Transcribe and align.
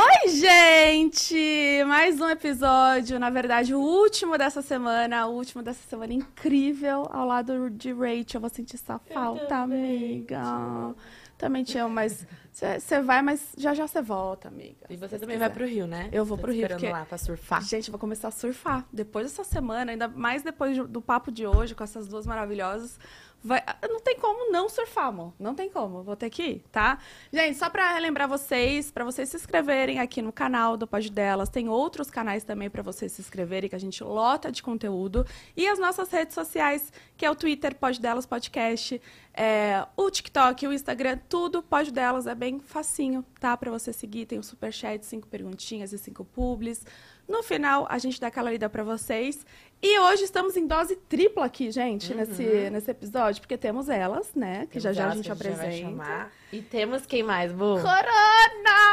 Oi, 0.00 0.28
gente! 0.28 1.82
Mais 1.84 2.20
um 2.20 2.28
episódio, 2.28 3.18
na 3.18 3.30
verdade, 3.30 3.74
o 3.74 3.80
último 3.80 4.38
dessa 4.38 4.62
semana, 4.62 5.26
o 5.26 5.32
último 5.32 5.60
dessa 5.60 5.82
semana 5.90 6.12
incrível, 6.12 7.08
ao 7.10 7.26
lado 7.26 7.68
de 7.68 7.92
Rachel. 7.92 8.24
Eu 8.34 8.40
vou 8.40 8.48
sentir 8.48 8.78
sua 8.78 9.00
falta, 9.00 9.56
amiga. 9.56 10.94
Também 11.36 11.64
te 11.64 11.78
amo, 11.78 11.92
mas 11.92 12.24
você 12.52 13.00
vai, 13.00 13.22
mas 13.22 13.52
já 13.56 13.74
já 13.74 13.88
você 13.88 14.00
volta, 14.00 14.46
amiga. 14.46 14.86
E 14.88 14.96
você 14.96 15.18
também 15.18 15.36
vai 15.36 15.50
pro 15.50 15.66
Rio, 15.66 15.88
né? 15.88 16.08
Eu 16.12 16.24
vou 16.24 16.36
Tô 16.36 16.42
pro 16.42 16.52
Rio. 16.52 16.62
esperando 16.62 16.80
Porque... 16.80 16.92
lá 16.92 17.04
pra 17.04 17.18
surfar. 17.18 17.64
Gente, 17.64 17.88
eu 17.88 17.92
vou 17.92 17.98
começar 17.98 18.28
a 18.28 18.32
surfar. 18.32 18.86
Depois 18.92 19.26
dessa 19.26 19.42
semana, 19.42 19.90
ainda 19.90 20.06
mais 20.06 20.44
depois 20.44 20.78
do 20.78 21.02
papo 21.02 21.32
de 21.32 21.44
hoje, 21.44 21.74
com 21.74 21.82
essas 21.82 22.06
duas 22.06 22.24
maravilhosas. 22.24 23.00
Vai... 23.42 23.62
Não 23.88 24.00
tem 24.00 24.18
como 24.18 24.50
não 24.50 24.68
surfar, 24.68 25.06
amor. 25.06 25.32
Não 25.38 25.54
tem 25.54 25.70
como. 25.70 26.02
Vou 26.02 26.16
ter 26.16 26.28
que 26.28 26.42
ir, 26.42 26.64
tá? 26.72 26.98
Gente, 27.32 27.56
só 27.56 27.70
pra 27.70 27.92
relembrar 27.92 28.28
vocês, 28.28 28.90
pra 28.90 29.04
vocês 29.04 29.28
se 29.28 29.36
inscreverem 29.36 30.00
aqui 30.00 30.20
no 30.20 30.32
canal 30.32 30.76
do 30.76 30.86
Pode 30.86 31.10
Delas. 31.10 31.48
Tem 31.48 31.68
outros 31.68 32.10
canais 32.10 32.42
também 32.42 32.68
pra 32.68 32.82
vocês 32.82 33.12
se 33.12 33.20
inscreverem, 33.20 33.70
que 33.70 33.76
a 33.76 33.80
gente 33.80 34.02
lota 34.02 34.50
de 34.50 34.62
conteúdo. 34.62 35.24
E 35.56 35.68
as 35.68 35.78
nossas 35.78 36.10
redes 36.10 36.34
sociais, 36.34 36.92
que 37.16 37.24
é 37.24 37.30
o 37.30 37.36
Twitter, 37.36 37.74
Pode 37.76 38.00
Delas 38.00 38.26
Podcast, 38.26 39.00
é, 39.32 39.86
o 39.96 40.10
TikTok, 40.10 40.66
o 40.66 40.72
Instagram, 40.72 41.18
tudo 41.28 41.62
Pode 41.62 41.92
Delas. 41.92 42.26
É 42.26 42.34
bem 42.34 42.58
facinho, 42.58 43.24
tá? 43.38 43.56
Pra 43.56 43.70
você 43.70 43.92
seguir. 43.92 44.26
Tem 44.26 44.38
o 44.38 44.42
Superchat, 44.42 45.06
cinco 45.06 45.28
perguntinhas 45.28 45.92
e 45.92 45.98
cinco 45.98 46.24
publis. 46.24 46.84
No 47.28 47.42
final, 47.42 47.86
a 47.90 47.98
gente 47.98 48.18
dá 48.18 48.28
aquela 48.28 48.50
lida 48.50 48.70
pra 48.70 48.82
vocês. 48.82 49.44
E 49.80 49.98
hoje 50.00 50.24
estamos 50.24 50.56
em 50.56 50.66
dose 50.66 50.96
tripla 50.96 51.44
aqui, 51.46 51.70
gente, 51.70 52.12
nesse, 52.12 52.68
nesse 52.70 52.90
episódio, 52.90 53.40
porque 53.40 53.56
temos 53.56 53.88
elas, 53.88 54.28
né? 54.34 54.66
Que 54.70 54.80
já 54.80 54.90
Temos 54.92 54.96
já 54.96 55.02
a 55.02 55.06
elas 55.06 55.16
gente 55.18 55.30
apresenta. 55.32 55.72
chamar. 55.72 56.32
E 56.52 56.60
temos 56.62 57.06
quem 57.06 57.22
mais, 57.22 57.52
Bu? 57.52 57.76
Corona! 57.80 58.88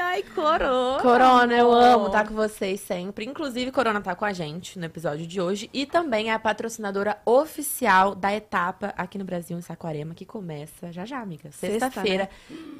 Ai, 0.00 0.22
Corona! 0.34 1.02
Corona, 1.02 1.54
eu 1.54 1.70
amo 1.72 2.06
estar 2.06 2.26
com 2.26 2.34
vocês 2.34 2.80
sempre. 2.80 3.24
Inclusive, 3.24 3.70
Corona 3.70 4.00
tá 4.00 4.14
com 4.14 4.24
a 4.24 4.32
gente 4.32 4.78
no 4.78 4.86
episódio 4.86 5.26
de 5.26 5.40
hoje. 5.40 5.68
E 5.72 5.84
também 5.84 6.30
é 6.30 6.32
a 6.32 6.38
patrocinadora 6.38 7.18
oficial 7.26 8.14
da 8.14 8.32
etapa 8.34 8.94
aqui 8.96 9.18
no 9.18 9.24
Brasil, 9.24 9.56
em 9.58 9.60
Saquarema, 9.60 10.14
que 10.14 10.24
começa 10.24 10.90
já 10.90 11.04
já, 11.04 11.20
amiga. 11.20 11.50
Sexta, 11.52 11.86
Sexta-feira. 11.86 12.30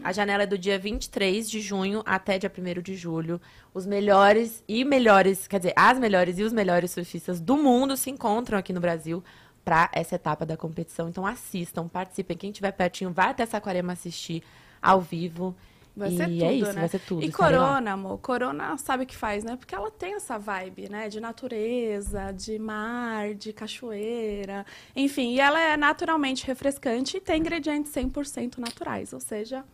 A 0.02 0.12
janela 0.12 0.44
é 0.44 0.46
do 0.46 0.56
dia 0.56 0.78
23 0.78 1.48
de 1.48 1.60
junho 1.60 2.02
até 2.06 2.38
dia 2.38 2.50
1 2.50 2.80
de 2.82 2.96
julho. 2.96 3.40
Os 3.74 3.84
melhores 3.84 4.64
e 4.66 4.84
melhores, 4.84 5.46
quer 5.46 5.58
dizer, 5.58 5.74
as 5.76 5.98
melhores 5.98 6.38
e 6.38 6.42
os 6.42 6.52
melhores 6.52 6.87
surfistas 6.90 7.40
do 7.40 7.56
mundo 7.56 7.96
se 7.96 8.10
encontram 8.10 8.58
aqui 8.58 8.72
no 8.72 8.80
Brasil 8.80 9.22
para 9.64 9.90
essa 9.92 10.14
etapa 10.14 10.46
da 10.46 10.56
competição. 10.56 11.08
Então 11.08 11.26
assistam, 11.26 11.86
participem. 11.88 12.36
Quem 12.36 12.50
estiver 12.50 12.72
pertinho, 12.72 13.12
vai 13.12 13.30
até 13.30 13.44
Saquarema 13.44 13.92
assistir 13.92 14.42
ao 14.80 15.00
vivo. 15.00 15.54
Vai 15.94 16.10
e 16.10 16.16
ser 16.16 16.28
tudo, 16.28 16.44
é 16.44 16.52
isso, 16.54 16.72
né? 16.72 16.80
vai 16.80 16.88
ser 16.88 16.98
tudo. 17.00 17.22
E 17.24 17.26
lá. 17.26 17.32
Corona, 17.32 17.92
amor, 17.92 18.18
Corona 18.18 18.78
sabe 18.78 19.02
o 19.02 19.06
que 19.06 19.16
faz, 19.16 19.42
né? 19.42 19.56
Porque 19.56 19.74
ela 19.74 19.90
tem 19.90 20.14
essa 20.14 20.38
vibe, 20.38 20.88
né? 20.88 21.08
De 21.08 21.20
natureza, 21.20 22.30
de 22.32 22.56
mar, 22.58 23.34
de 23.34 23.52
cachoeira, 23.52 24.64
enfim. 24.94 25.34
E 25.34 25.40
ela 25.40 25.60
é 25.60 25.76
naturalmente 25.76 26.46
refrescante 26.46 27.16
e 27.16 27.20
tem 27.20 27.40
ingredientes 27.40 27.92
100% 27.92 28.58
naturais, 28.58 29.12
ou 29.12 29.20
seja, 29.20 29.64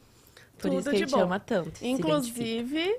Por 0.56 0.70
tudo 0.70 0.78
isso 0.80 0.84
que 0.84 0.88
a 0.88 0.92
de 0.92 0.98
gente 1.00 1.10
bom. 1.10 1.20
ama 1.20 1.38
tanto. 1.38 1.84
Inclusive, 1.84 2.96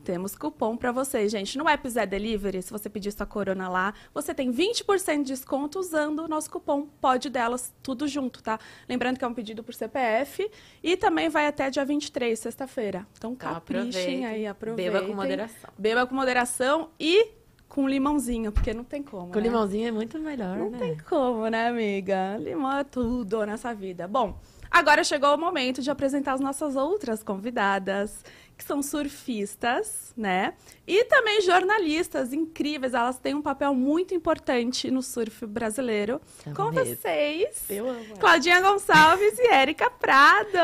temos 0.00 0.34
cupom 0.34 0.76
pra 0.76 0.90
vocês, 0.92 1.30
gente. 1.30 1.56
No 1.56 1.68
App 1.68 1.88
Zé 1.88 2.04
Delivery, 2.06 2.62
se 2.62 2.70
você 2.72 2.88
pedir 2.88 3.12
sua 3.12 3.26
corona 3.26 3.68
lá, 3.68 3.94
você 4.12 4.34
tem 4.34 4.52
20% 4.52 5.18
de 5.18 5.24
desconto 5.24 5.78
usando 5.78 6.20
o 6.24 6.28
nosso 6.28 6.50
cupom 6.50 6.86
Pode 7.00 7.28
Delas, 7.30 7.72
tudo 7.82 8.08
junto, 8.08 8.42
tá? 8.42 8.58
Lembrando 8.88 9.18
que 9.18 9.24
é 9.24 9.28
um 9.28 9.34
pedido 9.34 9.62
por 9.62 9.74
CPF 9.74 10.50
e 10.82 10.96
também 10.96 11.28
vai 11.28 11.46
até 11.46 11.70
dia 11.70 11.84
23, 11.84 12.38
sexta-feira. 12.38 13.06
Então, 13.16 13.32
Então, 13.32 13.52
caprichem 13.52 14.26
aí, 14.26 14.46
aproveitem. 14.46 14.92
Beba 14.92 15.06
com 15.06 15.14
moderação. 15.14 15.70
Beba 15.78 16.06
com 16.06 16.14
moderação 16.14 16.88
e 16.98 17.28
com 17.68 17.88
limãozinho, 17.88 18.50
porque 18.50 18.74
não 18.74 18.82
tem 18.82 19.00
como, 19.02 19.30
Com 19.30 19.38
né? 19.38 19.44
limãozinho 19.44 19.86
é 19.86 19.92
muito 19.92 20.18
melhor, 20.18 20.56
Não 20.58 20.70
né? 20.70 20.78
tem 20.78 20.96
como, 21.08 21.46
né, 21.48 21.68
amiga? 21.68 22.36
Limão 22.38 22.78
é 22.78 22.82
tudo 22.82 23.46
nessa 23.46 23.72
vida. 23.72 24.08
Bom, 24.08 24.36
agora 24.68 25.04
chegou 25.04 25.32
o 25.32 25.38
momento 25.38 25.80
de 25.80 25.88
apresentar 25.88 26.32
as 26.32 26.40
nossas 26.40 26.74
outras 26.74 27.22
convidadas, 27.22 28.24
que 28.60 28.64
são 28.64 28.82
surfistas, 28.82 30.12
né? 30.14 30.52
E 30.86 31.04
também 31.06 31.40
jornalistas 31.40 32.30
incríveis. 32.30 32.92
Elas 32.92 33.18
têm 33.18 33.34
um 33.34 33.40
papel 33.40 33.74
muito 33.74 34.14
importante 34.14 34.90
no 34.90 35.00
surf 35.02 35.46
brasileiro. 35.46 36.20
São 36.44 36.52
Com 36.52 36.70
mesmo. 36.70 36.94
vocês, 36.94 37.64
Eu 37.70 37.88
amo. 37.88 38.18
Claudinha 38.18 38.60
Gonçalves 38.60 39.38
e 39.38 39.46
Érica 39.46 39.88
Prado. 39.90 40.58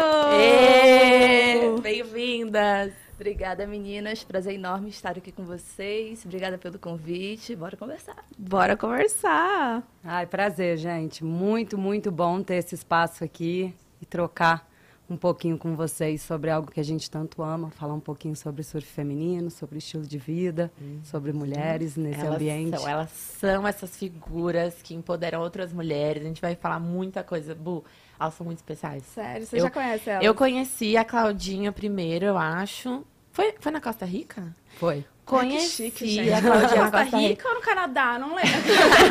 Bem-vindas! 1.80 2.92
Obrigada, 3.14 3.66
meninas. 3.66 4.22
Prazer 4.22 4.52
enorme 4.52 4.90
estar 4.90 5.16
aqui 5.16 5.32
com 5.32 5.46
vocês. 5.46 6.22
Obrigada 6.26 6.58
pelo 6.58 6.78
convite. 6.78 7.56
Bora 7.56 7.78
conversar. 7.78 8.22
Bora 8.36 8.76
conversar. 8.76 9.82
Ai, 10.04 10.26
prazer, 10.26 10.76
gente. 10.76 11.24
Muito, 11.24 11.78
muito 11.78 12.10
bom 12.10 12.42
ter 12.42 12.56
esse 12.56 12.74
espaço 12.74 13.24
aqui 13.24 13.74
e 14.02 14.04
trocar 14.04 14.68
um 15.08 15.16
pouquinho 15.16 15.56
com 15.56 15.76
vocês 15.76 16.20
sobre 16.22 16.50
algo 16.50 16.70
que 16.70 16.80
a 16.80 16.82
gente 16.82 17.10
tanto 17.10 17.42
ama, 17.42 17.70
falar 17.70 17.94
um 17.94 18.00
pouquinho 18.00 18.34
sobre 18.34 18.62
surf 18.62 18.86
feminino, 18.86 19.50
sobre 19.50 19.78
estilo 19.78 20.04
de 20.04 20.18
vida, 20.18 20.72
sobre 21.04 21.32
mulheres 21.32 21.96
nesse 21.96 22.20
elas 22.20 22.34
ambiente. 22.34 22.76
São, 22.78 22.88
elas 22.88 23.10
são 23.10 23.66
essas 23.68 23.96
figuras 23.96 24.74
que 24.82 24.94
empoderam 24.94 25.40
outras 25.40 25.72
mulheres. 25.72 26.22
A 26.24 26.26
gente 26.26 26.40
vai 26.40 26.56
falar 26.56 26.80
muita 26.80 27.22
coisa. 27.22 27.54
Bu, 27.54 27.84
elas 28.18 28.34
são 28.34 28.44
muito 28.46 28.58
especiais. 28.58 29.04
Sério, 29.04 29.46
você 29.46 29.56
Eu- 29.58 29.62
já 29.62 29.70
conhece 29.70 30.10
ela? 30.10 30.24
Eu 30.24 30.34
conheci 30.34 30.96
a 30.96 31.04
Claudinha 31.04 31.70
primeiro, 31.70 32.26
eu 32.26 32.36
acho. 32.38 33.04
Foi, 33.36 33.54
foi 33.60 33.70
na 33.70 33.82
Costa 33.82 34.06
Rica? 34.06 34.56
Foi. 34.78 35.04
Conheci 35.26 35.90
chique, 35.90 36.06
gente. 36.06 36.32
a 36.32 36.40
Claudinha 36.40 36.68
na 36.84 36.90
Costa 36.90 37.02
Costa 37.02 37.16
Rica. 37.18 37.48
Ou 37.50 37.54
no 37.56 37.60
Canadá? 37.60 38.18
Não 38.18 38.34
lembro. 38.34 38.50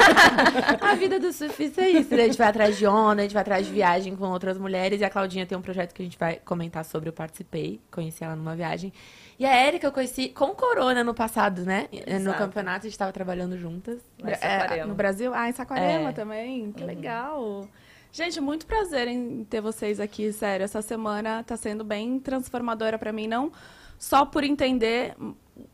A 0.82 0.96
vida 0.96 1.20
do 1.20 1.32
surfista 1.32 1.82
é 1.82 1.90
isso. 1.92 2.16
né? 2.16 2.24
A 2.24 2.26
gente 2.26 2.38
vai 2.38 2.48
atrás 2.48 2.76
de 2.76 2.88
onda, 2.88 3.22
a 3.22 3.24
gente 3.26 3.34
vai 3.34 3.42
atrás 3.42 3.68
de 3.68 3.72
viagem 3.72 4.16
com 4.16 4.26
outras 4.32 4.58
mulheres. 4.58 5.00
E 5.00 5.04
a 5.06 5.12
Claudinha 5.12 5.46
tem 5.46 5.56
um 5.56 5.62
projeto 5.62 5.94
que 5.94 6.02
a 6.02 6.06
gente 6.06 6.18
vai 6.18 6.38
comentar 6.38 6.84
sobre. 6.86 7.10
Eu 7.10 7.14
participei, 7.14 7.80
conheci 7.92 8.24
ela 8.24 8.36
numa 8.36 8.56
viagem. 8.56 8.92
E 9.38 9.46
a 9.46 9.54
Érica 9.56 9.86
eu 9.86 9.92
conheci 9.92 10.30
com 10.30 10.56
Corona 10.56 11.04
no 11.04 11.14
passado, 11.14 11.64
né? 11.64 11.88
No 11.92 12.00
Exato. 12.16 12.38
campeonato 12.40 12.88
a 12.88 12.90
gente 12.90 12.98
tava 12.98 13.12
trabalhando 13.14 13.60
juntas. 13.60 14.00
É, 14.42 14.84
no 14.86 14.96
Brasil? 14.96 15.34
Ah, 15.36 15.48
em 15.50 15.52
Saquarema 15.52 16.10
É. 16.10 16.14
também. 16.14 16.72
Que 16.72 16.84
legal. 16.84 17.68
Gente, 18.12 18.42
muito 18.42 18.66
prazer 18.66 19.08
em 19.08 19.44
ter 19.44 19.62
vocês 19.62 20.00
aqui, 20.00 20.32
sério. 20.34 20.64
Essa 20.64 20.82
semana 20.82 21.44
tá 21.44 21.56
sendo 21.56 21.84
bem 21.84 22.18
transformadora 22.20 22.98
para 22.98 23.12
mim, 23.12 23.28
não 23.28 23.52
só 23.98 24.26
por 24.26 24.44
entender 24.44 25.16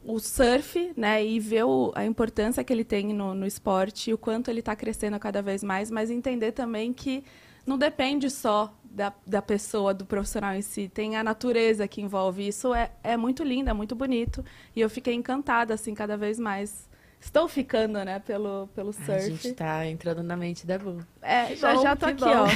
o 0.03 0.19
surf, 0.19 0.93
né, 0.95 1.25
e 1.25 1.39
ver 1.39 1.63
o- 1.65 1.91
a 1.95 2.05
importância 2.05 2.63
que 2.63 2.71
ele 2.71 2.83
tem 2.83 3.13
no, 3.13 3.33
no 3.33 3.45
esporte 3.47 4.09
e 4.09 4.13
o 4.13 4.17
quanto 4.17 4.49
ele 4.49 4.59
está 4.59 4.75
crescendo 4.75 5.17
cada 5.19 5.41
vez 5.41 5.63
mais, 5.63 5.89
mas 5.89 6.09
entender 6.11 6.51
também 6.51 6.93
que 6.93 7.23
não 7.65 7.77
depende 7.77 8.29
só 8.29 8.73
da, 8.83 9.13
da 9.25 9.41
pessoa, 9.41 9.93
do 9.93 10.05
profissional 10.05 10.53
em 10.53 10.61
si, 10.61 10.87
tem 10.89 11.15
a 11.15 11.23
natureza 11.23 11.87
que 11.87 12.01
envolve. 12.01 12.47
Isso 12.47 12.73
é, 12.73 12.91
é 13.03 13.15
muito 13.15 13.43
lindo, 13.43 13.69
é 13.69 13.73
muito 13.73 13.95
bonito. 13.95 14.43
E 14.75 14.81
eu 14.81 14.89
fiquei 14.89 15.13
encantada, 15.13 15.73
assim, 15.73 15.93
cada 15.93 16.17
vez 16.17 16.37
mais. 16.39 16.89
Estou 17.19 17.47
ficando, 17.47 18.03
né, 18.03 18.19
pelo, 18.19 18.67
pelo 18.75 18.91
surf. 18.91 19.11
A 19.11 19.19
gente 19.29 19.53
tá 19.53 19.85
entrando 19.87 20.21
na 20.23 20.35
mente 20.35 20.65
da 20.65 20.77
Bu. 20.79 20.97
É, 21.21 21.55
já 21.55 21.73
bom, 21.75 21.81
já 21.83 21.95
tô 21.95 22.05
aqui, 22.07 22.23
bom. 22.23 22.29
ó. 22.31 22.47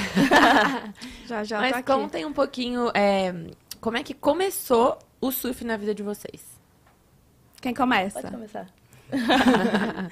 já 1.28 1.44
já 1.44 1.60
Mas 1.62 1.72
tô 1.72 1.78
aqui. 1.78 1.92
contem 1.92 2.26
um 2.26 2.34
pouquinho 2.34 2.90
é, 2.94 3.34
como 3.80 3.96
é 3.98 4.04
que 4.04 4.14
começou 4.14 4.98
o 5.28 5.32
surf 5.32 5.64
na 5.64 5.78
vida 5.78 5.94
de 5.94 6.04
vocês. 6.04 6.42
Quem 7.62 7.74
começa? 7.74 8.22
Pode 8.22 8.34
começar. 8.34 8.68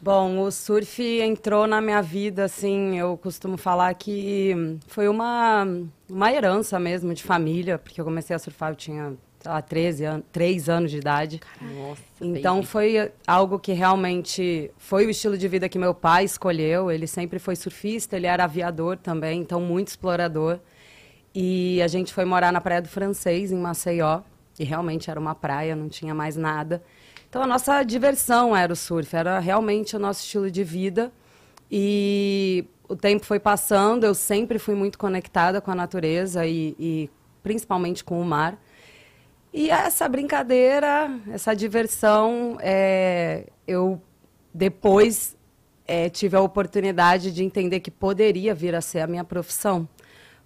Bom, 0.00 0.40
o 0.40 0.50
surf 0.50 1.00
entrou 1.20 1.66
na 1.66 1.80
minha 1.80 2.02
vida, 2.02 2.44
assim, 2.44 2.98
eu 2.98 3.16
costumo 3.16 3.56
falar 3.56 3.94
que 3.94 4.52
foi 4.88 5.06
uma, 5.06 5.64
uma 6.10 6.32
herança 6.32 6.76
mesmo 6.80 7.14
de 7.14 7.22
família, 7.22 7.78
porque 7.78 8.00
eu 8.00 8.04
comecei 8.04 8.34
a 8.34 8.38
surfar, 8.38 8.72
eu 8.72 8.74
tinha, 8.74 9.12
sei 9.38 9.52
lá, 9.52 9.62
13 9.62 10.04
anos, 10.04 10.26
3 10.32 10.68
anos 10.68 10.90
de 10.90 10.98
idade. 10.98 11.40
Nossa, 11.60 12.02
Então 12.20 12.64
foi 12.64 13.12
algo 13.24 13.60
que 13.60 13.72
realmente 13.72 14.72
foi 14.76 15.06
o 15.06 15.10
estilo 15.10 15.38
de 15.38 15.46
vida 15.46 15.68
que 15.68 15.78
meu 15.78 15.94
pai 15.94 16.24
escolheu. 16.24 16.90
Ele 16.90 17.06
sempre 17.06 17.38
foi 17.38 17.54
surfista, 17.54 18.16
ele 18.16 18.26
era 18.26 18.42
aviador 18.42 18.96
também, 18.96 19.40
então 19.40 19.60
muito 19.60 19.86
explorador. 19.88 20.58
E 21.34 21.80
a 21.82 21.88
gente 21.88 22.12
foi 22.12 22.24
morar 22.24 22.52
na 22.52 22.60
Praia 22.60 22.82
do 22.82 22.88
Francês, 22.88 23.50
em 23.50 23.56
Maceió, 23.56 24.20
e 24.58 24.64
realmente 24.64 25.10
era 25.10 25.18
uma 25.18 25.34
praia, 25.34 25.74
não 25.74 25.88
tinha 25.88 26.14
mais 26.14 26.36
nada. 26.36 26.82
Então 27.28 27.42
a 27.42 27.46
nossa 27.46 27.82
diversão 27.82 28.54
era 28.54 28.72
o 28.72 28.76
surf, 28.76 29.16
era 29.16 29.38
realmente 29.38 29.96
o 29.96 29.98
nosso 29.98 30.20
estilo 30.20 30.50
de 30.50 30.62
vida. 30.62 31.10
E 31.70 32.66
o 32.86 32.94
tempo 32.94 33.24
foi 33.24 33.40
passando, 33.40 34.04
eu 34.04 34.14
sempre 34.14 34.58
fui 34.58 34.74
muito 34.74 34.98
conectada 34.98 35.60
com 35.60 35.70
a 35.70 35.74
natureza 35.74 36.44
e, 36.44 36.76
e 36.78 37.10
principalmente 37.42 38.04
com 38.04 38.20
o 38.20 38.24
mar. 38.24 38.58
E 39.52 39.70
essa 39.70 40.08
brincadeira, 40.08 41.10
essa 41.30 41.54
diversão, 41.54 42.58
é, 42.60 43.46
eu 43.66 44.00
depois 44.52 45.36
é, 45.86 46.08
tive 46.08 46.36
a 46.36 46.40
oportunidade 46.40 47.32
de 47.32 47.42
entender 47.42 47.80
que 47.80 47.90
poderia 47.90 48.54
vir 48.54 48.74
a 48.74 48.80
ser 48.80 49.00
a 49.00 49.06
minha 49.06 49.24
profissão. 49.24 49.88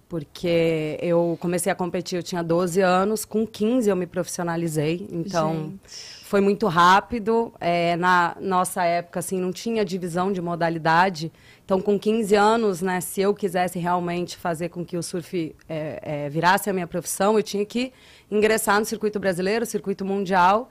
Porque 0.09 0.97
eu 1.01 1.37
comecei 1.39 1.71
a 1.71 1.75
competir, 1.75 2.17
eu 2.17 2.23
tinha 2.23 2.41
12 2.41 2.79
anos, 2.79 3.25
com 3.25 3.45
15 3.45 3.89
eu 3.89 3.95
me 3.95 4.07
profissionalizei, 4.07 5.05
então 5.11 5.71
Gente. 5.71 6.23
foi 6.23 6.39
muito 6.39 6.67
rápido. 6.67 7.53
É, 7.59 7.95
na 7.97 8.35
nossa 8.39 8.85
época, 8.85 9.19
assim, 9.19 9.39
não 9.39 9.51
tinha 9.51 9.83
divisão 9.83 10.31
de 10.31 10.41
modalidade, 10.41 11.31
então 11.65 11.81
com 11.81 11.99
15 11.99 12.35
anos, 12.35 12.81
né, 12.81 13.01
se 13.01 13.19
eu 13.19 13.33
quisesse 13.33 13.79
realmente 13.79 14.37
fazer 14.37 14.69
com 14.69 14.85
que 14.85 14.95
o 14.95 15.03
surf 15.03 15.53
é, 15.67 15.99
é, 16.01 16.29
virasse 16.29 16.69
a 16.69 16.73
minha 16.73 16.87
profissão, 16.87 17.37
eu 17.37 17.43
tinha 17.43 17.65
que 17.65 17.91
ingressar 18.31 18.79
no 18.79 18.85
circuito 18.85 19.19
brasileiro, 19.19 19.65
circuito 19.65 20.05
mundial, 20.05 20.69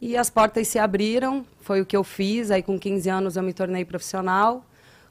e 0.00 0.16
as 0.16 0.28
portas 0.28 0.66
se 0.66 0.80
abriram, 0.80 1.46
foi 1.60 1.80
o 1.80 1.86
que 1.86 1.96
eu 1.96 2.02
fiz, 2.02 2.50
aí 2.50 2.64
com 2.64 2.76
15 2.76 3.08
anos 3.08 3.36
eu 3.36 3.44
me 3.44 3.52
tornei 3.52 3.84
profissional, 3.84 4.64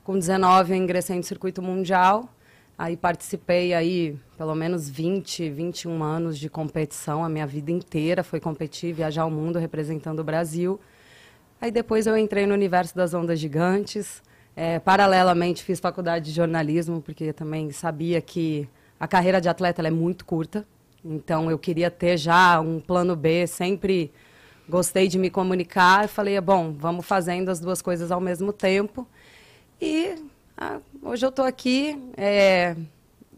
com 0.04 0.20
19 0.20 0.74
eu 0.74 0.78
ingressei 0.78 1.16
no 1.16 1.24
circuito 1.24 1.62
mundial, 1.62 2.28
Aí 2.82 2.98
participei 2.98 3.76
aí 3.76 4.18
pelo 4.36 4.56
menos 4.56 4.90
20, 4.90 5.52
21 5.52 6.02
anos 6.02 6.36
de 6.36 6.50
competição, 6.50 7.24
a 7.24 7.30
minha 7.30 7.46
vida 7.46 7.70
inteira 7.70 8.24
foi 8.24 8.40
competir, 8.40 8.92
viajar 8.92 9.26
o 9.26 9.30
mundo 9.30 9.60
representando 9.60 10.22
o 10.22 10.24
Brasil. 10.24 10.80
Aí 11.62 11.70
depois 11.70 12.08
eu 12.08 12.18
entrei 12.18 12.48
no 12.48 12.56
universo 12.56 12.96
das 12.96 13.14
ondas 13.14 13.40
gigantes. 13.40 14.24
É, 14.56 14.80
paralelamente 14.80 15.64
fiz 15.64 15.80
faculdade 15.80 16.26
de 16.26 16.32
jornalismo, 16.32 17.04
porque 17.04 17.32
também 17.32 17.70
sabia 17.70 18.20
que 18.20 18.68
a 19.00 19.08
carreira 19.08 19.40
de 19.40 19.48
atleta 19.48 19.88
é 19.88 19.92
muito 19.92 20.26
curta. 20.26 20.66
Então 21.06 21.52
eu 21.52 21.60
queria 21.60 21.92
ter 21.92 22.18
já 22.18 22.60
um 22.60 22.80
plano 22.80 23.16
B, 23.16 23.46
sempre 23.46 24.12
gostei 24.68 25.08
de 25.08 25.20
me 25.20 25.30
comunicar. 25.30 26.08
Falei, 26.08 26.42
bom, 26.42 26.74
vamos 26.74 27.06
fazendo 27.06 27.50
as 27.50 27.60
duas 27.60 27.80
coisas 27.80 28.12
ao 28.12 28.20
mesmo 28.20 28.52
tempo. 28.52 29.08
E 29.80 30.31
ah, 30.64 30.80
hoje 31.02 31.26
eu 31.26 31.30
estou 31.30 31.44
aqui, 31.44 32.00
é, 32.16 32.76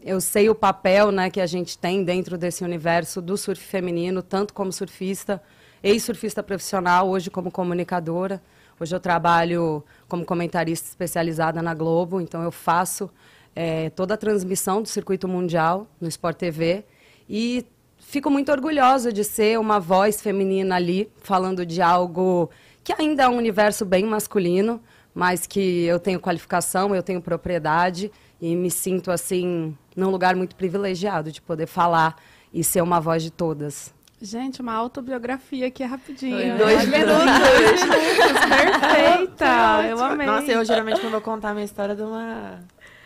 eu 0.02 0.20
sei 0.20 0.50
o 0.50 0.54
papel 0.54 1.10
né, 1.10 1.30
que 1.30 1.40
a 1.40 1.46
gente 1.46 1.78
tem 1.78 2.04
dentro 2.04 2.36
desse 2.36 2.62
universo 2.62 3.22
do 3.22 3.34
surf 3.38 3.64
feminino, 3.64 4.22
tanto 4.22 4.52
como 4.52 4.70
surfista, 4.70 5.42
ex-surfista 5.82 6.42
profissional, 6.42 7.08
hoje 7.08 7.30
como 7.30 7.50
comunicadora. 7.50 8.42
Hoje 8.78 8.94
eu 8.94 9.00
trabalho 9.00 9.82
como 10.06 10.22
comentarista 10.22 10.86
especializada 10.86 11.62
na 11.62 11.72
Globo, 11.72 12.20
então 12.20 12.42
eu 12.42 12.52
faço 12.52 13.08
é, 13.56 13.88
toda 13.88 14.12
a 14.12 14.18
transmissão 14.18 14.82
do 14.82 14.88
circuito 14.88 15.26
mundial 15.26 15.86
no 15.98 16.08
Sport 16.08 16.36
TV 16.36 16.84
e 17.26 17.64
fico 18.00 18.28
muito 18.28 18.52
orgulhosa 18.52 19.10
de 19.10 19.24
ser 19.24 19.58
uma 19.58 19.80
voz 19.80 20.20
feminina 20.20 20.76
ali, 20.76 21.10
falando 21.22 21.64
de 21.64 21.80
algo 21.80 22.50
que 22.82 22.92
ainda 22.92 23.22
é 23.22 23.28
um 23.30 23.38
universo 23.38 23.86
bem 23.86 24.04
masculino, 24.04 24.78
mas 25.14 25.46
que 25.46 25.84
eu 25.84 26.00
tenho 26.00 26.18
qualificação, 26.18 26.94
eu 26.94 27.02
tenho 27.02 27.20
propriedade 27.22 28.10
e 28.40 28.56
me 28.56 28.70
sinto 28.70 29.10
assim 29.10 29.76
num 29.96 30.10
lugar 30.10 30.34
muito 30.34 30.56
privilegiado 30.56 31.30
de 31.30 31.40
poder 31.40 31.66
falar 31.66 32.16
e 32.52 32.64
ser 32.64 32.82
uma 32.82 33.00
voz 33.00 33.22
de 33.22 33.30
todas. 33.30 33.94
Gente, 34.20 34.60
uma 34.60 34.72
autobiografia 34.72 35.66
aqui 35.66 35.84
rapidinho. 35.84 36.56
Dois 36.56 36.86
minutos. 36.86 37.14
dois 37.14 37.82
minutos. 37.82 38.80
Perfeita. 38.80 39.86
eu 39.88 40.02
amei. 40.02 40.26
Nossa, 40.26 40.50
eu 40.50 40.64
geralmente 40.64 41.00
quando 41.00 41.12
vou 41.12 41.20
contar 41.20 41.50
a 41.50 41.54
minha 41.54 41.64
história 41.64 41.94
de 41.94 42.02
uma. 42.02 42.60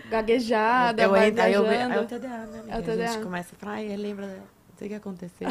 Gaguejada, 0.09 1.03
eu 1.03 1.11
vai 1.11 1.29
entro, 1.29 1.43
aí 1.43 1.53
eu 1.53 1.67
é 1.67 2.01
o 2.01 2.07
TDA, 2.07 2.29
né? 2.29 2.63
É 2.69 2.79
o 2.79 2.79
A 2.79 3.07
gente 3.07 3.23
começa 3.23 3.55
a 3.55 3.59
falar, 3.59 3.73
ai, 3.75 3.95
lembra, 3.95 4.27
não 4.27 4.58
sei 4.79 4.87
o 4.87 4.91
que 4.91 4.97
aconteceu. 4.97 5.49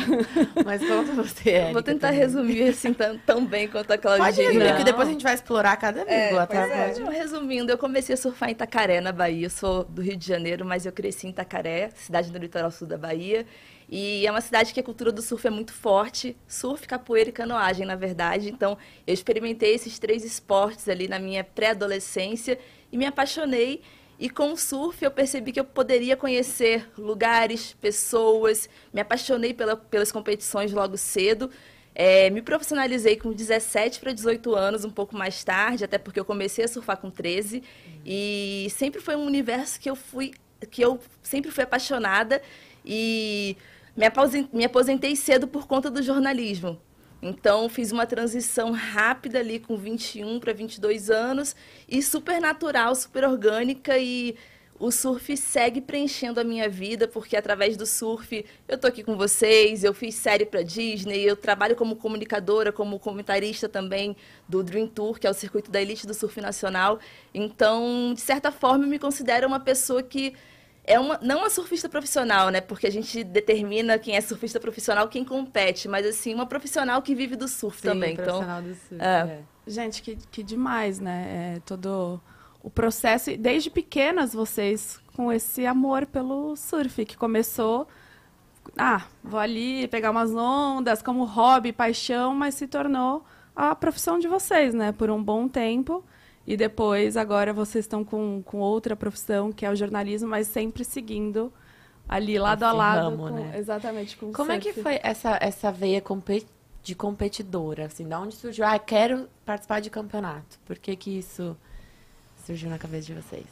Mas 0.66 0.82
conta 0.88 1.12
você, 1.14 1.50
Érica, 1.52 1.74
Vou 1.74 1.84
tentar 1.84 2.08
também. 2.08 2.22
resumir 2.22 2.64
assim 2.70 2.94
tão, 2.94 3.18
tão 3.20 3.46
bem 3.46 3.68
quanto 3.68 3.92
a 3.92 3.98
Pode 3.98 4.02
Claudinha. 4.02 4.48
resumir, 4.48 4.60
Não. 4.64 4.68
porque 4.72 4.84
depois 4.84 5.08
a 5.08 5.12
gente 5.12 5.24
vai 5.24 5.34
explorar 5.34 5.76
cada 5.78 6.06
vírgula, 6.06 6.48
Pois 6.48 6.60
tá? 6.60 6.66
é, 6.68 6.88
Pode. 6.88 7.02
então, 7.02 7.12
resumindo, 7.14 7.72
eu 7.72 7.78
comecei 7.78 8.14
a 8.14 8.18
surfar 8.18 8.50
em 8.50 8.54
Itacaré, 8.54 9.02
na 9.02 9.12
Bahia. 9.12 9.46
Eu 9.46 9.50
sou 9.50 9.84
do 9.84 10.02
Rio 10.02 10.16
de 10.16 10.26
Janeiro, 10.28 10.66
mas 10.66 10.86
eu 10.86 10.92
cresci 10.92 11.28
em 11.28 11.30
Itacaré, 11.32 11.90
cidade 11.96 12.32
no 12.32 12.38
litoral 12.40 12.72
sul 12.72 12.88
da 12.88 12.98
Bahia. 12.98 13.46
E 13.90 14.28
é 14.28 14.32
uma 14.32 14.42
cidade 14.42 14.74
que 14.74 14.80
a 14.80 14.84
cultura 14.84 15.12
do 15.14 15.22
surf 15.22 15.48
é 15.48 15.50
muito 15.50 15.72
forte. 15.74 16.36
Surf, 16.48 16.86
capoeira 16.88 17.30
e 17.30 17.34
canoagem, 17.34 17.86
na 17.86 17.96
verdade. 17.96 18.50
Então, 18.50 18.78
eu 19.06 19.14
experimentei 19.14 19.74
esses 19.74 19.98
três 19.98 20.26
esportes 20.26 20.90
ali 20.90 21.08
na 21.08 21.20
minha 21.20 21.42
pré-adolescência 21.44 22.60
e 22.92 22.98
me 22.98 23.06
apaixonei. 23.06 23.82
E 24.20 24.30
com 24.30 24.52
o 24.54 24.58
surf 24.58 25.04
eu 25.06 25.12
percebi 25.12 25.52
que 25.52 25.60
eu 25.60 25.64
poderia 25.64 26.18
conhecer 26.18 26.90
lugares, 26.98 27.74
pessoas. 27.80 28.68
Me 28.92 29.00
apaixonei 29.02 29.54
pela- 29.54 29.76
pelas 29.76 30.12
competições 30.12 30.72
logo 30.74 30.98
cedo. 30.98 31.52
É, 31.94 32.30
me 32.30 32.42
profissionalizei 32.42 33.16
com 33.18 33.32
17 33.32 34.00
para 34.00 34.12
18 34.12 34.56
anos, 34.56 34.86
um 34.86 34.90
pouco 34.90 35.16
mais 35.16 35.44
tarde, 35.44 35.84
até 35.84 35.98
porque 35.98 36.20
eu 36.20 36.26
comecei 36.26 36.64
a 36.66 36.68
surfar 36.68 36.98
com 36.98 37.10
13. 37.12 37.64
E 38.06 38.68
sempre 38.72 39.02
foi 39.02 39.16
um 39.16 39.26
universo 39.26 39.80
que 39.80 39.90
eu 39.90 39.96
fui, 39.96 40.32
que 40.72 40.82
eu 40.84 41.00
sempre 41.22 41.52
fui 41.52 41.64
apaixonada 41.64 42.42
e 42.86 43.56
me 43.96 44.06
aposen- 44.06 44.50
me 44.54 44.64
aposentei 44.66 45.16
cedo 45.16 45.48
por 45.48 45.68
conta 45.68 45.90
do 45.92 46.02
jornalismo. 46.02 46.80
Então, 47.22 47.68
fiz 47.68 47.92
uma 47.92 48.06
transição 48.06 48.72
rápida 48.72 49.40
ali 49.40 49.60
com 49.60 49.76
21 49.76 50.40
para 50.40 50.54
22 50.54 51.10
anos 51.10 51.56
e 51.88 52.02
super 52.02 52.40
natural, 52.40 52.94
super 52.94 53.24
orgânica 53.24 53.98
e 53.98 54.36
o 54.80 54.92
surf 54.92 55.36
segue 55.36 55.82
preenchendo 55.82 56.40
a 56.40 56.44
minha 56.44 56.70
vida, 56.70 57.08
porque 57.08 57.36
através 57.36 57.76
do 57.76 57.86
surf 57.86 58.46
eu 58.68 58.78
tô 58.78 58.86
aqui 58.88 59.04
com 59.04 59.18
vocês, 59.18 59.84
eu 59.84 59.94
fiz 59.94 60.14
série 60.14 60.46
para 60.46 60.62
Disney, 60.62 61.24
eu 61.24 61.36
trabalho 61.36 61.76
como 61.76 61.96
comunicadora, 61.96 62.72
como 62.72 63.00
comentarista 63.00 63.68
também 63.68 64.16
do 64.48 64.62
Dream 64.62 64.88
Tour, 64.88 65.20
que 65.20 65.26
é 65.26 65.30
o 65.30 65.34
circuito 65.34 65.72
da 65.72 65.82
elite 65.82 66.06
do 66.06 66.14
surf 66.14 66.40
nacional. 66.40 67.00
Então, 67.34 68.14
de 68.14 68.22
certa 68.22 68.52
forma, 68.52 68.86
eu 68.86 68.90
me 68.90 69.00
considero 69.00 69.48
uma 69.48 69.60
pessoa 69.60 70.04
que 70.04 70.36
é 70.88 70.98
uma, 70.98 71.20
não 71.22 71.40
uma 71.40 71.50
surfista 71.50 71.90
profissional, 71.90 72.50
né? 72.50 72.62
Porque 72.62 72.88
a 72.88 72.90
gente 72.90 73.22
determina 73.22 74.00
quem 74.00 74.16
é 74.16 74.22
surfista 74.22 74.58
profissional, 74.58 75.10
quem 75.10 75.26
compete, 75.26 75.88
mas 75.90 76.06
assim, 76.06 76.34
uma 76.34 76.46
profissional 76.46 77.02
que 77.02 77.14
vive 77.14 77.36
do 77.36 77.48
surf 77.48 77.82
Sim, 77.82 77.90
também. 77.90 78.14
Então, 78.14 78.26
profissional 78.26 78.62
do 78.62 78.74
surf, 78.74 78.96
é. 79.04 79.06
é. 79.06 79.42
Gente, 79.68 80.02
que, 80.02 80.16
que 80.16 80.42
demais, 80.42 81.02
né? 81.02 81.56
É, 81.58 81.60
todo 81.66 82.22
o 82.64 82.70
processo. 82.70 83.36
Desde 83.38 83.70
pequenas 83.70 84.34
vocês 84.34 85.00
com 85.14 85.32
esse 85.32 85.66
amor 85.66 86.06
pelo 86.06 86.56
surf, 86.56 87.06
que 87.06 87.18
começou. 87.18 87.86
Ah, 88.78 89.04
vou 89.22 89.40
ali 89.40 89.88
pegar 89.90 90.12
umas 90.12 90.34
ondas 90.34 91.02
como 91.02 91.26
hobby, 91.26 91.74
paixão, 91.74 92.34
mas 92.34 92.56
se 92.56 92.66
tornou 92.66 93.26
a 93.54 93.76
profissão 93.76 94.20
de 94.20 94.28
vocês, 94.28 94.74
né? 94.74 94.94
Por 94.94 95.10
um 95.10 95.22
bom 95.22 95.50
tempo. 95.50 96.04
E 96.48 96.56
depois, 96.56 97.18
agora 97.18 97.52
vocês 97.54 97.84
estão 97.84 98.06
com, 98.06 98.42
com 98.42 98.60
outra 98.60 98.96
profissão, 98.96 99.52
que 99.52 99.66
é 99.66 99.70
o 99.70 99.76
jornalismo, 99.76 100.30
mas 100.30 100.48
sempre 100.48 100.86
seguindo 100.86 101.52
ali 102.08 102.40
lado 102.40 102.64
a 102.64 102.72
lado. 102.72 103.10
ramo, 103.10 103.18
com- 103.30 103.36
né? 103.36 103.58
Exatamente, 103.58 104.16
com 104.16 104.28
o 104.28 104.32
Como 104.34 104.52
é 104.54 104.58
que 104.58 104.72
foi 104.72 104.98
essa, 105.04 105.38
essa 105.42 105.72
veia 105.74 106.02
de 106.82 106.96
competidora? 106.96 107.86
Assim, 107.88 108.08
da 108.08 108.18
onde 108.20 108.34
surgiu? 108.34 108.64
Ah, 108.66 108.80
quero 108.80 109.28
participar 109.46 109.82
de 109.82 109.90
campeonato. 109.90 110.58
Por 110.66 110.78
que 110.78 110.96
que 110.96 111.20
isso 111.20 111.56
surgiu 112.46 112.70
na 112.70 112.78
cabeça 112.78 113.08
de 113.08 113.14
vocês? 113.14 113.46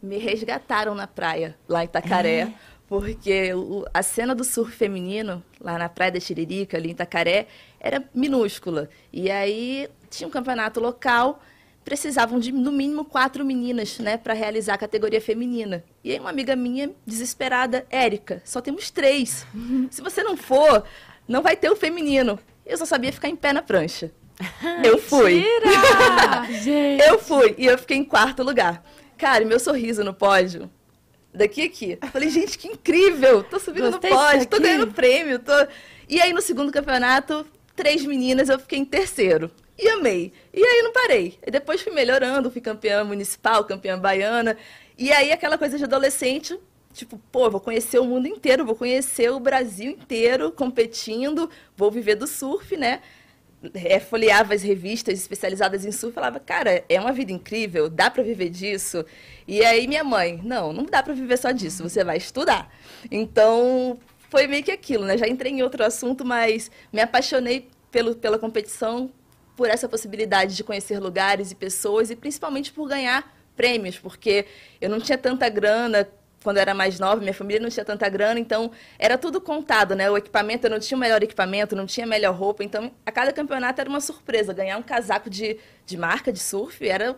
me 0.00 0.18
resgataram 0.18 0.94
na 0.94 1.06
praia, 1.06 1.56
lá 1.66 1.82
em 1.82 1.86
Itacaré, 1.86 2.52
porque 2.86 3.52
o- 3.54 3.84
a 3.92 4.02
cena 4.02 4.34
do 4.36 4.44
surf 4.44 4.70
feminino, 4.76 5.42
lá 5.58 5.76
na 5.78 5.88
Praia 5.88 6.12
da 6.12 6.20
Tiririca, 6.20 6.76
ali 6.76 6.90
em 6.90 6.92
Itacaré, 6.92 7.48
era 7.80 8.04
minúscula. 8.14 8.88
E 9.12 9.30
aí 9.30 9.88
tinha 10.10 10.28
um 10.28 10.30
campeonato 10.30 10.78
local, 10.78 11.40
precisavam 11.86 12.40
de 12.40 12.50
no 12.50 12.72
mínimo 12.72 13.04
quatro 13.04 13.44
meninas, 13.44 14.00
né, 14.00 14.16
para 14.16 14.34
realizar 14.34 14.74
a 14.74 14.78
categoria 14.78 15.20
feminina. 15.20 15.84
E 16.02 16.10
aí 16.10 16.18
uma 16.18 16.30
amiga 16.30 16.56
minha, 16.56 16.90
desesperada, 17.06 17.86
Érica, 17.88 18.42
só 18.44 18.60
temos 18.60 18.90
três. 18.90 19.46
Se 19.88 20.02
você 20.02 20.20
não 20.24 20.36
for, 20.36 20.82
não 21.28 21.42
vai 21.42 21.54
ter 21.56 21.70
o 21.70 21.76
feminino. 21.76 22.40
Eu 22.66 22.76
só 22.76 22.84
sabia 22.84 23.12
ficar 23.12 23.28
em 23.28 23.36
pé 23.36 23.52
na 23.52 23.62
prancha. 23.62 24.10
Eu 24.82 24.98
fui. 24.98 25.44
Eu 27.08 27.20
fui 27.20 27.54
e 27.56 27.66
eu 27.66 27.78
fiquei 27.78 27.96
em 27.96 28.04
quarto 28.04 28.42
lugar. 28.42 28.84
Cara, 29.16 29.44
meu 29.44 29.58
sorriso 29.60 30.02
no 30.02 30.12
pódio, 30.12 30.68
daqui 31.32 31.62
a 31.62 31.66
aqui. 31.66 31.98
Falei, 32.12 32.28
gente, 32.28 32.58
que 32.58 32.68
incrível! 32.68 33.44
Tô 33.44 33.58
subindo 33.58 33.92
Gostei 33.92 34.10
no 34.10 34.16
pódio, 34.16 34.46
tô 34.46 34.60
ganhando 34.60 34.92
prêmio. 34.92 35.38
Tô... 35.38 35.52
E 36.08 36.20
aí, 36.20 36.32
no 36.32 36.42
segundo 36.42 36.70
campeonato, 36.70 37.46
três 37.74 38.04
meninas, 38.04 38.48
eu 38.48 38.58
fiquei 38.58 38.78
em 38.78 38.84
terceiro. 38.84 39.50
E 39.78 39.88
amei. 39.88 40.32
E 40.52 40.62
aí, 40.64 40.82
não 40.82 40.92
parei. 40.92 41.38
E 41.46 41.50
depois 41.50 41.80
fui 41.82 41.92
melhorando, 41.92 42.50
fui 42.50 42.60
campeã 42.60 43.04
municipal, 43.04 43.64
campeã 43.64 43.98
baiana. 43.98 44.56
E 44.96 45.12
aí, 45.12 45.32
aquela 45.32 45.58
coisa 45.58 45.76
de 45.76 45.84
adolescente, 45.84 46.58
tipo, 46.92 47.20
pô, 47.30 47.50
vou 47.50 47.60
conhecer 47.60 47.98
o 47.98 48.04
mundo 48.04 48.26
inteiro, 48.26 48.64
vou 48.64 48.74
conhecer 48.74 49.30
o 49.30 49.40
Brasil 49.40 49.90
inteiro 49.90 50.50
competindo, 50.50 51.50
vou 51.76 51.90
viver 51.90 52.14
do 52.14 52.26
surf, 52.26 52.76
né? 52.76 53.02
é, 53.74 53.98
folheava 53.98 54.54
as 54.54 54.62
revistas 54.62 55.18
especializadas 55.18 55.84
em 55.84 55.92
surf 55.92 56.14
falava, 56.14 56.38
cara, 56.38 56.84
é 56.88 57.00
uma 57.00 57.12
vida 57.12 57.32
incrível, 57.32 57.88
dá 57.88 58.10
para 58.10 58.22
viver 58.22 58.50
disso. 58.50 59.04
E 59.46 59.64
aí 59.64 59.86
minha 59.86 60.04
mãe, 60.04 60.40
não, 60.42 60.72
não 60.72 60.84
dá 60.84 61.02
para 61.02 61.14
viver 61.14 61.38
só 61.38 61.50
disso, 61.50 61.82
você 61.82 62.04
vai 62.04 62.16
estudar. 62.16 62.72
Então, 63.10 63.98
foi 64.28 64.46
meio 64.46 64.62
que 64.62 64.70
aquilo, 64.70 65.04
né? 65.04 65.16
Já 65.16 65.26
entrei 65.26 65.52
em 65.52 65.62
outro 65.62 65.84
assunto, 65.84 66.24
mas 66.24 66.70
me 66.92 67.00
apaixonei 67.00 67.68
pelo, 67.90 68.14
pela 68.14 68.38
competição, 68.38 69.10
por 69.56 69.68
essa 69.68 69.88
possibilidade 69.88 70.54
de 70.54 70.62
conhecer 70.62 71.00
lugares 71.00 71.50
e 71.50 71.54
pessoas 71.54 72.10
e 72.10 72.16
principalmente 72.16 72.72
por 72.72 72.88
ganhar 72.88 73.34
prêmios, 73.56 73.98
porque 73.98 74.46
eu 74.80 74.90
não 74.90 75.00
tinha 75.00 75.16
tanta 75.16 75.48
grana 75.48 76.06
quando 76.46 76.58
eu 76.58 76.60
era 76.60 76.74
mais 76.74 77.00
nova, 77.00 77.20
minha 77.20 77.34
família 77.34 77.60
não 77.60 77.68
tinha 77.68 77.84
tanta 77.84 78.08
grana, 78.08 78.38
então 78.38 78.70
era 79.00 79.18
tudo 79.18 79.40
contado, 79.40 79.96
né? 79.96 80.08
O 80.08 80.16
equipamento, 80.16 80.66
eu 80.66 80.70
não 80.70 80.78
tinha 80.78 80.96
o 80.96 81.00
melhor 81.00 81.20
equipamento, 81.20 81.74
não 81.74 81.86
tinha 81.86 82.06
a 82.06 82.08
melhor 82.08 82.32
roupa, 82.36 82.62
então 82.62 82.92
a 83.04 83.10
cada 83.10 83.32
campeonato 83.32 83.80
era 83.80 83.90
uma 83.90 84.00
surpresa. 84.00 84.52
Ganhar 84.52 84.78
um 84.78 84.82
casaco 84.82 85.28
de, 85.28 85.58
de 85.84 85.96
marca 85.96 86.32
de 86.32 86.38
surf 86.38 86.86
era, 86.86 87.16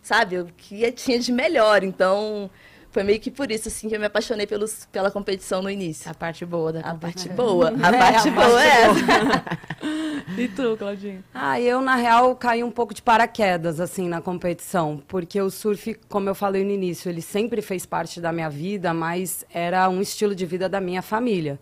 sabe, 0.00 0.38
o 0.38 0.46
que 0.56 0.90
tinha 0.92 1.18
de 1.18 1.30
melhor. 1.30 1.84
Então 1.84 2.50
foi 2.90 3.02
meio 3.02 3.20
que 3.20 3.30
por 3.30 3.50
isso 3.50 3.68
assim 3.68 3.88
que 3.88 3.94
eu 3.94 4.00
me 4.00 4.06
apaixonei 4.06 4.46
pelos, 4.46 4.86
pela 4.90 5.10
competição 5.10 5.62
no 5.62 5.70
início. 5.70 6.10
A 6.10 6.14
parte 6.14 6.44
boa 6.44 6.72
da 6.72 6.80
A 6.80 6.94
parte 6.94 7.28
boa, 7.28 7.70
a 7.82 7.88
É, 7.88 7.98
parte 7.98 8.28
a 8.28 8.32
boa 8.32 8.64
é 8.64 8.68
essa. 8.82 9.44
E 10.38 10.46
tu, 10.48 10.76
Claudinha? 10.76 11.24
Ah, 11.34 11.60
eu, 11.60 11.80
na 11.80 11.96
real, 11.96 12.36
caí 12.36 12.62
um 12.62 12.70
pouco 12.70 12.94
de 12.94 13.02
paraquedas, 13.02 13.80
assim, 13.80 14.08
na 14.08 14.20
competição. 14.20 15.02
Porque 15.08 15.40
o 15.40 15.50
surf, 15.50 15.94
como 16.08 16.28
eu 16.28 16.34
falei 16.34 16.64
no 16.64 16.70
início, 16.70 17.08
ele 17.08 17.20
sempre 17.20 17.60
fez 17.60 17.84
parte 17.84 18.20
da 18.20 18.32
minha 18.32 18.48
vida, 18.48 18.94
mas 18.94 19.44
era 19.52 19.88
um 19.88 20.00
estilo 20.00 20.34
de 20.34 20.46
vida 20.46 20.68
da 20.68 20.80
minha 20.80 21.02
família. 21.02 21.58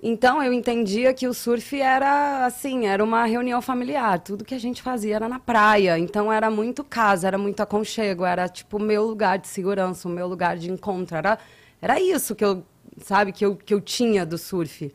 Então, 0.00 0.40
eu 0.42 0.52
entendia 0.52 1.12
que 1.12 1.26
o 1.26 1.34
surf 1.34 1.80
era, 1.80 2.46
assim, 2.46 2.86
era 2.86 3.02
uma 3.02 3.24
reunião 3.24 3.60
familiar. 3.60 4.20
Tudo 4.20 4.44
que 4.44 4.54
a 4.54 4.58
gente 4.58 4.80
fazia 4.80 5.16
era 5.16 5.28
na 5.28 5.40
praia. 5.40 5.98
Então, 5.98 6.32
era 6.32 6.48
muito 6.50 6.84
casa, 6.84 7.26
era 7.26 7.36
muito 7.36 7.60
aconchego. 7.60 8.24
Era, 8.24 8.48
tipo, 8.48 8.76
o 8.76 8.80
meu 8.80 9.04
lugar 9.04 9.38
de 9.38 9.48
segurança, 9.48 10.06
o 10.06 10.10
meu 10.10 10.28
lugar 10.28 10.56
de 10.56 10.70
encontro. 10.70 11.16
Era, 11.16 11.38
era 11.82 12.00
isso 12.00 12.36
que 12.36 12.44
eu, 12.44 12.62
sabe, 13.02 13.32
que 13.32 13.44
eu, 13.44 13.56
que 13.56 13.74
eu 13.74 13.80
tinha 13.80 14.24
do 14.24 14.38
surf. 14.38 14.92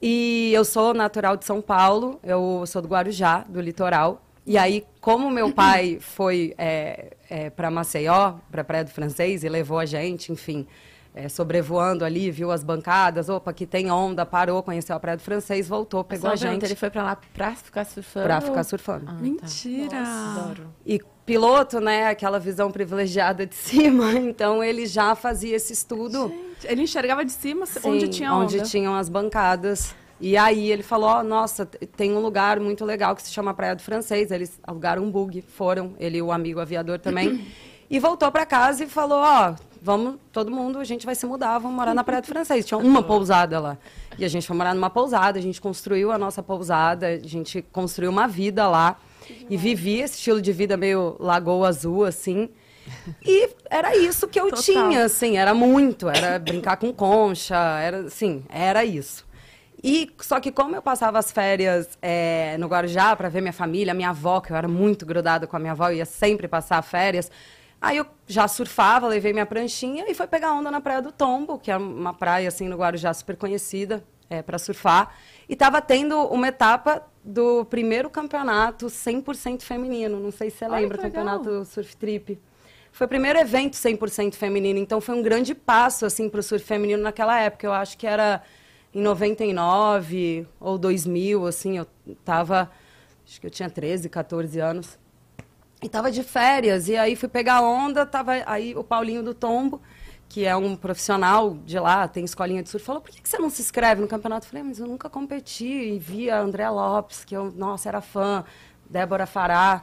E 0.00 0.50
eu 0.54 0.64
sou 0.64 0.94
natural 0.94 1.36
de 1.36 1.44
São 1.44 1.60
Paulo, 1.60 2.18
eu 2.24 2.64
sou 2.66 2.80
do 2.80 2.88
Guarujá, 2.88 3.44
do 3.48 3.60
litoral. 3.60 4.22
E 4.44 4.58
aí, 4.58 4.84
como 5.00 5.30
meu 5.30 5.52
pai 5.52 5.98
foi 6.00 6.54
é, 6.58 7.12
é, 7.30 7.50
para 7.50 7.70
Maceió, 7.70 8.34
para 8.50 8.64
Praia 8.64 8.82
do 8.82 8.90
Francês, 8.90 9.44
e 9.44 9.48
levou 9.48 9.78
a 9.78 9.86
gente, 9.86 10.32
enfim, 10.32 10.66
é, 11.14 11.28
sobrevoando 11.28 12.04
ali, 12.04 12.30
viu 12.30 12.50
as 12.50 12.64
bancadas, 12.64 13.28
opa, 13.28 13.50
aqui 13.50 13.66
tem 13.66 13.90
onda, 13.90 14.24
parou, 14.24 14.62
conheceu 14.62 14.96
a 14.96 15.00
Praia 15.00 15.16
do 15.16 15.22
Francês, 15.22 15.68
voltou, 15.68 16.02
pegou 16.02 16.30
a 16.30 16.36
gente 16.36 16.64
Ele 16.64 16.74
foi 16.74 16.90
pra 16.90 17.02
lá 17.02 17.18
pra 17.34 17.54
ficar 17.54 17.84
surfando? 17.84 18.26
para 18.26 18.40
ficar 18.40 18.64
surfando. 18.64 19.04
Ah, 19.06 19.14
tá. 19.14 19.20
Mentira! 19.20 20.02
Adoro. 20.02 20.72
E 20.86 21.00
piloto, 21.26 21.80
né, 21.80 22.06
aquela 22.06 22.38
visão 22.38 22.70
privilegiada 22.70 23.46
de 23.46 23.54
cima, 23.56 24.12
então 24.14 24.64
ele 24.64 24.86
já 24.86 25.14
fazia 25.14 25.54
esse 25.56 25.72
estudo. 25.72 26.28
Gente, 26.28 26.66
ele 26.72 26.82
enxergava 26.82 27.24
de 27.24 27.32
cima 27.32 27.66
Sim, 27.66 27.80
onde 27.84 28.08
tinha 28.08 28.32
onda. 28.32 28.44
onde 28.44 28.62
tinham 28.62 28.94
as 28.94 29.08
bancadas. 29.08 29.94
E 30.20 30.36
aí 30.36 30.70
ele 30.70 30.84
falou, 30.84 31.10
ó, 31.10 31.22
nossa, 31.24 31.66
tem 31.66 32.12
um 32.12 32.20
lugar 32.20 32.60
muito 32.60 32.84
legal 32.84 33.14
que 33.16 33.22
se 33.22 33.32
chama 33.32 33.52
Praia 33.52 33.74
do 33.74 33.82
Francês. 33.82 34.30
Eles 34.30 34.60
alugaram 34.62 35.02
um 35.02 35.10
bug, 35.10 35.42
foram, 35.42 35.94
ele 35.98 36.18
e 36.18 36.22
o 36.22 36.30
amigo 36.30 36.60
aviador 36.60 37.00
também. 37.00 37.44
e 37.92 37.98
voltou 37.98 38.32
para 38.32 38.46
casa 38.46 38.84
e 38.84 38.86
falou, 38.88 39.18
ó, 39.18 39.54
vamos, 39.82 40.16
todo 40.32 40.50
mundo, 40.50 40.78
a 40.78 40.84
gente 40.84 41.04
vai 41.04 41.14
se 41.14 41.26
mudar, 41.26 41.58
vamos 41.58 41.76
morar 41.76 41.92
na 41.92 42.02
Praia 42.02 42.22
do 42.22 42.26
Francês. 42.26 42.64
Tinha 42.64 42.78
uma 42.78 43.02
pousada 43.02 43.60
lá. 43.60 43.76
E 44.18 44.24
a 44.24 44.28
gente 44.28 44.46
foi 44.46 44.56
morar 44.56 44.74
numa 44.74 44.88
pousada, 44.88 45.38
a 45.38 45.42
gente 45.42 45.60
construiu 45.60 46.10
a 46.10 46.16
nossa 46.16 46.42
pousada, 46.42 47.08
a 47.08 47.18
gente 47.18 47.60
construiu 47.70 48.10
uma 48.10 48.26
vida 48.26 48.66
lá. 48.66 48.98
E 49.50 49.58
vivia 49.58 50.04
esse 50.04 50.14
estilo 50.14 50.40
de 50.40 50.52
vida 50.52 50.74
meio 50.74 51.16
lagoa 51.20 51.68
azul, 51.68 52.06
assim. 52.06 52.48
E 53.22 53.50
era 53.68 53.94
isso 53.94 54.26
que 54.26 54.40
eu 54.40 54.46
Total. 54.46 54.62
tinha, 54.62 55.04
assim, 55.04 55.36
era 55.36 55.52
muito, 55.52 56.08
era 56.08 56.38
brincar 56.38 56.78
com 56.78 56.94
concha, 56.94 57.56
era, 57.78 58.06
assim, 58.06 58.42
era 58.48 58.86
isso. 58.86 59.26
E 59.84 60.10
só 60.18 60.40
que 60.40 60.50
como 60.50 60.74
eu 60.74 60.80
passava 60.80 61.18
as 61.18 61.30
férias 61.30 61.98
eh, 62.00 62.56
no 62.58 62.68
Guarujá 62.68 63.14
para 63.14 63.28
ver 63.28 63.42
minha 63.42 63.52
família, 63.52 63.92
minha 63.92 64.10
avó, 64.10 64.40
que 64.40 64.50
eu 64.50 64.56
era 64.56 64.68
muito 64.68 65.04
grudada 65.04 65.46
com 65.46 65.56
a 65.56 65.58
minha 65.58 65.72
avó, 65.72 65.90
eu 65.90 65.96
ia 65.96 66.06
sempre 66.06 66.48
passar 66.48 66.80
férias. 66.82 67.30
Aí 67.82 67.96
eu 67.96 68.06
já 68.28 68.46
surfava, 68.46 69.08
levei 69.08 69.32
minha 69.32 69.44
pranchinha 69.44 70.04
e 70.08 70.14
foi 70.14 70.28
pegar 70.28 70.52
onda 70.52 70.70
na 70.70 70.80
Praia 70.80 71.02
do 71.02 71.10
Tombo, 71.10 71.58
que 71.58 71.68
é 71.68 71.76
uma 71.76 72.14
praia 72.14 72.46
assim 72.46 72.68
no 72.68 72.76
Guarujá 72.76 73.12
super 73.12 73.36
conhecida 73.36 74.04
para 74.46 74.56
surfar. 74.56 75.16
E 75.48 75.54
estava 75.54 75.82
tendo 75.82 76.16
uma 76.28 76.46
etapa 76.46 77.04
do 77.24 77.64
primeiro 77.64 78.08
campeonato 78.08 78.86
100% 78.86 79.62
feminino. 79.62 80.20
Não 80.20 80.30
sei 80.30 80.48
se 80.48 80.58
você 80.58 80.64
Olha 80.66 80.76
lembra, 80.76 81.02
legal. 81.02 81.10
campeonato 81.10 81.64
Surf 81.64 81.96
Trip. 81.96 82.38
Foi 82.92 83.06
o 83.06 83.08
primeiro 83.08 83.40
evento 83.40 83.74
100% 83.74 84.34
feminino, 84.34 84.78
então 84.78 85.00
foi 85.00 85.16
um 85.16 85.22
grande 85.22 85.52
passo 85.52 86.06
assim 86.06 86.28
para 86.28 86.38
o 86.38 86.42
surf 86.42 86.64
feminino 86.64 87.02
naquela 87.02 87.40
época. 87.40 87.66
Eu 87.66 87.72
acho 87.72 87.98
que 87.98 88.06
era 88.06 88.44
em 88.94 89.02
99 89.02 90.46
ou 90.60 90.78
2000, 90.78 91.46
assim, 91.46 91.78
eu 91.78 91.86
tava, 92.24 92.70
acho 93.26 93.40
que 93.40 93.46
eu 93.46 93.50
tinha 93.50 93.68
13, 93.68 94.08
14 94.08 94.60
anos. 94.60 95.01
E 95.82 95.88
tava 95.88 96.10
de 96.10 96.22
férias, 96.22 96.88
e 96.88 96.96
aí 96.96 97.16
fui 97.16 97.28
pegar 97.28 97.60
onda, 97.60 98.06
tava 98.06 98.32
aí 98.46 98.74
o 98.76 98.84
Paulinho 98.84 99.22
do 99.22 99.34
Tombo, 99.34 99.80
que 100.28 100.44
é 100.46 100.54
um 100.56 100.76
profissional 100.76 101.56
de 101.66 101.78
lá, 101.78 102.06
tem 102.06 102.24
escolinha 102.24 102.62
de 102.62 102.68
surf, 102.68 102.86
falou, 102.86 103.02
por 103.02 103.10
que, 103.10 103.20
que 103.20 103.28
você 103.28 103.36
não 103.38 103.50
se 103.50 103.60
inscreve 103.60 104.00
no 104.00 104.06
campeonato? 104.08 104.46
Eu 104.46 104.50
falei, 104.50 104.62
"Ah, 104.62 104.66
mas 104.68 104.78
eu 104.78 104.86
nunca 104.86 105.10
competi, 105.10 105.66
e 105.66 105.98
vi 105.98 106.30
a 106.30 106.40
André 106.40 106.68
Lopes, 106.70 107.24
que 107.24 107.36
eu, 107.36 107.50
nossa, 107.52 107.88
era 107.88 108.00
fã, 108.00 108.44
Débora 108.88 109.26
Fará, 109.26 109.82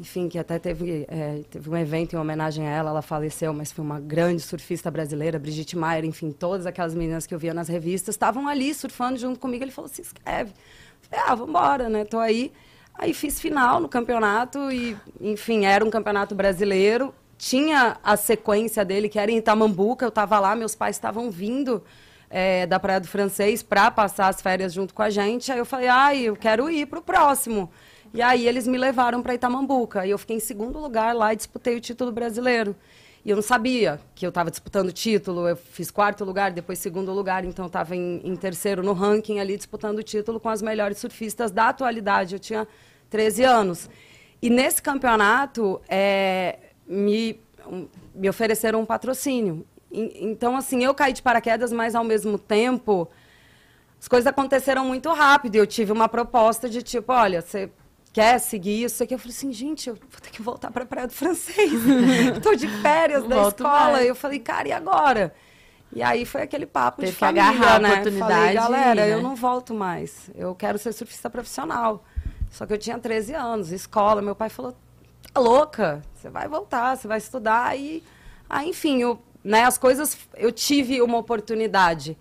enfim, 0.00 0.28
que 0.30 0.38
até 0.38 0.58
teve, 0.58 1.04
é, 1.08 1.42
teve 1.50 1.68
um 1.68 1.76
evento 1.76 2.14
em 2.16 2.18
homenagem 2.18 2.66
a 2.66 2.70
ela, 2.70 2.90
ela 2.90 3.02
faleceu, 3.02 3.52
mas 3.52 3.70
foi 3.70 3.84
uma 3.84 4.00
grande 4.00 4.40
surfista 4.40 4.90
brasileira, 4.90 5.38
Brigitte 5.38 5.76
Maier, 5.76 6.06
enfim, 6.06 6.32
todas 6.32 6.64
aquelas 6.64 6.94
meninas 6.94 7.26
que 7.26 7.34
eu 7.34 7.38
via 7.38 7.52
nas 7.52 7.68
revistas 7.68 8.14
estavam 8.14 8.48
ali 8.48 8.72
surfando 8.72 9.18
junto 9.18 9.38
comigo. 9.38 9.62
Ele 9.62 9.70
falou: 9.70 9.88
se 9.88 10.00
inscreve. 10.00 10.52
Eu 10.52 11.08
Falei, 11.10 11.24
ah, 11.28 11.34
vambora, 11.34 11.88
né? 11.90 12.04
Tô 12.06 12.18
aí. 12.18 12.50
Aí 13.00 13.14
fiz 13.14 13.40
final 13.40 13.80
no 13.80 13.88
campeonato 13.88 14.70
e, 14.70 14.94
enfim, 15.18 15.64
era 15.64 15.82
um 15.82 15.88
campeonato 15.88 16.34
brasileiro. 16.34 17.14
Tinha 17.38 17.96
a 18.04 18.14
sequência 18.14 18.84
dele, 18.84 19.08
que 19.08 19.18
era 19.18 19.30
em 19.30 19.38
Itamambuca, 19.38 20.04
eu 20.04 20.10
estava 20.10 20.38
lá, 20.38 20.54
meus 20.54 20.74
pais 20.74 20.96
estavam 20.96 21.30
vindo 21.30 21.82
é, 22.28 22.66
da 22.66 22.78
Praia 22.78 23.00
do 23.00 23.08
Francês 23.08 23.62
para 23.62 23.90
passar 23.90 24.28
as 24.28 24.42
férias 24.42 24.74
junto 24.74 24.92
com 24.92 25.00
a 25.00 25.08
gente. 25.08 25.50
Aí 25.50 25.58
eu 25.58 25.64
falei, 25.64 25.88
ai, 25.88 26.20
eu 26.20 26.36
quero 26.36 26.68
ir 26.68 26.84
para 26.84 26.98
o 26.98 27.02
próximo. 27.02 27.70
E 28.12 28.20
aí 28.20 28.46
eles 28.46 28.66
me 28.66 28.76
levaram 28.76 29.22
para 29.22 29.32
Itamambuca. 29.32 30.04
E 30.04 30.10
eu 30.10 30.18
fiquei 30.18 30.36
em 30.36 30.40
segundo 30.40 30.78
lugar 30.78 31.14
lá 31.14 31.32
e 31.32 31.36
disputei 31.36 31.76
o 31.76 31.80
título 31.80 32.12
brasileiro. 32.12 32.76
E 33.24 33.30
eu 33.30 33.36
não 33.36 33.42
sabia 33.42 33.98
que 34.14 34.26
eu 34.26 34.28
estava 34.28 34.50
disputando 34.50 34.88
o 34.88 34.92
título. 34.92 35.48
Eu 35.48 35.56
fiz 35.56 35.90
quarto 35.90 36.22
lugar, 36.22 36.52
depois 36.52 36.78
segundo 36.78 37.12
lugar. 37.12 37.46
Então 37.46 37.64
eu 37.64 37.68
estava 37.68 37.96
em, 37.96 38.20
em 38.22 38.36
terceiro 38.36 38.82
no 38.82 38.92
ranking 38.92 39.38
ali, 39.38 39.56
disputando 39.56 40.00
o 40.00 40.02
título 40.02 40.38
com 40.38 40.50
as 40.50 40.60
melhores 40.60 40.98
surfistas 40.98 41.50
da 41.50 41.70
atualidade. 41.70 42.34
Eu 42.34 42.38
tinha 42.38 42.68
13 43.10 43.44
anos. 43.44 43.90
E 44.40 44.48
nesse 44.48 44.80
campeonato, 44.80 45.80
é, 45.88 46.58
me, 46.86 47.38
me 48.14 48.28
ofereceram 48.28 48.80
um 48.80 48.86
patrocínio. 48.86 49.66
Então, 49.92 50.56
assim, 50.56 50.84
eu 50.84 50.94
caí 50.94 51.12
de 51.12 51.20
paraquedas, 51.20 51.72
mas 51.72 51.94
ao 51.94 52.04
mesmo 52.04 52.38
tempo 52.38 53.08
as 54.00 54.08
coisas 54.08 54.26
aconteceram 54.26 54.84
muito 54.84 55.12
rápido. 55.12 55.56
Eu 55.56 55.66
tive 55.66 55.92
uma 55.92 56.08
proposta 56.08 56.70
de 56.70 56.82
tipo, 56.82 57.12
olha, 57.12 57.42
você 57.42 57.70
quer 58.12 58.38
seguir 58.38 58.84
isso 58.84 59.02
aqui? 59.02 59.12
Eu 59.14 59.18
falei 59.18 59.36
assim, 59.36 59.52
gente, 59.52 59.88
eu 59.90 59.94
vou 59.94 60.20
ter 60.22 60.30
que 60.30 60.40
voltar 60.40 60.70
para 60.70 60.84
a 60.84 60.86
Praia 60.86 61.06
do 61.06 61.12
Francês. 61.12 61.72
Estou 62.36 62.54
de 62.56 62.68
férias 62.80 63.24
da 63.26 63.36
Volto 63.36 63.62
escola. 63.64 63.92
mais. 63.92 64.06
Eu 64.06 64.14
falei, 64.14 64.38
cara, 64.38 64.68
e 64.68 64.72
agora? 64.72 65.34
E 65.92 66.02
aí 66.02 66.24
foi 66.24 66.42
aquele 66.42 66.66
papo 66.66 67.00
Teve 67.00 67.10
de 67.10 67.18
que 67.18 67.20
família, 67.20 67.48
agarrar 67.48 67.74
a 67.74 67.78
né? 67.80 67.90
oportunidade 67.90 68.32
Falei, 68.32 68.54
galera, 68.54 69.06
ir, 69.08 69.10
eu 69.10 69.16
né? 69.18 69.22
não 69.22 69.34
volto 69.34 69.74
mais. 69.74 70.30
Eu 70.36 70.54
quero 70.54 70.78
ser 70.78 70.92
surfista 70.92 71.28
profissional. 71.28 72.04
Só 72.50 72.66
que 72.66 72.72
eu 72.72 72.78
tinha 72.78 72.98
13 72.98 73.34
anos, 73.34 73.70
escola. 73.72 74.20
Meu 74.20 74.34
pai 74.34 74.48
falou, 74.48 74.74
tá 75.32 75.40
louca, 75.40 76.02
você 76.14 76.28
vai 76.28 76.48
voltar, 76.48 76.96
você 76.96 77.06
vai 77.08 77.18
estudar. 77.18 77.78
E, 77.78 78.02
aí, 78.48 78.68
enfim, 78.68 79.00
eu, 79.00 79.18
né, 79.42 79.62
as 79.64 79.78
coisas, 79.78 80.16
eu 80.36 80.50
tive 80.52 81.00
uma 81.00 81.18
oportunidade. 81.18 82.16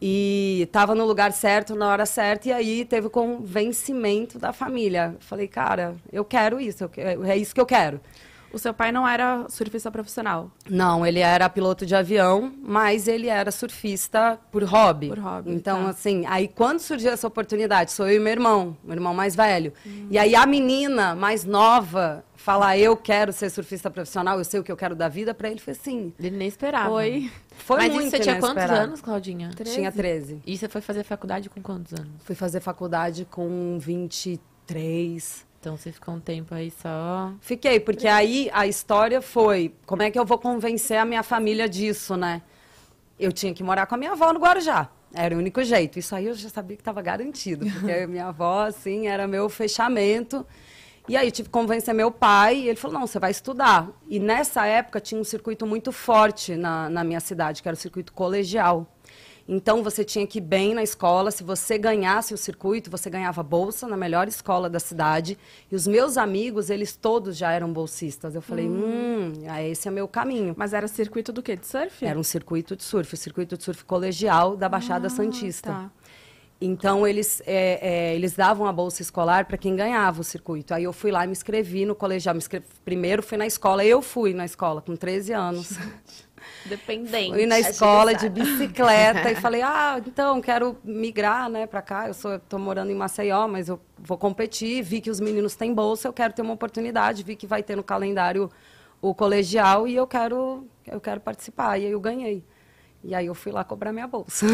E 0.00 0.60
estava 0.62 0.94
no 0.94 1.04
lugar 1.04 1.32
certo, 1.32 1.74
na 1.74 1.88
hora 1.88 2.06
certa, 2.06 2.48
e 2.48 2.52
aí 2.52 2.84
teve 2.84 3.08
o 3.08 3.10
convencimento 3.10 4.38
da 4.38 4.52
família. 4.52 5.16
Falei, 5.20 5.48
cara, 5.48 5.96
eu 6.12 6.24
quero 6.24 6.60
isso, 6.60 6.84
eu 6.84 6.88
que- 6.88 7.00
é 7.00 7.36
isso 7.36 7.54
que 7.54 7.60
eu 7.60 7.66
quero. 7.66 8.00
O 8.52 8.58
seu 8.58 8.74
pai 8.74 8.90
não 8.92 9.06
era 9.06 9.46
surfista 9.48 9.90
profissional. 9.90 10.50
Não, 10.68 11.06
ele 11.06 11.20
era 11.20 11.48
piloto 11.48 11.86
de 11.86 11.94
avião, 11.94 12.52
mas 12.62 13.06
ele 13.08 13.28
era 13.28 13.50
surfista 13.50 14.38
por 14.50 14.64
hobby. 14.64 15.08
Por 15.08 15.18
hobby, 15.18 15.52
Então, 15.52 15.84
tá. 15.84 15.90
assim, 15.90 16.24
aí 16.26 16.48
quando 16.48 16.80
surgiu 16.80 17.12
essa 17.12 17.26
oportunidade, 17.26 17.92
sou 17.92 18.08
eu 18.08 18.16
e 18.16 18.18
meu 18.18 18.32
irmão, 18.32 18.76
meu 18.82 18.94
irmão 18.94 19.14
mais 19.14 19.34
velho. 19.36 19.72
E 20.10 20.18
aí 20.18 20.34
a 20.34 20.44
menina 20.46 21.14
mais 21.14 21.44
nova 21.44 22.24
falar, 22.34 22.78
eu 22.78 22.96
quero 22.96 23.32
ser 23.32 23.50
surfista 23.50 23.90
profissional, 23.90 24.38
eu 24.38 24.44
sei 24.44 24.58
o 24.58 24.64
que 24.64 24.72
eu 24.72 24.76
quero 24.76 24.96
da 24.96 25.08
vida, 25.08 25.34
pra 25.34 25.50
ele 25.50 25.60
foi 25.60 25.72
assim. 25.72 26.12
Ele 26.18 26.36
nem 26.36 26.48
esperava. 26.48 26.88
Foi. 26.88 27.30
Foi 27.56 27.76
Mas 27.76 27.92
muito 27.92 28.06
isso 28.06 28.16
você 28.16 28.22
tinha 28.22 28.40
quantos 28.40 28.64
anos, 28.64 29.00
Claudinha? 29.00 29.50
Tinha 29.62 29.92
13. 29.92 30.40
E 30.46 30.56
você 30.56 30.68
foi 30.68 30.80
fazer 30.80 31.04
faculdade 31.04 31.50
com 31.50 31.60
quantos 31.60 31.92
anos? 31.92 32.10
Fui 32.24 32.34
fazer 32.34 32.60
faculdade 32.60 33.26
com 33.30 33.78
23. 33.78 35.46
Então 35.60 35.76
você 35.76 35.92
ficou 35.92 36.14
um 36.14 36.20
tempo 36.20 36.54
aí 36.54 36.70
só. 36.70 37.32
Fiquei, 37.42 37.78
porque 37.78 38.08
aí 38.08 38.48
a 38.50 38.66
história 38.66 39.20
foi, 39.20 39.74
como 39.84 40.02
é 40.02 40.10
que 40.10 40.18
eu 40.18 40.24
vou 40.24 40.38
convencer 40.38 40.96
a 40.96 41.04
minha 41.04 41.22
família 41.22 41.68
disso, 41.68 42.16
né? 42.16 42.40
Eu 43.18 43.30
tinha 43.30 43.52
que 43.52 43.62
morar 43.62 43.84
com 43.84 43.94
a 43.94 43.98
minha 43.98 44.12
avó 44.12 44.32
no 44.32 44.40
Guarujá. 44.40 44.88
Era 45.12 45.34
o 45.34 45.38
único 45.38 45.62
jeito. 45.62 45.98
Isso 45.98 46.14
aí 46.14 46.26
eu 46.26 46.34
já 46.34 46.48
sabia 46.48 46.76
que 46.76 46.80
estava 46.80 47.02
garantido, 47.02 47.66
porque 47.66 47.92
a 47.92 48.06
minha 48.08 48.28
avó, 48.28 48.62
assim, 48.62 49.06
era 49.06 49.28
meu 49.28 49.50
fechamento. 49.50 50.46
E 51.06 51.14
aí 51.14 51.26
eu 51.26 51.32
tive 51.32 51.48
que 51.48 51.52
convencer 51.52 51.92
meu 51.92 52.10
pai, 52.10 52.56
e 52.56 52.68
ele 52.68 52.76
falou, 52.76 53.00
não, 53.00 53.06
você 53.06 53.18
vai 53.18 53.30
estudar. 53.30 53.88
E 54.08 54.18
nessa 54.18 54.64
época 54.64 54.98
tinha 54.98 55.20
um 55.20 55.24
circuito 55.24 55.66
muito 55.66 55.92
forte 55.92 56.56
na, 56.56 56.88
na 56.88 57.04
minha 57.04 57.20
cidade, 57.20 57.60
que 57.60 57.68
era 57.68 57.74
o 57.74 57.78
circuito 57.78 58.14
colegial. 58.14 58.86
Então 59.52 59.82
você 59.82 60.04
tinha 60.04 60.24
que 60.28 60.38
ir 60.38 60.42
bem 60.42 60.74
na 60.74 60.82
escola. 60.84 61.32
Se 61.32 61.42
você 61.42 61.76
ganhasse 61.76 62.32
o 62.32 62.36
circuito, 62.36 62.88
você 62.88 63.10
ganhava 63.10 63.42
bolsa 63.42 63.88
na 63.88 63.96
melhor 63.96 64.28
escola 64.28 64.70
da 64.70 64.78
cidade. 64.78 65.36
E 65.68 65.74
os 65.74 65.88
meus 65.88 66.16
amigos, 66.16 66.70
eles 66.70 66.94
todos 66.94 67.36
já 67.36 67.50
eram 67.50 67.72
bolsistas. 67.72 68.36
Eu 68.36 68.42
falei, 68.42 68.68
hum, 68.68 69.32
ah, 69.48 69.60
esse 69.60 69.88
é 69.88 69.90
meu 69.90 70.06
caminho. 70.06 70.54
Mas 70.56 70.72
era 70.72 70.86
circuito 70.86 71.32
do 71.32 71.42
quê? 71.42 71.56
De 71.56 71.66
surf? 71.66 72.06
Era 72.06 72.16
um 72.16 72.22
circuito 72.22 72.76
de 72.76 72.84
surf, 72.84 73.12
o 73.12 73.16
circuito 73.16 73.56
de 73.58 73.64
surf 73.64 73.84
colegial 73.84 74.56
da 74.56 74.68
Baixada 74.68 75.08
Ah, 75.08 75.10
Santista. 75.10 75.70
tá. 75.72 75.90
Então, 76.62 77.06
eles, 77.06 77.42
é, 77.46 78.10
é, 78.10 78.14
eles 78.14 78.34
davam 78.34 78.66
a 78.66 78.72
bolsa 78.72 79.00
escolar 79.00 79.46
para 79.46 79.56
quem 79.56 79.74
ganhava 79.74 80.20
o 80.20 80.24
circuito. 80.24 80.74
Aí 80.74 80.84
eu 80.84 80.92
fui 80.92 81.10
lá 81.10 81.24
e 81.24 81.26
me 81.26 81.32
inscrevi 81.32 81.86
no 81.86 81.94
colegial. 81.94 82.34
Me 82.34 82.38
inscrevi, 82.38 82.66
primeiro 82.84 83.22
fui 83.22 83.38
na 83.38 83.46
escola, 83.46 83.82
eu 83.82 84.02
fui 84.02 84.34
na 84.34 84.44
escola 84.44 84.80
com 84.82 84.94
13 84.94 85.32
anos. 85.32 85.70
Dependente. 86.64 87.32
Fui 87.32 87.46
na 87.46 87.58
escola 87.58 88.14
de 88.14 88.28
bicicleta 88.28 89.30
e 89.30 89.34
falei, 89.40 89.62
ah, 89.62 90.00
então, 90.04 90.40
quero 90.40 90.76
migrar, 90.84 91.48
né, 91.48 91.66
para 91.66 91.82
cá. 91.82 92.08
Eu 92.08 92.14
sou, 92.14 92.38
tô 92.38 92.58
morando 92.58 92.90
em 92.90 92.94
Maceió, 92.94 93.48
mas 93.48 93.68
eu 93.68 93.80
vou 93.98 94.18
competir. 94.18 94.82
Vi 94.82 95.00
que 95.00 95.10
os 95.10 95.20
meninos 95.20 95.54
têm 95.54 95.72
bolsa, 95.72 96.08
eu 96.08 96.12
quero 96.12 96.32
ter 96.32 96.42
uma 96.42 96.54
oportunidade. 96.54 97.22
Vi 97.22 97.36
que 97.36 97.46
vai 97.46 97.62
ter 97.62 97.76
no 97.76 97.82
calendário 97.82 98.50
o 99.00 99.14
colegial 99.14 99.88
e 99.88 99.96
eu 99.96 100.06
quero, 100.06 100.66
eu 100.86 101.00
quero 101.00 101.20
participar. 101.20 101.78
E 101.78 101.86
aí 101.86 101.92
eu 101.92 102.00
ganhei. 102.00 102.44
E 103.02 103.14
aí 103.14 103.26
eu 103.26 103.34
fui 103.34 103.50
lá 103.50 103.64
cobrar 103.64 103.92
minha 103.92 104.06
bolsa. 104.06 104.44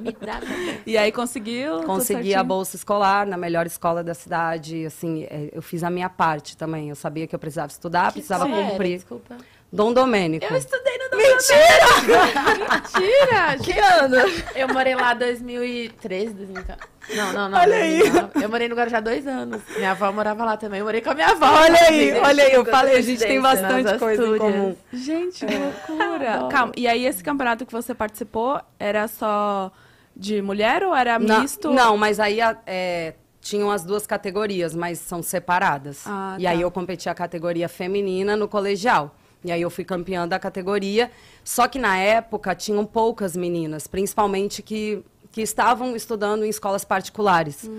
Me 0.00 0.12
dá 0.12 0.40
também. 0.40 0.80
E 0.86 0.96
aí 0.96 1.12
conseguiu? 1.12 1.82
Consegui 1.82 2.34
a 2.34 2.42
bolsa 2.42 2.74
escolar 2.74 3.26
na 3.26 3.36
melhor 3.36 3.66
escola 3.66 4.02
da 4.02 4.14
cidade. 4.14 4.86
Assim, 4.86 5.24
é, 5.24 5.50
eu 5.52 5.60
fiz 5.60 5.84
a 5.84 5.90
minha 5.90 6.08
parte 6.08 6.56
também. 6.56 6.88
Eu 6.88 6.96
sabia 6.96 7.26
que 7.26 7.34
eu 7.34 7.38
precisava 7.38 7.70
estudar, 7.70 8.12
precisava 8.12 8.46
Qual 8.46 8.58
era? 8.58 8.70
cumprir. 8.70 8.96
Desculpa. 8.96 9.36
Dom 9.70 9.92
Domênico. 9.92 10.46
Eu 10.46 10.56
estudei 10.56 10.98
no 10.98 11.10
Dom 11.10 11.16
Mentira! 11.18 11.88
Que 13.62 13.78
ano? 13.78 14.16
Eu 14.54 14.68
morei 14.68 14.94
lá 14.94 15.14
2013, 15.14 16.32
2014. 16.34 16.88
Não, 17.14 17.32
não, 17.32 17.48
não. 17.50 17.58
Olha 17.58 17.76
aí. 17.76 17.98
2009. 17.98 18.44
Eu 18.44 18.48
morei 18.48 18.68
no 18.68 18.74
Guarujá 18.74 19.00
dois 19.00 19.26
anos. 19.26 19.62
Minha 19.76 19.90
avó 19.92 20.10
morava 20.12 20.44
lá 20.44 20.56
também. 20.56 20.80
Eu 20.80 20.84
morei 20.86 21.00
com 21.00 21.10
a 21.10 21.14
minha 21.14 21.28
avó. 21.28 21.46
Olha 21.46 21.80
aí, 21.82 22.12
olha 22.18 22.44
aí, 22.44 22.52
eu 22.52 22.64
falei, 22.64 22.96
a 22.96 23.00
gente 23.02 23.20
tem 23.20 23.40
bastante 23.40 23.98
coisa 23.98 24.26
em 24.26 24.38
comum. 24.38 24.76
Gente, 24.92 25.44
que 25.46 25.54
loucura! 25.54 26.48
Calma, 26.50 26.72
e 26.76 26.86
aí 26.86 27.04
esse 27.06 27.22
campeonato 27.22 27.64
que 27.66 27.72
você 27.72 27.94
participou 27.94 28.60
era 28.78 29.06
só 29.08 29.72
de 30.16 30.42
mulher 30.42 30.82
ou 30.82 30.94
era 30.94 31.18
Na- 31.18 31.40
misto? 31.40 31.70
Não, 31.70 31.96
mas 31.96 32.18
aí 32.20 32.38
é, 32.66 33.14
tinham 33.40 33.70
as 33.70 33.84
duas 33.84 34.06
categorias, 34.06 34.74
mas 34.74 34.98
são 34.98 35.22
separadas. 35.22 36.04
Ah, 36.06 36.36
e 36.38 36.44
tá. 36.44 36.50
aí 36.50 36.60
eu 36.60 36.70
competi 36.70 37.08
a 37.08 37.14
categoria 37.14 37.68
feminina 37.68 38.36
no 38.36 38.48
colegial. 38.48 39.14
E 39.44 39.52
aí 39.52 39.62
eu 39.62 39.70
fui 39.70 39.84
campeã 39.84 40.26
da 40.26 40.38
categoria. 40.38 41.10
Só 41.44 41.68
que 41.68 41.78
na 41.78 41.96
época 41.96 42.54
tinham 42.54 42.84
poucas 42.84 43.36
meninas, 43.36 43.86
principalmente 43.86 44.62
que, 44.62 45.02
que 45.30 45.40
estavam 45.42 45.94
estudando 45.94 46.44
em 46.44 46.48
escolas 46.48 46.84
particulares. 46.84 47.70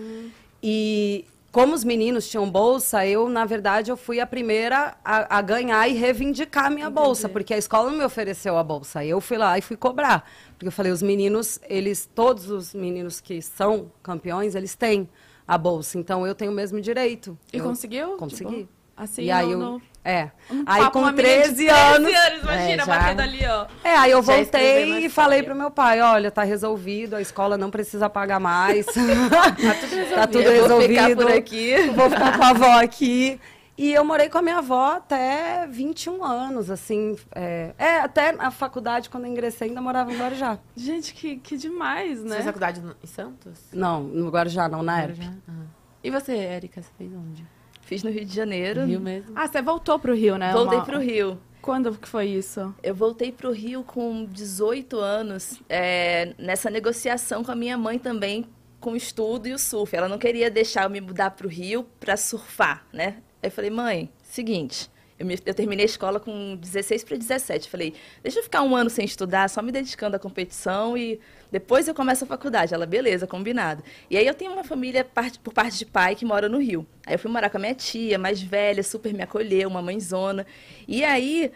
E 0.63 1.25
como 1.51 1.73
os 1.73 1.83
meninos 1.83 2.29
tinham 2.29 2.49
bolsa, 2.49 3.05
eu, 3.07 3.27
na 3.27 3.43
verdade, 3.43 3.89
eu 3.91 3.97
fui 3.97 4.19
a 4.19 4.25
primeira 4.27 4.95
a, 5.03 5.37
a 5.37 5.41
ganhar 5.41 5.87
e 5.89 5.93
reivindicar 5.93 6.65
a 6.65 6.69
minha 6.69 6.89
bolsa, 6.89 7.27
porque 7.27 7.53
a 7.53 7.57
escola 7.57 7.89
não 7.89 7.97
me 7.97 8.03
ofereceu 8.05 8.57
a 8.57 8.63
bolsa. 8.63 9.03
Eu 9.03 9.19
fui 9.19 9.37
lá 9.37 9.57
e 9.57 9.61
fui 9.61 9.75
cobrar. 9.75 10.29
Porque 10.53 10.67
eu 10.67 10.71
falei, 10.71 10.91
os 10.91 11.01
meninos, 11.01 11.59
eles, 11.67 12.07
todos 12.13 12.49
os 12.49 12.73
meninos 12.73 13.19
que 13.19 13.41
são 13.41 13.91
campeões, 14.03 14.53
eles 14.55 14.75
têm 14.75 15.09
a 15.47 15.57
bolsa. 15.57 15.97
Então 15.97 16.25
eu 16.27 16.35
tenho 16.35 16.51
o 16.51 16.55
mesmo 16.55 16.79
direito. 16.79 17.37
E 17.51 17.57
Eu 17.57 17.63
conseguiu? 17.63 18.17
Consegui. 18.17 18.55
Tipo, 18.59 18.69
assim, 18.95 19.23
e 19.23 19.31
aí 19.31 19.45
no- 19.47 19.51
eu. 19.53 19.59
no- 19.59 19.81
É. 20.03 20.29
um 20.49 20.63
aí 20.65 20.81
papo, 20.81 20.93
com 20.93 20.99
uma 20.99 21.11
menina 21.11 21.37
de 21.37 21.43
13 21.55 21.67
anos. 21.69 22.09
imagina, 22.41 22.53
É, 22.53 22.77
já. 22.77 22.85
batendo 22.85 23.21
ali, 23.21 23.45
ó. 23.45 23.65
É, 23.83 23.95
aí 23.97 24.11
eu 24.11 24.23
Já 24.23 24.33
voltei 24.33 25.05
e 25.05 25.09
falei 25.09 25.43
pro 25.43 25.55
meu 25.55 25.69
pai, 25.69 26.01
olha, 26.01 26.31
tá 26.31 26.43
resolvido, 26.43 27.15
a 27.15 27.21
escola 27.21 27.57
não 27.57 27.69
precisa 27.69 28.09
pagar 28.09 28.39
mais. 28.39 28.85
tá 28.87 29.75
tudo 29.79 29.95
resolvido. 29.95 30.15
Tá 30.15 30.27
tudo 30.27 30.41
Eu 30.43 30.67
vou 30.67 30.81
ficar 30.81 31.01
resolvido. 31.07 31.21
por 31.25 31.31
aqui. 31.31 31.75
Vou 31.95 32.09
ficar 32.09 32.37
com 32.37 32.43
a 32.43 32.49
avó 32.49 32.79
aqui. 32.81 33.39
E 33.77 33.93
eu 33.93 34.03
morei 34.03 34.27
com 34.27 34.37
a 34.37 34.41
minha 34.41 34.57
avó 34.57 34.93
até 34.97 35.65
21 35.67 36.21
anos, 36.23 36.69
assim. 36.69 37.15
É, 37.33 37.71
é, 37.77 37.99
até 37.99 38.35
a 38.37 38.51
faculdade, 38.51 39.09
quando 39.09 39.23
eu 39.25 39.31
ingressei, 39.31 39.69
ainda 39.69 39.79
morava 39.81 40.11
em 40.11 40.17
Guarujá. 40.17 40.57
Gente, 40.75 41.13
que, 41.13 41.37
que 41.37 41.55
demais, 41.55 42.19
Você 42.19 42.27
né? 42.27 42.35
fez 42.35 42.45
faculdade 42.45 42.81
em 43.01 43.07
Santos? 43.07 43.59
Não, 43.71 44.01
no 44.03 44.29
Guarujá 44.29 44.67
não, 44.67 44.83
na 44.83 45.01
época. 45.03 45.19
Guarujá? 45.21 45.37
Ah. 45.47 45.65
E 46.03 46.09
você, 46.11 46.35
Érica, 46.35 46.81
você 46.81 46.89
fez 46.97 47.11
onde? 47.13 47.45
Fiz 47.89 48.03
no 48.03 48.11
Rio 48.11 48.23
de 48.23 48.35
Janeiro. 48.35 48.85
Rio 48.85 48.99
mesmo? 48.99 49.31
Ah, 49.35 49.47
você 49.47 49.63
voltou 49.63 49.97
pro 49.97 50.13
Rio, 50.13 50.37
né? 50.37 50.53
Voltei 50.53 50.77
Uma- 50.77 50.85
pro 50.85 50.99
Rio. 50.99 51.39
Quando 51.59 51.91
que 51.97 52.07
foi 52.07 52.27
isso? 52.27 52.71
Eu 52.83 52.93
voltei 52.93 53.31
pro 53.31 53.51
Rio 53.51 53.83
com 53.83 54.25
18 54.25 54.99
anos, 54.99 55.59
é, 55.67 56.35
nessa 56.37 56.69
negociação 56.69 57.43
com 57.43 57.51
a 57.51 57.55
minha 57.55 57.79
mãe 57.79 57.97
também, 57.97 58.45
com 58.79 58.91
o 58.91 58.95
estudo 58.95 59.47
e 59.47 59.53
o 59.53 59.57
surf. 59.57 59.95
Ela 59.95 60.07
não 60.07 60.19
queria 60.19 60.51
deixar 60.51 60.83
eu 60.83 60.89
me 60.91 61.01
mudar 61.01 61.31
pro 61.31 61.49
Rio 61.49 61.83
para 61.99 62.15
surfar, 62.15 62.85
né? 62.93 63.15
Aí 63.41 63.47
eu 63.47 63.51
falei, 63.51 63.71
mãe, 63.71 64.09
seguinte, 64.21 64.87
eu, 65.17 65.25
me- 65.25 65.39
eu 65.43 65.53
terminei 65.55 65.83
a 65.83 65.87
escola 65.87 66.19
com 66.19 66.55
16 66.57 67.03
para 67.03 67.17
17. 67.17 67.67
Falei, 67.69 67.95
deixa 68.21 68.37
eu 68.37 68.43
ficar 68.43 68.61
um 68.61 68.75
ano 68.75 68.89
sem 68.91 69.03
estudar, 69.03 69.49
só 69.49 69.63
me 69.63 69.71
dedicando 69.71 70.15
à 70.15 70.19
competição 70.19 70.95
e 70.95 71.19
depois 71.51 71.87
eu 71.87 71.93
começo 71.95 72.23
a 72.23 72.27
faculdade. 72.27 72.73
Ela, 72.73 72.85
beleza, 72.85 73.25
combinado. 73.27 73.83
E 74.09 74.17
aí 74.17 74.25
eu 74.27 74.33
tenho 74.33 74.51
uma 74.53 74.63
família 74.63 75.03
parte- 75.03 75.39
por 75.39 75.53
parte 75.53 75.77
de 75.77 75.85
pai 75.85 76.15
que 76.15 76.25
mora 76.25 76.47
no 76.49 76.59
Rio. 76.59 76.85
Aí 77.05 77.15
eu 77.15 77.19
fui 77.19 77.31
morar 77.31 77.49
com 77.49 77.57
a 77.57 77.59
minha 77.59 77.73
tia, 77.75 78.17
mais 78.19 78.41
velha, 78.41 78.83
super 78.83 79.13
me 79.13 79.23
acolheu, 79.23 79.67
uma 79.69 79.81
mãezona. 79.81 80.45
E 80.87 81.03
aí 81.03 81.51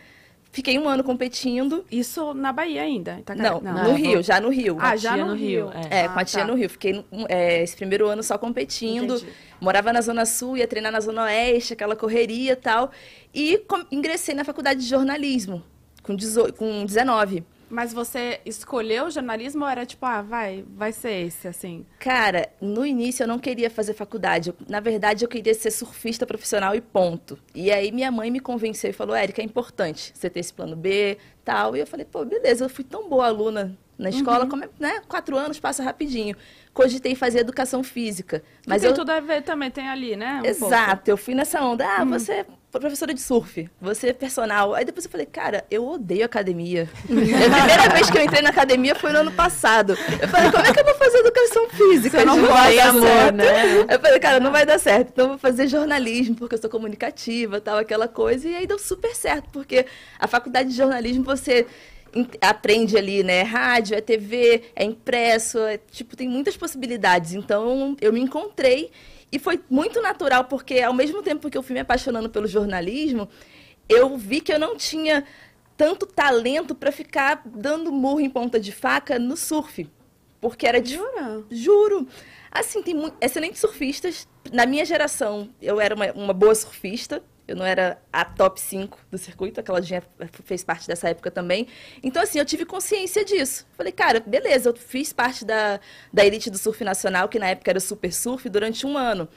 fiquei 0.52 0.78
um 0.78 0.88
ano 0.88 1.04
competindo. 1.04 1.84
Isso 1.92 2.34
na 2.34 2.52
Bahia 2.52 2.82
ainda? 2.84 3.18
Itacaré? 3.20 3.50
Não, 3.50 3.60
Não, 3.62 3.74
no 3.84 3.90
eu 3.90 3.96
Rio, 3.96 4.14
vou- 4.14 4.22
já 4.24 4.40
no 4.40 4.50
Rio. 4.50 4.78
Ah, 4.80 4.90
a 4.92 4.96
já 4.96 5.14
tia 5.14 5.24
no 5.26 5.32
no 5.32 5.36
Rio. 5.38 5.68
Rio, 5.70 5.80
É, 5.90 6.06
Ah, 6.06 6.10
com 6.10 6.20
a 6.20 6.26
tia 6.26 6.42
tá. 6.42 6.48
no 6.48 6.54
Rio. 6.56 6.70
Fiquei 6.70 7.06
um, 7.12 7.26
é, 7.30 7.62
esse 7.64 7.76
primeiro 7.76 8.08
ano 8.08 8.22
só 8.24 8.38
competindo. 8.38 9.16
Entendi. 9.16 9.32
Morava 9.62 9.94
na 9.94 10.02
Zona 10.02 10.26
Sul, 10.26 10.58
ia 10.58 10.68
treinar 10.68 10.92
na 10.92 11.00
Zona 11.00 11.24
Oeste, 11.24 11.74
aquela 11.74 11.96
correria 11.96 12.54
e 12.54 12.56
tal. 12.56 12.92
E 13.34 13.58
com- 13.68 13.86
ingressei 13.92 14.36
na 14.36 14.44
faculdade 14.44 14.82
de 14.82 14.88
jornalismo, 14.88 15.64
com, 16.04 16.16
18, 16.16 16.54
com 16.56 16.84
19. 16.86 17.44
Mas 17.70 17.94
você 17.94 18.40
escolheu 18.46 19.06
o 19.06 19.12
jornalismo 19.12 19.64
ou 19.64 19.70
era 19.70 19.86
tipo, 19.86 20.06
ah, 20.06 20.22
vai, 20.22 20.64
vai 20.76 20.92
ser 20.92 21.28
esse, 21.28 21.48
assim? 21.48 21.86
Cara, 22.00 22.50
no 22.62 22.86
início 22.86 23.24
eu 23.24 23.28
não 23.28 23.40
queria 23.40 23.70
fazer 23.70 23.94
faculdade. 23.94 24.54
Na 24.68 24.80
verdade, 24.80 25.26
eu 25.26 25.30
queria 25.30 25.54
ser 25.54 25.72
surfista 25.72 26.26
profissional 26.26 26.76
e 26.76 26.82
ponto. 26.82 27.38
E 27.54 27.72
aí 27.72 27.92
minha 27.92 28.12
mãe 28.12 28.30
me 28.30 28.40
convenceu 28.40 28.90
e 28.90 28.94
falou, 28.94 29.16
Érica, 29.16 29.42
é 29.42 29.46
importante 29.46 30.12
você 30.14 30.30
ter 30.30 30.40
esse 30.40 30.54
plano 30.54 30.76
B 30.76 31.18
tal. 31.44 31.76
E 31.76 31.80
eu 31.80 31.88
falei, 31.88 32.06
pô, 32.06 32.24
beleza, 32.26 32.66
eu 32.66 32.70
fui 32.70 32.84
tão 32.84 33.10
boa 33.10 33.28
aluna 33.28 33.78
na 33.98 34.10
escola, 34.10 34.48
como 34.48 34.64
é, 34.64 34.70
né? 34.80 35.02
Quatro 35.08 35.38
anos 35.38 35.60
passa 35.60 35.84
rapidinho. 35.84 36.36
Cogitei 36.74 37.14
fazer 37.14 37.40
educação 37.40 37.84
física. 37.84 38.44
Mas 38.66 38.82
tem 38.82 38.90
eu, 38.90 38.96
tudo 38.96 39.12
a 39.12 39.20
ver 39.20 39.44
também, 39.44 39.70
tem 39.70 39.88
ali, 39.88 40.16
né? 40.16 40.42
um 40.44 40.46
Exato, 40.46 41.12
eu 41.12 41.18
fui 41.18 41.36
nessa 41.36 41.62
onda. 41.62 41.86
Ah, 41.88 42.04
você 42.04 42.32
é 42.32 42.46
professora 42.80 43.14
de 43.14 43.22
surf, 43.22 43.70
você 43.80 44.08
é 44.08 44.14
personal. 44.14 44.74
Aí 44.74 44.84
depois 44.84 45.06
eu 45.06 45.12
falei, 45.12 45.28
cara, 45.28 45.64
eu 45.70 45.88
odeio 45.88 46.26
academia. 46.26 46.90
A 47.06 47.08
primeira 47.08 47.90
vez 47.94 48.10
que 48.10 48.18
eu 48.18 48.24
entrei 48.24 48.42
na 48.42 48.50
academia 48.50 48.96
foi 48.96 49.12
no 49.12 49.20
ano 49.20 49.32
passado. 49.32 49.96
Eu 50.20 50.28
falei, 50.28 50.52
como 50.52 50.66
é 50.66 50.74
que 50.74 50.80
eu 50.80 50.86
vou 50.86 50.96
fazer 50.96 51.20
educação 51.20 51.70
física? 51.70 52.20
Você 52.20 52.26
não 52.26 52.38
Não 52.38 52.48
vai, 52.50 52.76
dar 52.76 52.90
amor, 52.90 53.08
certo. 53.08 53.36
né? 53.36 53.82
Eu 53.90 54.00
falei, 54.00 54.20
cara, 54.20 54.40
não 54.40 54.52
vai 54.52 54.66
dar 54.66 54.80
certo. 54.80 55.10
Então 55.14 55.26
eu 55.26 55.30
vou 55.30 55.38
fazer 55.38 55.68
jornalismo, 55.68 56.36
porque 56.36 56.56
eu 56.56 56.60
sou 56.60 56.70
comunicativa, 56.70 57.62
tal, 57.62 57.78
aquela 57.78 58.08
coisa. 58.08 58.50
E 58.50 58.56
aí 58.56 58.66
deu 58.66 58.80
super 58.80 59.16
certo, 59.16 59.50
porque 59.52 59.86
a 60.20 60.28
faculdade 60.28 60.70
de 60.70 60.76
jornalismo 60.76 61.24
você 61.24 61.68
aprende 62.42 62.98
ali, 62.98 63.24
né? 63.24 63.42
Rádio, 63.42 63.96
é 63.96 64.02
TV, 64.02 64.64
é 64.76 64.84
impresso, 64.84 65.60
é, 65.60 65.78
tipo, 65.78 66.16
tem 66.16 66.28
muitas 66.28 66.56
possibilidades. 66.56 67.34
Então, 67.34 67.98
eu 68.02 68.14
me 68.14 68.20
encontrei 68.20 68.92
e 69.32 69.40
foi 69.40 69.60
muito 69.70 70.02
natural, 70.02 70.46
porque 70.46 70.80
ao 70.80 70.94
mesmo 70.94 71.24
tempo 71.24 71.50
que 71.50 71.58
eu 71.58 71.64
fui 71.64 71.74
me 71.74 71.80
apaixonando 71.80 72.30
pelo 72.30 72.48
jornalismo, 72.48 73.28
eu 73.90 74.16
vi 74.18 74.42
que 74.42 74.54
eu 74.54 74.60
não 74.60 74.76
tinha 74.76 75.26
tanto 75.76 76.06
talento 76.06 76.76
para 76.76 76.92
ficar 76.92 77.42
dando 77.46 77.92
murro 77.92 78.20
em 78.20 78.30
ponta 78.30 78.60
de 78.60 78.72
faca 78.72 79.18
no 79.18 79.36
surf. 79.36 79.90
Porque 80.40 80.68
era 80.68 80.80
de 80.82 80.96
Jura? 80.96 81.44
Juro. 81.50 82.08
Assim, 82.52 82.84
tem 82.84 82.96
excelentes 83.22 83.60
surfistas. 83.60 84.28
Na 84.52 84.66
minha 84.66 84.86
geração, 84.86 85.50
eu 85.62 85.80
era 85.80 85.96
uma, 85.96 86.12
uma 86.12 86.34
boa 86.34 86.54
surfista. 86.54 87.24
Eu 87.48 87.56
não 87.56 87.66
era 87.66 88.02
a 88.12 88.24
top 88.24 88.60
5 88.60 88.98
do 89.12 89.18
circuito, 89.18 89.60
a 89.60 89.64
Claudinha 89.64 90.02
fez 90.46 90.64
parte 90.64 90.88
dessa 90.88 91.10
época 91.10 91.30
também. 91.30 91.68
Então, 92.02 92.24
assim, 92.24 92.40
eu 92.40 92.46
tive 92.46 92.66
consciência 92.66 93.26
disso. 93.26 93.66
Falei, 93.74 93.92
cara, 93.92 94.22
beleza, 94.22 94.70
eu 94.70 94.76
fiz 94.76 95.12
parte 95.12 95.44
da, 95.44 95.80
da 96.12 96.26
elite 96.26 96.50
do 96.50 96.58
surf 96.58 96.84
nacional, 96.84 97.28
que 97.28 97.38
na 97.38 97.50
época 97.50 97.70
era 97.70 97.80
Super 97.82 98.14
Surf, 98.14 98.48
durante 98.48 98.86
um 98.88 98.98
ano. 98.98 99.28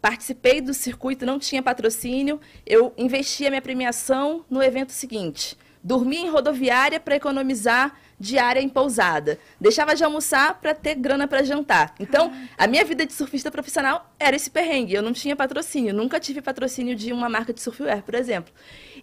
Participei 0.00 0.60
do 0.60 0.74
circuito, 0.74 1.24
não 1.24 1.38
tinha 1.38 1.62
patrocínio. 1.62 2.40
Eu 2.66 2.92
investi 2.98 3.46
a 3.46 3.50
minha 3.50 3.62
premiação 3.62 4.44
no 4.50 4.60
evento 4.60 4.90
seguinte. 4.90 5.56
Dormia 5.82 6.20
em 6.20 6.30
rodoviária 6.30 7.00
para 7.00 7.16
economizar 7.16 7.98
diária 8.18 8.60
em 8.60 8.68
pousada. 8.68 9.38
Deixava 9.60 9.96
de 9.96 10.04
almoçar 10.04 10.60
para 10.60 10.72
ter 10.74 10.94
grana 10.94 11.26
para 11.26 11.42
jantar. 11.42 11.92
Então, 11.98 12.32
a 12.56 12.66
minha 12.68 12.84
vida 12.84 13.04
de 13.04 13.12
surfista 13.12 13.50
profissional 13.50 14.14
era 14.18 14.36
esse 14.36 14.48
perrengue. 14.48 14.94
Eu 14.94 15.02
não 15.02 15.12
tinha 15.12 15.34
patrocínio, 15.34 15.92
nunca 15.92 16.20
tive 16.20 16.40
patrocínio 16.40 16.94
de 16.94 17.12
uma 17.12 17.28
marca 17.28 17.52
de 17.52 17.60
surfwear, 17.60 18.02
por 18.02 18.14
exemplo. 18.14 18.52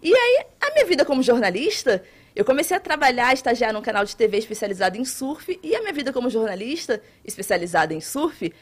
E 0.02 0.14
aí, 0.14 0.46
a 0.60 0.72
minha 0.72 0.86
vida 0.86 1.04
como 1.04 1.22
jornalista, 1.22 2.02
eu 2.34 2.46
comecei 2.46 2.74
a 2.74 2.80
trabalhar, 2.80 3.34
estagiar 3.34 3.74
num 3.74 3.82
canal 3.82 4.04
de 4.06 4.16
TV 4.16 4.38
especializado 4.38 4.96
em 4.96 5.04
surf, 5.04 5.60
e 5.62 5.76
a 5.76 5.80
minha 5.80 5.92
vida 5.92 6.12
como 6.14 6.30
jornalista 6.30 7.02
especializada 7.22 7.92
em 7.92 8.00
surf 8.00 8.52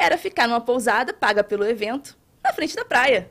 era 0.00 0.18
ficar 0.18 0.48
numa 0.48 0.60
pousada 0.60 1.12
paga 1.12 1.44
pelo 1.44 1.64
evento 1.64 2.16
na 2.48 2.52
frente 2.54 2.74
da 2.74 2.84
praia. 2.84 3.30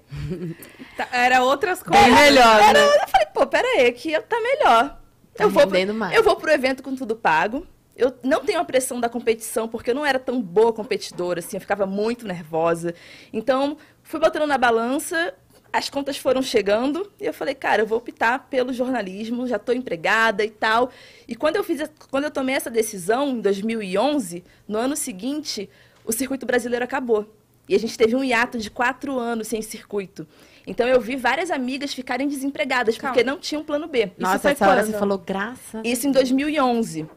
Tá, 0.95 1.07
Era 1.11 1.43
outras 1.43 1.83
coisas. 1.83 2.05
Bem 2.05 2.13
melhor, 2.13 2.61
Era, 2.61 2.79
né? 2.79 2.95
eu 3.03 3.07
falei, 3.07 3.27
pô, 3.33 3.45
pera 3.47 3.67
aí, 3.67 3.91
que 3.91 4.19
tá 4.21 4.39
melhor. 4.39 4.99
Tá 5.35 5.43
eu, 5.43 5.49
vou 5.49 5.67
pro, 5.67 5.93
mais. 5.93 6.15
eu 6.15 6.23
vou 6.23 6.35
pro 6.35 6.51
evento 6.51 6.81
com 6.81 6.95
tudo 6.95 7.15
pago. 7.15 7.67
Eu 7.95 8.15
não 8.23 8.43
tenho 8.43 8.59
a 8.59 8.63
pressão 8.63 8.99
da 8.99 9.09
competição, 9.09 9.67
porque 9.67 9.89
eu 9.89 9.95
não 9.95 10.05
era 10.05 10.19
tão 10.19 10.39
boa 10.39 10.71
competidora, 10.71 11.39
assim, 11.39 11.57
eu 11.57 11.61
ficava 11.61 11.87
muito 11.87 12.27
nervosa. 12.27 12.93
Então, 13.33 13.75
fui 14.03 14.19
botando 14.19 14.45
na 14.45 14.57
balança, 14.57 15.33
as 15.73 15.89
contas 15.89 16.15
foram 16.15 16.43
chegando, 16.43 17.11
e 17.19 17.25
eu 17.25 17.33
falei, 17.33 17.55
cara, 17.55 17.81
eu 17.81 17.87
vou 17.87 17.97
optar 17.97 18.47
pelo 18.49 18.71
jornalismo, 18.71 19.47
já 19.47 19.55
estou 19.55 19.73
empregada 19.73 20.45
e 20.45 20.49
tal. 20.51 20.91
E 21.27 21.35
quando 21.35 21.55
eu, 21.55 21.63
fiz, 21.63 21.89
quando 22.11 22.25
eu 22.25 22.31
tomei 22.31 22.55
essa 22.55 22.69
decisão, 22.69 23.29
em 23.29 23.41
2011, 23.41 24.43
no 24.67 24.77
ano 24.77 24.95
seguinte, 24.95 25.67
o 26.05 26.11
circuito 26.11 26.45
brasileiro 26.45 26.85
acabou. 26.85 27.36
E 27.67 27.75
a 27.75 27.79
gente 27.79 27.97
teve 27.97 28.15
um 28.15 28.23
hiato 28.23 28.57
de 28.57 28.69
quatro 28.71 29.17
anos 29.19 29.47
sem 29.47 29.61
circuito. 29.61 30.27
Então 30.65 30.87
eu 30.87 30.99
vi 30.99 31.15
várias 31.15 31.49
amigas 31.51 31.93
ficarem 31.93 32.27
desempregadas, 32.27 32.97
Calma. 32.97 33.13
porque 33.13 33.25
não 33.25 33.37
tinham 33.37 33.63
plano 33.63 33.87
B. 33.87 34.11
Nossa, 34.17 34.39
foi 34.39 34.51
essa 34.51 34.67
hora 34.67 34.81
quando? 34.81 34.91
você 34.91 34.97
falou 34.99 35.17
graça. 35.17 35.81
Isso 35.83 36.07
em 36.07 36.11
2011. 36.11 37.07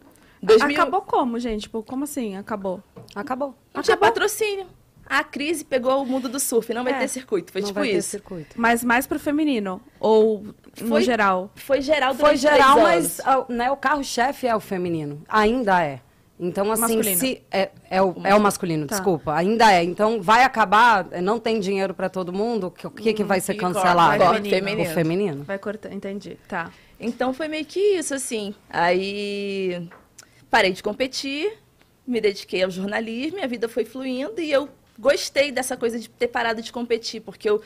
2000... 0.42 0.80
Acabou 0.80 1.02
como, 1.02 1.38
gente? 1.38 1.62
Tipo, 1.62 1.82
como 1.82 2.04
assim? 2.04 2.36
Acabou? 2.36 2.82
Acabou. 3.14 3.54
Não 3.74 3.82
tinha 3.82 3.96
patrocínio. 3.96 4.66
A 5.04 5.24
crise 5.24 5.64
pegou 5.64 6.00
o 6.02 6.06
mundo 6.06 6.28
do 6.28 6.38
surf, 6.38 6.72
não 6.72 6.84
vai 6.84 6.92
É, 6.92 6.98
ter 7.00 7.08
circuito. 7.08 7.50
Foi 7.50 7.60
não 7.60 7.68
tipo 7.68 7.80
vai 7.80 7.88
ter 7.90 7.96
isso. 7.96 8.10
circuito. 8.10 8.54
Mas 8.54 8.84
mais 8.84 9.08
pro 9.08 9.18
feminino? 9.18 9.80
Ou 9.98 10.44
no 10.80 10.88
Foi- 10.88 11.02
geral? 11.02 11.50
Foi 11.56 11.80
geral 11.82 12.14
Foi 12.14 12.36
geral, 12.36 12.78
anos. 12.86 13.20
mas 13.26 13.48
né, 13.48 13.70
o 13.72 13.76
carro-chefe 13.76 14.46
é 14.46 14.54
o 14.54 14.60
feminino. 14.60 15.20
Ainda 15.28 15.82
é. 15.82 16.00
Então, 16.42 16.72
assim, 16.72 16.96
Masculino. 16.96 17.20
se. 17.20 17.42
É, 17.50 17.68
é, 17.90 18.00
o, 18.00 18.16
é 18.24 18.34
o 18.34 18.40
masculino, 18.40 18.86
Tá. 18.86 18.94
desculpa. 18.94 19.34
Ainda 19.34 19.70
é. 19.70 19.84
Então, 19.84 20.22
vai 20.22 20.42
acabar, 20.42 21.06
não 21.22 21.38
tem 21.38 21.60
dinheiro 21.60 21.92
para 21.92 22.08
todo 22.08 22.32
mundo, 22.32 22.68
o 22.68 22.70
que, 22.70 22.86
o 22.86 22.90
que, 22.90 23.12
que 23.12 23.22
vai 23.22 23.40
ser 23.40 23.52
que 23.52 23.60
corta, 23.60 23.74
cancelado? 23.74 24.24
vai 24.24 24.34
feminino. 24.34 24.56
feminino. 24.56 24.90
O 24.90 24.94
feminino. 24.94 25.44
Vai 25.44 25.58
cortar, 25.58 25.92
entendi. 25.92 26.38
Tá. 26.48 26.72
Então 26.98 27.32
foi 27.34 27.46
meio 27.46 27.64
que 27.66 27.78
isso, 27.78 28.14
assim. 28.14 28.54
Aí 28.70 29.86
parei 30.50 30.72
de 30.72 30.82
competir, 30.82 31.52
me 32.06 32.20
dediquei 32.20 32.62
ao 32.62 32.70
jornalismo, 32.70 33.36
minha 33.36 33.48
vida 33.48 33.68
foi 33.68 33.84
fluindo 33.84 34.40
e 34.40 34.50
eu 34.50 34.68
gostei 34.98 35.52
dessa 35.52 35.76
coisa 35.76 35.98
de 35.98 36.08
ter 36.08 36.28
parado 36.28 36.60
de 36.60 36.72
competir, 36.72 37.20
porque 37.20 37.48
eu, 37.48 37.62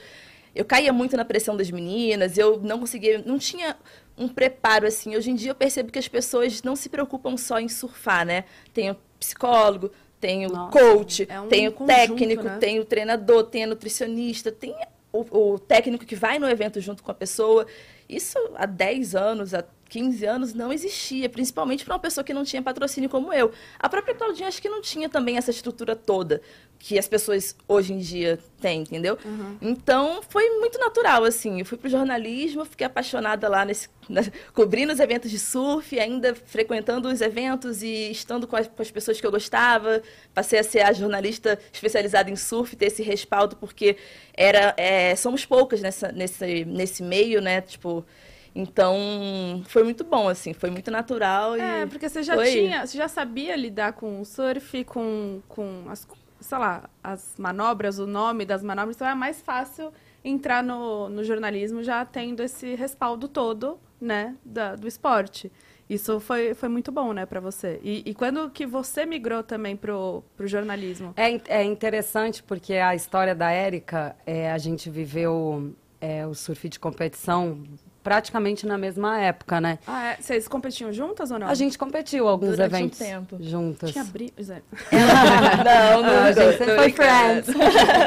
eu 0.54 0.64
caía 0.64 0.92
muito 0.92 1.16
na 1.16 1.24
pressão 1.24 1.56
das 1.56 1.70
meninas, 1.70 2.36
eu 2.38 2.60
não 2.60 2.78
conseguia, 2.78 3.22
não 3.24 3.38
tinha 3.38 3.76
um 4.16 4.28
preparo 4.28 4.86
assim. 4.86 5.16
Hoje 5.16 5.30
em 5.30 5.34
dia 5.34 5.50
eu 5.50 5.54
percebo 5.54 5.90
que 5.90 5.98
as 5.98 6.08
pessoas 6.08 6.62
não 6.62 6.76
se 6.76 6.88
preocupam 6.88 7.36
só 7.36 7.58
em 7.58 7.68
surfar, 7.68 8.24
né? 8.24 8.44
Tem 8.72 8.90
o 8.90 8.96
psicólogo, 9.18 9.90
tem 10.20 10.46
o 10.46 10.50
Nossa, 10.50 10.78
coach, 10.78 11.26
é 11.28 11.40
um 11.40 11.48
tem 11.48 11.68
o 11.68 11.72
conjunto, 11.72 11.94
técnico, 11.94 12.42
né? 12.44 12.58
tem 12.58 12.80
o 12.80 12.84
treinador, 12.84 13.44
tem 13.44 13.64
a 13.64 13.66
nutricionista, 13.66 14.50
tem 14.50 14.74
o, 15.12 15.54
o 15.54 15.58
técnico 15.58 16.04
que 16.04 16.16
vai 16.16 16.38
no 16.38 16.48
evento 16.48 16.80
junto 16.80 17.02
com 17.02 17.10
a 17.10 17.14
pessoa. 17.14 17.66
Isso 18.08 18.38
há 18.54 18.66
10 18.66 19.14
anos, 19.14 19.54
há 19.54 19.64
15 19.88 20.24
anos 20.26 20.54
não 20.54 20.72
existia, 20.72 21.28
principalmente 21.28 21.84
para 21.84 21.94
uma 21.94 22.00
pessoa 22.00 22.24
que 22.24 22.34
não 22.34 22.44
tinha 22.44 22.62
patrocínio 22.62 23.08
como 23.08 23.32
eu. 23.32 23.52
A 23.78 23.88
própria 23.88 24.14
Claudinha 24.14 24.48
acho 24.48 24.60
que 24.60 24.68
não 24.68 24.80
tinha 24.80 25.08
também 25.08 25.36
essa 25.36 25.50
estrutura 25.50 25.94
toda 25.94 26.40
que 26.78 26.98
as 26.98 27.08
pessoas 27.08 27.56
hoje 27.66 27.94
em 27.94 27.98
dia 27.98 28.38
têm, 28.60 28.82
entendeu? 28.82 29.16
Então 29.62 30.20
foi 30.28 30.46
muito 30.58 30.78
natural, 30.78 31.24
assim. 31.24 31.60
Eu 31.60 31.64
fui 31.64 31.78
pro 31.78 31.88
jornalismo, 31.88 32.64
fiquei 32.66 32.86
apaixonada 32.86 33.48
lá 33.48 33.64
nesse. 33.64 33.88
na- 34.06 34.20
cobrindo 34.52 34.92
os 34.92 35.00
eventos 35.00 35.30
de 35.30 35.38
surf, 35.38 35.98
ainda 35.98 36.34
frequentando 36.34 37.08
os 37.08 37.22
eventos 37.22 37.82
e 37.82 38.10
estando 38.10 38.46
com 38.46 38.56
as, 38.56 38.66
com 38.68 38.82
as 38.82 38.90
pessoas 38.90 39.18
que 39.18 39.26
eu 39.26 39.30
gostava. 39.30 40.02
Passei 40.34 40.58
a 40.58 40.64
ser 40.64 40.80
a 40.80 40.92
jornalista 40.92 41.58
especializada 41.72 42.30
em 42.30 42.36
surf, 42.36 42.76
ter 42.76 42.86
esse 42.86 43.02
respaldo, 43.02 43.56
porque 43.56 43.96
era, 44.34 44.74
é, 44.76 45.16
somos 45.16 45.46
poucas 45.46 45.80
nessa, 45.80 46.12
nesse, 46.12 46.64
nesse 46.66 47.02
meio, 47.02 47.40
né? 47.40 47.60
Tipo. 47.62 48.04
Então, 48.54 49.62
foi 49.66 49.82
muito 49.82 50.04
bom, 50.04 50.28
assim, 50.28 50.52
foi 50.52 50.70
muito 50.70 50.90
natural. 50.90 51.56
É, 51.56 51.82
e 51.82 51.86
porque 51.86 52.08
você 52.08 52.22
já 52.22 52.34
foi. 52.34 52.50
tinha, 52.52 52.86
você 52.86 52.96
já 52.96 53.08
sabia 53.08 53.56
lidar 53.56 53.94
com 53.94 54.20
o 54.20 54.24
surf, 54.24 54.84
com, 54.84 55.40
com 55.48 55.84
as, 55.88 56.06
sei 56.40 56.58
lá, 56.58 56.88
as 57.02 57.34
manobras, 57.36 57.98
o 57.98 58.06
nome 58.06 58.44
das 58.44 58.62
manobras, 58.62 58.94
então 58.96 59.08
é 59.08 59.14
mais 59.14 59.40
fácil 59.42 59.92
entrar 60.24 60.62
no, 60.62 61.08
no 61.08 61.24
jornalismo 61.24 61.82
já 61.82 62.04
tendo 62.04 62.42
esse 62.42 62.74
respaldo 62.76 63.26
todo, 63.28 63.78
né, 64.00 64.36
da- 64.44 64.76
do 64.76 64.86
esporte. 64.86 65.50
Isso 65.90 66.18
foi, 66.18 66.54
foi 66.54 66.68
muito 66.68 66.90
bom, 66.90 67.12
né, 67.12 67.26
pra 67.26 67.40
você. 67.40 67.78
E, 67.82 68.02
e 68.06 68.14
quando 68.14 68.48
que 68.50 68.64
você 68.66 69.04
migrou 69.04 69.42
também 69.42 69.76
pro, 69.76 70.22
pro 70.36 70.46
jornalismo? 70.46 71.12
É, 71.16 71.58
é 71.60 71.62
interessante 71.64 72.42
porque 72.42 72.74
a 72.74 72.94
história 72.94 73.34
da 73.34 73.50
Érica, 73.50 74.16
é, 74.24 74.50
a 74.50 74.56
gente 74.58 74.88
viveu 74.88 75.74
é, 76.00 76.26
o 76.26 76.34
surf 76.34 76.68
de 76.70 76.78
competição 76.80 77.62
praticamente 78.04 78.66
na 78.66 78.76
mesma 78.76 79.18
época, 79.18 79.60
né? 79.62 79.78
Ah, 79.86 80.12
é? 80.12 80.16
Vocês 80.20 80.46
competiam 80.46 80.92
juntas 80.92 81.30
ou 81.30 81.38
não? 81.38 81.48
A 81.48 81.54
gente 81.54 81.78
competiu 81.78 82.28
alguns 82.28 82.50
Durante 82.50 82.74
um 82.74 82.76
eventos 82.76 82.98
tempo. 82.98 83.38
juntas. 83.40 83.90
tinha 83.90 84.04
bri... 84.04 84.32
Zé. 84.40 84.62
não, 84.92 86.02
não, 86.02 86.24
a 86.24 86.32
gente 86.32 86.58
sempre 86.58 86.76
foi 86.76 86.92
friends. 86.92 87.48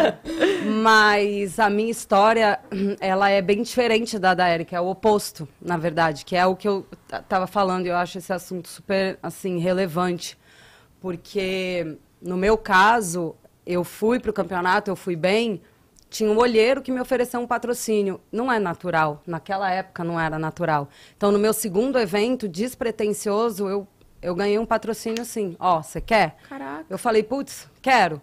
Mas 0.83 1.59
a 1.59 1.67
minha 1.69 1.89
história, 1.89 2.59
ela 3.01 3.29
é 3.29 3.41
bem 3.41 3.63
diferente 3.63 4.19
da 4.19 4.35
da 4.35 4.53
Erika, 4.53 4.75
é 4.75 4.79
o 4.79 4.87
oposto, 4.87 5.47
na 5.59 5.77
verdade, 5.77 6.23
que 6.23 6.35
é 6.35 6.45
o 6.45 6.55
que 6.55 6.67
eu 6.67 6.85
tava 7.27 7.47
falando, 7.47 7.87
e 7.87 7.89
eu 7.89 7.95
acho 7.95 8.19
esse 8.19 8.31
assunto 8.31 8.67
super, 8.67 9.17
assim, 9.23 9.57
relevante. 9.57 10.37
Porque, 11.01 11.97
no 12.21 12.37
meu 12.37 12.55
caso, 12.55 13.35
eu 13.65 13.83
fui 13.83 14.19
pro 14.19 14.31
campeonato, 14.31 14.91
eu 14.91 14.95
fui 14.95 15.15
bem, 15.15 15.59
tinha 16.09 16.29
um 16.29 16.37
olheiro 16.37 16.81
que 16.81 16.91
me 16.91 16.99
ofereceu 16.99 17.39
um 17.39 17.47
patrocínio. 17.47 18.19
Não 18.31 18.51
é 18.51 18.59
natural, 18.59 19.21
naquela 19.25 19.71
época 19.71 20.03
não 20.03 20.19
era 20.19 20.39
natural. 20.39 20.89
Então, 21.15 21.31
no 21.31 21.39
meu 21.39 21.53
segundo 21.53 21.99
evento, 21.99 22.47
despretensioso, 22.47 23.67
eu, 23.67 23.87
eu 24.21 24.35
ganhei 24.35 24.57
um 24.59 24.65
patrocínio 24.65 25.21
assim, 25.21 25.55
ó, 25.59 25.81
você 25.81 25.99
quer? 25.99 26.37
Caraca. 26.47 26.85
Eu 26.89 26.97
falei, 26.97 27.23
putz, 27.23 27.67
quero. 27.81 28.21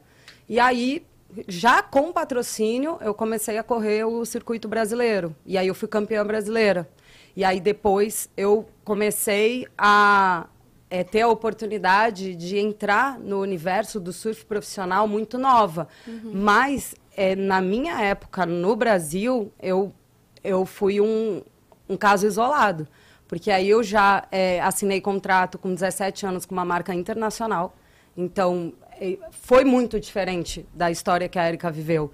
E 0.49 0.59
aí, 0.59 1.05
já 1.49 1.83
com 1.83 2.13
patrocínio, 2.13 2.99
eu 3.01 3.15
comecei 3.15 3.59
a 3.59 3.63
correr 3.63 4.05
o 4.05 4.25
circuito 4.25 4.69
brasileiro. 4.69 5.35
E 5.45 5.59
aí 5.59 5.67
eu 5.67 5.75
fui 5.75 5.89
campeã 5.89 6.25
brasileira. 6.25 6.89
E 7.37 7.45
aí 7.45 7.61
depois 7.61 8.31
eu 8.37 8.69
comecei 8.85 9.67
a 9.77 10.47
é, 10.89 11.03
ter 11.03 11.23
a 11.23 11.29
oportunidade 11.29 12.37
de 12.37 12.57
entrar 12.59 13.19
no 13.19 13.41
universo 13.41 13.99
do 13.99 14.13
surf 14.13 14.45
profissional 14.45 15.09
muito 15.09 15.37
nova. 15.37 15.89
Mas 16.23 16.95
é, 17.17 17.35
na 17.37 17.61
minha 17.61 18.01
época 18.01 18.47
no 18.47 18.75
Brasil, 18.77 19.53
eu, 19.61 19.93
eu 20.43 20.65
fui 20.67 21.01
um, 21.01 21.43
um 21.89 21.97
caso 21.97 22.27
isolado. 22.27 22.87
Porque 23.27 23.51
aí 23.51 23.71
eu 23.71 23.83
já 23.83 24.27
é, 24.31 24.61
assinei 24.61 25.01
contrato 25.01 25.59
com 25.59 25.73
17 25.73 26.27
anos 26.27 26.47
com 26.47 26.55
uma 26.55 26.65
marca 26.65 26.95
internacional. 26.95 27.75
Então, 28.17 28.73
eh, 29.01 29.19
foi 29.31 29.65
muito 29.65 29.99
diferente 29.99 30.65
da 30.73 30.91
história 30.91 31.29
que 31.29 31.39
a 31.39 31.49
Erika 31.49 31.71
viveu. 31.71 32.13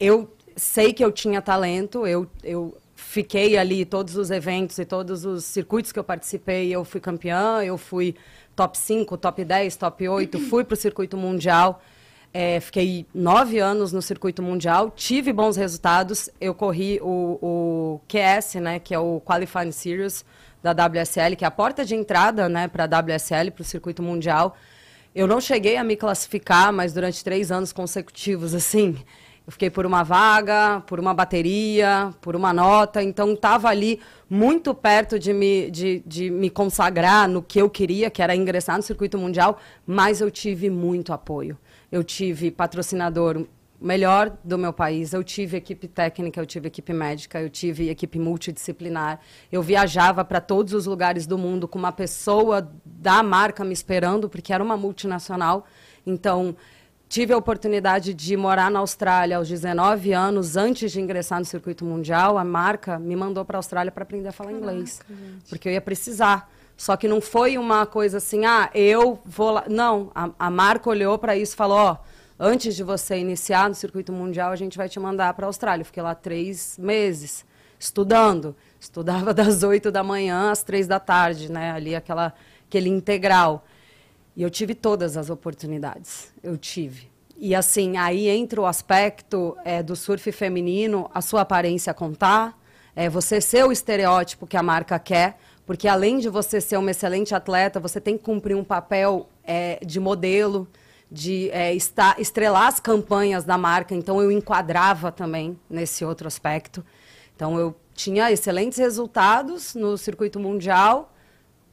Eu 0.00 0.28
sei 0.56 0.92
que 0.92 1.04
eu 1.04 1.12
tinha 1.12 1.40
talento, 1.40 2.06
eu, 2.06 2.26
eu 2.42 2.76
fiquei 2.94 3.56
ali 3.56 3.84
todos 3.84 4.16
os 4.16 4.30
eventos 4.30 4.78
e 4.78 4.84
todos 4.84 5.24
os 5.24 5.44
circuitos 5.44 5.92
que 5.92 5.98
eu 5.98 6.04
participei, 6.04 6.74
eu 6.74 6.84
fui 6.84 7.00
campeã, 7.00 7.62
eu 7.62 7.78
fui 7.78 8.16
top 8.54 8.76
5, 8.76 9.16
top 9.18 9.44
10, 9.44 9.76
top 9.76 10.08
8, 10.08 10.38
fui 10.48 10.64
para 10.64 10.74
o 10.74 10.76
circuito 10.76 11.16
mundial. 11.16 11.82
Eh, 12.32 12.60
fiquei 12.60 13.06
nove 13.14 13.58
anos 13.58 13.92
no 13.92 14.02
circuito 14.02 14.42
mundial, 14.42 14.90
tive 14.90 15.32
bons 15.32 15.56
resultados. 15.56 16.28
Eu 16.40 16.54
corri 16.54 17.00
o, 17.00 17.38
o 17.40 18.00
QS, 18.06 18.56
né, 18.56 18.78
que 18.78 18.94
é 18.94 18.98
o 18.98 19.20
Qualifying 19.20 19.72
Series 19.72 20.24
da 20.62 20.72
WSL, 20.72 21.36
que 21.36 21.44
é 21.44 21.48
a 21.48 21.50
porta 21.50 21.84
de 21.84 21.94
entrada 21.94 22.48
né, 22.48 22.68
para 22.68 22.84
a 22.84 23.00
WSL, 23.00 23.50
para 23.52 23.62
o 23.62 23.64
circuito 23.64 24.02
mundial. 24.02 24.56
Eu 25.14 25.26
não 25.26 25.40
cheguei 25.40 25.76
a 25.76 25.84
me 25.84 25.96
classificar, 25.96 26.72
mas 26.72 26.92
durante 26.92 27.24
três 27.24 27.50
anos 27.50 27.72
consecutivos, 27.72 28.54
assim, 28.54 28.96
eu 29.46 29.52
fiquei 29.52 29.70
por 29.70 29.86
uma 29.86 30.02
vaga, 30.02 30.82
por 30.86 30.98
uma 30.98 31.14
bateria, 31.14 32.12
por 32.20 32.34
uma 32.34 32.52
nota, 32.52 33.00
então 33.00 33.32
estava 33.32 33.68
ali 33.68 34.00
muito 34.28 34.74
perto 34.74 35.18
de 35.18 35.32
me, 35.32 35.70
de, 35.70 36.02
de 36.04 36.30
me 36.30 36.50
consagrar 36.50 37.28
no 37.28 37.40
que 37.40 37.60
eu 37.60 37.70
queria, 37.70 38.10
que 38.10 38.20
era 38.20 38.34
ingressar 38.34 38.76
no 38.76 38.82
circuito 38.82 39.16
mundial, 39.16 39.58
mas 39.86 40.20
eu 40.20 40.30
tive 40.30 40.68
muito 40.68 41.12
apoio. 41.12 41.56
Eu 41.96 42.04
tive 42.04 42.50
patrocinador 42.50 43.46
melhor 43.80 44.36
do 44.44 44.58
meu 44.58 44.70
país. 44.70 45.14
Eu 45.14 45.24
tive 45.24 45.56
equipe 45.56 45.88
técnica, 45.88 46.38
eu 46.38 46.44
tive 46.44 46.68
equipe 46.68 46.92
médica, 46.92 47.40
eu 47.40 47.48
tive 47.48 47.88
equipe 47.88 48.18
multidisciplinar. 48.18 49.18
Eu 49.50 49.62
viajava 49.62 50.22
para 50.22 50.38
todos 50.38 50.74
os 50.74 50.84
lugares 50.84 51.26
do 51.26 51.38
mundo 51.38 51.66
com 51.66 51.78
uma 51.78 51.92
pessoa 51.92 52.70
da 52.84 53.22
marca 53.22 53.64
me 53.64 53.72
esperando, 53.72 54.28
porque 54.28 54.52
era 54.52 54.62
uma 54.62 54.76
multinacional. 54.76 55.64
Então, 56.06 56.54
tive 57.08 57.32
a 57.32 57.36
oportunidade 57.38 58.12
de 58.12 58.36
morar 58.36 58.70
na 58.70 58.80
Austrália 58.80 59.38
aos 59.38 59.48
19 59.48 60.12
anos, 60.12 60.54
antes 60.54 60.92
de 60.92 61.00
ingressar 61.00 61.38
no 61.38 61.46
circuito 61.46 61.82
mundial. 61.82 62.36
A 62.36 62.44
marca 62.44 62.98
me 62.98 63.16
mandou 63.16 63.42
para 63.42 63.56
a 63.56 63.60
Austrália 63.60 63.90
para 63.90 64.02
aprender 64.02 64.28
a 64.28 64.32
falar 64.32 64.52
Caraca, 64.52 64.70
inglês, 64.70 65.00
gente. 65.08 65.48
porque 65.48 65.66
eu 65.66 65.72
ia 65.72 65.80
precisar. 65.80 66.52
Só 66.76 66.96
que 66.96 67.08
não 67.08 67.20
foi 67.20 67.56
uma 67.56 67.86
coisa 67.86 68.18
assim, 68.18 68.44
ah, 68.44 68.70
eu 68.74 69.18
vou 69.24 69.50
lá. 69.50 69.64
Não, 69.68 70.10
a, 70.14 70.30
a 70.38 70.50
marca 70.50 70.90
olhou 70.90 71.18
para 71.18 71.36
isso 71.36 71.54
e 71.54 71.56
falou: 71.56 71.78
ó, 71.78 71.96
antes 72.38 72.76
de 72.76 72.82
você 72.82 73.16
iniciar 73.16 73.68
no 73.68 73.74
circuito 73.74 74.12
mundial, 74.12 74.52
a 74.52 74.56
gente 74.56 74.76
vai 74.76 74.88
te 74.88 75.00
mandar 75.00 75.32
para 75.34 75.46
a 75.46 75.48
Austrália. 75.48 75.82
Eu 75.82 75.86
fiquei 75.86 76.02
lá 76.02 76.14
três 76.14 76.76
meses 76.78 77.46
estudando. 77.78 78.54
Estudava 78.78 79.32
das 79.34 79.62
oito 79.62 79.90
da 79.90 80.02
manhã 80.02 80.50
às 80.50 80.62
três 80.62 80.86
da 80.86 81.00
tarde, 81.00 81.50
né? 81.50 81.72
Ali 81.72 81.94
aquela, 81.94 82.34
aquele 82.68 82.90
integral. 82.90 83.64
E 84.36 84.42
eu 84.42 84.50
tive 84.50 84.74
todas 84.74 85.16
as 85.16 85.30
oportunidades. 85.30 86.30
Eu 86.42 86.58
tive. 86.58 87.08
E 87.38 87.54
assim, 87.54 87.96
aí 87.96 88.28
entra 88.28 88.60
o 88.60 88.66
aspecto 88.66 89.56
é, 89.64 89.82
do 89.82 89.94
surf 89.94 90.30
feminino, 90.32 91.10
a 91.14 91.20
sua 91.20 91.42
aparência 91.42 91.92
contar, 91.92 92.58
é, 92.94 93.10
você 93.10 93.42
ser 93.42 93.64
o 93.64 93.72
estereótipo 93.72 94.46
que 94.46 94.56
a 94.56 94.62
marca 94.62 94.98
quer, 94.98 95.38
porque 95.66 95.88
além 95.88 96.18
de 96.18 96.28
você 96.28 96.60
ser 96.60 96.76
uma 96.76 96.92
excelente 96.92 97.34
atleta, 97.34 97.80
você 97.80 98.00
tem 98.00 98.16
que 98.16 98.22
cumprir 98.22 98.56
um 98.56 98.62
papel 98.62 99.28
é, 99.42 99.80
de 99.84 99.98
modelo, 99.98 100.68
de 101.10 101.50
é, 101.50 101.74
estar, 101.74 102.18
estrelar 102.20 102.68
as 102.68 102.78
campanhas 102.78 103.44
da 103.44 103.58
marca. 103.58 103.92
Então 103.92 104.22
eu 104.22 104.30
enquadrava 104.30 105.10
também 105.10 105.58
nesse 105.68 106.04
outro 106.04 106.28
aspecto. 106.28 106.84
Então 107.34 107.58
eu 107.58 107.74
tinha 107.94 108.30
excelentes 108.30 108.78
resultados 108.78 109.74
no 109.74 109.98
circuito 109.98 110.38
mundial, 110.38 111.12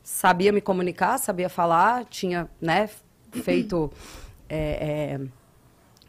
sabia 0.02 0.52
me 0.52 0.60
comunicar, 0.60 1.20
sabia 1.20 1.48
falar, 1.48 2.06
tinha 2.06 2.50
né, 2.60 2.90
feito, 3.32 3.92
é, 4.50 5.20
é, 5.20 5.22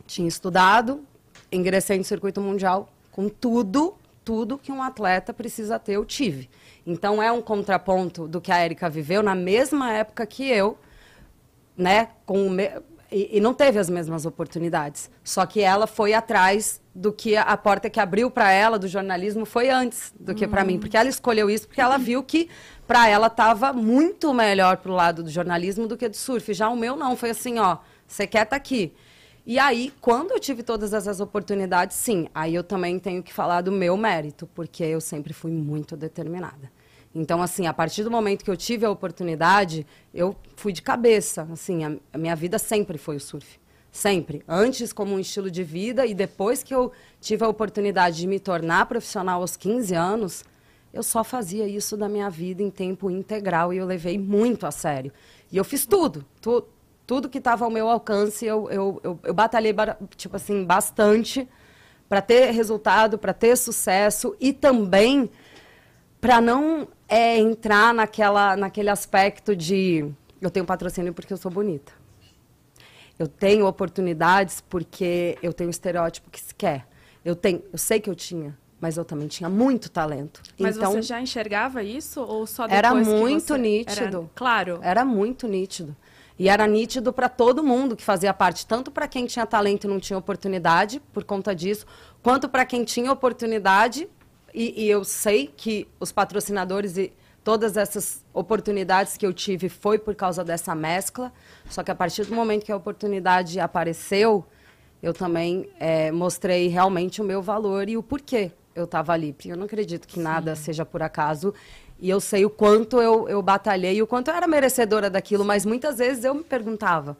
tinha 0.07 0.27
estudado, 0.27 1.05
ingressei 1.53 1.99
no 1.99 2.05
circuito 2.05 2.40
mundial 2.40 2.88
com 3.12 3.29
tudo, 3.29 3.94
tudo 4.25 4.57
que 4.57 4.73
um 4.73 4.83
atleta 4.83 5.35
precisa 5.35 5.79
ter, 5.79 5.92
eu 5.92 6.05
tive. 6.05 6.49
Então 6.87 7.23
é 7.23 7.33
um 7.33 7.40
contraponto 7.40 8.29
do 8.29 8.40
que 8.40 8.53
a 8.53 8.64
Erika 8.64 8.90
viveu 8.90 9.23
na 9.23 9.35
mesma 9.35 9.92
época 9.92 10.27
que 10.27 10.49
eu, 10.49 10.79
né, 11.77 12.09
com 12.27 12.49
e, 13.11 13.37
e, 13.37 13.40
não 13.40 13.55
teve 13.55 13.79
as 13.79 13.88
mesmas 13.88 14.27
oportunidades. 14.27 15.09
Só 15.23 15.47
que 15.47 15.61
ela 15.61 15.87
foi 15.87 16.12
atrás 16.14 16.81
do 16.92 17.12
que 17.12 17.37
a, 17.37 17.57
porta 17.57 17.88
que 17.88 18.01
abriu 18.01 18.29
para 18.31 18.51
ela 18.51 18.79
do 18.79 18.88
jornalismo 18.88 19.47
foi 19.47 19.70
antes 19.70 20.12
do 20.18 20.35
que 20.35 20.49
para 20.49 20.64
mim, 20.64 20.79
porque 20.81 20.97
ela 20.97 21.09
escolheu 21.09 21.49
isso 21.49 21.66
porque 21.66 21.81
ela 21.81 21.97
viu 21.97 22.23
que 22.23 22.49
para 22.87 23.09
ela 23.09 23.29
estava 23.29 23.73
muito 23.73 24.35
melhor 24.35 24.79
pro 24.79 24.92
lado 24.92 25.23
do 25.23 25.31
jornalismo 25.31 25.87
do 25.87 25.97
que 25.97 26.09
do 26.09 26.16
surf. 26.16 26.53
Já 26.53 26.68
o 26.68 26.77
meu 26.77 26.97
não, 26.97 27.16
foi 27.16 27.31
assim, 27.31 27.59
ó, 27.59 27.79
você 28.07 28.27
quer 28.27 28.42
estar 28.42 28.51
tá 28.51 28.57
aqui. 28.57 28.92
E 29.46 29.59
aí, 29.59 29.92
quando 30.00 30.30
eu 30.30 30.40
tive 30.40 30.62
todas 30.62 30.94
essas 30.94 31.20
oportunidades, 31.20 31.96
sim, 31.98 32.28
aí 32.35 32.54
eu 32.54 32.64
também 32.64 32.98
tenho 32.98 33.22
que 33.22 33.33
falar 33.33 33.61
do 33.61 33.70
meu 33.70 33.94
mérito, 33.94 34.48
porque 34.54 34.83
eu 34.83 35.02
sempre 35.02 35.35
fui 35.35 35.50
muito 35.50 35.96
determinada. 35.96 36.72
Então, 37.14 37.42
assim, 37.42 37.66
a 37.66 37.72
partir 37.72 38.02
do 38.02 38.11
momento 38.11 38.42
que 38.42 38.50
eu 38.50 38.57
tive 38.57 38.87
a 38.87 38.90
oportunidade, 38.90 39.87
eu 40.12 40.35
fui 40.57 40.72
de 40.72 40.80
cabeça. 40.80 41.46
Assim, 41.52 41.85
a, 41.85 41.92
a, 42.12 42.18
minha 42.18 42.35
vida 42.35 42.59
sempre 42.59 42.96
foi 42.96 43.16
o 43.16 43.20
surf. 43.20 43.61
Sempre. 43.92 44.42
Antes 44.48 44.92
como 44.92 45.14
um 45.14 45.20
estilo 45.20 45.50
de 45.50 45.62
vida 45.62 46.07
e 46.07 46.14
depois 46.14 46.62
que 46.62 46.74
eu 46.74 46.90
tive 47.20 47.44
a 47.44 47.48
oportunidade 47.48 48.16
de 48.16 48.26
me 48.26 48.40
tornar 48.40 48.87
profissional 48.87 49.42
aos 49.42 49.57
15 49.57 49.94
anos, 49.94 50.44
eu 50.92 51.02
só 51.02 51.22
fazia 51.22 51.68
isso 51.68 51.96
da 51.96 52.09
minha 52.09 52.28
vida 52.28 52.62
em 52.62 52.70
tempo 52.70 53.11
integral 53.11 53.72
e 53.72 53.76
eu 53.76 53.87
levei 53.87 54.18
muito 54.18 54.66
a 54.66 54.72
sério. 54.72 55.12
E 55.52 55.57
eu 55.57 55.64
fiz 55.64 55.87
tudo. 55.87 56.24
Tu, 56.40 56.64
tudo 57.07 57.29
que 57.29 57.38
estava 57.38 57.64
ao 57.64 57.71
meu 57.71 57.88
alcance, 57.88 58.45
eu, 58.47 58.71
eu, 58.71 59.01
eu, 59.03 59.21
eu 59.23 59.35
batalhei, 59.35 59.75
tipo 60.17 60.37
assim, 60.37 60.64
bastante 60.64 61.49
para 62.09 62.21
ter 62.21 62.51
resultado, 62.51 63.19
para 63.19 63.33
ter 63.33 63.57
sucesso 63.57 64.37
e 64.40 64.53
também 64.53 65.31
para 66.21 66.40
não 66.40 66.88
é, 67.09 67.38
entrar 67.38 67.93
naquela, 67.93 68.57
naquele 68.57 68.88
aspecto 68.88 69.55
de 69.55 70.11
eu 70.40 70.51
tenho 70.51 70.64
patrocínio 70.64 71.12
porque 71.12 71.33
eu 71.33 71.37
sou 71.37 71.51
bonita. 71.51 71.93
Eu 73.19 73.29
tenho 73.29 73.67
oportunidades 73.67 74.61
porque 74.61 75.38
eu 75.43 75.53
tenho 75.53 75.69
o 75.69 75.71
estereótipo 75.71 76.31
que 76.31 76.40
se 76.40 76.55
quer. 76.55 76.87
Eu 77.25 77.37
tenho, 77.37 77.62
eu 77.73 77.79
sei 77.79 78.01
que 78.01 78.11
eu 78.11 78.14
tinha, 78.14 78.57
mas 78.81 78.97
eu 78.97 79.05
também 79.05 79.29
tinha 79.29 79.49
muito 79.49 79.90
talento. 79.90 80.43
Mas 80.59 80.77
então, 80.77 80.93
você 80.93 81.03
já 81.03 81.21
enxergava 81.21 81.83
isso 81.83 82.21
ou 82.21 82.47
só 82.47 82.67
depois 82.67 82.79
Era 82.79 82.95
muito 82.95 83.57
nítido. 83.57 84.19
Era... 84.19 84.31
Claro. 84.35 84.79
Era 84.83 85.05
muito 85.05 85.47
nítido. 85.47 85.95
E 86.38 86.49
era 86.49 86.66
nítido 86.66 87.12
para 87.12 87.29
todo 87.29 87.62
mundo 87.62 87.94
que 87.97 88.03
fazia 88.03 88.35
parte, 88.35 88.66
tanto 88.66 88.90
para 88.90 89.07
quem 89.07 89.27
tinha 89.27 89.47
talento 89.47 89.85
e 89.85 89.88
não 89.88 90.01
tinha 90.01 90.18
oportunidade 90.18 91.01
por 91.12 91.23
conta 91.23 91.55
disso, 91.55 91.87
quanto 92.23 92.49
para 92.49 92.64
quem 92.64 92.85
tinha 92.85 93.12
oportunidade 93.12 94.09
e, 94.53 94.85
e 94.85 94.88
eu 94.88 95.05
sei 95.05 95.47
que 95.47 95.88
os 95.99 96.12
patrocinadores 96.12 96.97
e 96.97 97.12
todas 97.42 97.77
essas 97.77 98.25
oportunidades 98.33 99.16
que 99.16 99.27
eu 99.27 99.33
tive 99.33 99.68
foi 99.68 99.99
por 99.99 100.14
causa 100.14 100.42
dessa 100.42 100.75
mescla. 100.75 101.33
Só 101.68 101.83
que 101.83 101.90
a 101.90 101.94
partir 101.94 102.25
do 102.25 102.35
momento 102.35 102.64
que 102.64 102.73
a 102.73 102.77
oportunidade 102.77 103.61
apareceu, 103.61 104.44
eu 105.03 105.12
também 105.12 105.68
é, 105.79 106.11
mostrei 106.11 106.68
realmente 106.68 107.20
o 107.20 107.25
meu 107.25 107.42
valor 107.42 107.88
e 107.88 107.97
o 107.97 108.03
porquê 108.03 108.53
eu 108.75 108.85
estava 108.85 109.12
ali. 109.12 109.33
Porque 109.33 109.53
eu 109.53 109.57
não 109.57 109.66
acredito 109.66 110.09
que 110.09 110.14
Sim. 110.14 110.23
nada 110.23 110.57
seja 110.57 110.85
por 110.85 111.03
acaso. 111.03 111.53
E 112.05 112.11
eu 112.11 112.21
sei 112.21 112.45
o 112.45 112.51
quanto 112.51 113.01
eu, 113.01 113.27
eu 113.31 113.40
batalhei, 113.40 114.03
o 114.03 114.07
quanto 114.07 114.29
eu 114.29 114.35
era 114.35 114.47
merecedora 114.47 115.09
daquilo, 115.09 115.43
mas 115.43 115.64
muitas 115.64 115.97
vezes 115.97 116.23
eu 116.23 116.35
me 116.35 116.45
perguntava. 116.45 117.17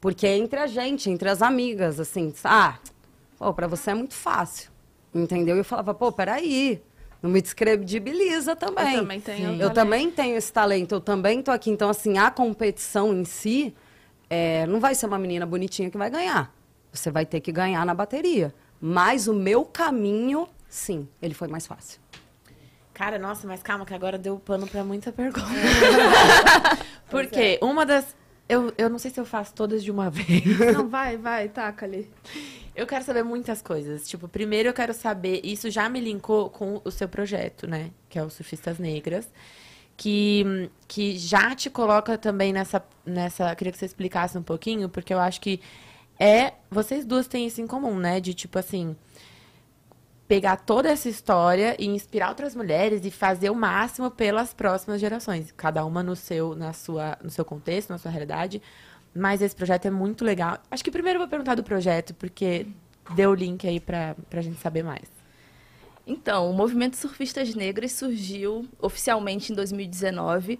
Porque 0.00 0.28
entre 0.28 0.60
a 0.60 0.68
gente, 0.68 1.10
entre 1.10 1.28
as 1.28 1.42
amigas, 1.42 1.98
assim, 1.98 2.32
ah, 2.44 2.78
para 3.56 3.66
você 3.66 3.90
é 3.90 3.94
muito 3.94 4.14
fácil. 4.14 4.70
Entendeu? 5.12 5.56
E 5.56 5.58
eu 5.58 5.64
falava, 5.64 5.92
pô, 5.92 6.12
peraí. 6.12 6.80
Não 7.20 7.28
me 7.30 7.42
descredibiliza 7.42 8.54
também. 8.54 8.94
Eu 8.94 9.00
também 9.00 9.20
tenho. 9.20 9.60
Eu 9.60 9.70
também 9.70 10.08
tenho 10.08 10.36
esse 10.36 10.52
talento, 10.52 10.94
eu 10.94 11.00
também 11.00 11.42
tô 11.42 11.50
aqui. 11.50 11.70
Então, 11.70 11.90
assim, 11.90 12.16
a 12.16 12.30
competição 12.30 13.12
em 13.12 13.24
si 13.24 13.74
é, 14.30 14.68
não 14.68 14.78
vai 14.78 14.94
ser 14.94 15.06
uma 15.06 15.18
menina 15.18 15.44
bonitinha 15.44 15.90
que 15.90 15.98
vai 15.98 16.08
ganhar. 16.08 16.54
Você 16.92 17.10
vai 17.10 17.26
ter 17.26 17.40
que 17.40 17.50
ganhar 17.50 17.84
na 17.84 17.92
bateria. 17.92 18.54
Mas 18.80 19.26
o 19.26 19.34
meu 19.34 19.64
caminho, 19.64 20.46
sim, 20.68 21.08
ele 21.20 21.34
foi 21.34 21.48
mais 21.48 21.66
fácil. 21.66 22.01
Cara, 23.02 23.18
nossa, 23.18 23.48
mas 23.48 23.60
calma, 23.64 23.84
que 23.84 23.92
agora 23.92 24.16
deu 24.16 24.38
pano 24.38 24.64
para 24.64 24.84
muita 24.84 25.10
pergunta. 25.10 25.44
Porque 27.10 27.58
é. 27.60 27.64
uma 27.64 27.84
das. 27.84 28.14
Eu, 28.48 28.72
eu 28.78 28.88
não 28.88 28.96
sei 28.96 29.10
se 29.10 29.18
eu 29.18 29.24
faço 29.24 29.52
todas 29.54 29.82
de 29.82 29.90
uma 29.90 30.06
vez. 30.08 30.44
Não, 30.72 30.88
vai, 30.88 31.16
vai, 31.16 31.48
taca 31.48 31.84
ali. 31.84 32.08
Eu 32.76 32.86
quero 32.86 33.04
saber 33.04 33.24
muitas 33.24 33.60
coisas. 33.60 34.06
Tipo, 34.06 34.28
primeiro 34.28 34.68
eu 34.68 34.72
quero 34.72 34.94
saber, 34.94 35.40
isso 35.42 35.68
já 35.68 35.88
me 35.88 35.98
linkou 35.98 36.48
com 36.48 36.80
o 36.84 36.92
seu 36.92 37.08
projeto, 37.08 37.66
né? 37.66 37.90
Que 38.08 38.20
é 38.20 38.22
o 38.22 38.30
Surfistas 38.30 38.78
Negras. 38.78 39.28
Que, 39.96 40.70
que 40.86 41.18
já 41.18 41.56
te 41.56 41.68
coloca 41.68 42.16
também 42.16 42.52
nessa, 42.52 42.80
nessa. 43.04 43.52
Queria 43.56 43.72
que 43.72 43.78
você 43.78 43.86
explicasse 43.86 44.38
um 44.38 44.44
pouquinho, 44.44 44.88
porque 44.88 45.12
eu 45.12 45.18
acho 45.18 45.40
que 45.40 45.60
é. 46.20 46.52
Vocês 46.70 47.04
duas 47.04 47.26
têm 47.26 47.48
isso 47.48 47.60
em 47.60 47.66
comum, 47.66 47.96
né? 47.96 48.20
De 48.20 48.32
tipo 48.32 48.60
assim. 48.60 48.94
Pegar 50.32 50.56
toda 50.56 50.88
essa 50.88 51.08
história 51.10 51.76
e 51.78 51.86
inspirar 51.86 52.30
outras 52.30 52.56
mulheres 52.56 53.04
e 53.04 53.10
fazer 53.10 53.50
o 53.50 53.54
máximo 53.54 54.10
pelas 54.10 54.54
próximas 54.54 54.98
gerações. 54.98 55.52
Cada 55.54 55.84
uma 55.84 56.02
no 56.02 56.16
seu, 56.16 56.54
na 56.54 56.72
sua, 56.72 57.18
no 57.22 57.30
seu 57.30 57.44
contexto, 57.44 57.90
na 57.90 57.98
sua 57.98 58.10
realidade 58.10 58.62
mas 59.14 59.42
esse 59.42 59.54
projeto 59.54 59.86
é 59.86 59.90
muito 59.90 60.24
legal. 60.24 60.58
Acho 60.70 60.82
que 60.82 60.90
primeiro 60.90 61.16
eu 61.16 61.20
vou 61.20 61.28
perguntar 61.28 61.54
do 61.54 61.62
projeto, 61.62 62.14
porque 62.14 62.66
deu 63.14 63.30
o 63.30 63.34
link 63.34 63.66
aí 63.66 63.78
para 63.78 64.16
a 64.32 64.40
gente 64.40 64.58
saber 64.60 64.82
mais. 64.82 65.08
Então, 66.06 66.50
o 66.50 66.54
movimento 66.54 66.96
Surfistas 66.96 67.54
Negras 67.54 67.92
surgiu 67.92 68.66
oficialmente 68.80 69.52
em 69.52 69.54
2019 69.54 70.58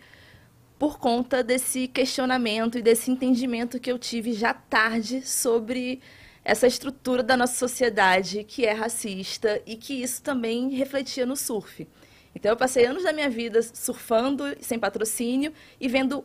por 0.78 0.98
conta 0.98 1.42
desse 1.42 1.88
questionamento 1.88 2.78
e 2.78 2.82
desse 2.82 3.10
entendimento 3.10 3.80
que 3.80 3.90
eu 3.90 3.98
tive 3.98 4.32
já 4.32 4.52
tarde 4.52 5.26
sobre 5.26 6.00
essa 6.44 6.66
estrutura 6.66 7.22
da 7.22 7.36
nossa 7.36 7.54
sociedade 7.54 8.44
que 8.44 8.66
é 8.66 8.72
racista 8.72 9.62
e 9.64 9.76
que 9.76 10.02
isso 10.02 10.22
também 10.22 10.70
refletia 10.70 11.24
no 11.24 11.36
surf. 11.36 11.86
Então, 12.34 12.50
eu 12.50 12.56
passei 12.56 12.86
anos 12.86 13.04
da 13.04 13.12
minha 13.12 13.28
vida 13.28 13.60
surfando 13.62 14.44
sem 14.60 14.78
patrocínio 14.78 15.52
e 15.80 15.88
vendo 15.88 16.24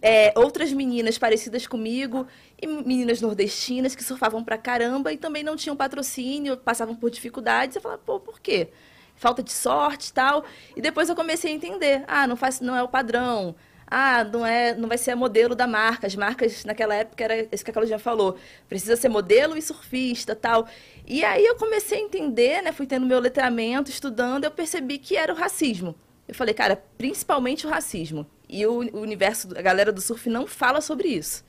é, 0.00 0.32
outras 0.36 0.72
meninas 0.72 1.18
parecidas 1.18 1.66
comigo, 1.66 2.26
e 2.60 2.66
meninas 2.66 3.20
nordestinas 3.20 3.94
que 3.94 4.04
surfavam 4.04 4.42
pra 4.42 4.56
caramba 4.56 5.12
e 5.12 5.16
também 5.16 5.42
não 5.42 5.56
tinham 5.56 5.76
patrocínio, 5.76 6.56
passavam 6.56 6.94
por 6.94 7.10
dificuldades. 7.10 7.76
Eu 7.76 7.82
falava, 7.82 8.00
pô, 8.04 8.20
por 8.20 8.40
quê? 8.40 8.68
Falta 9.16 9.42
de 9.42 9.52
sorte 9.52 10.08
e 10.08 10.12
tal. 10.12 10.44
E 10.76 10.80
depois 10.80 11.08
eu 11.08 11.16
comecei 11.16 11.52
a 11.52 11.54
entender. 11.54 12.04
Ah, 12.06 12.26
não, 12.26 12.36
faz, 12.36 12.60
não 12.60 12.74
é 12.74 12.82
o 12.82 12.88
padrão. 12.88 13.54
Ah, 13.94 14.24
não 14.24 14.46
é, 14.46 14.74
não 14.74 14.88
vai 14.88 14.96
ser 14.96 15.14
modelo 15.14 15.54
da 15.54 15.66
marca. 15.66 16.06
As 16.06 16.16
marcas 16.16 16.64
naquela 16.64 16.94
época 16.94 17.22
era 17.22 17.48
isso 17.52 17.62
que 17.62 17.70
a 17.70 17.74
Claudinha 17.74 17.98
falou, 17.98 18.38
precisa 18.66 18.96
ser 18.96 19.10
modelo 19.10 19.54
e 19.54 19.60
surfista, 19.60 20.34
tal. 20.34 20.66
E 21.06 21.22
aí 21.22 21.44
eu 21.44 21.56
comecei 21.56 21.98
a 21.98 22.00
entender, 22.00 22.62
né, 22.62 22.72
fui 22.72 22.86
tendo 22.86 23.04
meu 23.04 23.20
letramento, 23.20 23.90
estudando, 23.90 24.44
eu 24.44 24.50
percebi 24.50 24.96
que 24.96 25.14
era 25.14 25.32
o 25.32 25.36
racismo. 25.36 25.94
Eu 26.26 26.34
falei, 26.34 26.54
cara, 26.54 26.82
principalmente 26.96 27.66
o 27.66 27.70
racismo. 27.70 28.26
E 28.48 28.66
o, 28.66 28.80
o 28.80 29.00
universo, 29.00 29.48
a 29.56 29.60
galera 29.60 29.92
do 29.92 30.00
surf 30.00 30.28
não 30.30 30.46
fala 30.46 30.80
sobre 30.80 31.08
isso. 31.08 31.44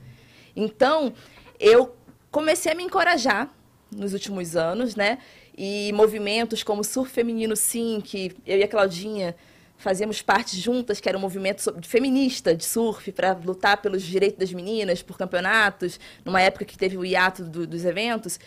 Então, 0.56 1.14
eu 1.58 1.96
comecei 2.30 2.74
a 2.74 2.76
me 2.76 2.84
encorajar 2.84 3.50
nos 3.90 4.12
últimos 4.12 4.58
anos, 4.58 4.96
né? 4.96 5.20
E 5.58 5.94
movimentos 5.94 6.64
como 6.64 6.84
Surf 6.84 7.12
Feminino 7.12 7.56
Sim, 7.56 8.02
que 8.04 8.36
eu 8.46 8.58
e 8.58 8.64
a 8.64 8.68
Claudinha 8.68 9.36
fazíamos 9.84 10.22
parte 10.22 10.58
juntas, 10.58 11.02
que 11.02 11.10
era 11.10 11.18
um 11.18 11.22
movimento 11.22 11.62
feminista 11.84 12.56
de 12.56 12.64
surf 12.64 13.12
para 13.12 13.34
lutar 13.34 13.82
pelos 13.82 14.02
direitos 14.02 14.40
das 14.40 14.54
meninas, 14.54 15.04
por 15.04 15.18
campeonatos, 15.18 16.00
numa 16.24 16.42
época 16.42 16.64
que 16.64 16.78
teve 16.78 16.98
o 16.98 17.04
hiato 17.04 17.44
do, 17.44 17.68
dos 17.68 17.84
eventos. 17.84 18.40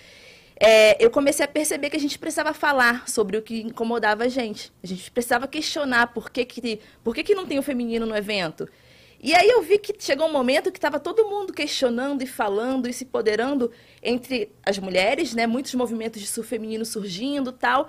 É, 0.58 1.04
eu 1.04 1.10
comecei 1.10 1.44
a 1.44 1.48
perceber 1.48 1.90
que 1.90 1.96
a 1.96 2.00
gente 2.00 2.18
precisava 2.18 2.54
falar 2.54 3.06
sobre 3.06 3.36
o 3.36 3.42
que 3.42 3.60
incomodava 3.60 4.24
a 4.24 4.28
gente. 4.28 4.72
A 4.82 4.86
gente 4.86 5.10
precisava 5.10 5.46
questionar 5.46 6.06
por 6.14 6.30
que, 6.30 6.46
que, 6.46 6.80
por 7.04 7.14
que, 7.14 7.22
que 7.22 7.34
não 7.34 7.44
tem 7.44 7.58
o 7.58 7.62
feminino 7.62 8.06
no 8.06 8.16
evento. 8.16 8.66
E 9.22 9.34
aí 9.34 9.48
eu 9.48 9.60
vi 9.60 9.78
que 9.78 9.94
chegou 9.98 10.26
um 10.28 10.32
momento 10.32 10.72
que 10.72 10.78
estava 10.78 10.98
todo 10.98 11.28
mundo 11.28 11.52
questionando 11.52 12.22
e 12.22 12.26
falando 12.26 12.88
e 12.88 12.94
se 12.94 13.04
empoderando 13.04 13.70
entre 14.02 14.50
as 14.64 14.78
mulheres, 14.78 15.34
né? 15.34 15.46
Muitos 15.46 15.74
movimentos 15.74 16.22
de 16.22 16.26
surf 16.26 16.48
feminino 16.48 16.84
surgindo 16.86 17.52
tal. 17.52 17.88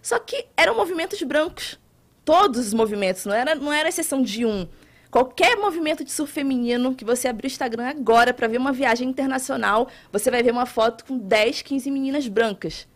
Só 0.00 0.16
que 0.20 0.46
eram 0.56 0.76
movimentos 0.76 1.20
brancos. 1.22 1.78
Todos 2.24 2.68
os 2.68 2.74
movimentos, 2.74 3.24
não 3.26 3.34
era, 3.34 3.54
não 3.54 3.72
era 3.72 3.88
exceção 3.88 4.22
de 4.22 4.46
um. 4.46 4.66
Qualquer 5.10 5.56
movimento 5.56 6.02
de 6.02 6.10
surf 6.10 6.32
feminino 6.32 6.94
que 6.94 7.04
você 7.04 7.28
abrir 7.28 7.46
o 7.46 7.48
Instagram 7.48 7.86
agora 7.86 8.34
para 8.34 8.48
ver 8.48 8.58
uma 8.58 8.72
viagem 8.72 9.08
internacional, 9.08 9.88
você 10.10 10.30
vai 10.30 10.42
ver 10.42 10.50
uma 10.50 10.66
foto 10.66 11.04
com 11.04 11.16
10, 11.16 11.62
15 11.62 11.90
meninas 11.90 12.26
brancas. 12.26 12.88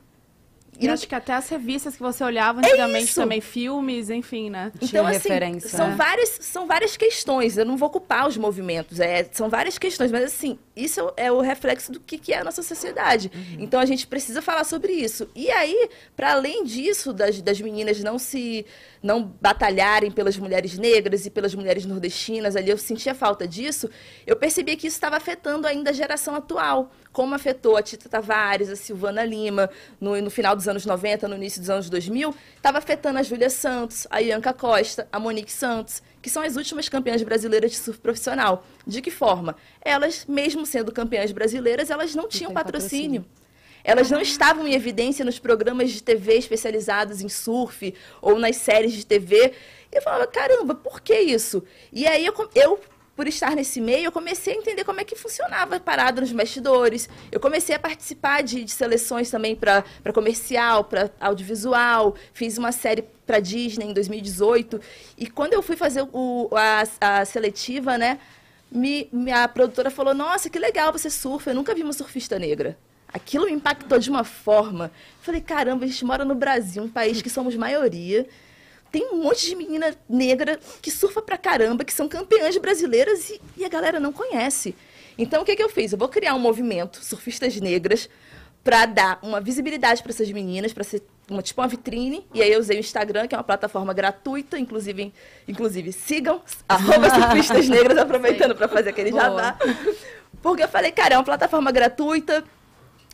E 0.81 0.87
eu 0.87 0.93
acho 0.93 1.09
que 1.09 1.15
até 1.15 1.33
as 1.33 1.49
revistas 1.49 1.97
que 1.97 2.03
você 2.03 2.23
olhava 2.23 2.61
antigamente 2.61 3.11
é 3.11 3.15
também, 3.15 3.41
filmes, 3.41 4.11
enfim, 4.11 4.49
né? 4.49 4.71
Então, 4.77 4.89
Tinha 4.89 5.03
assim, 5.03 5.13
referência. 5.13 5.69
São, 5.71 5.89
é. 5.89 5.95
várias, 5.97 6.29
são 6.41 6.67
várias 6.67 6.97
questões. 6.97 7.59
Eu 7.59 7.65
não 7.65 7.77
vou 7.77 7.91
culpar 7.91 8.29
os 8.29 8.37
movimentos. 8.37 9.01
É, 9.01 9.29
são 9.33 9.49
várias 9.49 9.77
questões, 9.77 10.13
mas 10.13 10.23
assim, 10.25 10.57
isso 10.77 11.13
é 11.17 11.33
o 11.33 11.41
reflexo 11.41 11.91
do 11.91 11.99
que, 11.99 12.17
que 12.17 12.33
é 12.33 12.39
a 12.39 12.45
nossa 12.45 12.63
sociedade. 12.63 13.31
Uhum. 13.35 13.57
Então 13.59 13.81
a 13.81 13.85
gente 13.85 14.07
precisa 14.07 14.41
falar 14.41 14.63
sobre 14.63 14.93
isso. 14.93 15.29
E 15.35 15.51
aí, 15.51 15.89
para 16.17 16.33
além 16.33 16.63
disso, 16.63 17.13
das, 17.13 17.43
das 17.43 17.61
meninas 17.61 18.01
não 18.01 18.17
se 18.19 18.65
não 19.03 19.23
batalharem 19.41 20.11
pelas 20.11 20.37
mulheres 20.37 20.79
negras 20.79 21.27
e 21.27 21.31
pelas 21.31 21.55
mulheres 21.55 21.85
nordestinas, 21.85 22.57
ali 22.57 22.71
eu 22.71 22.79
sentia 22.79 23.15
falta 23.15 23.47
disso, 23.47 23.89
eu 24.27 24.37
percebi 24.37 24.77
que 24.77 24.87
isso 24.87 24.97
estava 24.97 25.17
afetando 25.17 25.67
ainda 25.67 25.91
a 25.91 25.93
geração 25.93 26.35
atual 26.35 26.91
como 27.19 27.35
afetou 27.35 27.77
a 27.77 27.83
Tita 27.83 28.09
Tavares, 28.09 28.69
a 28.69 28.77
Silvana 28.77 29.25
Lima, 29.25 29.69
no, 30.01 30.21
no 30.21 30.31
final 30.31 30.55
dos 30.55 30.69
anos 30.69 30.87
90, 30.87 31.27
no 31.27 31.35
início 31.35 31.61
dos 31.61 31.69
anos 31.69 31.91
2000, 31.91 32.33
estava 32.55 32.79
afetando 32.79 33.19
a 33.19 33.23
Júlia 33.25 33.51
Santos, 33.51 34.07
a 34.09 34.21
Ianca 34.21 34.53
Costa, 34.53 35.09
a 35.11 35.19
Monique 35.19 35.51
Santos, 35.51 36.01
que 36.23 36.31
são 36.31 36.45
as 36.45 36.55
últimas 36.55 36.89
campeãs 36.89 37.21
brasileiras 37.23 37.73
de 37.73 37.79
surf 37.79 37.99
profissional. 37.99 38.65
De 38.87 39.03
que 39.03 39.11
forma? 39.11 39.57
Elas, 39.81 40.27
mesmo 40.27 40.65
sendo 40.65 40.93
campeãs 40.93 41.33
brasileiras, 41.33 41.91
elas 41.91 42.15
não 42.15 42.29
tinham 42.29 42.53
patrocínio. 42.53 43.23
patrocínio. 43.23 43.48
Elas 43.85 44.11
não 44.11 44.21
estavam 44.21 44.67
em 44.67 44.75
evidência 44.75 45.25
nos 45.25 45.39
programas 45.39 45.91
de 45.91 46.03
TV 46.03 46.35
especializados 46.35 47.21
em 47.21 47.29
surf 47.29 47.95
ou 48.21 48.39
nas 48.39 48.57
séries 48.57 48.93
de 48.93 49.05
TV. 49.07 49.53
Eu 49.91 50.03
falava, 50.03 50.27
caramba, 50.27 50.75
por 50.75 51.01
que 51.01 51.19
isso? 51.19 51.63
E 51.93 52.07
aí 52.07 52.27
eu, 52.27 52.35
eu 52.55 52.79
por 53.19 53.27
estar 53.27 53.57
nesse 53.57 53.81
meio, 53.81 54.05
eu 54.05 54.13
comecei 54.13 54.55
a 54.55 54.57
entender 54.57 54.85
como 54.85 55.01
é 55.01 55.05
que 55.05 55.17
funcionava 55.17 55.75
a 55.75 55.81
parada 55.81 56.21
nos 56.21 56.31
bastidores. 56.31 57.09
Eu 57.33 57.41
comecei 57.41 57.75
a 57.75 57.79
participar 57.79 58.45
de, 58.45 58.63
de 58.63 58.71
seleções 58.71 59.29
também 59.29 59.57
para 59.57 59.83
comercial, 60.15 60.85
para 60.85 61.11
audiovisual. 61.19 62.15
Fiz 62.33 62.57
uma 62.59 62.71
série 62.71 63.03
para 63.27 63.41
Disney 63.41 63.87
em 63.87 63.93
2018. 63.93 64.81
E 65.17 65.27
quando 65.27 65.53
eu 65.53 65.63
fui 65.63 65.75
fazer 65.75 66.07
o, 66.13 66.49
a, 66.53 66.85
a 67.01 67.25
seletiva, 67.25 67.99
né, 67.99 68.21
me, 68.71 69.09
minha 69.13 69.49
produtora 69.49 69.91
falou: 69.91 70.15
Nossa, 70.15 70.49
que 70.49 70.59
legal 70.59 70.93
você 70.93 71.11
surfa. 71.11 71.51
Eu 71.51 71.57
nunca 71.57 71.75
vi 71.75 71.83
uma 71.83 71.93
surfista 71.93 72.39
negra. 72.39 72.79
Aquilo 73.13 73.47
me 73.47 73.53
impactou 73.53 73.99
de 73.99 74.11
uma 74.11 74.25
forma. 74.25 74.91
Falei: 75.21 75.41
Caramba, 75.41 75.85
a 75.85 75.89
gente 75.89 76.05
mora 76.05 76.25
no 76.25 76.35
Brasil, 76.35 76.83
um 76.83 76.89
país 76.89 77.23
que 77.23 77.31
somos 77.31 77.55
maioria 77.57 78.27
tem 78.91 79.09
um 79.13 79.23
monte 79.23 79.47
de 79.47 79.55
menina 79.55 79.95
negra 80.09 80.59
que 80.81 80.91
surfa 80.91 81.21
pra 81.21 81.37
caramba, 81.37 81.85
que 81.85 81.93
são 81.93 82.09
campeãs 82.09 82.57
brasileiras 82.57 83.31
e, 83.31 83.41
e 83.57 83.65
a 83.65 83.69
galera 83.69 84.01
não 84.01 84.13
conhece. 84.13 84.75
Então, 85.17 85.43
o 85.43 85.45
que, 85.45 85.57
que 85.57 85.63
eu 85.63 85.69
fiz? 85.69 85.93
Eu 85.93 85.99
vou 85.99 86.09
criar 86.09 86.35
um 86.35 86.39
movimento, 86.39 87.05
surfistas 87.05 87.61
negras, 87.61 88.09
para 88.63 88.87
dar 88.87 89.19
uma 89.23 89.41
visibilidade 89.41 90.03
para 90.03 90.13
essas 90.13 90.31
meninas, 90.31 90.73
para 90.73 90.85
ser 90.85 91.03
uma, 91.29 91.43
tipo 91.43 91.61
uma 91.61 91.69
vitrine. 91.69 92.27
E 92.33 92.43
aí 92.43 92.53
eu 92.53 92.61
usei 92.61 92.77
o 92.77 92.81
Instagram, 92.81 93.27
que 93.27 93.35
é 93.35 93.39
uma 93.39 93.45
plataforma 93.45 93.93
gratuita, 93.93 94.59
inclusive, 94.59 95.13
inclusive 95.47 95.93
sigam, 95.93 96.41
arroba 96.69 97.11
surfistas 97.11 97.69
negras, 97.69 97.99
aproveitando 97.99 98.55
para 98.55 98.69
fazer 98.69 98.91
aquele 98.91 99.11
Boa. 99.11 99.23
jabá. 99.23 99.59
Porque 100.41 100.63
eu 100.63 100.69
falei, 100.69 100.93
cara, 100.93 101.15
é 101.15 101.19
uma 101.19 101.25
plataforma 101.25 101.73
gratuita, 101.73 102.45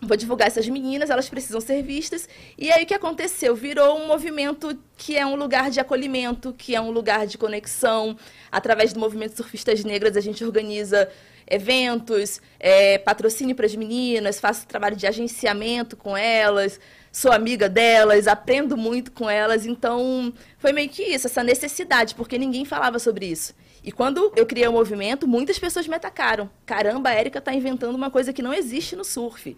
vou 0.02 0.16
divulgar 0.16 0.48
essas 0.48 0.68
meninas, 0.68 1.10
elas 1.10 1.28
precisam 1.28 1.60
ser 1.60 1.82
vistas. 1.82 2.28
E 2.58 2.70
aí 2.70 2.84
o 2.84 2.86
que 2.86 2.94
aconteceu? 2.94 3.54
Virou 3.54 3.98
um 3.98 4.06
movimento 4.06 4.78
que 4.96 5.16
é 5.16 5.24
um 5.24 5.34
lugar 5.36 5.70
de 5.70 5.80
acolhimento, 5.80 6.52
que 6.52 6.74
é 6.74 6.80
um 6.80 6.90
lugar 6.90 7.26
de 7.26 7.38
conexão. 7.38 8.16
Através 8.50 8.92
do 8.92 9.00
movimento 9.00 9.36
Surfistas 9.36 9.84
Negras, 9.84 10.16
a 10.16 10.20
gente 10.20 10.44
organiza 10.44 11.08
eventos, 11.46 12.40
é, 12.58 12.98
patrocínio 12.98 13.54
para 13.54 13.66
as 13.66 13.76
meninas, 13.76 14.40
faço 14.40 14.66
trabalho 14.66 14.96
de 14.96 15.06
agenciamento 15.06 15.96
com 15.96 16.16
elas, 16.16 16.80
sou 17.12 17.30
amiga 17.32 17.68
delas, 17.68 18.26
aprendo 18.26 18.76
muito 18.76 19.12
com 19.12 19.28
elas. 19.28 19.66
Então, 19.66 20.32
foi 20.58 20.72
meio 20.72 20.88
que 20.88 21.02
isso, 21.02 21.26
essa 21.26 21.42
necessidade, 21.42 22.14
porque 22.14 22.38
ninguém 22.38 22.64
falava 22.64 22.98
sobre 22.98 23.26
isso. 23.26 23.54
E 23.82 23.92
quando 23.92 24.32
eu 24.34 24.46
criei 24.46 24.66
o 24.66 24.72
movimento, 24.72 25.28
muitas 25.28 25.58
pessoas 25.58 25.86
me 25.86 25.94
atacaram. 25.94 26.50
Caramba, 26.64 27.10
a 27.10 27.12
Érica 27.12 27.38
está 27.38 27.52
inventando 27.52 27.94
uma 27.94 28.10
coisa 28.10 28.32
que 28.32 28.42
não 28.42 28.54
existe 28.54 28.96
no 28.96 29.04
surf. 29.04 29.54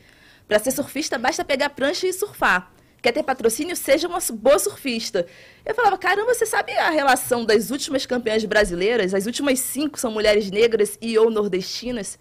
Para 0.46 0.58
ser 0.58 0.70
surfista, 0.70 1.18
basta 1.18 1.44
pegar 1.44 1.70
prancha 1.70 2.06
e 2.06 2.12
surfar. 2.12 2.72
Quer 3.02 3.12
ter 3.12 3.22
patrocínio? 3.22 3.76
Seja 3.76 4.08
uma 4.08 4.18
boa 4.32 4.58
surfista. 4.58 5.26
Eu 5.64 5.74
falava, 5.74 5.96
caramba, 5.98 6.34
você 6.34 6.46
sabe 6.46 6.72
a 6.72 6.90
relação 6.90 7.44
das 7.44 7.70
últimas 7.70 8.06
campeãs 8.06 8.44
brasileiras? 8.44 9.14
As 9.14 9.26
últimas 9.26 9.60
cinco 9.60 9.98
são 9.98 10.10
mulheres 10.10 10.50
negras 10.50 10.98
e 11.00 11.16
ou 11.18 11.30
nordestinas. 11.30 12.18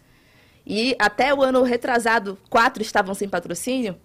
E 0.65 0.95
até 0.99 1.33
o 1.33 1.41
ano 1.41 1.63
retrasado, 1.63 2.37
quatro 2.49 2.81
estavam 2.81 3.13
sem 3.13 3.29
patrocínio. 3.29 3.95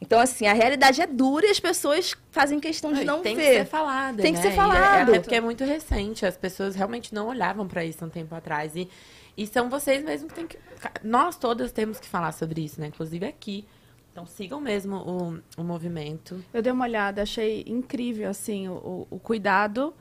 Então, 0.00 0.20
assim, 0.20 0.46
a 0.46 0.52
realidade 0.52 1.00
é 1.00 1.06
dura 1.06 1.46
e 1.46 1.50
as 1.50 1.58
pessoas 1.58 2.14
fazem 2.30 2.60
questão 2.60 2.92
de 2.92 3.04
não 3.04 3.22
tem 3.22 3.34
ver. 3.34 3.42
Tem 3.42 3.52
que 3.52 3.58
ser 3.58 3.64
falada. 3.64 4.22
Tem 4.22 4.32
né? 4.32 4.38
que 4.38 4.46
ser 4.46 4.54
falado. 4.54 5.12
É, 5.12 5.16
é, 5.16 5.20
porque 5.20 5.34
é 5.34 5.40
muito 5.40 5.64
recente. 5.64 6.26
As 6.26 6.36
pessoas 6.36 6.74
realmente 6.74 7.14
não 7.14 7.28
olhavam 7.28 7.66
para 7.66 7.84
isso 7.84 8.04
um 8.04 8.10
tempo 8.10 8.34
atrás. 8.34 8.76
E 8.76 8.88
e 9.36 9.46
são 9.46 9.68
vocês 9.68 10.04
mesmos 10.04 10.32
que 10.32 10.38
têm 10.38 10.46
que. 10.46 10.58
Nós 11.02 11.36
todas 11.36 11.72
temos 11.72 11.98
que 11.98 12.06
falar 12.08 12.32
sobre 12.32 12.64
isso, 12.64 12.80
né? 12.80 12.88
Inclusive 12.88 13.26
aqui. 13.26 13.64
Então 14.12 14.26
sigam 14.26 14.60
mesmo 14.60 14.96
o, 14.96 15.60
o 15.60 15.64
movimento. 15.64 16.42
Eu 16.52 16.62
dei 16.62 16.72
uma 16.72 16.84
olhada, 16.84 17.22
achei 17.22 17.64
incrível, 17.66 18.30
assim, 18.30 18.68
o, 18.68 19.08
o 19.10 19.18
cuidado. 19.18 19.92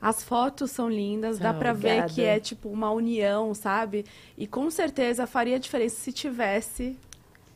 As 0.00 0.22
fotos 0.22 0.72
são 0.72 0.90
lindas, 0.90 1.38
dá 1.38 1.54
para 1.54 1.72
ver 1.72 2.06
que 2.06 2.22
é 2.22 2.40
tipo 2.40 2.68
uma 2.68 2.90
união, 2.90 3.54
sabe? 3.54 4.04
E 4.36 4.48
com 4.48 4.68
certeza 4.68 5.28
faria 5.28 5.60
diferença 5.60 5.94
se 5.94 6.12
tivesse 6.12 6.98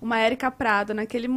uma 0.01 0.20
Érica 0.20 0.49
Prado 0.51 0.94
naquele 0.94 1.29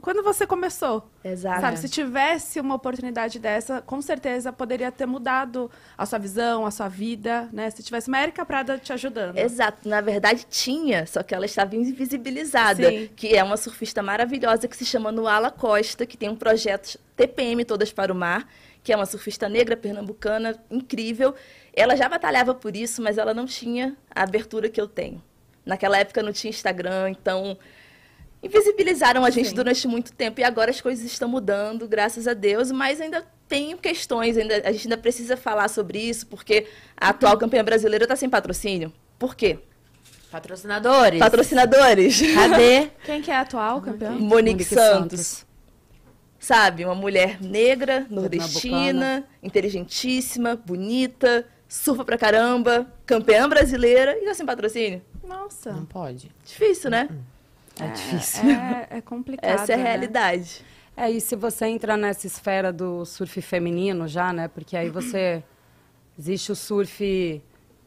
quando 0.00 0.22
você 0.22 0.46
começou. 0.46 1.10
Exato. 1.22 1.60
Sabe, 1.60 1.78
se 1.78 1.88
tivesse 1.88 2.58
uma 2.60 2.74
oportunidade 2.74 3.38
dessa, 3.38 3.82
com 3.82 4.00
certeza 4.00 4.52
poderia 4.52 4.90
ter 4.90 5.06
mudado 5.06 5.70
a 5.96 6.06
sua 6.06 6.18
visão, 6.18 6.64
a 6.64 6.70
sua 6.70 6.88
vida, 6.88 7.48
né? 7.52 7.70
Se 7.70 7.82
tivesse 7.82 8.08
uma 8.08 8.18
Érica 8.18 8.44
Prada 8.44 8.78
te 8.78 8.92
ajudando. 8.92 9.36
Exato. 9.36 9.88
Na 9.88 10.00
verdade, 10.00 10.46
tinha, 10.48 11.06
só 11.06 11.22
que 11.22 11.34
ela 11.34 11.44
estava 11.44 11.76
invisibilizada. 11.76 12.88
Sim. 12.88 13.10
Que 13.14 13.36
é 13.36 13.44
uma 13.44 13.56
surfista 13.56 14.02
maravilhosa 14.02 14.66
que 14.68 14.76
se 14.76 14.84
chama 14.84 15.12
Nuala 15.12 15.50
Costa, 15.50 16.06
que 16.06 16.16
tem 16.16 16.28
um 16.28 16.36
projeto 16.36 16.98
TPM 17.16 17.64
Todas 17.64 17.92
para 17.92 18.12
o 18.12 18.16
Mar, 18.16 18.48
que 18.82 18.92
é 18.92 18.96
uma 18.96 19.06
surfista 19.06 19.48
negra 19.48 19.76
pernambucana 19.76 20.56
incrível. 20.70 21.34
Ela 21.74 21.96
já 21.96 22.08
batalhava 22.08 22.54
por 22.54 22.74
isso, 22.74 23.02
mas 23.02 23.18
ela 23.18 23.34
não 23.34 23.46
tinha 23.46 23.96
a 24.14 24.22
abertura 24.22 24.68
que 24.68 24.80
eu 24.80 24.86
tenho. 24.86 25.22
Naquela 25.64 25.98
época 25.98 26.22
não 26.22 26.32
tinha 26.32 26.50
Instagram, 26.50 27.10
então 27.10 27.56
invisibilizaram 28.44 29.24
a 29.24 29.30
gente 29.30 29.48
Sim. 29.48 29.54
durante 29.54 29.88
muito 29.88 30.12
tempo 30.12 30.40
e 30.40 30.44
agora 30.44 30.70
as 30.70 30.80
coisas 30.80 31.04
estão 31.04 31.28
mudando, 31.28 31.88
graças 31.88 32.28
a 32.28 32.34
Deus, 32.34 32.70
mas 32.70 33.00
ainda 33.00 33.26
tem 33.48 33.76
questões, 33.76 34.36
ainda, 34.36 34.62
a 34.64 34.72
gente 34.72 34.86
ainda 34.86 34.98
precisa 34.98 35.36
falar 35.36 35.68
sobre 35.68 35.98
isso, 35.98 36.26
porque 36.26 36.66
a 36.96 37.08
atual 37.08 37.38
campeã 37.38 37.64
brasileira 37.64 38.04
está 38.04 38.14
sem 38.14 38.28
patrocínio. 38.28 38.92
Por 39.18 39.34
quê? 39.34 39.58
Patrocinadores. 40.30 41.18
Patrocinadores. 41.18 42.20
Cadê? 42.34 42.90
Quem 43.04 43.22
que 43.22 43.30
é 43.30 43.36
a 43.36 43.40
atual 43.40 43.80
campeã? 43.80 44.10
Monique, 44.10 44.28
Monique 44.28 44.64
Santos. 44.64 45.20
Santos. 45.20 45.46
Sabe, 46.38 46.84
uma 46.84 46.94
mulher 46.94 47.40
negra, 47.40 48.06
nordestina, 48.10 49.24
inteligentíssima, 49.42 50.56
bonita, 50.56 51.46
surfa 51.66 52.04
pra 52.04 52.18
caramba, 52.18 52.86
campeã 53.06 53.48
brasileira 53.48 54.18
e 54.18 54.26
tá 54.26 54.34
sem 54.34 54.44
patrocínio. 54.44 55.00
Nossa. 55.26 55.72
Não 55.72 55.86
pode. 55.86 56.30
Difícil, 56.44 56.90
né? 56.90 57.08
É 57.80 57.88
difícil. 57.88 58.50
É, 58.50 58.98
é 58.98 59.00
complicado. 59.00 59.50
Essa 59.50 59.72
é 59.72 59.74
a 59.74 59.78
né? 59.78 59.82
realidade. 59.82 60.64
É, 60.96 61.10
e 61.10 61.20
se 61.20 61.34
você 61.34 61.66
entra 61.66 61.96
nessa 61.96 62.26
esfera 62.26 62.72
do 62.72 63.04
surf 63.04 63.40
feminino 63.42 64.06
já, 64.06 64.32
né? 64.32 64.48
Porque 64.48 64.76
aí 64.76 64.90
você. 64.90 65.42
Existe 66.16 66.52
o 66.52 66.54
surf 66.54 67.42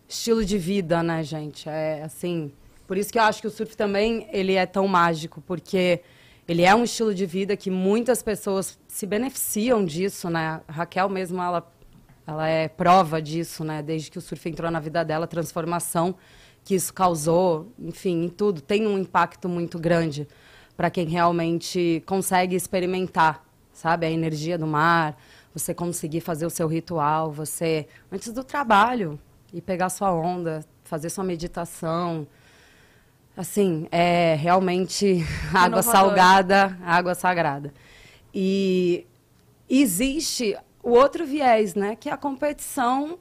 estilo 0.09 0.43
de 0.43 0.57
vida, 0.57 1.01
né, 1.01 1.23
gente? 1.23 1.69
É 1.69 2.03
assim. 2.03 2.51
Por 2.85 2.97
isso 2.97 3.11
que 3.11 3.17
eu 3.17 3.23
acho 3.23 3.39
que 3.39 3.47
o 3.47 3.49
surf 3.49 3.75
também 3.75 4.27
ele 4.31 4.53
é 4.55 4.65
tão 4.65 4.85
mágico, 4.85 5.41
porque 5.41 6.01
ele 6.47 6.63
é 6.63 6.73
um 6.73 6.83
estilo 6.83 7.13
de 7.13 7.25
vida 7.25 7.55
que 7.55 7.69
muitas 7.69 8.23
pessoas 8.23 8.77
se 8.87 9.05
beneficiam 9.05 9.83
disso, 9.83 10.29
né? 10.29 10.61
A 10.67 10.71
Raquel 10.71 11.07
mesmo, 11.09 11.41
ela, 11.41 11.69
ela 12.25 12.47
é 12.47 12.67
prova 12.67 13.21
disso, 13.21 13.63
né? 13.63 13.81
Desde 13.81 14.09
que 14.09 14.17
o 14.17 14.21
surf 14.21 14.49
entrou 14.49 14.71
na 14.71 14.79
vida 14.79 15.03
dela, 15.03 15.25
a 15.25 15.27
transformação 15.27 16.15
que 16.67 16.75
isso 16.75 16.93
causou, 16.93 17.71
enfim, 17.79 18.25
em 18.25 18.27
tudo. 18.27 18.59
Tem 18.59 18.85
um 18.85 18.99
impacto 18.99 19.47
muito 19.47 19.79
grande 19.79 20.27
para 20.75 20.89
quem 20.89 21.07
realmente 21.07 22.03
consegue 22.05 22.57
experimentar, 22.57 23.41
sabe? 23.71 24.05
A 24.05 24.11
energia 24.11 24.57
do 24.57 24.67
mar, 24.67 25.17
você 25.53 25.73
conseguir 25.73 26.19
fazer 26.19 26.45
o 26.45 26.49
seu 26.49 26.67
ritual, 26.67 27.31
você, 27.31 27.87
antes 28.11 28.33
do 28.33 28.43
trabalho, 28.43 29.17
e 29.53 29.61
pegar 29.61 29.87
sua 29.87 30.11
onda, 30.11 30.59
fazer 30.83 31.09
sua 31.09 31.23
meditação. 31.23 32.27
Assim, 33.37 33.87
é 33.89 34.35
realmente 34.35 35.23
água 35.55 35.81
salgada, 35.81 36.77
água 36.83 37.15
sagrada. 37.15 37.73
E 38.33 39.07
existe 39.69 40.57
o 40.83 40.89
outro 40.89 41.25
viés, 41.25 41.75
né? 41.75 41.95
Que 41.95 42.09
é 42.09 42.11
a 42.11 42.17
competição 42.17 43.17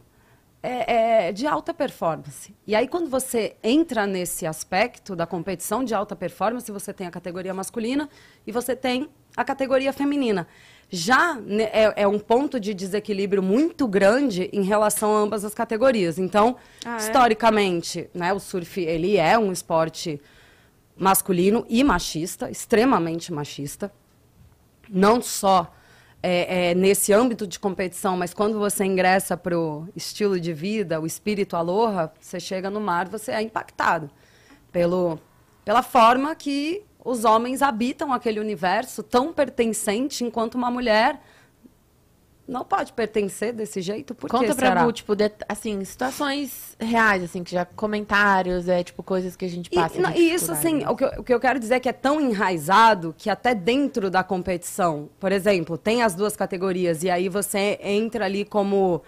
é, 0.67 1.29
é, 1.29 1.33
de 1.33 1.47
alta 1.47 1.73
performance. 1.73 2.55
E 2.67 2.75
aí, 2.75 2.89
quando 2.89 3.09
você 3.09 3.57
entra 3.63 4.07
nesse 4.07 4.47
aspecto 4.47 5.15
da 5.15 5.27
competição 5.27 5.85
de 5.85 5.95
alta 5.95 6.17
performance, 6.17 6.71
você 6.73 6.93
tem 6.93 7.07
a 7.07 7.11
categoria 7.11 7.55
masculina 7.55 8.09
e 8.47 8.51
você 8.51 8.75
tem 8.75 9.09
a 9.37 9.45
categoria 9.45 9.93
feminina. 9.93 10.47
Já 10.89 11.39
é, 11.73 12.03
é 12.03 12.09
um 12.09 12.19
ponto 12.19 12.59
de 12.59 12.75
desequilíbrio 12.75 13.43
muito 13.43 13.87
grande 13.87 14.49
em 14.53 14.63
relação 14.63 15.15
a 15.17 15.21
ambas 15.21 15.45
as 15.45 15.55
categorias. 15.55 16.19
Então, 16.19 16.57
Ah, 16.85 16.95
é? 16.95 16.97
historicamente, 16.97 18.11
né, 18.13 18.33
o 18.33 18.41
surf 18.41 18.81
ele 18.81 19.17
é 19.17 19.39
um 19.39 19.53
esporte 19.53 20.21
masculino 20.97 21.65
e 21.69 21.85
machista, 21.85 22.51
extremamente 22.51 23.33
machista 23.33 23.93
não 24.89 25.21
só 25.21 25.73
é, 26.29 26.71
é, 26.71 26.75
nesse 26.75 27.13
âmbito 27.13 27.47
de 27.47 27.57
competição, 27.57 28.17
mas 28.17 28.35
quando 28.35 28.59
você 28.59 28.85
ingressa 28.85 29.37
para 29.37 29.57
o 29.57 29.87
estilo 29.95 30.41
de 30.41 30.53
vida, 30.53 31.01
o 31.01 31.07
espírito 31.07 31.55
aloha, 31.55 32.13
você 32.19 32.41
chega 32.41 32.69
no 32.69 32.81
mar, 32.81 33.09
você 33.09 33.31
é 33.31 33.41
impactado 33.41 34.11
pelo, 34.73 35.21
pela 35.65 35.85
forma 35.85 36.35
que 36.35 36.83
os 37.05 37.25
homens 37.25 37.63
habitam 37.63 38.13
aquele 38.13 38.41
universo 38.41 39.05
tão 39.05 39.33
pertencente, 39.33 40.25
enquanto 40.25 40.57
uma 40.57 40.69
mulher 40.69 41.23
não 42.49 42.65
pode 42.65 42.93
pertencer 42.93 43.53
desse 43.53 43.81
jeito. 43.81 44.15
Por 44.15 44.31
Conta 44.31 44.47
que 44.47 44.55
pra 44.55 44.69
será? 44.69 44.85
Bu, 44.85 44.93
tipo, 44.93 45.17
det- 45.17 45.45
assim, 45.49 45.85
situações 45.85 46.77
reais, 46.79 47.23
assim, 47.25 47.43
que 47.43 47.51
já 47.51 47.65
comentários, 47.65 48.69
é, 48.69 48.85
tipo, 48.85 49.03
coisas 49.03 49.35
que 49.35 49.45
a 49.45 49.49
gente 49.49 49.69
E, 49.73 49.75
passa. 49.75 50.01
não, 50.01 50.11
de 50.13 50.21
e 50.21 50.33
isso, 50.33 50.53
assim, 50.53 50.81
né? 50.85 50.89
o 50.89 50.95
que, 50.95 51.05
eu, 51.05 51.09
o 51.19 51.25
que 51.25 51.35
eu 51.35 51.41
quero 51.41 51.59
dizer 51.59 51.75
é 51.75 51.81
que 51.81 51.89
é 51.89 51.93
tão 51.93 52.21
enraizado 52.21 53.15
que 53.19 53.29
até 53.29 53.55
dentro 53.55 54.09
da 54.11 54.23
competição, 54.23 55.09
por 55.19 55.33
exemplo, 55.33 55.77
tem 55.77 56.03
as 56.03 56.15
duas 56.15 56.37
categorias, 56.37 57.03
e 57.03 57.11
aí 57.11 57.29
você 57.29 57.79
entra 57.83 58.25
ali 58.27 58.45
como 58.45 59.03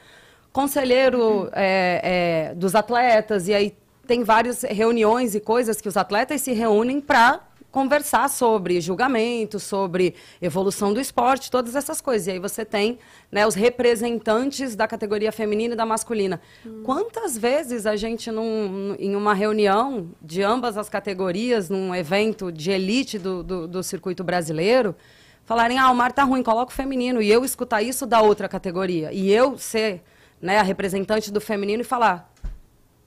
conselheiro 0.52 1.48
é, 1.52 2.48
é, 2.50 2.54
dos 2.54 2.74
atletas, 2.74 3.48
e 3.48 3.54
aí 3.54 3.76
tem 4.06 4.24
várias 4.24 4.62
reuniões 4.62 5.34
e 5.34 5.40
coisas 5.40 5.80
que 5.80 5.88
os 5.88 5.96
atletas 5.96 6.40
se 6.40 6.52
reúnem 6.52 7.00
para 7.00 7.40
conversar 7.70 8.28
sobre 8.30 8.80
julgamento, 8.80 9.60
sobre 9.60 10.14
evolução 10.40 10.92
do 10.92 11.00
esporte, 11.00 11.50
todas 11.50 11.76
essas 11.76 12.00
coisas. 12.00 12.26
E 12.26 12.30
aí 12.32 12.38
você 12.38 12.64
tem 12.64 12.98
né, 13.30 13.46
os 13.46 13.54
representantes 13.54 14.74
da 14.74 14.88
categoria 14.88 15.30
feminina 15.30 15.74
e 15.74 15.76
da 15.76 15.84
masculina. 15.84 16.40
Quantas 16.82 17.36
vezes 17.36 17.84
a 17.86 17.94
gente, 17.94 18.30
num- 18.30 18.96
em 18.98 19.14
uma 19.14 19.34
reunião 19.34 20.10
de 20.22 20.42
ambas 20.42 20.78
as 20.78 20.88
categorias, 20.88 21.68
num 21.68 21.94
evento 21.94 22.50
de 22.50 22.70
elite 22.70 23.18
do, 23.18 23.42
do, 23.42 23.68
do 23.68 23.82
circuito 23.82 24.24
brasileiro, 24.24 24.96
falarem, 25.44 25.78
ah, 25.78 25.90
o 25.90 25.94
mar 25.94 26.12
tá 26.12 26.24
ruim, 26.24 26.42
coloca 26.42 26.72
o 26.72 26.74
feminino, 26.74 27.22
e 27.22 27.30
eu 27.30 27.44
escutar 27.44 27.82
isso 27.82 28.06
da 28.06 28.20
outra 28.20 28.48
categoria, 28.48 29.12
e 29.12 29.30
eu 29.30 29.56
ser 29.58 30.02
né, 30.40 30.58
a 30.58 30.62
representante 30.62 31.30
do 31.32 31.40
feminino 31.40 31.82
e 31.82 31.84
falar, 31.84 32.32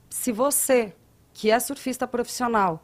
se 0.09 0.31
você, 0.31 0.93
que 1.33 1.49
é 1.49 1.59
surfista 1.59 2.07
profissional, 2.07 2.83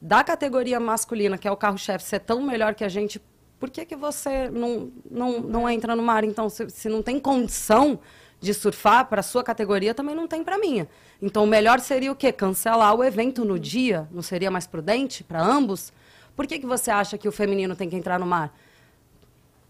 da 0.00 0.22
categoria 0.22 0.78
masculina, 0.78 1.38
que 1.38 1.48
é 1.48 1.50
o 1.50 1.56
carro-chefe, 1.56 2.04
ser 2.04 2.20
tão 2.20 2.42
melhor 2.42 2.74
que 2.74 2.84
a 2.84 2.88
gente, 2.88 3.20
por 3.58 3.70
que, 3.70 3.84
que 3.84 3.96
você 3.96 4.48
não, 4.50 4.90
não, 5.10 5.40
não 5.40 5.68
entra 5.68 5.96
no 5.96 6.02
mar? 6.02 6.24
Então, 6.24 6.48
se, 6.48 6.68
se 6.70 6.88
não 6.88 7.02
tem 7.02 7.18
condição 7.18 7.98
de 8.40 8.52
surfar 8.52 9.06
para 9.06 9.22
sua 9.22 9.42
categoria, 9.42 9.94
também 9.94 10.14
não 10.14 10.26
tem 10.26 10.44
para 10.44 10.58
minha. 10.58 10.88
Então, 11.20 11.44
o 11.44 11.46
melhor 11.46 11.80
seria 11.80 12.12
o 12.12 12.16
quê? 12.16 12.32
Cancelar 12.32 12.94
o 12.94 13.02
evento 13.02 13.44
no 13.44 13.58
dia? 13.58 14.06
Não 14.10 14.22
seria 14.22 14.50
mais 14.50 14.66
prudente 14.66 15.24
para 15.24 15.42
ambos? 15.42 15.92
Por 16.34 16.46
que, 16.46 16.58
que 16.58 16.66
você 16.66 16.90
acha 16.90 17.16
que 17.16 17.26
o 17.26 17.32
feminino 17.32 17.74
tem 17.74 17.88
que 17.88 17.96
entrar 17.96 18.18
no 18.18 18.26
mar? 18.26 18.54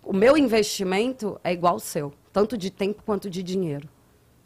O 0.02 0.12
meu 0.12 0.36
investimento 0.36 1.40
é 1.42 1.52
igual 1.52 1.74
ao 1.74 1.80
seu, 1.80 2.12
tanto 2.32 2.56
de 2.58 2.70
tempo 2.70 3.02
quanto 3.04 3.30
de 3.30 3.42
dinheiro. 3.42 3.88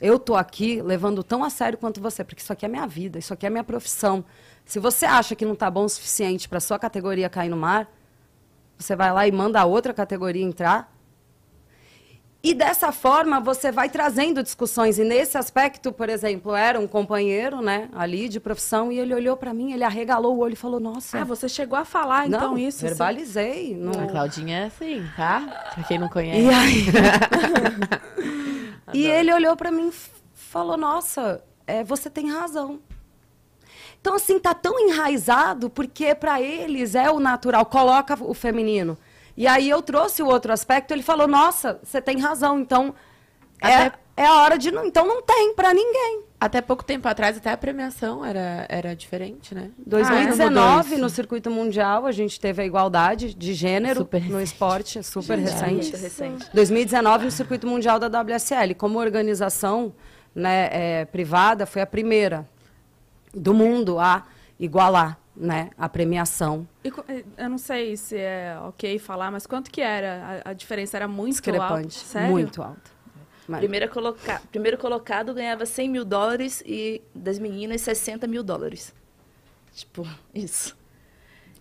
Eu 0.00 0.18
tô 0.18 0.34
aqui 0.34 0.80
levando 0.80 1.22
tão 1.22 1.44
a 1.44 1.50
sério 1.50 1.76
quanto 1.76 2.00
você, 2.00 2.24
porque 2.24 2.40
isso 2.40 2.52
aqui 2.52 2.64
é 2.64 2.68
minha 2.68 2.86
vida, 2.86 3.18
isso 3.18 3.34
aqui 3.34 3.46
é 3.46 3.50
minha 3.50 3.64
profissão. 3.64 4.24
Se 4.70 4.78
você 4.78 5.04
acha 5.04 5.34
que 5.34 5.44
não 5.44 5.56
tá 5.56 5.68
bom 5.68 5.84
o 5.84 5.88
suficiente 5.88 6.48
para 6.48 6.60
sua 6.60 6.78
categoria 6.78 7.28
cair 7.28 7.48
no 7.48 7.56
mar, 7.56 7.90
você 8.78 8.94
vai 8.94 9.12
lá 9.12 9.26
e 9.26 9.32
manda 9.32 9.60
a 9.60 9.64
outra 9.64 9.92
categoria 9.92 10.44
entrar. 10.44 10.94
E 12.40 12.54
dessa 12.54 12.92
forma 12.92 13.40
você 13.40 13.72
vai 13.72 13.90
trazendo 13.90 14.44
discussões. 14.44 14.96
E 14.96 15.02
nesse 15.02 15.36
aspecto, 15.36 15.90
por 15.90 16.08
exemplo, 16.08 16.54
era 16.54 16.78
um 16.78 16.86
companheiro, 16.86 17.60
né, 17.60 17.88
ali 17.92 18.28
de 18.28 18.38
profissão, 18.38 18.92
e 18.92 19.00
ele 19.00 19.12
olhou 19.12 19.36
para 19.36 19.52
mim, 19.52 19.72
ele 19.72 19.82
arregalou 19.82 20.36
o 20.36 20.38
olho 20.38 20.52
e 20.52 20.56
falou: 20.56 20.78
Nossa, 20.78 21.18
Ah, 21.18 21.24
você 21.24 21.48
chegou 21.48 21.76
a 21.76 21.84
falar, 21.84 22.28
então, 22.28 22.40
não, 22.52 22.56
isso. 22.56 22.78
você- 22.78 22.86
verbalizei. 22.90 23.74
Não... 23.76 24.04
A 24.04 24.06
Claudinha 24.06 24.56
é 24.56 24.64
assim, 24.66 25.04
tá? 25.16 25.72
Pra 25.74 25.82
quem 25.82 25.98
não 25.98 26.06
E 26.06 26.10
conhece. 26.10 26.48
aí. 26.48 26.86
e 28.94 29.04
ele 29.04 29.34
olhou 29.34 29.56
pra 29.56 29.72
mim 29.72 29.88
e 29.88 29.92
falou: 30.32 30.76
Nossa, 30.76 31.42
é, 31.66 31.82
você 31.82 32.08
tem 32.08 32.30
razão. 32.30 32.78
Então, 34.00 34.14
assim, 34.14 34.38
tá 34.38 34.54
tão 34.54 34.78
enraizado 34.80 35.68
porque 35.68 36.14
pra 36.14 36.40
eles 36.40 36.94
é 36.94 37.10
o 37.10 37.20
natural, 37.20 37.66
coloca 37.66 38.16
o 38.20 38.32
feminino. 38.32 38.96
E 39.36 39.46
aí 39.46 39.68
eu 39.68 39.82
trouxe 39.82 40.22
o 40.22 40.26
outro 40.26 40.52
aspecto, 40.52 40.92
ele 40.92 41.02
falou: 41.02 41.28
Nossa, 41.28 41.78
você 41.82 42.00
tem 42.00 42.18
razão. 42.18 42.58
Então, 42.58 42.94
é, 43.62 43.74
Até- 43.86 43.98
é 44.16 44.26
a 44.26 44.34
hora 44.42 44.58
de. 44.58 44.70
não 44.70 44.84
Então, 44.86 45.06
não 45.06 45.22
tem 45.22 45.54
pra 45.54 45.72
ninguém. 45.74 46.22
Até 46.40 46.62
pouco 46.62 46.82
tempo 46.82 47.06
atrás, 47.06 47.36
até 47.36 47.50
a 47.50 47.56
premiação 47.56 48.24
era, 48.24 48.64
era 48.70 48.96
diferente, 48.96 49.54
né? 49.54 49.68
Ah, 49.78 49.82
2019, 49.86 50.48
mudou 50.50 50.80
isso. 50.92 50.98
no 50.98 51.10
circuito 51.10 51.50
mundial, 51.50 52.06
a 52.06 52.12
gente 52.12 52.40
teve 52.40 52.62
a 52.62 52.64
igualdade 52.64 53.34
de 53.34 53.52
gênero 53.52 54.00
Super 54.00 54.22
no 54.22 54.40
esporte, 54.40 54.98
é 54.98 55.02
super 55.02 55.38
recente. 55.38 55.90
recente. 55.94 56.46
2019, 56.54 57.26
no 57.26 57.30
circuito 57.30 57.66
mundial 57.66 57.98
da 57.98 58.08
WSL, 58.22 58.74
como 58.74 58.98
organização 58.98 59.92
né, 60.34 60.70
é, 60.72 61.04
privada, 61.04 61.66
foi 61.66 61.82
a 61.82 61.86
primeira 61.86 62.48
do 63.34 63.52
mundo 63.54 63.98
a 63.98 64.24
igualar 64.58 65.18
né, 65.36 65.70
a 65.78 65.88
premiação. 65.88 66.66
E 66.84 66.90
co- 66.90 67.04
eu 67.38 67.48
não 67.48 67.56
sei 67.58 67.96
se 67.96 68.16
é 68.16 68.58
ok 68.62 68.98
falar, 68.98 69.30
mas 69.30 69.46
quanto 69.46 69.70
que 69.70 69.80
era? 69.80 70.42
A, 70.44 70.50
a 70.50 70.52
diferença 70.52 70.96
era 70.96 71.08
muito 71.08 71.36
alta? 71.48 71.52
Discrepante, 71.52 71.94
Sério? 71.98 72.30
muito 72.30 72.62
alta. 72.62 72.90
Mas- 73.48 73.60
Primeira 73.60 73.88
coloca... 73.88 74.40
Primeiro 74.50 74.76
colocado 74.78 75.32
ganhava 75.32 75.64
100 75.64 75.88
mil 75.88 76.04
dólares 76.04 76.62
e 76.66 77.00
das 77.14 77.38
meninas 77.38 77.80
60 77.80 78.26
mil 78.26 78.42
dólares. 78.42 78.94
Tipo, 79.72 80.06
isso. 80.34 80.76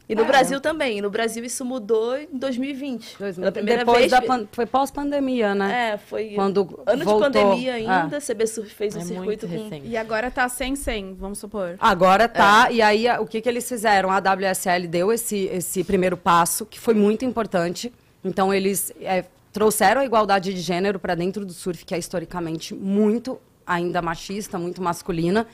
E 0.09 0.15
no 0.15 0.23
É. 0.23 0.25
Brasil 0.25 0.59
também. 0.59 0.99
No 1.01 1.09
Brasil 1.11 1.45
isso 1.45 1.63
mudou 1.63 2.17
em 2.17 2.27
2020. 2.33 3.15
Dois- 3.19 3.35
Pela 3.35 3.51
primeira 3.51 3.79
depois 3.85 3.99
vez. 3.99 4.11
da 4.11 4.21
pan- 4.23 4.47
foi 4.51 4.65
pós-pandemia, 4.65 5.53
né? 5.53 5.91
É, 5.93 5.97
foi 5.97 6.29
Quando 6.33 6.61
ano 6.87 7.05
voltou. 7.05 7.29
de 7.29 7.37
pandemia 7.39 7.73
Ah. 7.87 8.01
ainda. 8.03 8.19
CB 8.19 8.47
Surf 8.47 8.73
fez 8.73 8.95
um 8.95 9.01
É 9.01 9.03
circuito 9.05 9.47
muito 9.47 9.63
com 9.63 9.69
recente. 9.69 9.87
E 9.87 9.95
agora 9.95 10.31
tá 10.31 10.49
100, 10.49 10.75
100, 10.75 11.13
vamos 11.13 11.37
supor. 11.37 11.75
Agora 11.79 12.27
tá, 12.27 12.67
É. 12.69 12.73
e 12.73 12.81
aí 12.81 13.07
a- 13.07 13.21
o 13.21 13.27
que, 13.27 13.39
que 13.39 13.47
eles 13.47 13.69
fizeram? 13.69 14.09
A 14.09 14.19
WSL 14.19 14.87
deu 14.87 15.13
esse, 15.13 15.45
esse 15.45 15.83
primeiro 15.83 16.17
passo, 16.17 16.65
que 16.65 16.79
foi 16.79 16.95
muito 16.95 17.23
importante. 17.23 17.93
Então, 18.25 18.51
eles 18.51 18.91
é, 19.01 19.25
trouxeram 19.53 20.01
a 20.01 20.05
igualdade 20.05 20.53
de 20.55 20.59
gênero 20.59 20.97
para 20.99 21.13
dentro 21.13 21.45
do 21.45 21.53
surf, 21.53 21.85
que 21.85 21.93
é 21.93 21.99
historicamente 21.99 22.73
muito 22.73 23.39
ainda 23.65 24.01
machista, 24.01 24.57
muito 24.57 24.81
masculina. 24.81 25.45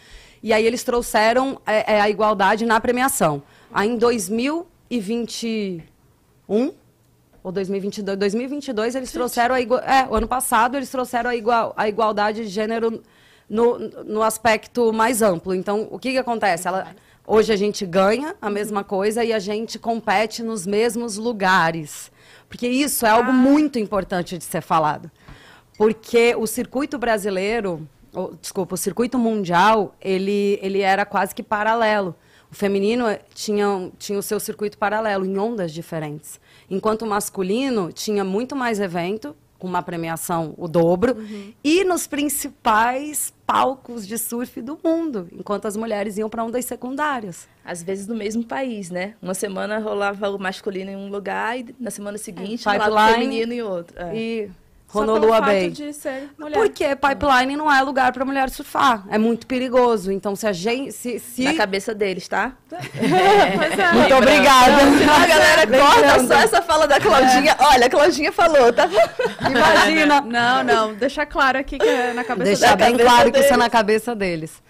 E 0.41 0.53
aí 0.53 0.65
eles 0.65 0.81
trouxeram 0.83 1.59
é, 1.67 1.95
é, 1.95 2.01
a 2.01 2.09
igualdade 2.09 2.65
na 2.65 2.79
premiação. 2.79 3.43
Aí 3.73 3.89
em 3.89 3.97
2021 3.97 6.73
ou 7.43 7.51
2022, 7.51 8.17
2022 8.17 8.95
eles 8.95 9.11
trouxeram 9.11 9.53
a 9.53 9.61
igual, 9.61 9.81
é, 9.81 10.07
o 10.09 10.15
ano 10.15 10.27
passado 10.27 10.77
eles 10.77 10.89
trouxeram 10.89 11.29
a, 11.29 11.35
igual, 11.35 11.73
a 11.77 11.87
igualdade 11.87 12.43
de 12.43 12.49
gênero 12.49 13.03
no, 13.49 13.77
no 14.03 14.23
aspecto 14.23 14.91
mais 14.91 15.21
amplo. 15.21 15.53
Então, 15.53 15.87
o 15.91 15.99
que, 15.99 16.11
que 16.11 16.17
acontece? 16.17 16.67
Ela, 16.67 16.95
hoje 17.25 17.53
a 17.53 17.55
gente 17.55 17.85
ganha 17.85 18.35
a 18.41 18.49
mesma 18.49 18.83
coisa 18.83 19.23
e 19.23 19.31
a 19.31 19.39
gente 19.39 19.77
compete 19.77 20.43
nos 20.43 20.65
mesmos 20.65 21.17
lugares. 21.17 22.11
Porque 22.49 22.67
isso 22.67 23.05
é 23.05 23.09
algo 23.09 23.31
muito 23.31 23.79
importante 23.79 24.37
de 24.37 24.43
ser 24.43 24.61
falado. 24.61 25.09
Porque 25.77 26.35
o 26.35 26.47
circuito 26.47 26.97
brasileiro, 26.97 27.87
ou, 28.13 28.33
desculpa, 28.39 28.75
o 28.75 28.77
circuito 28.77 29.17
mundial, 29.17 29.95
ele, 29.99 30.59
ele 30.61 30.81
era 30.81 31.05
quase 31.05 31.35
que 31.35 31.43
paralelo. 31.43 32.15
O 32.51 32.55
feminino 32.55 33.05
tinha, 33.33 33.91
tinha 33.97 34.19
o 34.19 34.23
seu 34.23 34.39
circuito 34.39 34.77
paralelo, 34.77 35.25
em 35.25 35.37
ondas 35.37 35.73
diferentes. 35.73 36.39
Enquanto 36.69 37.03
o 37.03 37.05
masculino 37.07 37.91
tinha 37.91 38.23
muito 38.23 38.55
mais 38.55 38.79
evento, 38.79 39.35
com 39.57 39.67
uma 39.67 39.81
premiação 39.81 40.53
o 40.57 40.67
dobro, 40.67 41.17
uhum. 41.17 41.53
e 41.63 41.83
nos 41.83 42.07
principais 42.07 43.33
palcos 43.47 44.05
de 44.05 44.17
surf 44.17 44.61
do 44.61 44.77
mundo, 44.83 45.27
enquanto 45.31 45.65
as 45.65 45.77
mulheres 45.77 46.17
iam 46.17 46.29
para 46.29 46.43
ondas 46.43 46.65
secundárias. 46.65 47.47
Às 47.63 47.81
vezes 47.81 48.07
no 48.07 48.15
mesmo 48.15 48.43
país, 48.43 48.89
né? 48.89 49.15
Uma 49.21 49.33
semana 49.33 49.79
rolava 49.79 50.29
o 50.29 50.37
masculino 50.37 50.91
em 50.91 50.95
um 50.95 51.09
lugar 51.09 51.57
e 51.57 51.75
na 51.79 51.89
semana 51.89 52.17
seguinte 52.17 52.67
é, 52.67 52.77
rolava 52.77 53.11
o 53.11 53.13
feminino 53.13 53.53
em 53.53 53.61
outro. 53.61 53.97
É. 53.99 54.15
E 54.15 54.51
Honolulu 54.93 55.41
Bay. 55.41 55.69
de 55.69 55.93
ser 55.93 56.29
mulher. 56.37 56.53
Porque 56.55 56.95
pipeline 56.95 57.55
não 57.55 57.71
é 57.71 57.81
lugar 57.81 58.13
para 58.13 58.23
mulher 58.23 58.49
surfar. 58.49 59.05
É 59.09 59.17
muito 59.17 59.45
perigoso. 59.45 60.11
Então, 60.11 60.35
se 60.35 60.47
a 60.47 60.53
gente. 60.53 60.91
Se, 60.93 61.19
se... 61.19 61.43
Na 61.43 61.53
cabeça 61.53 61.93
deles, 61.93 62.27
tá? 62.27 62.53
É. 62.95 63.81
É. 63.81 63.93
Muito 63.93 64.15
obrigada. 64.15 64.81
A 64.83 65.27
galera 65.27 65.67
corta 65.67 66.27
só 66.27 66.33
essa 66.35 66.61
fala 66.61 66.87
da 66.87 66.99
Claudinha. 66.99 67.55
É. 67.59 67.63
Olha, 67.63 67.87
a 67.87 67.89
Claudinha 67.89 68.31
falou, 68.31 68.71
tá? 68.71 68.87
Imagina. 69.49 70.21
Não, 70.21 70.63
não. 70.63 70.93
Deixa 70.93 71.25
claro 71.25 71.57
aqui 71.57 71.77
que 71.77 71.87
é 71.87 72.13
na 72.13 72.23
cabeça 72.23 72.49
Deixar 72.49 72.75
bem 72.75 72.97
claro 72.97 73.31
deles. 73.31 73.39
que 73.39 73.45
isso 73.45 73.53
é 73.53 73.57
na 73.57 73.69
cabeça 73.69 74.15
deles. 74.15 74.63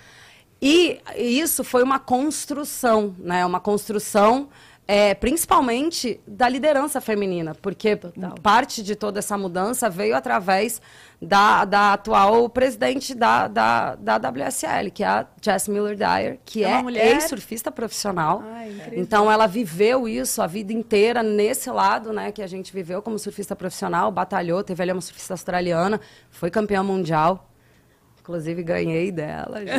E 0.62 1.00
isso 1.16 1.64
foi 1.64 1.84
uma 1.84 2.00
construção, 2.00 3.16
né? 3.20 3.46
Uma 3.46 3.60
construção 3.60 4.50
é, 4.88 5.16
principalmente 5.16 6.20
da 6.28 6.48
liderança 6.48 7.02
feminina, 7.02 7.56
porque 7.56 7.96
Total. 7.96 8.36
parte 8.42 8.84
de 8.84 8.96
toda 8.96 9.18
essa 9.20 9.36
mudança 9.38 9.90
veio 9.90 10.16
através 10.16 10.80
da, 11.20 11.66
da 11.66 11.94
atual 11.94 12.48
presidente 12.50 13.16
da, 13.16 13.48
da, 13.48 13.96
da 13.96 14.18
WSL, 14.18 14.92
que 14.94 15.04
é 15.04 15.08
a 15.08 15.28
Jess 15.42 15.68
Miller 15.68 15.98
Dyer, 15.98 16.40
que 16.46 16.64
é, 16.64 16.82
é 16.82 17.14
ex-surfista 17.14 17.72
profissional. 17.72 18.44
Ai, 18.46 18.94
então, 18.96 19.32
ela 19.32 19.48
viveu 19.48 20.08
isso 20.08 20.42
a 20.42 20.48
vida 20.48 20.72
inteira 20.72 21.24
nesse 21.24 21.70
lado, 21.72 22.14
né, 22.14 22.32
que 22.32 22.44
a 22.44 22.48
gente 22.48 22.72
viveu 22.72 23.02
como 23.02 23.18
surfista 23.18 23.56
profissional, 23.56 24.12
batalhou, 24.12 24.64
teve 24.64 24.84
ali 24.84 24.92
uma 24.92 25.02
surfista 25.02 25.34
australiana, 25.34 26.00
foi 26.30 26.52
campeã 26.52 26.84
mundial. 26.84 27.50
Inclusive, 28.26 28.64
ganhei 28.64 29.12
dela. 29.12 29.64
Já. 29.64 29.78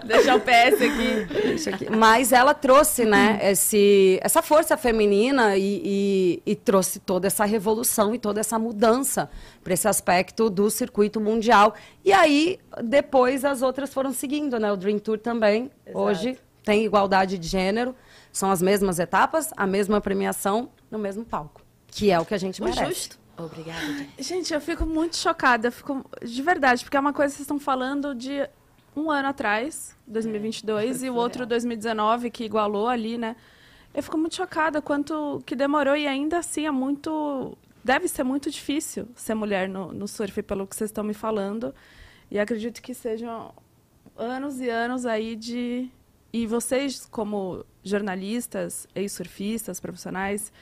Deixa 0.02 0.34
o 0.34 0.40
PS 0.40 0.80
aqui. 0.80 1.26
aqui. 1.68 1.90
Mas 1.94 2.32
ela 2.32 2.54
trouxe, 2.54 3.04
né, 3.04 3.38
esse, 3.42 4.18
essa 4.22 4.40
força 4.40 4.78
feminina 4.78 5.58
e, 5.58 5.82
e, 5.84 6.42
e 6.46 6.56
trouxe 6.56 7.00
toda 7.00 7.26
essa 7.26 7.44
revolução 7.44 8.14
e 8.14 8.18
toda 8.18 8.40
essa 8.40 8.58
mudança 8.58 9.28
para 9.62 9.74
esse 9.74 9.86
aspecto 9.86 10.48
do 10.48 10.70
circuito 10.70 11.20
mundial. 11.20 11.74
E 12.02 12.14
aí, 12.14 12.58
depois, 12.82 13.44
as 13.44 13.60
outras 13.60 13.92
foram 13.92 14.10
seguindo, 14.14 14.58
né? 14.58 14.72
O 14.72 14.76
Dream 14.76 14.98
Tour 14.98 15.18
também, 15.18 15.70
Exato. 15.84 16.02
hoje, 16.02 16.38
tem 16.64 16.82
igualdade 16.82 17.36
de 17.36 17.46
gênero. 17.46 17.94
São 18.32 18.50
as 18.50 18.62
mesmas 18.62 18.98
etapas, 18.98 19.50
a 19.54 19.66
mesma 19.66 20.00
premiação, 20.00 20.70
no 20.90 20.98
mesmo 20.98 21.26
palco. 21.26 21.60
Que 21.88 22.10
é 22.10 22.18
o 22.18 22.24
que 22.24 22.32
a 22.32 22.38
gente 22.38 22.62
merece. 22.62 22.86
Justo. 22.86 23.25
Obrigada. 23.36 24.06
Gente, 24.18 24.54
eu 24.54 24.60
fico 24.60 24.86
muito 24.86 25.16
chocada, 25.16 25.70
fico 25.70 26.04
de 26.22 26.42
verdade, 26.42 26.84
porque 26.84 26.96
é 26.96 27.00
uma 27.00 27.12
coisa 27.12 27.32
que 27.32 27.36
vocês 27.36 27.44
estão 27.44 27.58
falando 27.58 28.14
de 28.14 28.48
um 28.94 29.10
ano 29.10 29.28
atrás, 29.28 29.94
2022, 30.06 31.02
é, 31.02 31.06
e 31.06 31.10
o 31.10 31.14
outro 31.14 31.44
2019 31.46 32.30
que 32.30 32.44
igualou 32.44 32.88
ali, 32.88 33.18
né? 33.18 33.36
Eu 33.92 34.02
fico 34.02 34.16
muito 34.16 34.34
chocada 34.34 34.80
quanto 34.80 35.42
que 35.44 35.54
demorou 35.54 35.96
e 35.96 36.06
ainda 36.06 36.38
assim 36.38 36.66
é 36.66 36.70
muito 36.70 37.56
deve 37.84 38.08
ser 38.08 38.24
muito 38.24 38.50
difícil 38.50 39.08
ser 39.14 39.34
mulher 39.34 39.68
no, 39.68 39.92
no 39.92 40.08
surf 40.08 40.42
pelo 40.42 40.66
que 40.66 40.74
vocês 40.74 40.90
estão 40.90 41.04
me 41.04 41.14
falando. 41.14 41.74
E 42.30 42.38
acredito 42.38 42.82
que 42.82 42.92
sejam 42.92 43.54
anos 44.16 44.60
e 44.60 44.68
anos 44.68 45.06
aí 45.06 45.36
de 45.36 45.88
e 46.32 46.46
vocês 46.46 47.06
como 47.10 47.64
jornalistas, 47.84 48.86
ex-surfistas, 48.94 49.78
profissionais, 49.78 50.52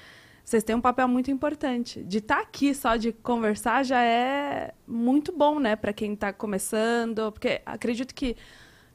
vocês 0.44 0.62
têm 0.62 0.76
um 0.76 0.80
papel 0.80 1.08
muito 1.08 1.30
importante. 1.30 2.02
De 2.02 2.18
estar 2.18 2.36
tá 2.36 2.42
aqui 2.42 2.74
só 2.74 2.96
de 2.96 3.12
conversar 3.12 3.82
já 3.84 4.02
é 4.02 4.74
muito 4.86 5.32
bom, 5.32 5.58
né, 5.58 5.74
para 5.74 5.92
quem 5.92 6.12
está 6.12 6.32
começando, 6.32 7.32
porque 7.32 7.62
acredito 7.64 8.14
que 8.14 8.36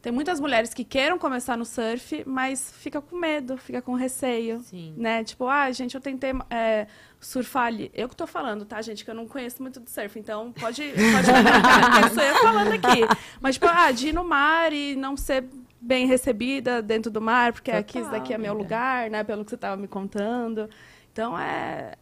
tem 0.01 0.13
muitas 0.13 0.39
mulheres 0.39 0.73
que 0.73 0.85
queiram 0.85 1.19
começar 1.19 1.57
no 1.57 1.65
surf, 1.65 2.23
mas 2.25 2.71
fica 2.77 3.01
com 3.01 3.17
medo, 3.17 3.57
fica 3.57 3.81
com 3.81 3.95
receio, 3.95 4.61
Sim. 4.61 4.93
né? 4.95 5.25
Tipo, 5.25 5.45
ah, 5.45 5.69
gente, 5.73 5.93
eu 5.93 5.99
tentei 5.99 6.31
é, 6.49 6.87
surfar 7.19 7.65
ali. 7.65 7.91
Eu 7.93 8.07
que 8.07 8.15
tô 8.15 8.25
falando, 8.25 8.63
tá, 8.63 8.81
gente, 8.81 9.03
que 9.03 9.11
eu 9.11 9.15
não 9.15 9.27
conheço 9.27 9.61
muito 9.61 9.77
do 9.81 9.89
surf, 9.89 10.17
então 10.17 10.53
pode, 10.53 10.81
pode 10.93 11.31
lembrar, 11.31 12.11
sou 12.13 12.23
eu 12.23 12.35
falando 12.35 12.71
aqui. 12.71 13.01
Mas, 13.41 13.55
tipo, 13.55 13.67
ah, 13.67 13.91
de 13.91 14.09
ir 14.09 14.13
no 14.13 14.23
mar 14.23 14.71
e 14.71 14.95
não 14.95 15.17
ser 15.17 15.43
bem 15.81 16.07
recebida 16.07 16.81
dentro 16.81 17.11
do 17.11 17.19
mar, 17.19 17.51
porque 17.51 17.71
Total, 17.71 17.81
aqui, 17.81 17.99
isso 17.99 18.09
daqui 18.09 18.33
é 18.33 18.37
meu 18.37 18.53
lugar, 18.53 19.09
né, 19.09 19.21
pelo 19.25 19.43
que 19.43 19.49
você 19.49 19.55
estava 19.55 19.75
me 19.75 19.87
contando. 19.87 20.69
Então 21.11 21.37
é, 21.37 21.95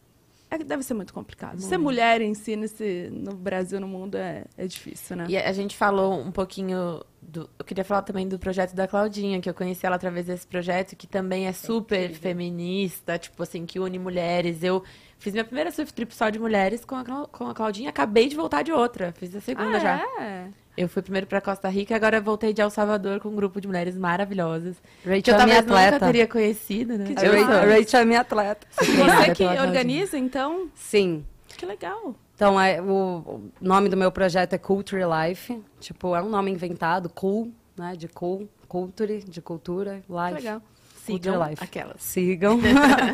é 0.50 0.58
deve 0.58 0.82
ser 0.82 0.94
muito 0.94 1.12
complicado. 1.12 1.52
Muito. 1.52 1.66
Ser 1.66 1.78
mulher 1.78 2.20
em 2.20 2.34
si 2.34 2.56
nesse, 2.56 3.10
no 3.12 3.34
Brasil, 3.34 3.80
no 3.80 3.88
mundo, 3.88 4.16
é, 4.16 4.44
é 4.56 4.66
difícil, 4.66 5.16
né? 5.16 5.26
E 5.28 5.36
a 5.36 5.52
gente 5.52 5.76
falou 5.76 6.14
um 6.14 6.30
pouquinho 6.30 7.02
do. 7.20 7.48
Eu 7.58 7.64
queria 7.64 7.84
falar 7.84 8.02
também 8.02 8.26
do 8.26 8.38
projeto 8.38 8.74
da 8.74 8.88
Claudinha, 8.88 9.40
que 9.40 9.48
eu 9.48 9.54
conheci 9.54 9.84
ela 9.84 9.96
através 9.96 10.26
desse 10.26 10.46
projeto, 10.46 10.96
que 10.96 11.06
também 11.06 11.46
é 11.46 11.52
super 11.52 12.10
é 12.10 12.14
feminista, 12.14 13.18
tipo 13.18 13.42
assim, 13.42 13.66
que 13.66 13.78
une 13.78 13.98
mulheres. 13.98 14.62
Eu 14.62 14.82
fiz 15.18 15.32
minha 15.32 15.44
primeira 15.44 15.70
surf 15.70 15.92
trip 15.92 16.14
só 16.14 16.30
de 16.30 16.38
mulheres 16.38 16.84
com 16.84 16.94
a, 16.94 17.04
com 17.04 17.46
a 17.48 17.54
Claudinha, 17.54 17.90
acabei 17.90 18.28
de 18.28 18.36
voltar 18.36 18.62
de 18.62 18.72
outra. 18.72 19.12
Fiz 19.12 19.34
a 19.36 19.40
segunda 19.40 19.76
ah, 19.76 19.80
já. 19.80 20.02
É? 20.20 20.48
Eu 20.78 20.88
fui 20.88 21.02
primeiro 21.02 21.26
para 21.26 21.40
Costa 21.40 21.68
Rica, 21.68 21.96
agora 21.96 22.20
voltei 22.20 22.52
de 22.52 22.62
El 22.62 22.70
Salvador 22.70 23.18
com 23.18 23.30
um 23.30 23.34
grupo 23.34 23.60
de 23.60 23.66
mulheres 23.66 23.98
maravilhosas. 23.98 24.76
Rachel 25.04 25.22
que 25.22 25.30
eu 25.30 25.34
é 25.34 25.38
talvez 25.38 25.58
atleta. 25.58 25.90
nunca 25.90 26.06
teria 26.06 26.26
conhecido, 26.28 26.96
né? 26.96 27.04
Que 27.04 27.26
a 27.26 27.64
Rachel 27.64 28.00
é 28.00 28.04
minha 28.04 28.20
atleta. 28.20 28.64
Você 28.76 29.34
que 29.34 29.42
organiza, 29.44 30.16
então? 30.16 30.70
Sim. 30.76 31.24
Que 31.48 31.66
legal. 31.66 32.14
Então, 32.32 32.60
é, 32.60 32.80
o, 32.80 32.86
o 32.86 33.50
nome 33.60 33.88
do 33.88 33.96
meu 33.96 34.12
projeto 34.12 34.52
é 34.52 34.58
Culture 34.58 35.02
Life. 35.02 35.60
Tipo, 35.80 36.14
é 36.14 36.22
um 36.22 36.28
nome 36.28 36.52
inventado, 36.52 37.08
cool, 37.08 37.52
né? 37.76 37.96
De 37.96 38.06
cool, 38.06 38.48
culture, 38.68 39.24
de 39.24 39.42
cultura, 39.42 39.94
life. 40.08 40.28
Que 40.28 40.34
legal. 40.34 40.62
Sigam 41.04 41.48
life. 41.48 41.64
aquelas. 41.64 42.00
Sigam. 42.00 42.60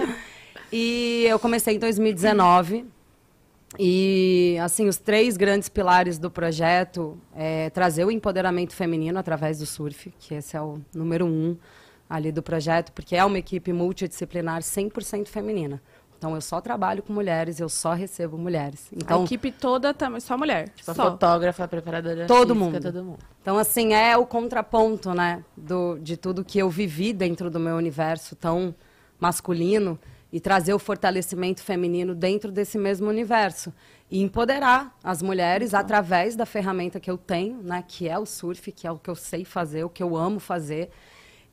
e 0.70 1.24
eu 1.26 1.38
comecei 1.38 1.76
em 1.76 1.78
2019 1.78 2.84
e, 3.78 4.56
assim, 4.62 4.88
os 4.88 4.96
três 4.96 5.36
grandes 5.36 5.68
pilares 5.68 6.18
do 6.18 6.30
projeto 6.30 7.18
é 7.34 7.70
trazer 7.70 8.04
o 8.04 8.10
empoderamento 8.10 8.74
feminino 8.74 9.18
através 9.18 9.58
do 9.58 9.66
surf, 9.66 10.12
que 10.18 10.34
esse 10.34 10.56
é 10.56 10.60
o 10.60 10.80
número 10.94 11.26
um 11.26 11.56
ali 12.08 12.30
do 12.30 12.42
projeto, 12.42 12.92
porque 12.92 13.16
é 13.16 13.24
uma 13.24 13.38
equipe 13.38 13.72
multidisciplinar 13.72 14.60
100% 14.60 15.28
feminina. 15.28 15.82
Então, 16.16 16.34
eu 16.34 16.40
só 16.40 16.60
trabalho 16.60 17.02
com 17.02 17.12
mulheres, 17.12 17.60
eu 17.60 17.68
só 17.68 17.92
recebo 17.92 18.38
mulheres. 18.38 18.88
Então, 18.92 19.22
a 19.22 19.24
equipe 19.24 19.52
toda 19.52 19.92
também, 19.92 20.20
só 20.20 20.38
mulher? 20.38 20.70
Tipo, 20.70 20.94
só. 20.94 21.10
fotógrafa, 21.10 21.68
preparadora 21.68 22.26
todo 22.26 22.54
física, 22.54 22.54
mundo. 22.54 22.80
todo 22.80 23.04
mundo. 23.04 23.18
Então, 23.42 23.58
assim, 23.58 23.92
é 23.92 24.16
o 24.16 24.24
contraponto, 24.24 25.12
né, 25.12 25.44
do, 25.54 25.98
de 25.98 26.16
tudo 26.16 26.42
que 26.42 26.58
eu 26.58 26.70
vivi 26.70 27.12
dentro 27.12 27.50
do 27.50 27.60
meu 27.60 27.76
universo 27.76 28.34
tão 28.36 28.74
masculino, 29.20 29.98
e 30.34 30.40
trazer 30.40 30.74
o 30.74 30.80
fortalecimento 30.80 31.62
feminino 31.62 32.12
dentro 32.12 32.50
desse 32.50 32.76
mesmo 32.76 33.08
universo 33.08 33.72
e 34.10 34.20
empoderar 34.20 34.92
as 35.00 35.22
mulheres 35.22 35.68
então. 35.68 35.78
através 35.78 36.34
da 36.34 36.44
ferramenta 36.44 36.98
que 36.98 37.08
eu 37.08 37.16
tenho, 37.16 37.62
né, 37.62 37.84
que 37.86 38.08
é 38.08 38.18
o 38.18 38.26
surf, 38.26 38.72
que 38.72 38.84
é 38.84 38.90
o 38.90 38.98
que 38.98 39.08
eu 39.08 39.14
sei 39.14 39.44
fazer, 39.44 39.84
o 39.84 39.88
que 39.88 40.02
eu 40.02 40.16
amo 40.16 40.40
fazer. 40.40 40.90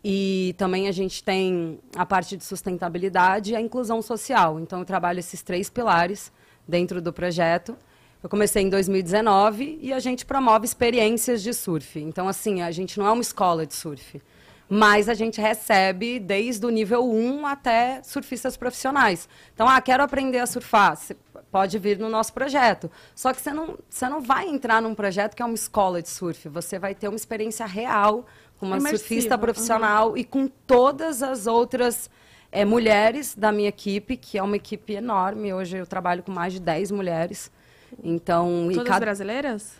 E 0.03 0.55
também 0.57 0.87
a 0.87 0.91
gente 0.91 1.23
tem 1.23 1.79
a 1.95 2.07
parte 2.07 2.35
de 2.35 2.43
sustentabilidade 2.43 3.51
e 3.51 3.55
a 3.55 3.61
inclusão 3.61 4.01
social. 4.01 4.59
Então 4.59 4.79
eu 4.79 4.85
trabalho 4.85 5.19
esses 5.19 5.43
três 5.43 5.69
pilares 5.69 6.31
dentro 6.67 6.99
do 6.99 7.13
projeto. 7.13 7.77
Eu 8.23 8.29
comecei 8.31 8.63
em 8.63 8.69
2019 8.69 9.77
e 9.79 9.93
a 9.93 9.99
gente 9.99 10.25
promove 10.25 10.65
experiências 10.65 11.43
de 11.43 11.53
surf. 11.53 11.99
Então 11.99 12.27
assim, 12.27 12.63
a 12.63 12.71
gente 12.71 12.97
não 12.97 13.05
é 13.05 13.11
uma 13.11 13.21
escola 13.21 13.63
de 13.63 13.75
surf 13.75 14.19
mas 14.73 15.09
a 15.09 15.13
gente 15.13 15.41
recebe 15.41 16.17
desde 16.17 16.65
o 16.65 16.69
nível 16.69 17.05
1 17.05 17.45
até 17.45 18.01
surfistas 18.03 18.55
profissionais. 18.55 19.27
Então, 19.53 19.67
ah, 19.67 19.81
quero 19.81 20.01
aprender 20.01 20.39
a 20.39 20.45
surfar. 20.45 20.95
Você 20.95 21.13
pode 21.51 21.77
vir 21.77 21.99
no 21.99 22.07
nosso 22.07 22.31
projeto. 22.31 22.89
Só 23.13 23.33
que 23.33 23.41
você 23.41 23.51
não, 23.51 23.77
você 23.89 24.07
não 24.07 24.21
vai 24.21 24.47
entrar 24.47 24.81
num 24.81 24.95
projeto 24.95 25.35
que 25.35 25.41
é 25.41 25.45
uma 25.45 25.55
escola 25.55 26.01
de 26.01 26.07
surf. 26.07 26.47
Você 26.47 26.79
vai 26.79 26.95
ter 26.95 27.09
uma 27.09 27.17
experiência 27.17 27.65
real 27.65 28.25
com 28.57 28.65
uma 28.65 28.77
Imersiva. 28.77 28.97
surfista 28.99 29.37
profissional 29.37 30.11
uhum. 30.11 30.17
e 30.17 30.23
com 30.23 30.47
todas 30.47 31.21
as 31.21 31.47
outras 31.47 32.09
é, 32.49 32.63
mulheres 32.63 33.35
da 33.35 33.51
minha 33.51 33.67
equipe, 33.67 34.15
que 34.15 34.37
é 34.37 34.43
uma 34.43 34.55
equipe 34.55 34.93
enorme. 34.93 35.53
Hoje 35.53 35.79
eu 35.79 35.85
trabalho 35.85 36.23
com 36.23 36.31
mais 36.31 36.53
de 36.53 36.61
10 36.61 36.91
mulheres. 36.91 37.51
Então, 38.01 38.69
Todas 38.71 38.87
cada... 38.87 39.01
brasileiras? 39.01 39.73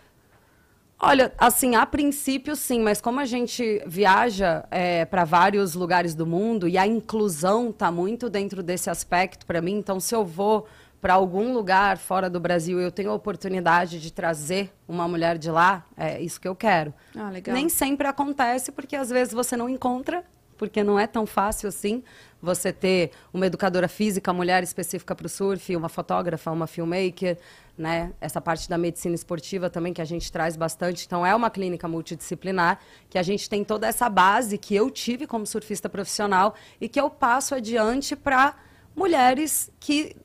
Olha, 1.04 1.34
assim, 1.36 1.74
a 1.76 1.84
princípio 1.84 2.56
sim, 2.56 2.80
mas 2.80 3.02
como 3.02 3.20
a 3.20 3.26
gente 3.26 3.82
viaja 3.88 4.64
é, 4.70 5.04
para 5.04 5.26
vários 5.26 5.74
lugares 5.74 6.14
do 6.14 6.28
mundo 6.28 6.68
e 6.68 6.78
a 6.78 6.86
inclusão 6.86 7.72
está 7.72 7.92
muito 7.92 8.30
dentro 8.30 8.62
desse 8.62 8.88
aspecto 8.88 9.44
para 9.48 9.62
mim, 9.62 9.74
então 9.74 10.00
se 10.00 10.14
eu 10.14 10.24
vou 10.24 10.68
para 11.02 11.16
algum 11.16 11.52
lugar 11.52 11.98
fora 11.98 12.30
do 12.30 12.40
Brasil 12.40 12.80
e 12.80 12.84
eu 12.84 12.92
tenho 12.92 13.10
a 13.10 13.16
oportunidade 13.16 14.00
de 14.00 14.14
trazer 14.14 14.72
uma 14.88 15.08
mulher 15.08 15.40
de 15.40 15.50
lá, 15.50 15.84
é 15.98 16.22
isso 16.22 16.40
que 16.40 16.48
eu 16.48 16.56
quero. 16.56 16.94
Ah, 17.18 17.32
legal. 17.32 17.56
Nem 17.56 17.68
sempre 17.68 18.08
acontece, 18.08 18.72
porque 18.72 18.96
às 18.96 19.10
vezes 19.10 19.34
você 19.34 19.58
não 19.58 19.68
encontra, 19.68 20.24
porque 20.56 20.84
não 20.84 21.00
é 21.00 21.08
tão 21.08 21.26
fácil 21.26 21.68
assim 21.68 22.04
você 22.42 22.74
ter 22.74 23.12
uma 23.34 23.46
educadora 23.46 23.88
física, 23.88 24.34
mulher 24.34 24.64
específica 24.64 25.16
para 25.16 25.26
o 25.26 25.30
surf, 25.30 25.76
uma 25.76 25.90
fotógrafa, 25.90 26.52
uma 26.52 26.68
filmmaker, 26.68 27.38
né? 27.78 28.12
Essa 28.20 28.42
parte 28.42 28.68
da 28.68 28.78
medicina 28.78 29.16
esportiva 29.16 29.70
também 29.70 29.94
que 29.94 30.02
a 30.02 30.06
gente 30.06 30.32
traz 30.32 30.56
bastante. 30.56 31.06
Então 31.06 31.26
é 31.26 31.36
uma 31.36 31.50
clínica 31.50 31.88
multidisciplinar 31.88 32.80
que 33.10 33.18
a 33.18 33.24
gente 33.24 33.50
tem 33.50 33.64
toda 33.64 33.88
essa 33.88 34.10
base 34.10 34.58
que 34.58 34.76
eu 34.76 34.90
tive 34.90 35.28
como 35.28 35.46
surfista 35.46 35.88
profissional 35.88 36.56
e 36.80 36.90
que 36.90 37.00
eu 37.00 37.10
passo 37.10 37.54
adiante 37.54 38.16
para 38.16 38.56
mulheres 38.96 39.72
que 39.80 40.16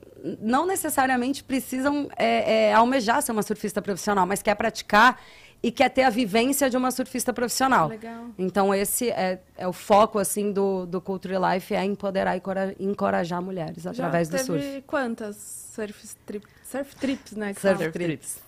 não 0.41 0.65
necessariamente 0.65 1.43
precisam 1.43 2.09
é, 2.17 2.69
é, 2.69 2.73
almejar 2.73 3.21
ser 3.21 3.31
uma 3.31 3.43
surfista 3.43 3.81
profissional, 3.81 4.25
mas 4.25 4.41
quer 4.41 4.55
praticar 4.55 5.19
e 5.61 5.71
quer 5.71 5.89
ter 5.89 6.03
a 6.03 6.09
vivência 6.09 6.69
de 6.69 6.77
uma 6.77 6.91
surfista 6.91 7.33
profissional. 7.33 7.87
Legal. 7.87 8.25
Então 8.37 8.73
esse 8.73 9.09
é, 9.09 9.41
é 9.57 9.67
o 9.67 9.73
foco 9.73 10.19
assim 10.19 10.51
do, 10.51 10.85
do 10.85 11.01
Culture 11.01 11.35
Life 11.35 11.73
é 11.73 11.83
empoderar 11.83 12.35
e 12.37 12.41
encorajar 12.79 13.41
mulheres 13.41 13.85
através 13.85 14.29
Já 14.29 14.37
do 14.37 14.43
surf. 14.45 14.63
teve 14.63 14.81
quantas 14.83 15.35
surf, 15.73 16.15
trip, 16.25 16.45
surf 16.63 16.95
trips, 16.95 17.31
né? 17.33 17.53
Surf 17.53 17.77
fala? 17.77 17.91
trips. 17.91 18.47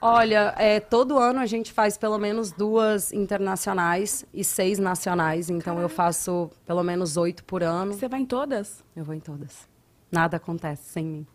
Olha, 0.00 0.54
é, 0.56 0.78
todo 0.78 1.18
ano 1.18 1.40
a 1.40 1.46
gente 1.46 1.72
faz 1.72 1.98
pelo 1.98 2.18
menos 2.18 2.52
duas 2.52 3.12
internacionais 3.12 4.24
e 4.32 4.44
seis 4.44 4.78
nacionais. 4.78 5.50
Então 5.50 5.80
eu 5.80 5.88
faço 5.88 6.50
pelo 6.64 6.84
menos 6.84 7.16
oito 7.16 7.44
por 7.44 7.64
ano. 7.64 7.94
Você 7.94 8.08
vai 8.08 8.20
em 8.20 8.26
todas? 8.26 8.84
Eu 8.94 9.04
vou 9.04 9.14
em 9.14 9.20
todas. 9.20 9.66
Nada 10.10 10.36
acontece 10.36 10.84
sem 10.90 11.04
mim. 11.04 11.26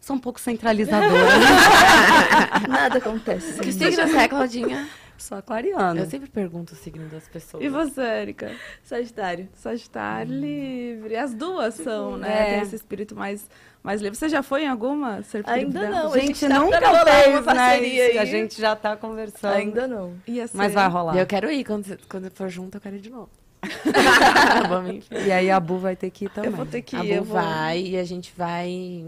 Sou 0.00 0.16
um 0.16 0.18
pouco 0.18 0.40
centralizadora. 0.40 1.10
Nada 2.68 2.98
acontece. 2.98 3.60
Que 3.60 3.72
signo 3.72 4.08
você 4.08 4.16
é, 4.16 4.28
Claudinha? 4.28 4.88
Sou 5.20 5.36
aquariana. 5.36 6.00
Eu 6.00 6.06
sempre 6.06 6.30
pergunto 6.30 6.72
o 6.72 6.76
signo 6.76 7.06
das 7.08 7.28
pessoas. 7.28 7.62
E 7.62 7.68
você, 7.68 8.00
Erika? 8.00 8.52
Sagitário. 8.82 9.48
Sagitário 9.54 10.32
livre. 10.32 11.14
As 11.14 11.34
duas 11.34 11.74
são, 11.74 12.16
né? 12.16 12.32
É. 12.32 12.54
Tem 12.54 12.62
esse 12.62 12.76
espírito 12.76 13.14
mais, 13.14 13.46
mais 13.82 14.00
livre. 14.00 14.18
Você 14.18 14.30
já 14.30 14.42
foi 14.42 14.62
em 14.62 14.68
alguma 14.68 15.22
Ainda 15.44 15.90
não. 15.90 16.14
A 16.14 16.18
gente, 16.18 16.46
A 16.46 16.48
gente 16.48 16.48
tá 16.48 16.58
nunca 16.58 17.04
fez, 17.04 17.44
né? 17.44 17.86
isso. 17.86 18.18
A 18.18 18.24
gente 18.24 18.60
já 18.60 18.74
tá 18.74 18.96
conversando. 18.96 19.52
Ainda 19.52 19.86
não. 19.86 20.14
Ia 20.26 20.48
ser. 20.48 20.56
Mas 20.56 20.72
vai 20.72 20.88
rolar. 20.88 21.14
Eu 21.14 21.26
quero 21.26 21.50
ir. 21.50 21.64
Quando, 21.64 21.98
quando 22.08 22.30
for 22.30 22.48
junto, 22.48 22.78
eu 22.78 22.80
quero 22.80 22.96
ir 22.96 23.00
de 23.00 23.10
novo. 23.10 23.28
E 25.26 25.30
aí 25.30 25.50
a 25.50 25.60
Bu 25.60 25.76
vai 25.76 25.94
ter 25.94 26.10
que 26.10 26.24
ir 26.24 26.30
também. 26.30 26.50
Eu 26.50 26.56
vou 26.56 26.64
ter 26.64 26.80
que 26.80 26.96
A 26.96 27.04
ir. 27.04 27.08
Bu 27.08 27.14
eu 27.14 27.24
vou- 27.24 27.36
vai 27.36 27.78
e 27.78 27.98
a 27.98 28.04
gente 28.04 28.32
vai 28.36 29.04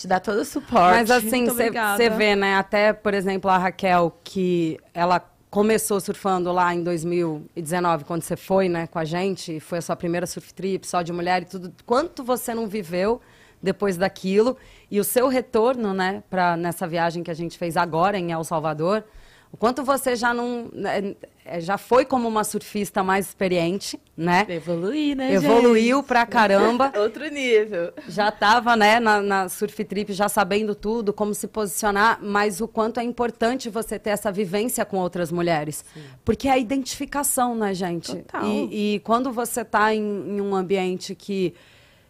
te 0.00 0.08
dar 0.08 0.20
todo 0.20 0.38
o 0.38 0.44
suporte. 0.44 0.94
Mas 0.94 1.10
assim, 1.10 1.44
você 1.44 2.08
vê, 2.08 2.34
né? 2.34 2.56
Até, 2.56 2.92
por 2.92 3.12
exemplo, 3.12 3.50
a 3.50 3.58
Raquel, 3.58 4.18
que 4.24 4.78
ela 4.94 5.20
começou 5.50 6.00
surfando 6.00 6.50
lá 6.52 6.74
em 6.74 6.82
2019, 6.82 8.04
quando 8.04 8.22
você 8.22 8.36
foi, 8.36 8.68
né, 8.68 8.86
com 8.86 8.98
a 8.98 9.04
gente, 9.04 9.56
e 9.56 9.60
foi 9.60 9.78
a 9.78 9.82
sua 9.82 9.96
primeira 9.96 10.26
surf 10.26 10.54
trip, 10.54 10.86
só 10.86 11.02
de 11.02 11.12
mulher 11.12 11.42
e 11.42 11.44
tudo. 11.44 11.72
Quanto 11.84 12.24
você 12.24 12.54
não 12.54 12.66
viveu 12.66 13.20
depois 13.62 13.96
daquilo? 13.96 14.56
E 14.90 14.98
o 14.98 15.04
seu 15.04 15.28
retorno, 15.28 15.92
né, 15.92 16.22
pra, 16.30 16.56
nessa 16.56 16.86
viagem 16.86 17.22
que 17.22 17.30
a 17.30 17.34
gente 17.34 17.58
fez 17.58 17.76
agora 17.76 18.18
em 18.18 18.32
El 18.32 18.44
Salvador, 18.44 19.04
o 19.52 19.56
quanto 19.56 19.82
você 19.82 20.14
já 20.14 20.32
não. 20.32 20.68
né, 20.72 21.14
é, 21.44 21.60
já 21.60 21.76
foi 21.76 22.04
como 22.04 22.28
uma 22.28 22.44
surfista 22.44 23.02
mais 23.02 23.26
experiente, 23.26 23.98
né? 24.16 24.46
Evoluir, 24.48 25.16
né, 25.16 25.34
Evoluiu 25.34 26.02
pra 26.02 26.24
caramba. 26.24 26.92
Outro 26.96 27.28
nível. 27.28 27.92
já 28.08 28.28
estava 28.28 28.76
né, 28.76 29.00
na, 29.00 29.20
na 29.20 29.48
surf 29.48 29.84
trip, 29.84 30.12
já 30.12 30.28
sabendo 30.28 30.74
tudo, 30.74 31.12
como 31.12 31.34
se 31.34 31.48
posicionar, 31.48 32.20
mas 32.22 32.60
o 32.60 32.68
quanto 32.68 33.00
é 33.00 33.02
importante 33.02 33.68
você 33.68 33.98
ter 33.98 34.10
essa 34.10 34.30
vivência 34.30 34.84
com 34.84 34.98
outras 34.98 35.32
mulheres. 35.32 35.84
Porque 36.24 36.46
é 36.46 36.52
a 36.52 36.58
identificação, 36.58 37.56
né, 37.56 37.74
gente? 37.74 38.14
Total. 38.14 38.44
E, 38.46 38.94
e 38.94 39.00
quando 39.00 39.32
você 39.32 39.62
está 39.62 39.92
em, 39.92 40.00
em 40.00 40.40
um 40.40 40.54
ambiente 40.54 41.16
que 41.16 41.52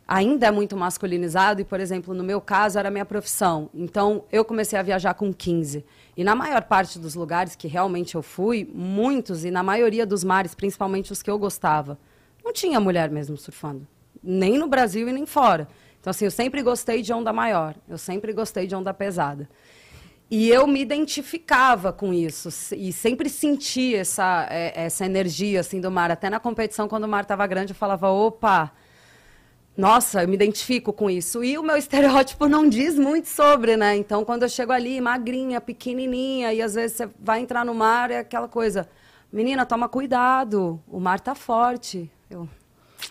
ainda 0.06 0.48
é 0.48 0.50
muito 0.50 0.76
masculinizado, 0.76 1.60
e, 1.60 1.64
por 1.64 1.78
exemplo, 1.78 2.12
no 2.12 2.24
meu 2.24 2.40
caso, 2.40 2.78
era 2.78 2.88
a 2.88 2.90
minha 2.90 3.06
profissão. 3.06 3.70
Então, 3.72 4.24
eu 4.32 4.44
comecei 4.44 4.76
a 4.76 4.82
viajar 4.82 5.14
com 5.14 5.32
15. 5.32 5.84
E 6.20 6.24
na 6.24 6.34
maior 6.34 6.64
parte 6.64 6.98
dos 6.98 7.14
lugares 7.14 7.56
que 7.56 7.66
realmente 7.66 8.14
eu 8.14 8.22
fui, 8.22 8.70
muitos, 8.74 9.42
e 9.42 9.50
na 9.50 9.62
maioria 9.62 10.04
dos 10.04 10.22
mares, 10.22 10.54
principalmente 10.54 11.10
os 11.10 11.22
que 11.22 11.30
eu 11.30 11.38
gostava, 11.38 11.98
não 12.44 12.52
tinha 12.52 12.78
mulher 12.78 13.08
mesmo 13.08 13.38
surfando. 13.38 13.88
Nem 14.22 14.58
no 14.58 14.68
Brasil 14.68 15.08
e 15.08 15.12
nem 15.14 15.24
fora. 15.24 15.66
Então, 15.98 16.10
assim, 16.10 16.26
eu 16.26 16.30
sempre 16.30 16.62
gostei 16.62 17.00
de 17.00 17.10
onda 17.10 17.32
maior. 17.32 17.74
Eu 17.88 17.96
sempre 17.96 18.34
gostei 18.34 18.66
de 18.66 18.74
onda 18.74 18.92
pesada. 18.92 19.48
E 20.30 20.50
eu 20.50 20.66
me 20.66 20.82
identificava 20.82 21.90
com 21.90 22.12
isso 22.12 22.50
e 22.76 22.92
sempre 22.92 23.30
senti 23.30 23.94
essa, 23.94 24.46
é, 24.50 24.72
essa 24.74 25.06
energia 25.06 25.60
assim 25.60 25.80
do 25.80 25.90
mar. 25.90 26.10
Até 26.10 26.28
na 26.28 26.38
competição, 26.38 26.86
quando 26.86 27.04
o 27.04 27.08
mar 27.08 27.22
estava 27.22 27.46
grande, 27.46 27.72
eu 27.72 27.76
falava: 27.76 28.10
opa, 28.10 28.70
nossa, 29.76 30.22
eu 30.22 30.28
me 30.28 30.34
identifico 30.34 30.92
com 30.92 31.08
isso. 31.08 31.42
E 31.42 31.56
o 31.56 31.62
meu 31.62 31.76
estereótipo 31.76 32.48
não 32.48 32.68
diz 32.68 32.98
muito 32.98 33.28
sobre, 33.28 33.76
né? 33.76 33.96
Então, 33.96 34.24
quando 34.24 34.42
eu 34.42 34.48
chego 34.48 34.72
ali, 34.72 35.00
magrinha, 35.00 35.60
pequenininha, 35.60 36.52
e 36.52 36.60
às 36.60 36.74
vezes 36.74 36.96
você 36.96 37.08
vai 37.18 37.40
entrar 37.40 37.64
no 37.64 37.74
mar, 37.74 38.10
é 38.10 38.18
aquela 38.18 38.48
coisa: 38.48 38.88
menina, 39.32 39.64
toma 39.64 39.88
cuidado, 39.88 40.80
o 40.86 41.00
mar 41.00 41.20
tá 41.20 41.34
forte. 41.34 42.10
Eu, 42.28 42.48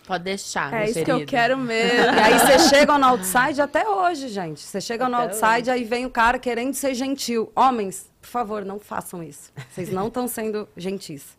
Pode 0.05 0.23
deixar, 0.23 0.73
É 0.73 0.85
isso 0.85 1.03
que 1.03 1.11
eu 1.11 1.17
querido. 1.17 1.29
quero 1.29 1.57
mesmo. 1.57 1.97
e 2.13 2.19
aí 2.19 2.39
você 2.39 2.59
chega 2.69 2.97
no 2.97 3.05
outside 3.05 3.61
até 3.61 3.87
hoje, 3.87 4.27
gente. 4.27 4.61
Você 4.61 4.79
chega 4.79 5.09
no 5.09 5.15
Até 5.15 5.25
outside, 5.25 5.69
aí 5.71 5.83
vem 5.83 6.05
o 6.05 6.09
cara 6.09 6.37
querendo 6.37 6.73
ser 6.73 6.93
gentil. 6.93 7.51
Homens, 7.55 8.09
por 8.21 8.27
favor, 8.27 8.65
não 8.65 8.79
façam 8.79 9.23
isso. 9.23 9.51
Vocês 9.69 9.91
não 9.91 10.07
estão 10.07 10.27
sendo 10.27 10.67
gentis. 10.77 11.37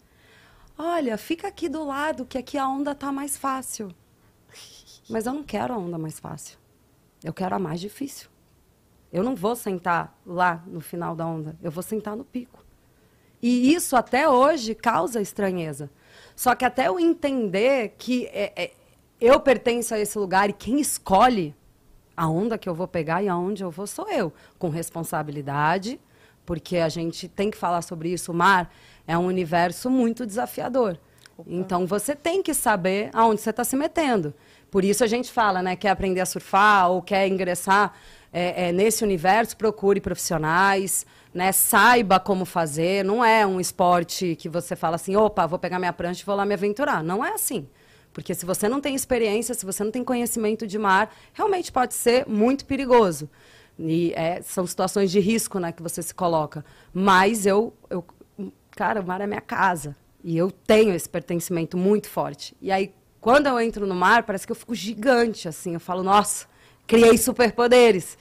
Olha, 0.76 1.16
fica 1.16 1.48
aqui 1.48 1.68
do 1.68 1.84
lado, 1.84 2.24
que 2.24 2.38
aqui 2.38 2.56
a 2.58 2.66
onda 2.66 2.94
tá 2.94 3.12
mais 3.12 3.36
fácil. 3.36 3.94
Mas 5.10 5.26
eu 5.26 5.32
não 5.32 5.42
quero 5.42 5.74
a 5.74 5.76
onda 5.76 5.98
mais 5.98 6.18
fácil. 6.18 6.58
Eu 7.22 7.32
quero 7.32 7.54
a 7.54 7.58
mais 7.58 7.80
difícil. 7.80 8.28
Eu 9.12 9.22
não 9.22 9.34
vou 9.34 9.56
sentar 9.56 10.16
lá 10.24 10.62
no 10.66 10.80
final 10.80 11.16
da 11.16 11.26
onda. 11.26 11.56
Eu 11.62 11.70
vou 11.70 11.82
sentar 11.82 12.16
no 12.16 12.24
pico. 12.24 12.64
E 13.42 13.74
isso 13.74 13.96
até 13.96 14.28
hoje 14.28 14.74
causa 14.74 15.20
estranheza. 15.20 15.90
Só 16.36 16.54
que 16.54 16.64
até 16.64 16.88
eu 16.88 17.00
entender 17.00 17.94
que 17.98 18.26
é, 18.26 18.52
é, 18.56 18.72
eu 19.20 19.40
pertenço 19.40 19.94
a 19.94 19.98
esse 19.98 20.18
lugar 20.18 20.48
e 20.50 20.52
quem 20.52 20.80
escolhe 20.80 21.54
a 22.16 22.28
onda 22.28 22.58
que 22.58 22.68
eu 22.68 22.74
vou 22.74 22.86
pegar 22.86 23.22
e 23.22 23.28
aonde 23.28 23.64
eu 23.64 23.70
vou 23.70 23.86
sou 23.86 24.08
eu, 24.08 24.32
com 24.58 24.68
responsabilidade, 24.68 25.98
porque 26.44 26.76
a 26.76 26.88
gente 26.88 27.28
tem 27.28 27.50
que 27.50 27.56
falar 27.56 27.82
sobre 27.82 28.12
isso. 28.12 28.30
O 28.30 28.34
mar 28.34 28.72
é 29.06 29.16
um 29.16 29.26
universo 29.26 29.88
muito 29.90 30.26
desafiador. 30.26 30.98
Então 31.46 31.86
você 31.86 32.14
tem 32.14 32.42
que 32.42 32.52
saber 32.52 33.10
aonde 33.12 33.40
você 33.40 33.50
está 33.50 33.64
se 33.64 33.76
metendo. 33.76 34.34
Por 34.70 34.84
isso 34.84 35.02
a 35.02 35.06
gente 35.06 35.32
fala, 35.32 35.62
né? 35.62 35.74
Quer 35.76 35.88
aprender 35.88 36.20
a 36.20 36.26
surfar 36.26 36.90
ou 36.90 37.02
quer 37.02 37.26
ingressar 37.26 37.92
é, 38.32 38.68
é, 38.68 38.72
nesse 38.72 39.02
universo, 39.02 39.56
procure 39.56 40.00
profissionais, 40.00 41.04
né? 41.34 41.50
Saiba 41.52 42.20
como 42.20 42.44
fazer. 42.44 43.04
Não 43.04 43.24
é 43.24 43.46
um 43.46 43.60
esporte 43.60 44.36
que 44.36 44.48
você 44.48 44.76
fala 44.76 44.96
assim, 44.96 45.16
opa, 45.16 45.46
vou 45.46 45.58
pegar 45.58 45.78
minha 45.78 45.92
prancha 45.92 46.22
e 46.22 46.26
vou 46.26 46.36
lá 46.36 46.44
me 46.44 46.54
aventurar. 46.54 47.02
Não 47.02 47.24
é 47.24 47.32
assim. 47.32 47.66
Porque 48.12 48.34
se 48.34 48.44
você 48.44 48.68
não 48.68 48.80
tem 48.80 48.94
experiência, 48.94 49.54
se 49.54 49.64
você 49.64 49.84
não 49.84 49.90
tem 49.90 50.04
conhecimento 50.04 50.66
de 50.66 50.78
mar, 50.78 51.14
realmente 51.32 51.70
pode 51.70 51.94
ser 51.94 52.26
muito 52.26 52.64
perigoso. 52.64 53.28
E 53.78 54.12
é, 54.14 54.42
são 54.42 54.66
situações 54.66 55.10
de 55.10 55.20
risco 55.20 55.58
né, 55.58 55.72
que 55.72 55.82
você 55.82 56.02
se 56.02 56.14
coloca. 56.14 56.64
Mas 56.92 57.46
eu, 57.46 57.72
eu, 57.88 58.04
cara, 58.72 59.00
o 59.00 59.06
mar 59.06 59.20
é 59.20 59.26
minha 59.26 59.40
casa. 59.40 59.96
E 60.22 60.36
eu 60.36 60.50
tenho 60.50 60.94
esse 60.94 61.08
pertencimento 61.08 61.78
muito 61.78 62.08
forte. 62.08 62.54
E 62.60 62.70
aí, 62.70 62.92
quando 63.20 63.46
eu 63.46 63.60
entro 63.60 63.86
no 63.86 63.94
mar, 63.94 64.22
parece 64.22 64.46
que 64.46 64.52
eu 64.52 64.56
fico 64.56 64.74
gigante, 64.74 65.46
assim. 65.46 65.74
Eu 65.74 65.80
falo, 65.80 66.02
nossa, 66.02 66.46
criei 66.86 67.18
superpoderes. 67.18 68.16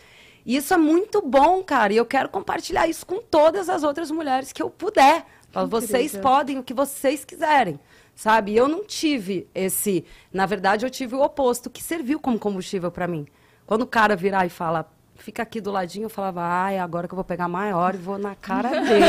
E 0.45 0.55
isso 0.55 0.73
é 0.73 0.77
muito 0.77 1.21
bom, 1.21 1.63
cara. 1.63 1.93
E 1.93 1.97
eu 1.97 2.05
quero 2.05 2.29
compartilhar 2.29 2.87
isso 2.87 3.05
com 3.05 3.21
todas 3.21 3.69
as 3.69 3.83
outras 3.83 4.11
mulheres 4.11 4.51
que 4.51 4.61
eu 4.61 4.69
puder. 4.69 5.25
Falo, 5.51 5.67
vocês 5.67 6.15
podem 6.17 6.59
o 6.59 6.63
que 6.63 6.73
vocês 6.73 7.25
quiserem, 7.25 7.79
sabe? 8.13 8.55
Eu 8.55 8.67
não 8.67 8.83
tive 8.83 9.47
esse. 9.55 10.05
Na 10.31 10.45
verdade, 10.45 10.85
eu 10.85 10.89
tive 10.89 11.15
o 11.15 11.21
oposto, 11.21 11.69
que 11.69 11.81
serviu 11.81 12.19
como 12.19 12.37
combustível 12.37 12.91
para 12.91 13.07
mim. 13.07 13.25
Quando 13.65 13.83
o 13.83 13.87
cara 13.87 14.15
virar 14.15 14.45
e 14.45 14.49
fala, 14.49 14.91
fica 15.23 15.43
aqui 15.43 15.59
do 15.61 15.71
ladinho, 15.71 16.05
eu 16.05 16.09
falava, 16.09 16.41
ai, 16.41 16.77
agora 16.79 17.07
que 17.07 17.13
eu 17.13 17.17
vou 17.17 17.23
pegar 17.23 17.47
maior 17.47 17.93
e 17.95 17.97
vou 17.97 18.17
na 18.17 18.35
cara 18.35 18.69
dele. 18.81 19.05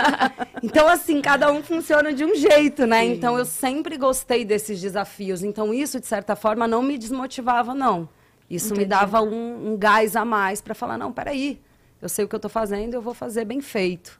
então, 0.62 0.86
assim, 0.88 1.20
cada 1.20 1.50
um 1.52 1.62
funciona 1.62 2.12
de 2.12 2.24
um 2.24 2.34
jeito, 2.34 2.86
né? 2.86 3.04
Então, 3.04 3.38
eu 3.38 3.44
sempre 3.44 3.96
gostei 3.96 4.44
desses 4.44 4.80
desafios. 4.80 5.42
Então, 5.42 5.72
isso, 5.72 6.00
de 6.00 6.06
certa 6.06 6.34
forma, 6.36 6.66
não 6.66 6.82
me 6.82 6.96
desmotivava, 6.98 7.74
não. 7.74 8.08
Isso 8.48 8.74
me 8.74 8.84
dava 8.84 9.22
um, 9.22 9.72
um 9.72 9.76
gás 9.76 10.16
a 10.16 10.24
mais 10.24 10.60
para 10.60 10.74
falar, 10.74 10.98
não, 10.98 11.12
peraí, 11.12 11.60
eu 12.02 12.08
sei 12.08 12.24
o 12.24 12.28
que 12.28 12.34
eu 12.34 12.38
estou 12.38 12.50
fazendo, 12.50 12.94
eu 12.94 13.02
vou 13.02 13.14
fazer 13.14 13.44
bem 13.44 13.60
feito. 13.60 14.18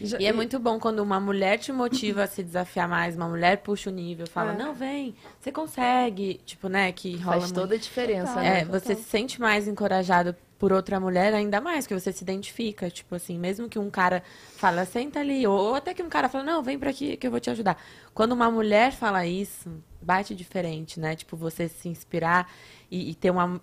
Já- 0.00 0.18
E 0.18 0.26
é 0.26 0.32
muito 0.32 0.58
bom 0.58 0.80
quando 0.80 0.98
uma 0.98 1.20
mulher 1.20 1.56
te 1.56 1.70
motiva 1.70 2.24
a 2.24 2.26
se 2.26 2.42
desafiar 2.42 2.88
mais, 2.88 3.14
uma 3.14 3.28
mulher 3.28 3.58
puxa 3.58 3.88
o 3.88 3.92
nível, 3.92 4.26
fala, 4.26 4.54
É. 4.54 4.56
não, 4.56 4.74
vem, 4.74 5.14
você 5.38 5.52
consegue. 5.52 6.40
Tipo, 6.44 6.68
né, 6.68 6.90
que 6.90 7.16
rola 7.18 7.32
Faz 7.36 7.44
muito. 7.52 7.60
toda 7.60 7.76
a 7.76 7.78
diferença, 7.78 8.26
Total. 8.34 8.42
né? 8.42 8.60
É, 8.62 8.64
você 8.64 8.96
se 8.96 9.04
sente 9.04 9.40
mais 9.40 9.68
encorajado 9.68 10.34
por 10.62 10.72
outra 10.72 11.00
mulher, 11.00 11.34
ainda 11.34 11.60
mais 11.60 11.88
que 11.88 11.92
você 11.92 12.12
se 12.12 12.22
identifica. 12.22 12.88
Tipo 12.88 13.16
assim, 13.16 13.36
mesmo 13.36 13.68
que 13.68 13.80
um 13.80 13.90
cara 13.90 14.22
fala, 14.54 14.84
senta 14.84 15.18
ali, 15.18 15.44
ou, 15.44 15.58
ou 15.58 15.74
até 15.74 15.92
que 15.92 16.00
um 16.00 16.08
cara 16.08 16.28
fala, 16.28 16.44
não, 16.44 16.62
vem 16.62 16.78
pra 16.78 16.90
aqui 16.90 17.16
que 17.16 17.26
eu 17.26 17.32
vou 17.32 17.40
te 17.40 17.50
ajudar. 17.50 17.76
Quando 18.14 18.30
uma 18.30 18.48
mulher 18.48 18.92
fala 18.92 19.26
isso, 19.26 19.68
bate 20.00 20.36
diferente, 20.36 21.00
né? 21.00 21.16
Tipo, 21.16 21.36
você 21.36 21.68
se 21.68 21.88
inspirar 21.88 22.48
e, 22.88 23.10
e 23.10 23.14
ter 23.16 23.32
uma. 23.32 23.60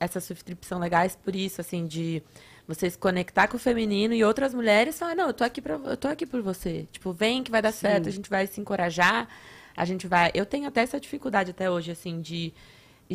Essas 0.00 0.24
surf 0.24 0.42
são 0.62 0.80
legais 0.80 1.14
por 1.14 1.36
isso, 1.36 1.60
assim, 1.60 1.86
de 1.86 2.20
você 2.66 2.90
se 2.90 2.98
conectar 2.98 3.46
com 3.46 3.56
o 3.56 3.60
feminino 3.60 4.12
e 4.12 4.24
outras 4.24 4.52
mulheres 4.52 4.98
falar, 4.98 5.14
não, 5.14 5.28
eu 5.28 5.32
tô 5.32 5.44
aqui 5.44 5.62
pra, 5.62 5.74
eu 5.74 5.96
tô 5.96 6.08
aqui 6.08 6.26
por 6.26 6.42
você. 6.42 6.88
Tipo, 6.90 7.12
vem 7.12 7.44
que 7.44 7.50
vai 7.52 7.62
dar 7.62 7.70
certo, 7.70 8.08
a 8.08 8.12
gente 8.12 8.28
vai 8.28 8.48
se 8.48 8.60
encorajar, 8.60 9.28
a 9.76 9.84
gente 9.84 10.08
vai. 10.08 10.32
Eu 10.34 10.44
tenho 10.44 10.66
até 10.66 10.80
essa 10.80 10.98
dificuldade 10.98 11.52
até 11.52 11.70
hoje, 11.70 11.92
assim, 11.92 12.20
de 12.20 12.52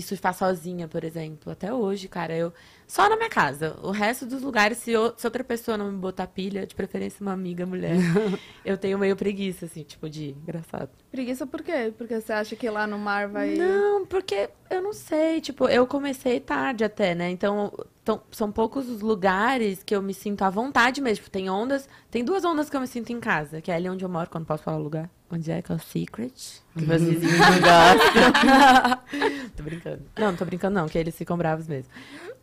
surfar 0.01 0.33
sozinha, 0.33 0.87
por 0.87 1.03
exemplo. 1.03 1.51
Até 1.51 1.73
hoje, 1.73 2.07
cara, 2.07 2.35
eu. 2.35 2.53
Só 2.87 3.09
na 3.09 3.15
minha 3.17 3.29
casa. 3.29 3.77
O 3.81 3.89
resto 3.91 4.25
dos 4.25 4.41
lugares, 4.43 4.77
se, 4.77 4.91
eu- 4.91 5.13
se 5.17 5.25
outra 5.25 5.43
pessoa 5.43 5.75
não 5.77 5.91
me 5.91 5.97
botar 5.97 6.27
pilha, 6.27 6.67
de 6.67 6.75
preferência 6.75 7.17
uma 7.21 7.33
amiga 7.33 7.65
mulher, 7.65 7.95
eu 8.63 8.77
tenho 8.77 8.97
meio 8.99 9.15
preguiça, 9.15 9.65
assim, 9.65 9.83
tipo, 9.83 10.07
de 10.09 10.25
ir. 10.25 10.37
engraçado. 10.43 10.89
Preguiça 11.11 11.47
por 11.47 11.61
quê? 11.63 11.91
Porque 11.97 12.19
você 12.21 12.31
acha 12.33 12.55
que 12.55 12.69
lá 12.69 12.85
no 12.85 12.99
mar 12.99 13.27
vai. 13.27 13.55
Não, 13.55 14.05
porque 14.05 14.49
eu 14.69 14.81
não 14.81 14.93
sei, 14.93 15.41
tipo, 15.41 15.67
eu 15.67 15.87
comecei 15.87 16.39
tarde 16.39 16.83
até, 16.83 17.15
né? 17.15 17.29
Então, 17.31 17.73
tão- 18.03 18.21
são 18.31 18.51
poucos 18.51 18.87
os 18.87 19.01
lugares 19.01 19.81
que 19.83 19.95
eu 19.95 20.01
me 20.01 20.13
sinto 20.13 20.43
à 20.43 20.49
vontade 20.49 21.01
mesmo. 21.01 21.23
Tipo, 21.23 21.31
tem 21.31 21.49
ondas, 21.49 21.89
tem 22.11 22.23
duas 22.23 22.45
ondas 22.45 22.69
que 22.69 22.75
eu 22.77 22.81
me 22.81 22.87
sinto 22.87 23.11
em 23.11 23.19
casa, 23.19 23.61
que 23.61 23.71
é 23.71 23.75
ali 23.75 23.89
onde 23.89 24.05
eu 24.05 24.09
moro, 24.09 24.29
quando 24.29 24.45
posso 24.45 24.61
falar 24.63 24.77
o 24.77 24.83
lugar. 24.83 25.09
Onde 25.31 25.51
é 25.51 25.59
que 25.59 25.71
é 25.71 25.75
o 25.75 25.79
Secret? 25.79 26.61
Que 26.77 26.85
meus 26.85 27.01
vizinhos 27.01 27.33
não 27.39 27.47
gostam. 27.59 29.49
tô 29.57 29.63
brincando. 29.63 30.03
Não, 30.17 30.27
não 30.27 30.35
tô 30.35 30.45
brincando 30.45 30.75
não, 30.75 30.87
que 30.87 30.97
eles 30.99 31.15
ficam 31.17 31.35
bravos 31.35 31.67
mesmo. 31.67 31.91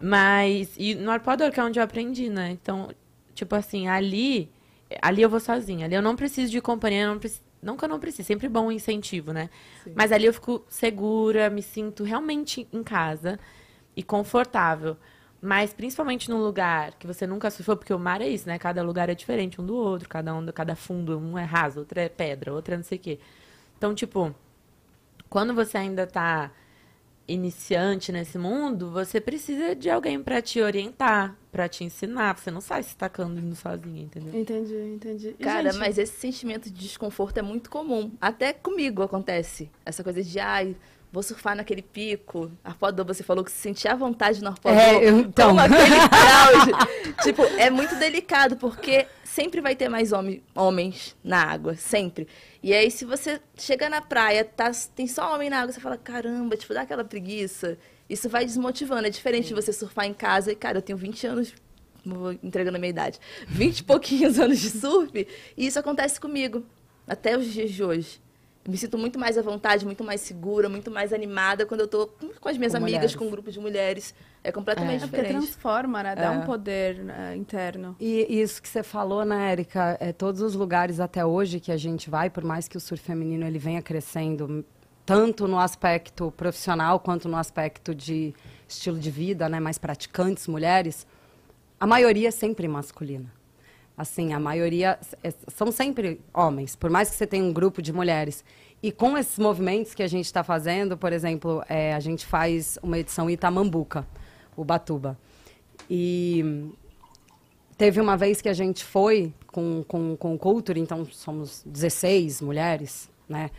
Mas, 0.04 0.74
e 0.76 0.96
no 0.96 1.12
Arpoador, 1.12 1.52
que 1.52 1.60
é 1.60 1.62
onde 1.62 1.78
eu 1.78 1.84
aprendi, 1.84 2.28
né? 2.28 2.50
Então, 2.50 2.90
tipo 3.36 3.54
assim, 3.54 3.86
ali, 3.86 4.50
ali 5.00 5.22
eu 5.22 5.30
vou 5.30 5.38
sozinha. 5.38 5.86
Ali 5.86 5.94
eu 5.94 6.02
não 6.02 6.16
preciso 6.16 6.50
de 6.50 6.60
companhia, 6.60 7.06
não 7.06 7.20
preciso, 7.20 7.42
não 7.62 7.76
que 7.76 7.84
eu 7.84 7.88
não 7.88 8.00
precise, 8.00 8.24
sempre 8.24 8.48
bom 8.48 8.66
um 8.66 8.72
incentivo, 8.72 9.32
né? 9.32 9.48
Mas 9.94 10.10
ali 10.10 10.26
eu 10.26 10.34
fico 10.34 10.64
segura, 10.68 11.48
me 11.48 11.62
sinto 11.62 12.02
realmente 12.02 12.66
em 12.72 12.82
casa 12.82 13.38
e 13.94 14.02
confortável. 14.02 14.96
Mas 15.40 15.72
principalmente 15.72 16.28
num 16.28 16.38
lugar 16.38 16.94
que 16.98 17.06
você 17.06 17.24
nunca 17.24 17.48
surfou, 17.48 17.76
porque 17.76 17.94
o 17.94 17.98
mar 17.98 18.20
é 18.20 18.28
isso, 18.28 18.48
né? 18.48 18.58
Cada 18.58 18.82
lugar 18.82 19.08
é 19.08 19.14
diferente 19.14 19.60
um 19.60 19.64
do 19.64 19.76
outro, 19.76 20.08
cada 20.08 20.34
onda, 20.34 20.52
cada 20.52 20.74
fundo, 20.74 21.16
um 21.16 21.38
é 21.38 21.44
raso, 21.44 21.78
outro 21.78 22.00
é 22.00 22.08
pedra, 22.08 22.52
outro 22.52 22.74
é 22.74 22.76
não 22.76 22.84
sei 22.84 22.98
o 22.98 23.00
quê. 23.00 23.20
Então, 23.78 23.94
tipo, 23.94 24.34
quando 25.30 25.54
você 25.54 25.78
ainda 25.78 26.08
tá 26.08 26.50
iniciante 27.28 28.10
nesse 28.12 28.36
mundo, 28.38 28.90
você 28.90 29.20
precisa 29.20 29.74
de 29.74 29.88
alguém 29.88 30.22
pra 30.22 30.42
te 30.42 30.60
orientar, 30.60 31.36
pra 31.50 31.68
te 31.68 31.84
ensinar. 31.84 32.36
Você 32.38 32.50
não 32.50 32.60
sai 32.60 32.82
se 32.82 32.96
tacando 32.96 33.38
indo 33.40 33.54
sozinha, 33.54 34.02
entendeu? 34.02 34.38
Entendi, 34.40 34.74
entendi. 34.94 35.28
E, 35.38 35.42
Cara, 35.44 35.70
gente, 35.70 35.78
mas 35.80 35.98
esse 35.98 36.12
sentimento 36.18 36.70
de 36.70 36.80
desconforto 36.80 37.38
é 37.38 37.42
muito 37.42 37.70
comum. 37.70 38.10
Até 38.20 38.52
comigo 38.52 39.02
acontece. 39.02 39.70
Essa 39.84 40.02
coisa 40.04 40.22
de, 40.22 40.38
ai, 40.40 40.76
vou 41.12 41.22
surfar 41.22 41.54
naquele 41.56 41.82
pico. 41.82 42.50
Arpoador, 42.64 43.06
você 43.06 43.22
falou 43.22 43.44
que 43.44 43.50
se 43.52 43.58
sentia 43.58 43.92
à 43.92 43.96
vontade 43.96 44.42
no 44.42 44.48
arpoador. 44.48 44.80
É, 44.80 45.08
eu- 45.08 45.18
então. 45.20 45.48
Como 45.50 45.60
aquele 45.60 45.96
crowd. 46.08 47.22
tipo, 47.22 47.42
é 47.58 47.70
muito 47.70 47.94
delicado, 47.96 48.56
porque 48.56 49.06
sempre 49.24 49.60
vai 49.60 49.74
ter 49.76 49.88
mais 49.88 50.10
homens 50.54 51.16
na 51.24 51.42
água, 51.44 51.74
sempre. 51.76 52.26
E 52.62 52.72
aí, 52.72 52.90
se 52.90 53.04
você 53.04 53.40
chega 53.56 53.88
na 53.88 54.00
praia, 54.00 54.44
tá, 54.44 54.70
tem 54.94 55.06
só 55.06 55.34
homem 55.34 55.50
na 55.50 55.60
água, 55.60 55.72
você 55.72 55.80
fala, 55.80 55.96
caramba, 55.96 56.56
tipo, 56.56 56.72
dá 56.72 56.82
aquela 56.82 57.04
preguiça. 57.04 57.76
Isso 58.08 58.28
vai 58.28 58.44
desmotivando. 58.44 59.06
É 59.06 59.10
diferente 59.10 59.48
de 59.48 59.54
você 59.54 59.72
surfar 59.72 60.06
em 60.06 60.14
casa. 60.14 60.52
E, 60.52 60.54
cara, 60.54 60.78
eu 60.78 60.82
tenho 60.82 60.96
20 60.96 61.26
anos 61.26 61.54
vou 62.04 62.32
entregando 62.32 62.76
a 62.76 62.80
minha 62.80 62.90
idade, 62.90 63.18
20 63.46 63.78
e 63.78 63.84
pouquinhos 63.84 64.38
anos 64.40 64.58
de 64.58 64.70
surf, 64.70 65.26
e 65.56 65.66
isso 65.66 65.78
acontece 65.78 66.20
comigo, 66.20 66.64
até 67.06 67.36
os 67.36 67.46
dias 67.46 67.70
de 67.70 67.82
hoje. 67.82 68.20
Me 68.68 68.76
sinto 68.76 68.96
muito 68.96 69.18
mais 69.18 69.36
à 69.36 69.42
vontade, 69.42 69.84
muito 69.84 70.04
mais 70.04 70.20
segura, 70.20 70.68
muito 70.68 70.88
mais 70.88 71.12
animada 71.12 71.66
quando 71.66 71.80
eu 71.80 71.88
tô 71.88 72.06
com 72.40 72.48
as 72.48 72.56
minhas 72.56 72.72
Com 72.72 72.78
amigas, 72.78 72.92
mulheres. 73.00 73.16
com 73.16 73.24
um 73.26 73.30
grupo 73.30 73.50
de 73.50 73.58
mulheres. 73.58 74.14
É 74.44 74.52
completamente 74.52 75.02
É 75.02 75.06
porque 75.08 75.16
diferente. 75.22 75.46
transforma, 75.46 76.00
né? 76.02 76.14
Dá 76.14 76.22
É. 76.22 76.30
um 76.30 76.42
poder 76.42 76.98
né, 77.02 77.36
interno. 77.36 77.96
E 77.98 78.24
isso 78.40 78.62
que 78.62 78.68
você 78.68 78.84
falou, 78.84 79.24
né, 79.24 79.50
Érica? 79.50 79.96
É, 80.00 80.12
todos 80.12 80.40
os 80.40 80.54
lugares 80.54 81.00
até 81.00 81.26
hoje 81.26 81.58
que 81.58 81.72
a 81.72 81.76
gente 81.76 82.08
vai, 82.08 82.30
por 82.30 82.44
mais 82.44 82.68
que 82.68 82.76
o 82.76 82.80
surf 82.80 83.02
feminino 83.02 83.44
ele 83.44 83.58
venha 83.58 83.82
crescendo, 83.82 84.64
tanto 85.04 85.48
no 85.48 85.58
aspecto 85.58 86.30
profissional 86.36 87.00
quanto 87.00 87.28
no 87.28 87.36
aspecto 87.36 87.92
de 87.92 88.32
estilo 88.68 88.96
de 88.98 89.10
vida, 89.10 89.48
né, 89.48 89.58
mais 89.58 89.76
praticantes, 89.76 90.46
mulheres, 90.46 91.04
a 91.80 91.86
maioria 91.86 92.28
é 92.28 92.30
sempre 92.30 92.68
masculina. 92.68 93.26
Assim, 93.96 94.32
a 94.32 94.40
maioria 94.40 94.98
é- 95.22 95.32
são 95.48 95.70
sempre 95.70 96.20
homens, 96.32 96.74
por 96.74 96.90
mais 96.90 97.10
que 97.10 97.16
você 97.16 97.26
tenha 97.26 97.44
um 97.44 97.52
grupo 97.52 97.82
de 97.82 97.92
mulheres. 97.92 98.44
E 98.82 98.90
com 98.90 99.16
esses 99.16 99.38
movimentos 99.38 99.94
que 99.94 100.02
a 100.02 100.08
gente 100.08 100.26
está 100.26 100.42
fazendo, 100.42 100.96
por 100.96 101.12
exemplo, 101.12 101.62
é, 101.68 101.94
a 101.94 102.00
gente 102.00 102.26
faz 102.26 102.78
uma 102.82 102.98
edição 102.98 103.30
Itamambuca, 103.30 104.06
Ubatuba. 104.56 105.16
E 105.88 106.72
Teve 107.82 108.00
uma 108.00 108.16
vez 108.16 108.40
que 108.40 108.48
a 108.48 108.52
gente 108.52 108.84
foi 108.84 109.32
com, 109.48 109.82
com, 109.88 110.16
com 110.16 110.34
o 110.34 110.38
Culture, 110.38 110.78
então 110.78 111.04
somos 111.04 111.64
16 111.66 112.40
mulheres, 112.40 113.10
né? 113.28 113.50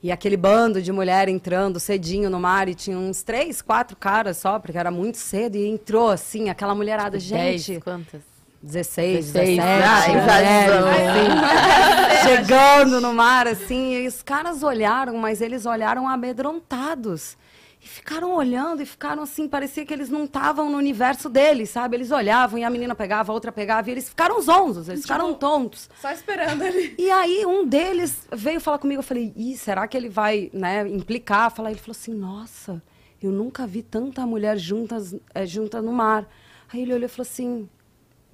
E 0.00 0.12
aquele 0.12 0.36
bando 0.36 0.80
de 0.80 0.92
mulher 0.92 1.28
entrando 1.28 1.80
cedinho 1.80 2.30
no 2.30 2.38
mar 2.38 2.68
e 2.68 2.76
tinha 2.76 2.96
uns 2.96 3.24
três, 3.24 3.60
quatro 3.60 3.96
caras 3.96 4.36
só, 4.36 4.60
porque 4.60 4.78
era 4.78 4.90
muito 4.90 5.16
cedo, 5.18 5.56
e 5.56 5.66
entrou 5.66 6.10
assim, 6.10 6.48
aquela 6.48 6.76
mulherada, 6.76 7.18
gente, 7.18 7.72
Dez, 7.72 7.82
quantas? 7.82 8.22
16, 8.62 9.32
16, 9.32 9.56
17 9.56 9.60
ah, 9.60 9.98
mulheres, 9.98 10.22
invasão. 10.22 10.88
assim, 10.88 12.28
chegando 12.28 13.00
no 13.00 13.12
mar, 13.12 13.48
assim, 13.48 13.94
e 13.94 14.06
os 14.06 14.22
caras 14.22 14.62
olharam, 14.62 15.16
mas 15.16 15.40
eles 15.40 15.66
olharam 15.66 16.08
amedrontados. 16.08 17.36
E 17.84 17.88
ficaram 17.88 18.32
olhando 18.32 18.80
e 18.80 18.86
ficaram 18.86 19.24
assim, 19.24 19.48
parecia 19.48 19.84
que 19.84 19.92
eles 19.92 20.08
não 20.08 20.22
estavam 20.22 20.70
no 20.70 20.78
universo 20.78 21.28
deles, 21.28 21.70
sabe? 21.70 21.96
Eles 21.96 22.12
olhavam 22.12 22.56
e 22.56 22.62
a 22.62 22.70
menina 22.70 22.94
pegava, 22.94 23.32
a 23.32 23.34
outra 23.34 23.50
pegava, 23.50 23.88
e 23.88 23.92
eles 23.92 24.08
ficaram 24.08 24.40
zonzos, 24.40 24.88
eles 24.88 25.02
ficaram 25.02 25.34
tontos. 25.34 25.90
Só 26.00 26.12
esperando 26.12 26.62
ali. 26.62 26.94
E 26.96 27.10
aí 27.10 27.44
um 27.44 27.66
deles 27.66 28.28
veio 28.30 28.60
falar 28.60 28.78
comigo, 28.78 29.00
eu 29.00 29.04
falei, 29.04 29.32
Ih, 29.34 29.56
será 29.56 29.88
que 29.88 29.96
ele 29.96 30.08
vai, 30.08 30.48
né, 30.52 30.88
implicar? 30.88 31.50
Falar, 31.50 31.72
ele 31.72 31.80
falou 31.80 31.96
assim, 31.98 32.14
nossa, 32.14 32.80
eu 33.20 33.32
nunca 33.32 33.66
vi 33.66 33.82
tanta 33.82 34.24
mulher 34.24 34.56
juntas, 34.56 35.16
é, 35.34 35.44
junta 35.44 35.82
no 35.82 35.92
mar. 35.92 36.28
Aí 36.72 36.82
ele 36.82 36.94
olhou 36.94 37.06
e 37.06 37.08
falou 37.08 37.28
assim, 37.28 37.68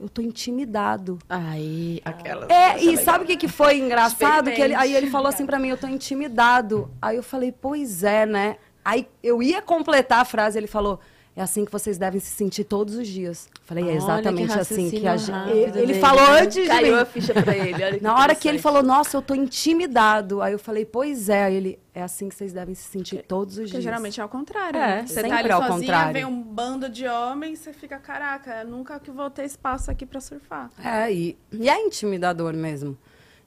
eu 0.01 0.09
tô 0.09 0.22
intimidado. 0.22 1.18
Aí, 1.28 2.01
aquela. 2.05 2.46
É, 2.51 2.78
e 2.82 2.96
sabe 2.99 3.24
o 3.24 3.26
que, 3.26 3.36
que 3.36 3.49
foi 3.49 3.78
engraçado? 3.78 4.51
Que 4.51 4.61
ele, 4.61 4.74
aí 4.74 4.94
ele 4.94 5.11
falou 5.11 5.28
assim 5.28 5.44
pra 5.44 5.59
mim, 5.59 5.68
eu 5.68 5.76
tô 5.76 5.86
intimidado. 5.86 6.90
Aí 7.03 7.16
eu 7.16 7.22
falei, 7.22 7.53
pois 7.53 8.05
é, 8.05 8.24
né? 8.24 8.57
Aí 8.84 9.09
eu 9.22 9.42
ia 9.42 9.61
completar 9.61 10.20
a 10.20 10.24
frase, 10.24 10.59
ele 10.59 10.66
falou, 10.66 11.01
é 11.39 11.43
assim 11.43 11.64
que 11.64 11.70
vocês 11.70 11.97
devem 11.97 12.18
se 12.18 12.32
sentir 12.32 12.64
todos 12.64 12.97
os 12.97 13.07
dias. 13.07 13.49
Falei, 13.62 13.89
é 13.89 13.95
exatamente 13.95 14.53
que 14.53 14.59
assim 14.59 14.91
que 14.91 15.07
a 15.07 15.16
gente... 15.16 15.49
Ele 15.49 15.70
dele, 15.70 15.95
falou 16.01 16.26
antes 16.32 16.64
de 16.64 16.66
Caiu 16.66 16.97
mim. 16.97 17.01
a 17.01 17.05
ficha 17.05 17.32
pra 17.32 17.57
ele. 17.57 17.74
Olha 17.74 17.99
Na 18.03 18.18
hora 18.18 18.34
que 18.34 18.49
ele 18.49 18.59
falou, 18.59 18.82
nossa, 18.82 19.16
eu 19.16 19.22
tô 19.22 19.36
intimidado. 19.36 20.43
Aí 20.43 20.53
eu 20.53 20.59
falei, 20.59 20.84
pois 20.84 21.28
é. 21.28 21.45
Aí 21.45 21.55
ele, 21.55 21.78
é 21.95 22.03
assim 22.03 22.28
que 22.28 22.34
vocês 22.34 22.53
devem 22.53 22.74
se 22.74 22.82
sentir 22.89 23.22
todos 23.22 23.55
os 23.55 23.61
Porque 23.61 23.70
dias. 23.70 23.84
geralmente 23.84 24.18
é 24.18 24.22
ao 24.24 24.28
contrário. 24.28 24.80
É, 24.80 24.86
né? 24.97 25.07
Você 25.07 25.14
sempre 25.14 25.30
tá 25.30 25.36
ali 25.36 25.49
é 25.49 25.53
ao 25.53 25.61
sozinha, 25.61 25.78
contrário. 25.78 26.12
vem 26.12 26.24
um 26.24 26.43
bando 26.43 26.89
de 26.89 27.07
homens, 27.07 27.61
você 27.61 27.72
fica, 27.72 28.01
caraca, 28.01 28.64
nunca 28.64 28.99
que 28.99 29.12
vou 29.12 29.30
ter 29.30 29.45
espaço 29.45 29.93
aqui 29.93 30.05
pra 30.05 30.20
surfar. 30.20 30.72
É, 30.84 31.12
e, 31.12 31.39
e 31.53 31.68
é 31.68 31.80
intimidador 31.80 32.53
mesmo. 32.53 32.99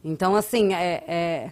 Então, 0.02 0.34
assim, 0.34 0.74
é, 0.74 1.04
é, 1.06 1.52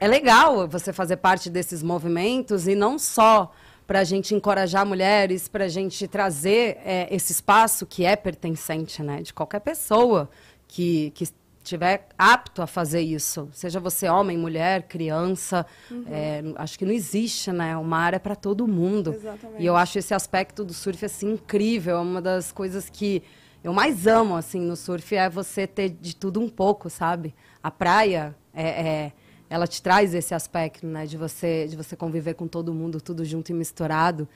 é 0.00 0.08
legal 0.08 0.66
você 0.66 0.94
fazer 0.94 1.18
parte 1.18 1.50
desses 1.50 1.82
movimentos 1.82 2.66
e 2.66 2.74
não 2.74 2.98
só 2.98 3.52
para 3.92 4.00
a 4.00 4.04
gente 4.04 4.34
encorajar 4.34 4.86
mulheres, 4.86 5.48
para 5.48 5.66
a 5.66 5.68
gente 5.68 6.08
trazer 6.08 6.78
é, 6.82 7.14
esse 7.14 7.30
espaço 7.30 7.84
que 7.84 8.06
é 8.06 8.16
pertencente, 8.16 9.02
né, 9.02 9.20
de 9.20 9.34
qualquer 9.34 9.60
pessoa 9.60 10.30
que, 10.66 11.10
que 11.10 11.28
estiver 11.62 12.08
apto 12.16 12.62
a 12.62 12.66
fazer 12.66 13.02
isso, 13.02 13.50
seja 13.52 13.78
você 13.78 14.08
homem, 14.08 14.38
mulher, 14.38 14.84
criança, 14.84 15.66
é, 16.10 16.42
acho 16.56 16.78
que 16.78 16.86
não 16.86 16.92
existe, 16.92 17.52
né, 17.52 17.76
uma 17.76 17.98
área 17.98 18.18
para 18.18 18.34
todo 18.34 18.66
mundo. 18.66 19.12
Exatamente. 19.12 19.62
E 19.62 19.66
eu 19.66 19.76
acho 19.76 19.98
esse 19.98 20.14
aspecto 20.14 20.64
do 20.64 20.72
surf 20.72 21.04
assim 21.04 21.32
incrível, 21.32 21.98
é 21.98 22.00
uma 22.00 22.22
das 22.22 22.50
coisas 22.50 22.88
que 22.88 23.22
eu 23.62 23.74
mais 23.74 24.06
amo 24.06 24.34
assim 24.36 24.60
no 24.60 24.74
surf 24.74 25.14
é 25.14 25.28
você 25.28 25.66
ter 25.66 25.90
de 25.90 26.16
tudo 26.16 26.40
um 26.40 26.48
pouco, 26.48 26.88
sabe? 26.88 27.34
A 27.62 27.70
praia 27.70 28.34
é, 28.54 28.64
é- 28.64 29.12
ela 29.52 29.66
te 29.66 29.82
traz 29.82 30.14
esse 30.14 30.34
aspecto, 30.34 30.86
né, 30.86 31.04
de 31.04 31.18
você 31.18 31.66
de 31.68 31.76
você 31.76 31.94
conviver 31.94 32.32
com 32.32 32.48
todo 32.48 32.72
mundo, 32.72 33.02
tudo 33.02 33.22
junto 33.22 33.50
e 33.50 33.54
misturado. 33.54 34.26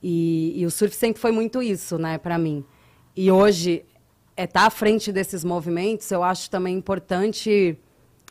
E, 0.00 0.52
e 0.56 0.64
o 0.64 0.70
surf 0.70 0.94
sempre 0.94 1.20
foi 1.20 1.32
muito 1.32 1.60
isso, 1.60 1.98
né, 1.98 2.16
para 2.16 2.38
mim. 2.38 2.64
E 3.16 3.28
hoje 3.28 3.84
é 4.36 4.44
estar 4.44 4.60
tá 4.60 4.66
à 4.68 4.70
frente 4.70 5.10
desses 5.10 5.42
movimentos, 5.42 6.08
eu 6.12 6.22
acho 6.22 6.48
também 6.48 6.76
importante, 6.76 7.76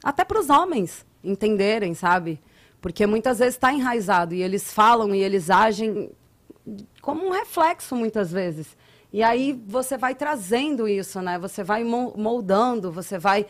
até 0.01 0.23
para 0.23 0.39
os 0.39 0.49
homens 0.49 1.05
entenderem, 1.21 1.93
sabe? 1.93 2.39
Porque 2.79 3.05
muitas 3.05 3.39
vezes 3.39 3.55
está 3.55 3.73
enraizado 3.73 4.33
e 4.33 4.41
eles 4.41 4.71
falam 4.71 5.13
e 5.13 5.21
eles 5.21 5.49
agem 5.49 6.11
como 7.01 7.27
um 7.27 7.31
reflexo, 7.31 7.93
muitas 7.93 8.31
vezes. 8.31 8.77
E 9.11 9.21
aí 9.21 9.61
você 9.67 9.97
vai 9.97 10.15
trazendo 10.15 10.87
isso, 10.87 11.21
né? 11.21 11.37
Você 11.39 11.61
vai 11.61 11.83
moldando, 11.83 12.89
você 12.89 13.19
vai 13.19 13.45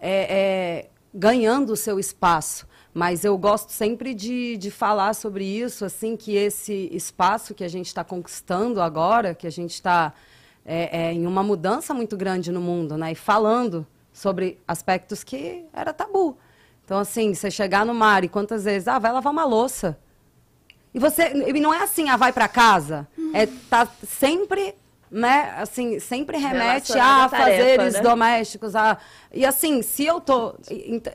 é, 0.00 0.88
é, 0.88 0.91
ganhando 1.12 1.72
o 1.72 1.76
seu 1.76 1.98
espaço. 1.98 2.66
Mas 2.94 3.24
eu 3.24 3.36
gosto 3.38 3.70
sempre 3.70 4.12
de, 4.12 4.56
de 4.56 4.70
falar 4.70 5.14
sobre 5.14 5.44
isso, 5.44 5.84
assim, 5.84 6.16
que 6.16 6.36
esse 6.36 6.90
espaço 6.92 7.54
que 7.54 7.64
a 7.64 7.68
gente 7.68 7.86
está 7.86 8.04
conquistando 8.04 8.82
agora, 8.82 9.34
que 9.34 9.46
a 9.46 9.50
gente 9.50 9.72
está 9.72 10.12
é, 10.64 11.06
é, 11.06 11.12
em 11.12 11.26
uma 11.26 11.42
mudança 11.42 11.94
muito 11.94 12.16
grande 12.16 12.52
no 12.52 12.60
mundo, 12.60 12.96
né? 12.96 13.12
E 13.12 13.14
falando 13.14 13.86
sobre 14.12 14.58
aspectos 14.68 15.24
que 15.24 15.64
era 15.72 15.92
tabu. 15.92 16.36
Então, 16.84 16.98
assim, 16.98 17.32
você 17.32 17.50
chegar 17.50 17.86
no 17.86 17.94
mar 17.94 18.24
e 18.24 18.28
quantas 18.28 18.64
vezes, 18.64 18.86
ah, 18.88 18.98
vai 18.98 19.10
lavar 19.10 19.32
uma 19.32 19.44
louça. 19.44 19.98
E 20.92 20.98
você, 20.98 21.32
e 21.32 21.60
não 21.60 21.72
é 21.72 21.82
assim, 21.82 22.10
ah, 22.10 22.16
vai 22.18 22.32
para 22.32 22.46
casa. 22.46 23.08
É 23.32 23.46
tá 23.46 23.88
sempre 24.06 24.74
né, 25.12 25.52
assim, 25.58 26.00
sempre 26.00 26.38
remete 26.38 26.98
a 26.98 27.28
fazeres 27.28 27.94
né? 27.94 28.00
domésticos. 28.00 28.74
A... 28.74 28.96
E 29.30 29.44
assim, 29.44 29.82
se 29.82 30.06
eu 30.06 30.22
tô. 30.22 30.54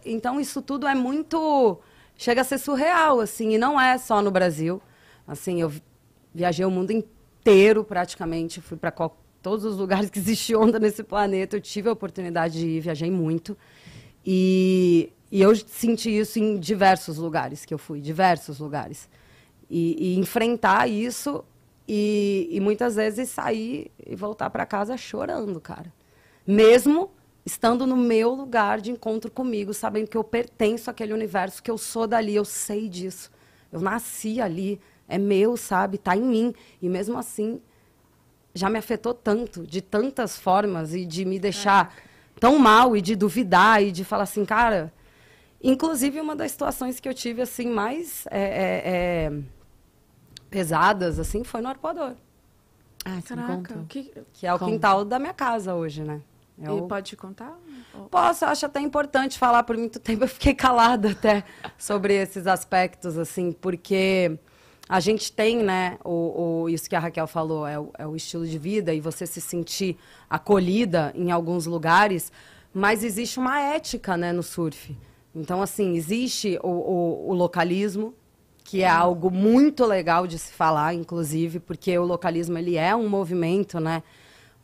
Então, 0.06 0.40
isso 0.40 0.62
tudo 0.62 0.88
é 0.88 0.94
muito. 0.94 1.80
Chega 2.16 2.42
a 2.42 2.44
ser 2.44 2.60
surreal, 2.60 3.20
assim, 3.20 3.56
e 3.56 3.58
não 3.58 3.80
é 3.80 3.98
só 3.98 4.22
no 4.22 4.30
Brasil. 4.30 4.80
Assim, 5.28 5.62
eu 5.62 5.72
viajei 6.34 6.64
o 6.64 6.70
mundo 6.70 6.92
inteiro 6.92 7.84
praticamente, 7.84 8.62
fui 8.62 8.78
para 8.78 8.92
todos 9.42 9.66
os 9.66 9.78
lugares 9.78 10.10
que 10.12 10.20
existe 10.20 10.56
onda 10.56 10.78
nesse 10.80 11.04
planeta. 11.04 11.56
Eu 11.56 11.62
tive 11.62 11.90
a 11.90 11.92
oportunidade 11.92 12.60
de 12.60 12.68
ir, 12.68 12.80
viajei 12.82 13.10
muito. 13.10 13.58
E, 14.24 15.12
e 15.32 15.42
eu 15.42 15.56
senti 15.56 16.16
isso 16.16 16.38
em 16.38 16.60
diversos 16.60 17.18
lugares 17.18 17.66
que 17.66 17.74
eu 17.74 17.80
fui, 17.80 18.00
diversos 18.00 18.60
lugares. 18.60 19.10
E, 19.70 20.14
e 20.14 20.20
enfrentar 20.20 20.88
isso 20.88 21.44
e, 21.88 22.50
e 22.52 22.60
muitas 22.60 22.96
vezes 22.96 23.30
sair 23.30 23.92
e 24.06 24.16
voltar 24.16 24.50
para 24.50 24.66
casa 24.66 24.98
chorando, 24.98 25.60
cara. 25.62 25.94
Mesmo 26.46 27.12
estando 27.46 27.88
no 27.88 27.96
meu 27.96 28.34
lugar 28.34 28.82
de 28.82 28.92
encontro 28.92 29.32
comigo, 29.32 29.74
sabendo 29.74 30.10
que 30.10 30.18
eu 30.18 30.24
pertenço 30.24 30.92
àquele 30.92 31.14
universo, 31.14 31.64
que 31.64 31.72
eu 31.72 31.78
sou 31.78 32.06
dali, 32.06 32.36
eu 32.36 32.44
sei 32.44 32.90
disso. 32.90 33.32
Eu 33.72 33.80
nasci 33.80 34.42
ali, 34.42 34.82
é 35.08 35.18
meu, 35.18 35.56
sabe? 35.56 35.98
Tá 35.98 36.16
em 36.16 36.22
mim. 36.22 36.54
E 36.82 36.90
mesmo 36.90 37.18
assim, 37.18 37.62
já 38.54 38.70
me 38.70 38.78
afetou 38.78 39.14
tanto, 39.14 39.66
de 39.66 39.82
tantas 39.82 40.38
formas, 40.38 40.94
e 40.94 41.06
de 41.06 41.24
me 41.24 41.40
deixar 41.40 41.96
é. 41.98 42.40
tão 42.40 42.60
mal, 42.60 42.98
e 42.98 43.02
de 43.02 43.16
duvidar, 43.16 43.82
e 43.82 43.94
de 43.94 44.04
falar 44.04 44.24
assim, 44.24 44.44
cara. 44.44 44.94
Inclusive, 45.64 46.20
uma 46.20 46.36
das 46.36 46.52
situações 46.52 47.00
que 47.00 47.08
eu 47.08 47.14
tive, 47.14 47.42
assim, 47.42 47.68
mais. 47.68 48.28
É, 48.30 49.32
é, 49.32 49.32
pesadas, 50.50 51.20
assim, 51.20 51.44
foi 51.44 51.62
no 51.62 51.70
arpoador. 51.70 52.14
Ah, 53.06 53.22
Caraca, 53.26 53.86
que... 53.88 54.12
que 54.34 54.46
é 54.46 54.54
o 54.54 54.60
Como? 54.60 54.72
quintal 54.72 55.06
da 55.06 55.18
minha 55.18 55.34
casa 55.34 55.74
hoje, 55.74 56.04
né? 56.04 56.22
É 56.60 56.76
e 56.76 56.82
pode 56.88 57.16
contar? 57.16 57.56
Posso, 58.10 58.44
acho 58.46 58.66
até 58.66 58.80
importante 58.80 59.38
falar. 59.38 59.64
Por 59.64 59.78
muito 59.78 60.00
tempo 60.00 60.24
eu 60.24 60.28
fiquei 60.28 60.56
calada 60.56 61.12
até 61.12 61.44
sobre 61.78 62.16
esses 62.16 62.48
aspectos, 62.48 63.18
assim, 63.18 63.52
porque 63.52 64.38
a 64.90 65.00
gente 65.00 65.32
tem, 65.32 65.58
né, 65.58 65.98
o, 66.04 66.64
o, 66.64 66.70
isso 66.70 66.90
que 66.90 66.96
a 66.96 67.00
Raquel 67.00 67.28
falou, 67.28 67.68
é 67.68 67.78
o, 67.78 67.92
é 67.98 68.08
o 68.08 68.16
estilo 68.16 68.48
de 68.48 68.58
vida 68.58 68.94
e 68.94 69.00
você 69.00 69.28
se 69.28 69.40
sentir 69.40 69.98
acolhida 70.30 71.12
em 71.14 71.30
alguns 71.30 71.66
lugares, 71.66 72.32
mas 72.74 73.04
existe 73.04 73.38
uma 73.38 73.60
ética, 73.60 74.18
né, 74.18 74.32
no 74.32 74.42
surf. 74.42 74.98
Então, 75.36 75.62
assim, 75.62 75.96
existe 75.96 76.58
o, 76.64 76.70
o, 76.70 77.30
o 77.30 77.34
localismo, 77.34 78.16
que 78.68 78.84
é 78.84 78.90
algo 78.90 79.32
muito 79.32 79.86
legal 79.86 80.28
de 80.28 80.38
se 80.38 80.52
falar, 80.52 80.94
inclusive, 80.94 81.58
porque 81.58 81.98
o 81.98 82.04
localismo 82.04 82.58
ele 82.58 82.76
é 82.76 82.94
um 82.94 83.08
movimento, 83.08 83.80
né, 83.80 84.04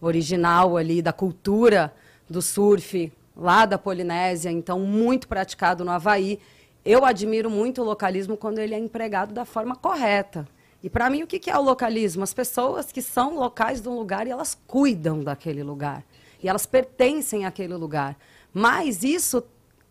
original 0.02 0.76
ali 0.76 1.02
da 1.02 1.14
cultura 1.14 1.94
do 2.30 2.42
surf 2.42 3.14
lá 3.34 3.66
da 3.66 3.78
Polinésia, 3.78 4.52
então 4.52 4.82
muito 4.82 5.26
praticado 5.26 5.86
no 5.86 5.92
Havaí. 5.92 6.38
Eu 6.84 7.06
admiro 7.06 7.50
muito 7.50 7.82
o 7.82 7.86
localismo 7.86 8.36
quando 8.36 8.60
ele 8.60 8.76
é 8.76 8.78
empregado 8.78 9.34
da 9.34 9.46
forma 9.46 9.74
correta. 9.74 10.46
E 10.84 10.90
para 10.90 11.10
mim 11.10 11.24
o 11.24 11.28
que 11.28 11.50
é 11.50 11.58
o 11.58 11.62
localismo? 11.62 12.24
As 12.24 12.34
pessoas 12.34 12.92
que 12.92 13.02
são 13.02 13.36
locais 13.36 13.80
de 13.80 13.88
um 13.88 13.96
lugar 13.96 14.28
e 14.28 14.32
elas 14.32 14.60
cuidam 14.68 15.24
daquele 15.24 15.64
lugar 15.64 16.04
e 16.44 16.50
elas 16.50 16.66
pertencem 16.66 17.46
àquele 17.46 17.76
lugar. 17.76 18.18
Mas 18.54 19.02
isso 19.02 19.42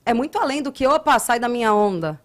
é 0.05 0.13
muito 0.13 0.39
além 0.39 0.61
do 0.61 0.71
que 0.71 0.87
opa, 0.87 1.19
sai 1.19 1.41
da 1.41 1.49
minha 1.49 1.73
onda. 1.73 2.21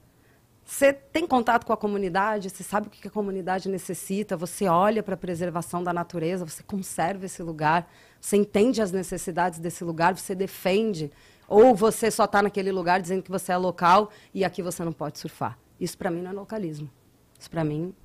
Você 0.67 0.91
tem 0.91 1.25
contato 1.25 1.65
com 1.65 1.71
a 1.71 1.77
comunidade, 1.77 2.49
você 2.49 2.61
sabe 2.61 2.87
o 2.87 2.89
que 2.89 3.07
a 3.07 3.09
comunidade 3.09 3.69
necessita, 3.69 4.35
você 4.35 4.67
olha 4.67 5.01
para 5.01 5.13
a 5.13 5.17
preservação 5.17 5.81
da 5.81 5.93
natureza, 5.93 6.45
você 6.45 6.61
conserva 6.61 7.25
esse 7.25 7.41
lugar, 7.41 7.89
você 8.19 8.35
entende 8.35 8.81
as 8.81 8.91
necessidades 8.91 9.59
desse 9.59 9.85
lugar, 9.85 10.13
você 10.13 10.35
defende. 10.35 11.09
Ou 11.47 11.73
você 11.73 12.11
só 12.11 12.25
está 12.25 12.41
naquele 12.43 12.69
lugar 12.69 13.01
dizendo 13.01 13.23
que 13.23 13.31
você 13.31 13.53
é 13.53 13.57
local 13.57 14.11
e 14.33 14.43
aqui 14.43 14.61
você 14.61 14.83
não 14.83 14.91
pode 14.91 15.19
surfar. 15.19 15.57
Isso 15.79 15.97
para 15.97 16.11
mim 16.11 16.21
não 16.21 16.31
é 16.31 16.33
localismo. 16.33 16.91
Isso 17.39 17.49
para 17.49 17.63
mim 17.63 17.95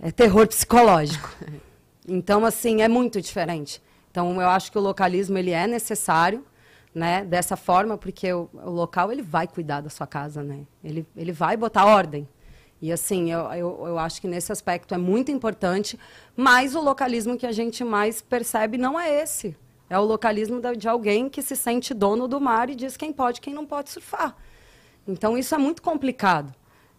é 0.00 0.10
terror 0.10 0.48
psicológico. 0.48 1.30
Então, 2.06 2.44
assim, 2.44 2.82
é 2.82 2.88
muito 2.88 3.18
diferente. 3.18 3.82
Então, 4.10 4.38
eu 4.38 4.46
acho 4.50 4.70
que 4.70 4.76
o 4.76 4.80
localismo 4.82 5.38
ele 5.38 5.52
é 5.52 5.66
necessário, 5.66 6.44
né, 6.94 7.24
dessa 7.24 7.56
forma, 7.56 7.98
porque 7.98 8.32
o, 8.32 8.48
o, 8.52 8.70
local 8.70 9.10
ele 9.10 9.22
vai 9.22 9.48
cuidar 9.48 9.80
da 9.80 9.90
sua 9.90 10.06
casa, 10.06 10.42
né? 10.42 10.64
Ele, 10.82 11.04
ele 11.16 11.32
vai 11.32 11.56
botar 11.56 11.84
ordem. 11.84 12.28
E 12.80 12.92
assim, 12.92 13.32
eu, 13.32 13.40
eu, 13.52 13.84
eu 13.88 13.98
acho 13.98 14.20
que 14.20 14.28
nesse 14.28 14.52
aspecto 14.52 14.94
é 14.94 14.98
muito 14.98 15.30
importante, 15.30 15.98
mas 16.36 16.74
o 16.74 16.80
localismo 16.80 17.36
que 17.36 17.46
a 17.46 17.52
gente 17.52 17.82
mais 17.82 18.22
percebe 18.22 18.78
não 18.78 18.98
é 18.98 19.22
esse. 19.22 19.56
É 19.90 19.98
o 19.98 20.04
localismo 20.04 20.60
de 20.76 20.88
alguém 20.88 21.28
que 21.28 21.42
se 21.42 21.56
sente 21.56 21.92
dono 21.92 22.28
do 22.28 22.40
mar 22.40 22.70
e 22.70 22.74
diz 22.74 22.96
quem 22.96 23.12
pode 23.12 23.40
quem 23.40 23.52
não 23.52 23.66
pode 23.66 23.90
surfar. 23.90 24.36
Então 25.06 25.36
isso 25.36 25.54
é 25.54 25.58
muito 25.58 25.82
complicado. 25.82 26.54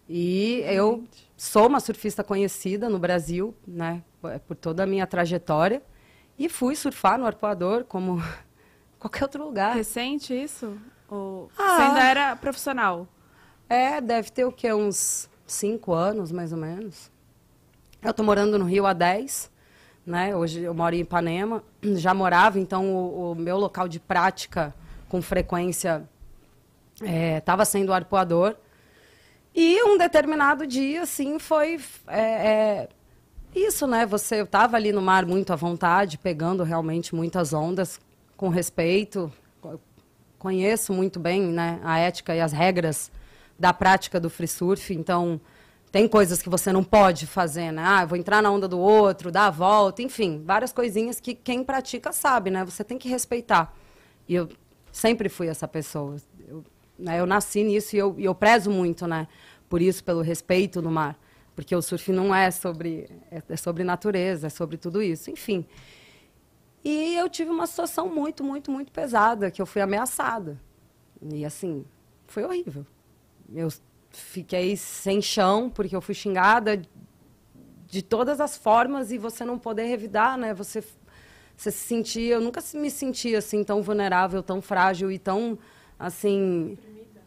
E 0.08 0.60
eu 0.66 1.04
sou 1.36 1.66
uma 1.66 1.80
surfista 1.80 2.22
conhecida 2.22 2.88
no 2.88 2.98
Brasil, 2.98 3.54
né, 3.66 4.02
por 4.46 4.56
toda 4.56 4.84
a 4.84 4.86
minha 4.86 5.06
trajetória, 5.06 5.82
e 6.38 6.48
fui 6.48 6.76
surfar 6.76 7.18
no 7.18 7.26
arpoador 7.26 7.84
como 7.84 8.22
qualquer 9.06 9.24
outro 9.24 9.44
lugar. 9.44 9.74
Recente 9.74 10.34
isso? 10.34 10.76
Ou 11.08 11.50
ah, 11.56 11.76
você 11.76 11.82
ainda 11.82 12.00
era 12.02 12.36
profissional? 12.36 13.06
É, 13.68 14.00
deve 14.00 14.30
ter 14.30 14.44
o 14.44 14.52
quê? 14.52 14.72
Uns 14.72 15.30
cinco 15.46 15.92
anos, 15.92 16.32
mais 16.32 16.52
ou 16.52 16.58
menos. 16.58 17.10
Eu 18.02 18.10
estou 18.10 18.24
morando 18.24 18.58
no 18.58 18.64
Rio 18.64 18.86
há 18.86 18.92
10, 18.92 19.50
né? 20.04 20.34
Hoje 20.34 20.62
eu 20.62 20.74
moro 20.74 20.94
em 20.94 21.00
Ipanema. 21.00 21.62
Já 21.82 22.12
morava, 22.12 22.58
então 22.58 22.94
o, 22.94 23.32
o 23.32 23.34
meu 23.34 23.56
local 23.56 23.88
de 23.88 24.00
prática 24.00 24.74
com 25.08 25.22
frequência 25.22 26.08
estava 27.38 27.62
é, 27.62 27.64
sendo 27.64 27.90
o 27.90 27.92
arpoador. 27.92 28.56
E 29.54 29.82
um 29.84 29.96
determinado 29.96 30.66
dia, 30.66 31.02
assim, 31.02 31.38
foi 31.38 31.80
é, 32.08 32.20
é, 32.20 32.88
isso, 33.54 33.86
né? 33.86 34.04
Você, 34.04 34.40
eu 34.40 34.44
estava 34.44 34.76
ali 34.76 34.92
no 34.92 35.00
mar 35.00 35.24
muito 35.24 35.52
à 35.52 35.56
vontade, 35.56 36.18
pegando 36.18 36.62
realmente 36.62 37.14
muitas 37.14 37.52
ondas, 37.54 37.98
com 38.36 38.48
respeito, 38.48 39.32
conheço 40.38 40.92
muito 40.92 41.18
bem 41.18 41.42
né, 41.42 41.80
a 41.82 41.98
ética 41.98 42.34
e 42.34 42.40
as 42.40 42.52
regras 42.52 43.10
da 43.58 43.72
prática 43.72 44.20
do 44.20 44.28
free 44.28 44.46
surf, 44.46 44.92
então 44.92 45.40
tem 45.90 46.06
coisas 46.06 46.42
que 46.42 46.48
você 46.48 46.72
não 46.72 46.84
pode 46.84 47.26
fazer, 47.26 47.72
né? 47.72 47.82
Ah, 47.82 48.04
vou 48.04 48.18
entrar 48.18 48.42
na 48.42 48.50
onda 48.50 48.68
do 48.68 48.78
outro, 48.78 49.30
dar 49.30 49.46
a 49.46 49.50
volta, 49.50 50.02
enfim, 50.02 50.42
várias 50.44 50.72
coisinhas 50.72 51.18
que 51.20 51.34
quem 51.34 51.64
pratica 51.64 52.12
sabe, 52.12 52.50
né? 52.50 52.64
Você 52.64 52.84
tem 52.84 52.98
que 52.98 53.08
respeitar. 53.08 53.74
E 54.28 54.34
eu 54.34 54.48
sempre 54.92 55.28
fui 55.28 55.48
essa 55.48 55.66
pessoa. 55.66 56.16
Eu, 56.46 56.62
né, 56.98 57.18
eu 57.18 57.24
nasci 57.24 57.62
nisso 57.64 57.96
e 57.96 57.98
eu, 57.98 58.14
e 58.18 58.24
eu 58.24 58.34
prezo 58.34 58.70
muito, 58.70 59.06
né? 59.06 59.26
Por 59.70 59.80
isso, 59.80 60.04
pelo 60.04 60.20
respeito 60.20 60.82
no 60.82 60.90
mar. 60.90 61.18
Porque 61.54 61.74
o 61.74 61.80
surf 61.80 62.12
não 62.12 62.34
é 62.34 62.50
sobre, 62.50 63.08
é, 63.30 63.42
é 63.48 63.56
sobre 63.56 63.82
natureza, 63.82 64.48
é 64.48 64.50
sobre 64.50 64.76
tudo 64.76 65.02
isso. 65.02 65.30
Enfim. 65.30 65.64
E 66.84 67.16
eu 67.16 67.28
tive 67.28 67.50
uma 67.50 67.66
situação 67.66 68.08
muito, 68.08 68.44
muito, 68.44 68.70
muito 68.70 68.92
pesada, 68.92 69.50
que 69.50 69.60
eu 69.60 69.66
fui 69.66 69.82
ameaçada. 69.82 70.60
E 71.22 71.44
assim, 71.44 71.84
foi 72.26 72.44
horrível. 72.44 72.86
Eu 73.52 73.68
fiquei 74.10 74.76
sem 74.76 75.20
chão, 75.20 75.70
porque 75.70 75.94
eu 75.94 76.00
fui 76.00 76.14
xingada 76.14 76.80
de 77.86 78.02
todas 78.02 78.40
as 78.40 78.56
formas 78.56 79.10
e 79.10 79.18
você 79.18 79.44
não 79.44 79.58
poder 79.58 79.84
revidar, 79.84 80.36
né? 80.36 80.52
Você, 80.54 80.82
você 81.56 81.70
se 81.70 81.78
sentia, 81.78 82.34
eu 82.34 82.40
nunca 82.40 82.60
me 82.74 82.90
sentia 82.90 83.38
assim 83.38 83.62
tão 83.62 83.82
vulnerável, 83.82 84.42
tão 84.42 84.60
frágil 84.60 85.10
e 85.10 85.18
tão 85.18 85.58
assim 85.98 86.72
oprimida. 86.72 87.20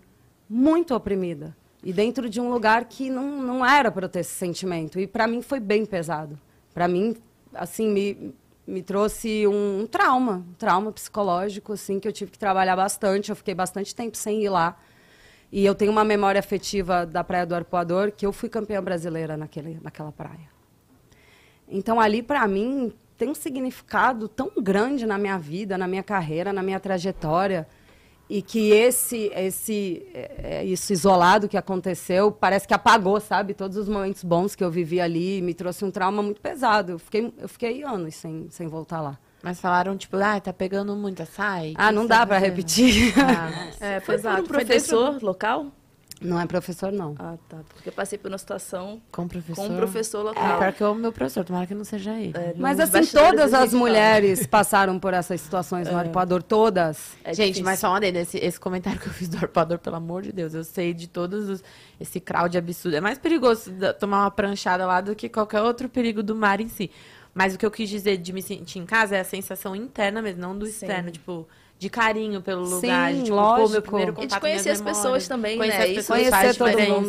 muito 0.50 0.96
oprimida. 0.96 1.58
E 1.82 1.94
dentro 1.94 2.30
de 2.30 2.42
um 2.42 2.50
lugar 2.50 2.86
que 2.86 3.10
não, 3.10 3.42
não 3.42 3.66
era 3.66 3.90
para 3.90 4.10
ter 4.10 4.20
esse 4.20 4.34
sentimento. 4.34 5.00
E 5.00 5.08
para 5.08 5.26
mim 5.28 5.42
foi 5.42 5.60
bem 5.60 5.86
pesado. 5.86 6.38
Para 6.74 6.88
mim, 6.88 7.16
assim, 7.54 7.88
me, 7.88 8.36
me 8.70 8.84
trouxe 8.84 9.48
um, 9.48 9.82
um 9.82 9.88
trauma, 9.88 10.46
um 10.48 10.54
trauma 10.54 10.92
psicológico, 10.92 11.74
assim, 11.74 12.00
que 12.00 12.08
eu 12.08 12.14
tive 12.14 12.32
que 12.32 12.38
trabalhar 12.38 12.76
bastante. 12.76 13.30
Eu 13.30 13.36
fiquei 13.36 13.56
bastante 13.56 13.96
tempo 13.96 14.16
sem 14.16 14.44
ir 14.44 14.50
lá. 14.50 14.78
E 15.52 15.66
eu 15.66 15.74
tenho 15.74 15.92
uma 15.92 16.04
memória 16.04 16.38
afetiva 16.38 17.06
da 17.06 17.24
Praia 17.24 17.46
do 17.46 17.56
Arpoador, 17.56 18.12
que 18.12 18.26
eu 18.26 18.32
fui 18.32 18.48
campeã 18.48 18.82
brasileira 18.84 19.36
naquele, 19.36 19.80
naquela 19.82 20.12
praia. 20.12 20.48
Então, 21.68 22.00
ali, 22.00 22.22
para 22.22 22.48
mim, 22.48 22.94
tem 23.18 23.30
um 23.30 23.36
significado 23.36 24.28
tão 24.28 24.52
grande 24.62 25.06
na 25.06 25.18
minha 25.18 25.38
vida, 25.38 25.78
na 25.78 25.88
minha 25.88 26.04
carreira, 26.04 26.54
na 26.54 26.62
minha 26.62 26.80
trajetória. 26.80 27.68
E 28.30 28.44
que 28.44 28.70
esse, 28.72 29.32
esse, 29.34 30.06
é, 30.14 30.60
é, 30.60 30.66
isso 30.66 30.94
isolado 30.94 31.50
que 31.50 31.58
aconteceu 31.58 32.32
parece 32.32 32.68
que 32.68 32.74
apagou, 32.76 33.20
sabe? 33.20 33.56
Todos 33.56 33.76
os 33.76 33.90
momentos 33.90 34.24
bons 34.24 34.54
que 34.56 34.64
eu 34.64 34.70
vivi 34.70 35.02
ali, 35.02 35.42
me 35.42 35.54
trouxe 35.54 35.84
um 35.84 35.90
trauma 35.90 36.22
muito 36.22 36.40
pesado. 36.40 36.92
Eu 36.92 37.00
fiquei, 37.00 37.34
eu 37.40 37.50
fiquei 37.50 37.84
anos 37.84 38.14
sem, 38.14 38.48
sem 38.52 38.68
voltar 38.68 39.02
lá. 39.02 39.18
Mas 39.42 39.60
falaram, 39.60 39.98
tipo, 39.98 40.18
ah, 40.18 40.40
tá 40.40 40.54
pegando 40.54 40.96
muita 40.96 41.26
sai. 41.26 41.74
Ah, 41.76 41.92
não 41.92 42.06
dá 42.06 42.26
para 42.28 42.38
repetir. 42.38 43.14
Ah, 43.18 43.50
é, 43.80 44.00
foi 44.00 44.16
exato. 44.16 44.44
um 44.44 44.46
professor 44.46 45.14
dentro... 45.14 45.26
local? 45.26 45.72
Não 46.22 46.40
é 46.40 46.46
professor, 46.46 46.92
não. 46.92 47.16
Ah, 47.18 47.38
tá. 47.48 47.60
Porque 47.74 47.88
eu 47.88 47.94
passei 47.94 48.18
por 48.18 48.30
uma 48.30 48.38
situação 48.38 49.02
com 49.10 49.28
professor, 49.28 49.56
com 49.68 49.74
um 49.74 49.78
professor 49.78 50.24
local. 50.24 50.62
É, 50.62 50.66
porque 50.66 50.84
o 50.84 50.94
meu 50.94 51.14
professor, 51.14 51.46
tomara 51.46 51.66
que 51.66 51.74
não 51.74 51.86
seja 51.86 52.12
ele. 52.20 52.34
É, 52.36 52.54
Mas 52.58 52.80
assim, 52.80 53.06
todas 53.06 53.54
as 53.54 53.74
mulheres 53.74 54.46
passaram 54.46 55.00
por 55.00 55.14
essas 55.14 55.40
situações 55.40 55.88
no 55.88 55.98
é. 55.98 56.02
arpoador, 56.02 56.44
todas. 56.44 57.16
É 57.24 57.34
Gente, 57.34 57.48
difícil. 57.48 57.66
mas 57.66 57.80
só 57.80 57.90
uma 57.90 58.02
dele, 58.02 58.20
esse, 58.20 58.38
esse 58.38 58.60
comentário 58.60 59.00
que 59.00 59.08
eu 59.08 59.14
fiz 59.14 59.30
do 59.30 59.38
arpoador, 59.38 59.80
pelo 59.80 59.96
amor 59.96 60.22
de 60.22 60.34
Deus, 60.34 60.54
eu 60.54 60.64
sei 60.64 60.94
de 60.94 61.08
todos 61.08 61.48
os... 61.48 61.64
Esse 62.00 62.20
crowd 62.20 62.58
absurdo. 62.58 62.96
É 62.96 63.02
mais 63.02 63.18
perigoso 63.18 63.72
tomar 64.00 64.24
uma 64.24 64.32
pranchada 64.32 64.86
lá 64.86 65.00
do 65.00 65.16
que 65.16 65.30
qualquer 65.30 65.62
outro 65.62 65.88
perigo 65.88 66.22
do 66.22 66.36
mar 66.36 66.60
em 66.60 66.68
si. 66.68 66.92
Mas 67.34 67.56
o 67.56 67.58
que 67.58 67.66
eu 67.66 67.72
quis 67.72 67.90
dizer 67.90 68.18
de 68.18 68.34
me 68.34 68.42
sentir 68.42 68.80
em 68.80 68.86
casa 68.86 69.16
é 69.16 69.20
a 69.22 69.24
sensação 69.24 69.76
interna 69.76 70.22
mesmo, 70.22 70.42
não 70.42 70.58
do 70.58 70.66
Sim. 70.66 70.72
externo. 70.72 71.12
Tipo, 71.12 71.48
de 71.80 71.90
carinho 71.90 72.42
pelo 72.42 72.64
lugar. 72.64 73.10
Sim, 73.10 73.20
de, 73.20 73.24
tipo, 73.24 73.38
lógico. 73.38 73.68
Pô, 73.68 73.72
meu 73.72 73.82
primeiro 73.82 74.14
contato 74.14 74.32
e 74.32 74.36
de 74.36 74.40
conhecer 74.42 74.70
as 74.70 74.82
pessoas 74.82 75.28
também, 75.30 75.58
conhecer 75.58 75.78
né? 75.78 75.86
As 75.86 75.94
pessoas 75.94 76.30
conhecer 76.30 76.58
todo 76.58 76.78
mundo. 76.78 77.08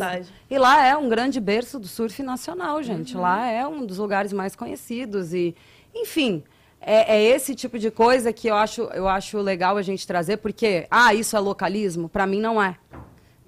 E 0.48 0.58
lá 0.58 0.86
é 0.86 0.96
um 0.96 1.08
grande 1.08 1.40
berço 1.40 1.80
do 1.80 1.88
surf 1.88 2.22
nacional, 2.22 2.80
gente. 2.80 3.16
Uhum. 3.16 3.22
Lá 3.22 3.48
é 3.48 3.66
um 3.66 3.84
dos 3.84 3.98
lugares 3.98 4.32
mais 4.32 4.54
conhecidos. 4.54 5.34
E, 5.34 5.56
enfim, 5.92 6.44
é, 6.80 7.16
é, 7.16 7.22
esse 7.34 7.52
tipo 7.56 7.80
de 7.80 7.90
coisa 7.90 8.32
que 8.32 8.46
eu 8.46 8.54
acho, 8.54 8.82
eu 8.94 9.08
acho 9.08 9.38
legal 9.38 9.76
a 9.76 9.82
gente 9.82 10.06
trazer, 10.06 10.36
porque, 10.36 10.86
ah, 10.88 11.12
isso 11.12 11.36
é 11.36 11.40
localismo? 11.40 12.08
Para 12.08 12.24
mim 12.24 12.40
não 12.40 12.62
é. 12.62 12.76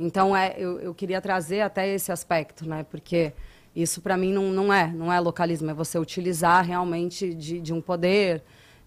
Então, 0.01 0.37
é, 0.37 0.57
eu, 0.59 0.81
eu 0.81 0.93
queria 0.93 1.21
trazer 1.21 1.61
até 1.61 1.89
esse 1.95 2.11
aspecto, 2.11 2.69
né? 2.69 2.85
Porque 2.91 3.33
isso 3.77 4.01
para 4.01 4.17
mim 4.17 4.33
não, 4.33 4.51
não 4.51 4.73
é, 4.73 4.89
não 4.89 5.13
é 5.13 5.21
localismo, 5.21 5.71
é 5.71 5.75
você 5.75 6.01
utilizar 6.01 6.65
realmente 6.65 7.33
de, 7.33 7.61
de 7.61 7.73
um 7.73 7.81
poder, 7.81 8.43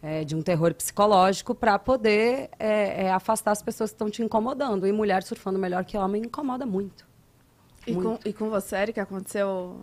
é, 0.06 0.24
de 0.24 0.36
um 0.36 0.42
terror 0.44 0.72
psicológico 0.76 1.56
para 1.56 1.80
poder 1.80 2.52
é, 2.60 3.06
é, 3.06 3.12
afastar 3.12 3.52
as 3.52 3.64
pessoas 3.64 3.90
que 3.90 3.96
estão 3.96 4.08
te 4.08 4.22
incomodando. 4.22 4.86
E 4.86 4.92
mulher 4.92 5.24
surfando 5.24 5.58
melhor 5.58 5.84
que 5.84 5.98
homem 5.98 6.22
incomoda 6.22 6.64
muito. 6.64 7.08
E, 7.88 7.92
muito. 7.92 8.22
Com, 8.22 8.30
e 8.30 8.32
com 8.32 8.48
você, 8.52 8.76
Erika, 8.76 9.02
aconteceu 9.02 9.82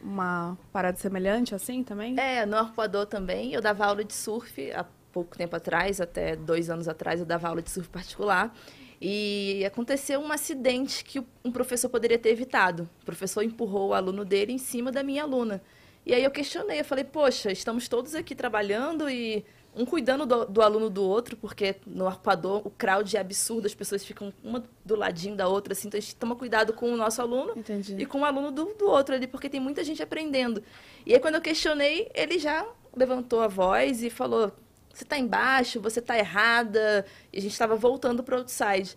uma 0.00 0.56
parada 0.72 0.96
semelhante 0.96 1.56
assim 1.56 1.82
também? 1.82 2.16
É, 2.20 2.46
no 2.46 2.56
arpoador 2.56 3.04
também. 3.06 3.52
Eu 3.52 3.60
dava 3.60 3.84
aula 3.84 4.04
de 4.04 4.14
surf 4.14 4.70
há 4.70 4.86
pouco 5.12 5.36
tempo 5.36 5.56
atrás, 5.56 6.00
até 6.00 6.36
dois 6.36 6.70
anos 6.70 6.86
atrás, 6.86 7.18
eu 7.18 7.26
dava 7.26 7.48
aula 7.48 7.60
de 7.60 7.70
surf 7.70 7.88
particular. 7.90 8.54
E 9.02 9.64
aconteceu 9.66 10.20
um 10.20 10.30
acidente 10.30 11.04
que 11.04 11.20
um 11.44 11.50
professor 11.50 11.88
poderia 11.88 12.18
ter 12.18 12.28
evitado. 12.28 12.88
O 13.02 13.04
professor 13.04 13.42
empurrou 13.42 13.88
o 13.88 13.94
aluno 13.94 14.24
dele 14.24 14.52
em 14.52 14.58
cima 14.58 14.92
da 14.92 15.02
minha 15.02 15.24
aluna. 15.24 15.60
E 16.06 16.14
aí 16.14 16.22
eu 16.22 16.30
questionei, 16.30 16.80
eu 16.80 16.84
falei, 16.84 17.02
poxa, 17.02 17.50
estamos 17.50 17.88
todos 17.88 18.14
aqui 18.14 18.34
trabalhando 18.34 19.08
e 19.08 19.44
um 19.76 19.84
cuidando 19.84 20.24
do, 20.24 20.44
do, 20.46 20.62
aluno 20.62 20.88
do 20.88 21.02
outro, 21.02 21.36
porque 21.36 21.76
no 21.86 22.06
arpador 22.06 22.62
o 22.64 22.70
crowd 22.70 23.16
é 23.16 23.20
absurdo, 23.20 23.66
as 23.66 23.74
pessoas 23.74 24.04
ficam 24.04 24.32
uma 24.42 24.64
do 24.84 24.94
ladinho 24.94 25.34
da 25.34 25.48
outra, 25.48 25.72
assim, 25.72 25.88
então 25.88 25.98
a 25.98 26.00
gente 26.00 26.14
toma 26.14 26.36
cuidado 26.36 26.72
com 26.72 26.92
o 26.92 26.96
nosso 26.96 27.20
aluno 27.20 27.52
Entendi. 27.56 27.96
e 27.98 28.06
com 28.06 28.20
o 28.20 28.24
aluno 28.24 28.52
do, 28.52 28.66
do 28.74 28.86
outro 28.86 29.14
ali, 29.14 29.26
porque 29.26 29.48
tem 29.48 29.60
muita 29.60 29.82
gente 29.82 30.02
aprendendo. 30.02 30.62
E 31.04 31.12
aí 31.12 31.20
quando 31.20 31.34
eu 31.34 31.40
questionei, 31.40 32.10
ele 32.14 32.38
já 32.38 32.66
levantou 32.96 33.40
a 33.40 33.48
voz 33.48 34.02
e 34.02 34.10
falou, 34.10 34.52
você 34.94 35.02
está 35.02 35.18
embaixo, 35.18 35.80
você 35.80 35.98
está 35.98 36.16
errada. 36.16 37.04
E 37.32 37.38
a 37.38 37.42
gente 37.42 37.52
estava 37.52 37.74
voltando 37.74 38.22
para 38.22 38.36
o 38.36 38.38
outside. 38.38 38.96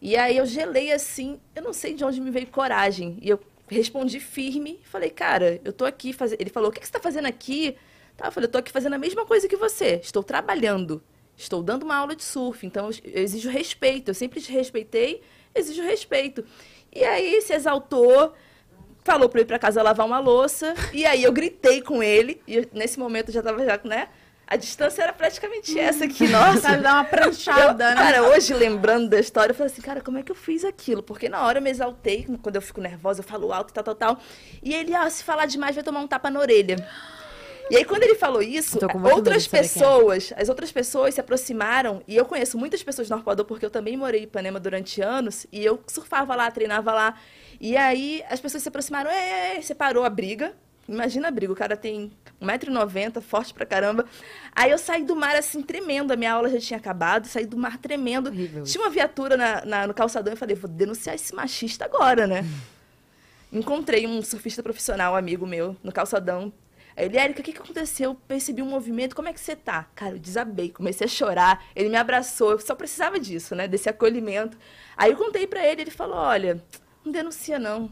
E 0.00 0.16
aí 0.16 0.36
eu 0.36 0.46
gelei 0.46 0.90
assim, 0.90 1.38
eu 1.54 1.62
não 1.62 1.72
sei 1.72 1.94
de 1.94 2.04
onde 2.04 2.20
me 2.20 2.30
veio 2.30 2.46
coragem. 2.46 3.18
E 3.20 3.28
eu 3.28 3.38
respondi 3.68 4.18
firme, 4.20 4.80
falei, 4.84 5.10
cara, 5.10 5.60
eu 5.64 5.72
tô 5.72 5.84
aqui 5.84 6.12
fazendo. 6.12 6.40
Ele 6.40 6.50
falou, 6.50 6.70
o 6.70 6.72
que, 6.72 6.80
que 6.80 6.86
você 6.86 6.90
está 6.90 7.00
fazendo 7.00 7.26
aqui? 7.26 7.76
Tá, 8.16 8.26
eu 8.26 8.32
falei, 8.32 8.46
eu 8.46 8.52
tô 8.52 8.58
aqui 8.58 8.70
fazendo 8.70 8.94
a 8.94 8.98
mesma 8.98 9.24
coisa 9.26 9.48
que 9.48 9.56
você. 9.56 10.00
Estou 10.02 10.22
trabalhando. 10.22 11.02
Estou 11.36 11.62
dando 11.62 11.82
uma 11.82 11.96
aula 11.96 12.14
de 12.14 12.22
surf. 12.22 12.64
Então 12.66 12.90
eu 13.04 13.22
exijo 13.22 13.48
respeito. 13.48 14.10
Eu 14.10 14.14
sempre 14.14 14.40
te 14.40 14.52
respeitei, 14.52 15.22
exijo 15.54 15.82
respeito. 15.82 16.44
E 16.92 17.02
aí 17.02 17.40
se 17.42 17.52
exaltou 17.52 18.34
falou 19.04 19.28
para 19.28 19.40
eu 19.40 19.42
ir 19.42 19.46
para 19.46 19.58
casa 19.58 19.82
lavar 19.82 20.06
uma 20.06 20.18
louça, 20.18 20.74
e 20.92 21.04
aí 21.04 21.22
eu 21.22 21.30
gritei 21.30 21.82
com 21.82 22.02
ele, 22.02 22.40
e 22.48 22.66
nesse 22.72 22.98
momento 22.98 23.28
eu 23.28 23.34
já 23.34 23.40
estava 23.40 23.62
já, 23.62 23.78
né, 23.84 24.08
a 24.46 24.56
distância 24.56 25.02
era 25.02 25.12
praticamente 25.12 25.78
essa 25.78 26.04
aqui, 26.04 26.26
nossa. 26.28 26.60
Sabe, 26.60 26.82
dar 26.82 26.94
uma 26.94 27.04
pranchada, 27.04 27.84
eu, 27.84 27.90
né? 27.90 27.96
Cara, 27.96 28.22
hoje 28.24 28.52
lembrando 28.52 29.08
da 29.08 29.18
história, 29.18 29.52
eu 29.52 29.54
falei 29.54 29.72
assim, 29.72 29.82
cara, 29.82 30.00
como 30.00 30.18
é 30.18 30.22
que 30.22 30.32
eu 30.32 30.36
fiz 30.36 30.64
aquilo? 30.64 31.02
Porque 31.02 31.28
na 31.28 31.44
hora 31.44 31.58
eu 31.58 31.62
me 31.62 31.70
exaltei, 31.70 32.26
quando 32.42 32.56
eu 32.56 32.62
fico 32.62 32.80
nervosa, 32.80 33.20
eu 33.20 33.24
falo 33.24 33.52
alto, 33.52 33.72
tal, 33.72 33.84
tal, 33.84 33.94
tal. 33.94 34.18
E 34.62 34.74
ele, 34.74 34.94
ah, 34.94 35.08
se 35.08 35.24
falar 35.24 35.46
demais, 35.46 35.74
vai 35.74 35.84
tomar 35.84 36.00
um 36.00 36.06
tapa 36.06 36.30
na 36.30 36.40
orelha. 36.40 36.76
E 37.70 37.76
aí, 37.76 37.84
quando 37.84 38.02
ele 38.02 38.14
falou 38.14 38.42
isso, 38.42 38.78
outras 39.12 39.46
é. 39.46 39.48
pessoas, 39.48 40.32
é. 40.32 40.42
as 40.42 40.48
outras 40.48 40.70
pessoas 40.70 41.14
se 41.14 41.20
aproximaram, 41.20 42.02
e 42.06 42.14
eu 42.16 42.24
conheço 42.24 42.58
muitas 42.58 42.82
pessoas 42.82 43.08
no 43.08 43.16
Arpoador, 43.16 43.44
porque 43.46 43.64
eu 43.64 43.70
também 43.70 43.96
morei 43.96 44.20
em 44.20 44.24
Ipanema 44.24 44.60
durante 44.60 45.00
anos, 45.00 45.46
e 45.50 45.64
eu 45.64 45.80
surfava 45.86 46.34
lá, 46.34 46.50
treinava 46.50 46.92
lá. 46.92 47.18
E 47.60 47.76
aí, 47.76 48.22
as 48.28 48.40
pessoas 48.40 48.62
se 48.62 48.68
aproximaram, 48.68 49.10
é, 49.10 49.60
separou 49.62 50.04
a 50.04 50.10
briga, 50.10 50.54
Imagina 50.86 51.28
a 51.28 51.30
briga, 51.30 51.52
o 51.52 51.56
cara 51.56 51.76
tem 51.76 52.12
1,90m, 52.40 53.20
forte 53.22 53.54
pra 53.54 53.64
caramba. 53.64 54.04
Aí 54.54 54.70
eu 54.70 54.78
saí 54.78 55.02
do 55.02 55.16
mar 55.16 55.34
assim, 55.34 55.62
tremendo. 55.62 56.12
A 56.12 56.16
minha 56.16 56.32
aula 56.32 56.48
já 56.50 56.60
tinha 56.60 56.78
acabado, 56.78 57.26
saí 57.26 57.46
do 57.46 57.56
mar 57.56 57.78
tremendo. 57.78 58.28
Horrível. 58.28 58.64
Tinha 58.64 58.84
uma 58.84 58.90
viatura 58.90 59.36
na, 59.36 59.64
na, 59.64 59.86
no 59.86 59.94
calçadão 59.94 60.34
e 60.34 60.36
falei, 60.36 60.54
vou 60.54 60.70
denunciar 60.70 61.14
esse 61.14 61.34
machista 61.34 61.84
agora, 61.84 62.26
né? 62.26 62.44
Encontrei 63.50 64.06
um 64.06 64.20
surfista 64.20 64.62
profissional, 64.62 65.16
amigo 65.16 65.46
meu, 65.46 65.76
no 65.82 65.92
calçadão. 65.92 66.52
Aí 66.96 67.06
ele, 67.06 67.16
Érica, 67.16 67.40
o 67.40 67.44
que, 67.44 67.52
que 67.52 67.58
aconteceu? 67.58 68.14
Percebi 68.28 68.62
um 68.62 68.70
movimento, 68.70 69.16
como 69.16 69.28
é 69.28 69.32
que 69.32 69.40
você 69.40 69.56
tá? 69.56 69.88
Cara, 69.94 70.14
eu 70.14 70.18
desabei, 70.18 70.70
comecei 70.70 71.06
a 71.06 71.08
chorar. 71.08 71.64
Ele 71.74 71.88
me 71.88 71.96
abraçou, 71.96 72.52
eu 72.52 72.58
só 72.58 72.74
precisava 72.74 73.18
disso, 73.18 73.54
né? 73.54 73.66
Desse 73.66 73.88
acolhimento. 73.88 74.56
Aí 74.96 75.10
eu 75.10 75.16
contei 75.16 75.46
para 75.46 75.66
ele, 75.66 75.82
ele 75.82 75.90
falou, 75.90 76.16
olha, 76.16 76.62
não 77.04 77.10
denuncia 77.12 77.58
não 77.58 77.90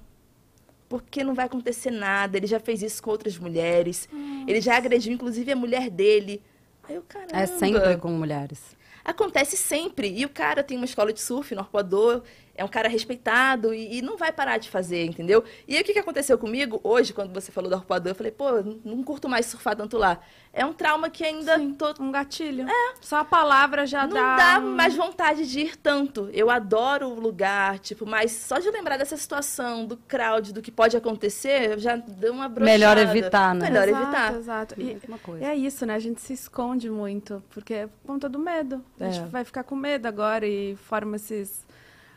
porque 0.93 1.25
não 1.25 1.33
vai 1.33 1.47
acontecer 1.47 1.91
nada. 1.91 2.37
Ele 2.37 2.47
já 2.47 2.61
fez 2.61 2.83
isso 2.83 3.03
com 3.03 3.11
outras 3.11 3.39
mulheres. 3.39 4.07
Nossa. 4.13 4.51
Ele 4.51 4.61
já 4.61 4.77
agrediu, 4.77 5.11
inclusive, 5.11 5.51
a 5.51 5.57
mulher 5.57 5.89
dele. 5.89 6.43
Aí 6.83 6.97
eu, 6.97 7.03
caramba. 7.09 7.35
É 7.35 7.47
sempre 7.47 7.97
com 7.97 8.11
mulheres. 8.11 8.77
Acontece 9.03 9.57
sempre. 9.57 10.13
E 10.15 10.27
o 10.27 10.29
cara 10.29 10.63
tem 10.63 10.77
uma 10.77 10.85
escola 10.85 11.11
de 11.11 11.19
surf 11.19 11.55
no 11.55 11.63
Arpoador 11.63 12.23
é 12.55 12.65
um 12.65 12.69
cara 12.69 12.89
respeitado 12.89 13.73
e, 13.73 13.99
e, 13.99 14.03
não 14.03 14.17
vai 14.17 14.31
parar 14.31 14.59
de 14.59 14.69
fazer, 14.69 15.05
entendeu? 15.07 15.43
E 15.67 15.75
aí 15.75 15.83
o 15.83 15.85
que, 15.85 15.93
que 15.93 15.99
aconteceu 15.99 16.37
comigo 16.37 16.81
hoje, 16.85 17.13
quando 17.13 17.33
você 17.33 17.51
falou 17.51 17.71
do 17.71 17.77
arpoador, 17.77 18.11
eu 18.11 18.15
falei, 18.15 18.33
pô, 18.33 18.63
não 18.85 19.03
curto 19.03 19.29
mais 19.29 19.47
surfar 19.47 19.75
tanto 19.75 19.97
lá. 19.97 20.21
É 20.53 20.67
um 20.67 20.73
trauma 20.75 21.09
que 21.09 21.25
ainda. 21.25 21.57
Sim, 21.57 21.73
tô... 21.73 21.95
Um 21.99 22.13
gatilho. 22.13 22.69
É. 22.69 22.95
Só 23.01 23.21
a 23.21 23.25
palavra 23.25 23.87
já 23.87 24.07
não 24.07 24.15
dá. 24.15 24.21
Não 24.21 24.37
dá 24.37 24.61
mais 24.61 24.95
vontade 24.95 25.51
de 25.51 25.61
ir 25.61 25.77
tanto. 25.77 26.29
Eu 26.31 26.51
adoro 26.51 27.09
o 27.09 27.19
lugar, 27.19 27.79
tipo, 27.79 28.05
mas 28.05 28.33
só 28.33 28.59
de 28.59 28.71
lembrar 28.71 28.99
dessa 28.99 29.17
situação, 29.17 29.87
do 29.87 29.97
crowd, 29.97 30.53
do 30.53 30.61
que 30.61 30.71
pode 30.71 30.95
acontecer, 30.95 31.79
já 31.79 31.97
deu 31.97 32.35
uma 32.35 32.51
brochada. 32.51 32.71
Melhor 32.71 32.99
evitar, 32.99 33.55
né? 33.55 33.71
Melhor 33.71 33.89
exato, 33.89 34.03
evitar. 34.03 34.35
Exato. 34.35 34.75
E, 34.79 34.99
e, 35.41 35.45
é 35.45 35.55
isso, 35.55 35.87
né? 35.87 35.95
A 35.95 35.99
gente 35.99 36.21
se 36.21 36.35
esconde 36.35 36.91
muito, 36.91 37.43
porque 37.49 37.73
é 37.73 37.87
por 37.87 38.07
conta 38.07 38.29
do 38.29 38.39
medo. 38.39 38.85
A 39.01 39.05
gente 39.05 39.21
é. 39.21 39.27
vai 39.27 39.45
ficar 39.45 39.65
com 39.65 39.75
medo 39.75 40.07
agora 40.07 40.47
e 40.47 40.77
forma 40.77 41.17
esses 41.17 41.65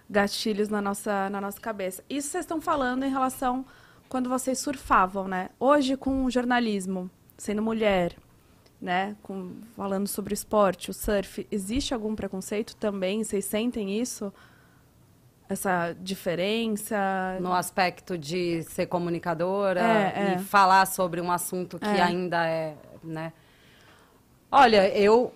gatilhos 0.09 0.69
na 0.69 0.81
nossa, 0.81 1.29
na 1.29 1.41
nossa 1.41 1.59
cabeça. 1.59 2.03
Isso 2.09 2.29
vocês 2.29 2.43
estão 2.43 2.61
falando 2.61 3.03
em 3.03 3.09
relação 3.09 3.65
quando 4.07 4.29
vocês 4.29 4.59
surfavam, 4.59 5.27
né? 5.27 5.49
Hoje, 5.59 5.97
com 5.97 6.25
o 6.25 6.31
jornalismo, 6.31 7.09
sendo 7.37 7.61
mulher, 7.61 8.15
né? 8.79 9.15
Com, 9.23 9.55
falando 9.75 10.07
sobre 10.07 10.33
o 10.33 10.35
esporte, 10.35 10.91
o 10.91 10.93
surf, 10.93 11.47
existe 11.51 11.93
algum 11.93 12.15
preconceito 12.15 12.75
também? 12.75 13.23
Vocês 13.23 13.45
sentem 13.45 13.99
isso? 13.99 14.31
Essa 15.47 15.93
diferença? 15.99 17.37
No 17.39 17.53
aspecto 17.53 18.17
de 18.17 18.63
ser 18.63 18.87
comunicadora 18.87 19.79
é, 19.79 20.31
e 20.31 20.33
é. 20.33 20.37
falar 20.39 20.85
sobre 20.87 21.21
um 21.21 21.31
assunto 21.31 21.77
que 21.77 21.85
é. 21.85 22.01
ainda 22.01 22.47
é, 22.47 22.75
né? 23.03 23.33
Olha, 24.51 24.87
eu 24.97 25.33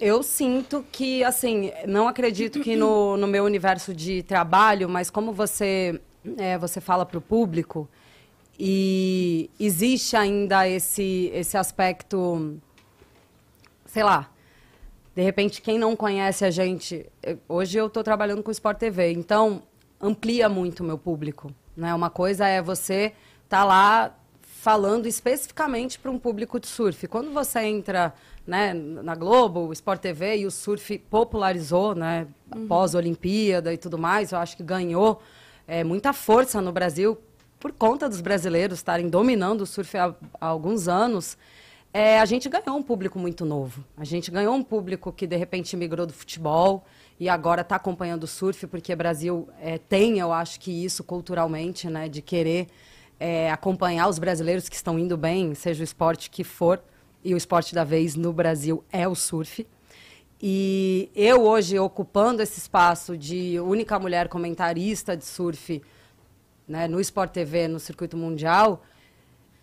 eu 0.00 0.22
sinto 0.22 0.84
que, 0.90 1.22
assim, 1.24 1.70
não 1.86 2.08
acredito 2.08 2.60
que 2.60 2.76
no, 2.76 3.16
no 3.16 3.26
meu 3.26 3.44
universo 3.44 3.92
de 3.94 4.22
trabalho, 4.22 4.88
mas 4.88 5.10
como 5.10 5.32
você, 5.32 6.00
é, 6.36 6.56
você 6.58 6.80
fala 6.80 7.04
para 7.06 7.18
o 7.18 7.20
público, 7.20 7.88
e 8.58 9.48
existe 9.58 10.16
ainda 10.16 10.68
esse, 10.68 11.30
esse 11.32 11.56
aspecto 11.56 12.58
sei 13.86 14.02
lá, 14.02 14.30
de 15.14 15.22
repente, 15.22 15.60
quem 15.60 15.78
não 15.78 15.96
conhece 15.96 16.44
a 16.44 16.50
gente, 16.50 17.06
eu- 17.22 17.38
hoje 17.48 17.78
eu 17.78 17.86
estou 17.86 18.04
trabalhando 18.04 18.42
com 18.42 18.50
Sport 18.50 18.78
TV, 18.78 19.10
então 19.12 19.62
amplia 20.00 20.48
muito 20.48 20.80
o 20.80 20.84
meu 20.84 20.96
público. 20.98 21.52
Né? 21.76 21.92
Uma 21.94 22.10
coisa 22.10 22.46
é 22.46 22.62
você 22.62 23.12
estar 23.44 23.64
lá 23.64 24.14
falando 24.42 25.06
especificamente 25.06 25.98
para 25.98 26.10
um 26.10 26.18
público 26.18 26.60
de 26.60 26.66
surf. 26.68 27.08
Quando 27.08 27.32
você 27.32 27.60
entra 27.60 28.14
né, 28.48 28.72
na 28.72 29.14
Globo, 29.14 29.66
o 29.66 29.72
Sport 29.74 30.00
TV 30.00 30.38
e 30.38 30.46
o 30.46 30.50
surf 30.50 30.96
popularizou, 31.10 31.94
né, 31.94 32.26
após 32.50 32.94
a 32.94 32.98
Olimpíada 32.98 33.74
e 33.74 33.76
tudo 33.76 33.98
mais, 33.98 34.32
eu 34.32 34.38
acho 34.38 34.56
que 34.56 34.62
ganhou 34.62 35.20
é, 35.66 35.84
muita 35.84 36.14
força 36.14 36.58
no 36.62 36.72
Brasil 36.72 37.18
por 37.60 37.72
conta 37.72 38.08
dos 38.08 38.22
brasileiros 38.22 38.78
estarem 38.78 39.10
dominando 39.10 39.60
o 39.60 39.66
surf 39.66 39.94
há, 39.98 40.14
há 40.40 40.46
alguns 40.46 40.88
anos. 40.88 41.36
É, 41.92 42.18
a 42.20 42.24
gente 42.24 42.48
ganhou 42.48 42.78
um 42.78 42.82
público 42.82 43.18
muito 43.18 43.44
novo. 43.44 43.84
A 43.98 44.04
gente 44.04 44.30
ganhou 44.30 44.54
um 44.54 44.62
público 44.62 45.12
que, 45.12 45.26
de 45.26 45.36
repente, 45.36 45.76
migrou 45.76 46.06
do 46.06 46.14
futebol 46.14 46.86
e 47.20 47.28
agora 47.28 47.60
está 47.60 47.76
acompanhando 47.76 48.24
o 48.24 48.26
surf, 48.26 48.66
porque 48.66 48.94
o 48.94 48.96
Brasil 48.96 49.46
é, 49.60 49.76
tem, 49.76 50.20
eu 50.20 50.32
acho 50.32 50.58
que 50.58 50.70
isso 50.70 51.04
culturalmente, 51.04 51.90
né, 51.90 52.08
de 52.08 52.22
querer 52.22 52.68
é, 53.20 53.50
acompanhar 53.50 54.08
os 54.08 54.18
brasileiros 54.18 54.70
que 54.70 54.76
estão 54.76 54.98
indo 54.98 55.18
bem, 55.18 55.54
seja 55.54 55.82
o 55.82 55.84
esporte 55.84 56.30
que 56.30 56.44
for, 56.44 56.82
e 57.24 57.34
o 57.34 57.36
esporte 57.36 57.74
da 57.74 57.84
vez 57.84 58.14
no 58.14 58.32
Brasil 58.32 58.84
é 58.90 59.06
o 59.06 59.14
surf. 59.14 59.66
E 60.40 61.10
eu 61.14 61.42
hoje 61.42 61.78
ocupando 61.78 62.42
esse 62.42 62.58
espaço 62.58 63.16
de 63.16 63.58
única 63.60 63.98
mulher 63.98 64.28
comentarista 64.28 65.16
de 65.16 65.24
surf 65.24 65.82
né, 66.66 66.86
no 66.86 67.00
Sport 67.00 67.32
TV, 67.32 67.66
no 67.66 67.80
circuito 67.80 68.16
mundial, 68.16 68.82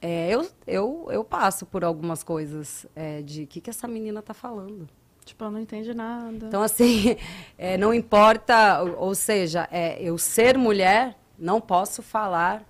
é, 0.02 0.30
eu, 0.30 0.48
eu, 0.68 1.08
eu 1.10 1.24
passo 1.24 1.66
por 1.66 1.84
algumas 1.84 2.24
coisas 2.24 2.86
é, 2.96 3.22
de 3.22 3.44
o 3.44 3.48
que, 3.48 3.62
que 3.62 3.70
essa 3.70 3.88
menina 3.88 4.20
está 4.20 4.34
falando. 4.34 4.88
Tipo, 5.24 5.50
não 5.50 5.60
entende 5.60 5.94
nada. 5.94 6.46
Então, 6.46 6.62
assim, 6.62 7.18
é, 7.58 7.78
não 7.78 7.94
importa, 7.94 8.84
ou, 8.84 9.08
ou 9.08 9.16
seja, 9.16 9.68
é, 9.72 10.00
eu 10.02 10.18
ser 10.18 10.58
mulher, 10.58 11.18
não 11.40 11.60
posso 11.60 12.04
falar 12.04 12.64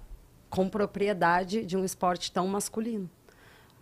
com 0.49 0.69
propriedade 0.69 1.65
de 1.65 1.75
um 1.75 1.83
esporte 1.83 2.31
tão 2.31 2.47
masculino. 2.47 3.09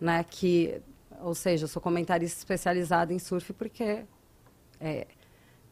Né? 0.00 0.24
Que, 0.28 0.82
ou 1.24 1.34
seja, 1.34 1.64
eu 1.64 1.68
sou 1.68 1.80
comentarista 1.80 2.38
especializada 2.38 3.12
em 3.12 3.18
surf 3.18 3.52
porque 3.54 4.04
é, 4.78 5.06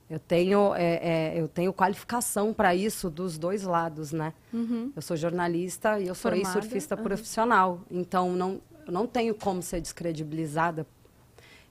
eu, 0.08 0.18
tenho, 0.18 0.74
é, 0.74 0.94
é, 0.94 1.40
eu 1.40 1.46
tenho 1.46 1.72
qualificação 1.74 2.54
para 2.54 2.74
isso 2.74 3.10
dos 3.10 3.36
dois 3.36 3.62
lados, 3.62 4.12
né? 4.12 4.32
Uhum. 4.52 4.90
Eu 4.96 5.02
sou 5.02 5.14
jornalista 5.14 6.00
e 6.00 6.08
eu 6.08 6.14
sou 6.14 6.32
surfista 6.46 6.94
aham. 6.94 7.02
profissional. 7.02 7.80
Então, 7.90 8.32
não, 8.32 8.62
não 8.88 9.06
tenho 9.06 9.34
como 9.34 9.62
ser 9.62 9.82
descredibilizada. 9.82 10.86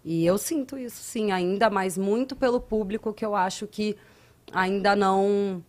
E 0.05 0.25
eu 0.25 0.37
sinto 0.37 0.77
isso, 0.77 1.01
sim, 1.01 1.31
ainda 1.31 1.69
mais 1.69 1.97
muito 1.97 2.35
pelo 2.35 2.61
público 2.61 3.11
que 3.13 3.25
eu 3.25 3.35
acho 3.35 3.65
que 3.65 3.97
ainda 4.51 4.95
não 4.95 5.63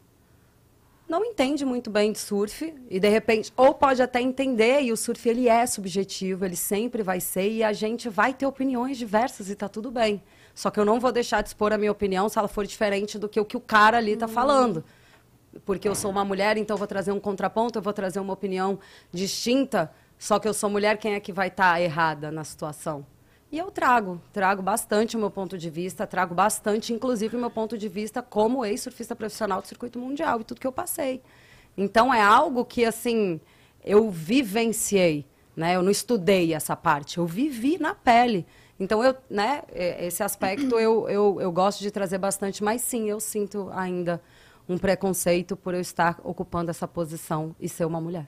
não 1.13 1.23
entende 1.27 1.63
muito 1.63 1.91
bem 1.91 2.11
de 2.11 2.19
surf 2.19 2.75
e 2.89 2.99
de 2.99 3.09
repente 3.11 3.53
ou 3.55 3.75
pode 3.75 4.01
até 4.01 4.19
entender 4.19 4.81
e 4.81 4.91
o 4.91 4.97
surf 4.97 5.29
ele 5.29 5.47
é 5.47 5.67
subjetivo, 5.67 6.47
ele 6.47 6.57
sempre 6.57 7.03
vai 7.03 7.21
ser 7.21 7.51
e 7.51 7.63
a 7.63 7.71
gente 7.75 8.09
vai 8.09 8.33
ter 8.33 8.47
opiniões 8.47 8.97
diversas 8.97 9.51
e 9.51 9.55
tá 9.55 9.69
tudo 9.69 9.91
bem. 9.91 10.23
Só 10.55 10.71
que 10.71 10.81
eu 10.81 10.87
não 10.87 10.99
vou 10.99 11.13
deixar 11.13 11.43
de 11.43 11.51
expor 11.51 11.71
a 11.71 11.77
minha 11.77 11.93
opinião 11.93 12.31
se 12.31 12.39
ela 12.39 12.49
for 12.49 12.67
diferente 12.67 13.19
do 13.19 13.29
que 13.29 13.39
o 13.39 13.45
que 13.45 13.59
o 13.59 13.61
cara 13.61 13.99
ali 13.99 14.17
tá 14.17 14.27
falando 14.27 14.83
porque 15.67 15.87
eu 15.87 15.95
sou 15.95 16.11
uma 16.11 16.25
mulher, 16.25 16.57
então 16.57 16.75
eu 16.75 16.79
vou 16.79 16.87
trazer 16.87 17.13
um 17.13 17.21
contraponto, 17.21 17.79
eu 17.79 17.83
vou 17.83 17.93
trazer 17.93 18.19
uma 18.19 18.33
opinião 18.33 18.79
distinta, 19.13 19.93
só 20.19 20.39
que 20.39 20.49
eu 20.49 20.55
sou 20.55 20.71
mulher, 20.71 20.97
quem 20.97 21.13
é 21.13 21.21
que 21.21 21.31
vai 21.31 21.49
estar 21.49 21.79
errada 21.79 22.33
na 22.33 22.43
situação? 22.43 23.05
E 23.53 23.59
eu 23.59 23.71
trago, 23.71 24.19
trago 24.33 24.63
bastante 24.63 25.15
o 25.15 25.21
meu 25.21 25.31
ponto 25.31 25.59
de 25.59 25.69
vista, 25.69 26.07
trago 26.07 26.35
bastante, 26.35 26.91
inclusive, 26.91 27.37
o 27.37 27.39
meu 27.39 27.51
ponto 27.51 27.77
de 27.77 27.87
vista 27.87 28.23
como 28.23 28.65
ex-surfista 28.65 29.15
profissional 29.15 29.61
do 29.61 29.69
circuito 29.69 29.99
mundial 29.99 30.41
e 30.41 30.45
tudo 30.45 30.59
que 30.59 30.67
eu 30.67 30.73
passei. 30.73 31.21
Então, 31.77 32.15
é 32.15 32.23
algo 32.23 32.65
que, 32.65 32.83
assim, 32.83 33.39
eu 33.85 34.11
vivenciei, 34.11 35.27
né? 35.55 35.77
Eu 35.77 35.83
não 35.83 35.91
estudei 35.91 36.55
essa 36.55 36.75
parte, 36.75 37.19
eu 37.19 37.27
vivi 37.27 37.77
na 37.79 37.95
pele. 37.95 38.47
Então, 38.81 39.05
eu, 39.05 39.15
né, 39.29 39.65
é, 39.71 40.07
esse 40.07 40.23
aspecto 40.23 40.79
eu, 40.79 41.07
eu, 41.11 41.39
eu 41.39 41.53
gosto 41.53 41.81
de 41.81 41.91
trazer 41.91 42.17
bastante, 42.17 42.65
mas 42.65 42.81
sim, 42.81 43.11
eu 43.11 43.21
sinto 43.21 43.69
ainda 43.75 44.19
um 44.67 44.79
preconceito 44.79 45.59
por 45.59 45.75
eu 45.75 45.81
estar 45.81 46.19
ocupando 46.25 46.71
essa 46.71 46.89
posição 46.89 47.55
e 47.61 47.69
ser 47.69 47.85
uma 47.85 48.01
mulher. 48.01 48.27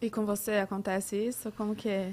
E 0.00 0.10
com 0.10 0.26
você 0.26 0.54
acontece 0.54 1.14
isso? 1.14 1.52
Como 1.52 1.76
que 1.76 1.88
é? 1.88 2.12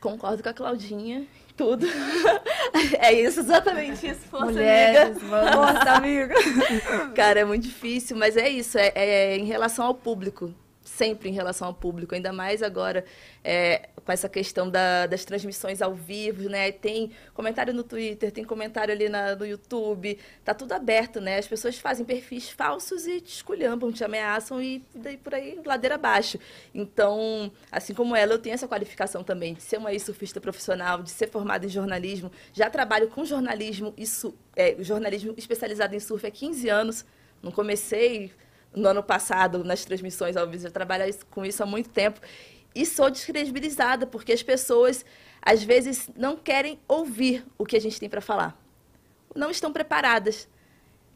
Concordo 0.00 0.42
com 0.42 0.48
a 0.50 0.54
Claudinha, 0.54 1.26
tudo. 1.56 1.86
é 2.98 3.12
isso, 3.12 3.40
exatamente 3.40 4.06
isso. 4.06 4.20
Força, 4.30 4.46
Mulheres, 4.46 5.16
amiga. 5.22 5.28
vamos, 5.28 5.86
amiga. 5.86 6.34
Cara, 7.14 7.40
é 7.40 7.44
muito 7.44 7.64
difícil, 7.64 8.16
mas 8.16 8.36
é 8.36 8.48
isso, 8.48 8.78
é, 8.78 8.92
é 8.94 9.36
em 9.36 9.44
relação 9.44 9.86
ao 9.86 9.94
público. 9.94 10.52
Sempre 10.96 11.28
em 11.28 11.32
relação 11.32 11.66
ao 11.66 11.74
público, 11.74 12.14
ainda 12.14 12.32
mais 12.32 12.62
agora 12.62 13.04
é, 13.42 13.88
com 14.04 14.12
essa 14.12 14.28
questão 14.28 14.70
da- 14.70 15.06
das 15.06 15.24
transmissões 15.24 15.82
ao 15.82 15.92
vivo, 15.92 16.48
né? 16.48 16.70
Tem 16.70 17.10
comentário 17.34 17.74
no 17.74 17.82
Twitter, 17.82 18.30
tem 18.30 18.44
comentário 18.44 18.94
ali 18.94 19.08
na- 19.08 19.34
no 19.34 19.44
YouTube, 19.44 20.16
tá 20.44 20.54
tudo 20.54 20.72
aberto, 20.72 21.20
né? 21.20 21.36
As 21.38 21.48
pessoas 21.48 21.76
fazem 21.76 22.06
perfis 22.06 22.48
falsos 22.48 23.06
e 23.06 23.20
te 23.20 23.34
esculhambam, 23.34 23.90
te 23.92 24.04
ameaçam 24.04 24.62
e 24.62 24.84
daí 24.94 25.16
por 25.16 25.34
aí, 25.34 25.60
ladeira 25.64 25.96
abaixo. 25.96 26.38
Então, 26.72 27.50
assim 27.72 27.92
como 27.92 28.14
ela, 28.14 28.32
eu 28.34 28.38
tenho 28.38 28.54
essa 28.54 28.68
qualificação 28.68 29.24
também 29.24 29.54
de 29.54 29.62
ser 29.62 29.78
uma 29.78 29.96
surfista 29.98 30.40
profissional, 30.40 31.02
de 31.02 31.10
ser 31.10 31.28
formada 31.28 31.66
em 31.66 31.68
jornalismo. 31.68 32.30
Já 32.52 32.70
trabalho 32.70 33.08
com 33.08 33.24
jornalismo, 33.24 33.92
isso, 33.96 34.32
é, 34.54 34.76
jornalismo 34.78 35.34
especializado 35.36 35.94
em 35.94 36.00
surf 36.00 36.24
há 36.26 36.30
15 36.30 36.68
anos. 36.68 37.04
Não 37.42 37.50
comecei 37.50 38.32
no 38.74 38.88
ano 38.88 39.02
passado 39.02 39.62
nas 39.64 39.84
transmissões 39.84 40.36
ao 40.36 40.48
vivo, 40.48 40.66
eu 40.66 40.70
trabalho 40.70 41.04
com 41.30 41.44
isso 41.44 41.62
há 41.62 41.66
muito 41.66 41.88
tempo. 41.90 42.20
E 42.74 42.84
sou 42.84 43.10
descredibilizada, 43.10 44.06
porque 44.06 44.32
as 44.32 44.42
pessoas, 44.42 45.04
às 45.40 45.62
vezes, 45.62 46.10
não 46.16 46.36
querem 46.36 46.78
ouvir 46.88 47.44
o 47.56 47.64
que 47.64 47.76
a 47.76 47.80
gente 47.80 48.00
tem 48.00 48.08
para 48.08 48.20
falar. 48.20 48.58
Não 49.34 49.50
estão 49.50 49.72
preparadas. 49.72 50.48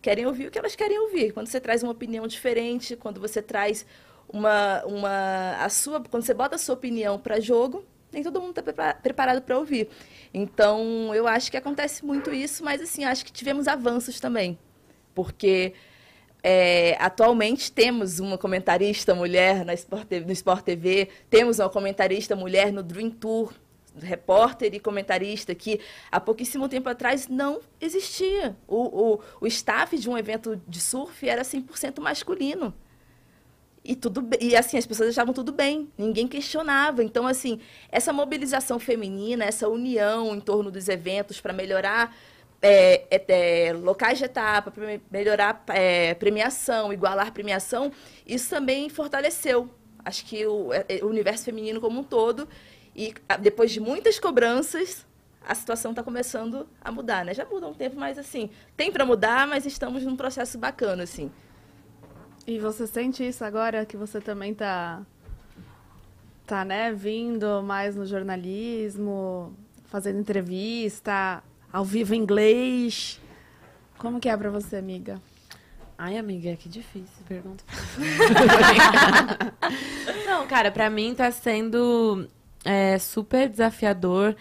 Querem 0.00 0.24
ouvir 0.26 0.46
o 0.46 0.50
que 0.50 0.58
elas 0.58 0.76
querem 0.76 0.98
ouvir. 1.00 1.32
Quando 1.32 1.48
você 1.48 1.60
traz 1.60 1.82
uma 1.82 1.90
opinião 1.90 2.28
diferente, 2.28 2.94
quando 2.94 3.20
você 3.20 3.42
traz 3.42 3.84
uma, 4.28 4.84
uma 4.84 5.56
a 5.58 5.68
sua, 5.68 6.00
quando 6.00 6.22
você 6.22 6.34
bota 6.34 6.54
a 6.54 6.58
sua 6.58 6.76
opinião 6.76 7.18
para 7.18 7.40
jogo, 7.40 7.84
nem 8.12 8.22
todo 8.22 8.40
mundo 8.40 8.58
está 8.58 8.94
preparado 8.94 9.42
para 9.42 9.58
ouvir. 9.58 9.88
Então, 10.32 11.12
eu 11.14 11.26
acho 11.26 11.50
que 11.50 11.56
acontece 11.56 12.04
muito 12.04 12.32
isso, 12.32 12.64
mas 12.64 12.80
assim, 12.80 13.04
acho 13.04 13.24
que 13.24 13.32
tivemos 13.32 13.66
avanços 13.66 14.20
também. 14.20 14.58
Porque 15.14 15.74
é, 16.42 16.96
atualmente 17.00 17.70
temos 17.72 18.20
uma 18.20 18.38
comentarista 18.38 19.14
mulher 19.14 19.64
na 19.64 19.74
Sport 19.74 20.10
no 20.24 20.32
Sport 20.32 20.64
TV, 20.64 21.08
temos 21.28 21.58
uma 21.58 21.68
comentarista 21.68 22.36
mulher 22.36 22.72
no 22.72 22.82
Dream 22.82 23.10
Tour, 23.10 23.52
repórter 24.00 24.74
e 24.74 24.80
comentarista, 24.80 25.54
que 25.54 25.80
há 26.10 26.20
pouquíssimo 26.20 26.68
tempo 26.68 26.88
atrás 26.88 27.26
não 27.28 27.60
existia. 27.80 28.56
O, 28.66 29.14
o, 29.14 29.20
o 29.40 29.46
staff 29.46 29.98
de 29.98 30.08
um 30.08 30.16
evento 30.16 30.60
de 30.66 30.80
surf 30.80 31.28
era 31.28 31.42
100% 31.42 32.00
masculino. 32.00 32.72
E, 33.84 33.96
tudo, 33.96 34.28
e 34.40 34.54
assim, 34.54 34.76
as 34.76 34.86
pessoas 34.86 35.08
achavam 35.10 35.32
tudo 35.32 35.50
bem, 35.50 35.88
ninguém 35.96 36.28
questionava. 36.28 37.02
Então, 37.02 37.26
assim, 37.26 37.58
essa 37.90 38.12
mobilização 38.12 38.78
feminina, 38.78 39.44
essa 39.44 39.68
união 39.68 40.34
em 40.34 40.40
torno 40.40 40.70
dos 40.70 40.88
eventos 40.88 41.40
para 41.40 41.52
melhorar 41.52 42.14
é, 42.60 43.04
é, 43.10 43.66
é, 43.68 43.72
locais 43.72 44.18
de 44.18 44.24
etapa, 44.24 44.72
melhorar 45.10 45.62
é, 45.68 46.14
premiação, 46.14 46.92
igualar 46.92 47.32
premiação, 47.32 47.92
isso 48.26 48.50
também 48.50 48.88
fortaleceu, 48.88 49.70
acho 50.04 50.24
que 50.24 50.46
o, 50.46 50.72
é, 50.72 50.86
o 51.02 51.06
universo 51.06 51.44
feminino 51.44 51.80
como 51.80 52.00
um 52.00 52.04
todo. 52.04 52.48
E 52.96 53.14
depois 53.40 53.70
de 53.70 53.78
muitas 53.78 54.18
cobranças, 54.18 55.06
a 55.46 55.54
situação 55.54 55.92
está 55.92 56.02
começando 56.02 56.68
a 56.80 56.90
mudar, 56.90 57.24
né? 57.24 57.32
Já 57.32 57.44
muda 57.44 57.66
há 57.66 57.68
um 57.68 57.74
tempo, 57.74 57.94
mas 57.96 58.18
assim, 58.18 58.50
tem 58.76 58.90
para 58.90 59.06
mudar, 59.06 59.46
mas 59.46 59.64
estamos 59.64 60.02
num 60.02 60.16
processo 60.16 60.58
bacana, 60.58 61.04
assim. 61.04 61.30
E 62.44 62.58
você 62.58 62.88
sente 62.88 63.26
isso 63.26 63.44
agora 63.44 63.86
que 63.86 63.96
você 63.96 64.20
também 64.20 64.52
tá 64.52 65.06
tá, 66.44 66.64
né, 66.64 66.90
vindo 66.92 67.62
mais 67.62 67.94
no 67.94 68.06
jornalismo, 68.06 69.54
fazendo 69.84 70.18
entrevista, 70.18 71.42
ao 71.72 71.84
vivo 71.84 72.14
em 72.14 72.18
inglês. 72.18 73.20
Como 73.98 74.20
que 74.20 74.28
é 74.28 74.36
pra 74.36 74.50
você, 74.50 74.76
amiga? 74.76 75.20
Ai, 75.96 76.16
amiga, 76.16 76.54
que 76.56 76.68
difícil 76.68 77.24
pergunta. 77.26 77.64
Não, 80.24 80.46
cara, 80.46 80.70
pra 80.70 80.88
mim 80.88 81.12
tá 81.12 81.30
sendo 81.32 82.28
é, 82.64 82.96
super 82.98 83.48
desafiador. 83.48 84.36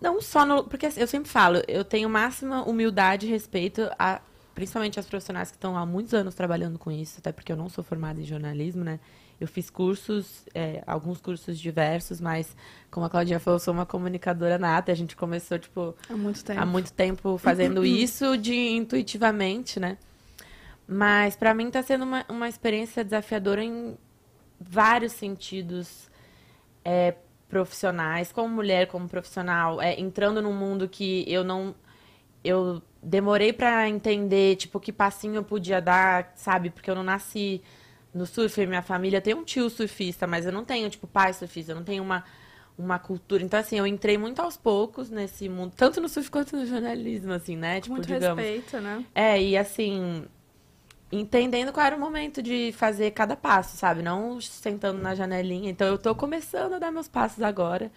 Não 0.00 0.20
só 0.20 0.46
no. 0.46 0.64
Porque 0.64 0.86
assim, 0.86 1.00
eu 1.00 1.08
sempre 1.08 1.28
falo, 1.28 1.60
eu 1.66 1.84
tenho 1.84 2.08
máxima 2.08 2.62
humildade 2.62 3.26
e 3.26 3.30
respeito 3.30 3.90
a. 3.98 4.20
Principalmente 4.54 5.00
as 5.00 5.06
profissionais 5.06 5.50
que 5.50 5.56
estão 5.56 5.76
há 5.76 5.86
muitos 5.86 6.12
anos 6.12 6.34
trabalhando 6.34 6.78
com 6.78 6.92
isso, 6.92 7.16
até 7.18 7.32
porque 7.32 7.50
eu 7.50 7.56
não 7.56 7.70
sou 7.70 7.82
formada 7.82 8.20
em 8.20 8.24
jornalismo, 8.24 8.84
né? 8.84 9.00
Eu 9.42 9.48
fiz 9.48 9.68
cursos, 9.68 10.44
é, 10.54 10.84
alguns 10.86 11.20
cursos 11.20 11.58
diversos, 11.58 12.20
mas 12.20 12.56
como 12.92 13.04
a 13.04 13.10
Claudinha 13.10 13.40
falou, 13.40 13.56
eu 13.56 13.60
sou 13.60 13.74
uma 13.74 13.84
comunicadora 13.84 14.56
nata. 14.56 14.92
A 14.92 14.94
gente 14.94 15.16
começou, 15.16 15.58
tipo, 15.58 15.96
Há 16.08 16.12
muito 16.16 16.44
tempo. 16.44 16.60
há 16.60 16.64
muito 16.64 16.92
tempo 16.92 17.36
fazendo 17.38 17.82
isso 17.84 18.36
de 18.38 18.54
intuitivamente, 18.54 19.80
né? 19.80 19.98
Mas 20.86 21.34
pra 21.34 21.52
mim 21.54 21.72
tá 21.72 21.82
sendo 21.82 22.04
uma, 22.04 22.24
uma 22.28 22.48
experiência 22.48 23.02
desafiadora 23.02 23.64
em 23.64 23.98
vários 24.60 25.10
sentidos 25.12 26.08
é, 26.84 27.16
profissionais, 27.48 28.30
como 28.30 28.48
mulher, 28.48 28.86
como 28.86 29.08
profissional, 29.08 29.82
é, 29.82 29.98
entrando 29.98 30.40
num 30.40 30.54
mundo 30.54 30.88
que 30.88 31.24
eu 31.26 31.42
não. 31.42 31.74
Eu 32.44 32.80
demorei 33.02 33.52
pra 33.52 33.88
entender, 33.88 34.54
tipo, 34.54 34.78
que 34.78 34.92
passinho 34.92 35.34
eu 35.34 35.44
podia 35.44 35.80
dar, 35.80 36.32
sabe? 36.36 36.70
Porque 36.70 36.88
eu 36.88 36.94
não 36.94 37.02
nasci 37.02 37.60
no 38.14 38.26
surf, 38.26 38.66
minha 38.66 38.82
família 38.82 39.20
tem 39.20 39.34
um 39.34 39.44
tio 39.44 39.68
surfista, 39.70 40.26
mas 40.26 40.46
eu 40.46 40.52
não 40.52 40.64
tenho, 40.64 40.88
tipo, 40.90 41.06
pai 41.06 41.32
surfista, 41.32 41.72
eu 41.72 41.76
não 41.76 41.84
tenho 41.84 42.02
uma, 42.02 42.24
uma 42.76 42.98
cultura. 42.98 43.42
Então, 43.42 43.58
assim, 43.58 43.78
eu 43.78 43.86
entrei 43.86 44.18
muito 44.18 44.40
aos 44.40 44.56
poucos 44.56 45.10
nesse 45.10 45.48
mundo, 45.48 45.72
tanto 45.76 46.00
no 46.00 46.08
surf 46.08 46.30
quanto 46.30 46.56
no 46.56 46.66
jornalismo, 46.66 47.32
assim, 47.32 47.56
né? 47.56 47.80
Tipo, 47.80 47.94
muito 47.94 48.06
digamos. 48.06 48.42
respeito, 48.42 48.80
né? 48.80 49.04
É, 49.14 49.42
e 49.42 49.56
assim, 49.56 50.24
entendendo 51.10 51.72
qual 51.72 51.86
era 51.86 51.96
o 51.96 52.00
momento 52.00 52.42
de 52.42 52.72
fazer 52.72 53.10
cada 53.10 53.36
passo, 53.36 53.76
sabe? 53.76 54.02
Não 54.02 54.40
sentando 54.40 55.00
na 55.00 55.14
janelinha. 55.14 55.70
Então 55.70 55.86
eu 55.86 55.98
tô 55.98 56.14
começando 56.14 56.74
a 56.74 56.78
dar 56.78 56.90
meus 56.90 57.06
passos 57.06 57.42
agora. 57.42 57.90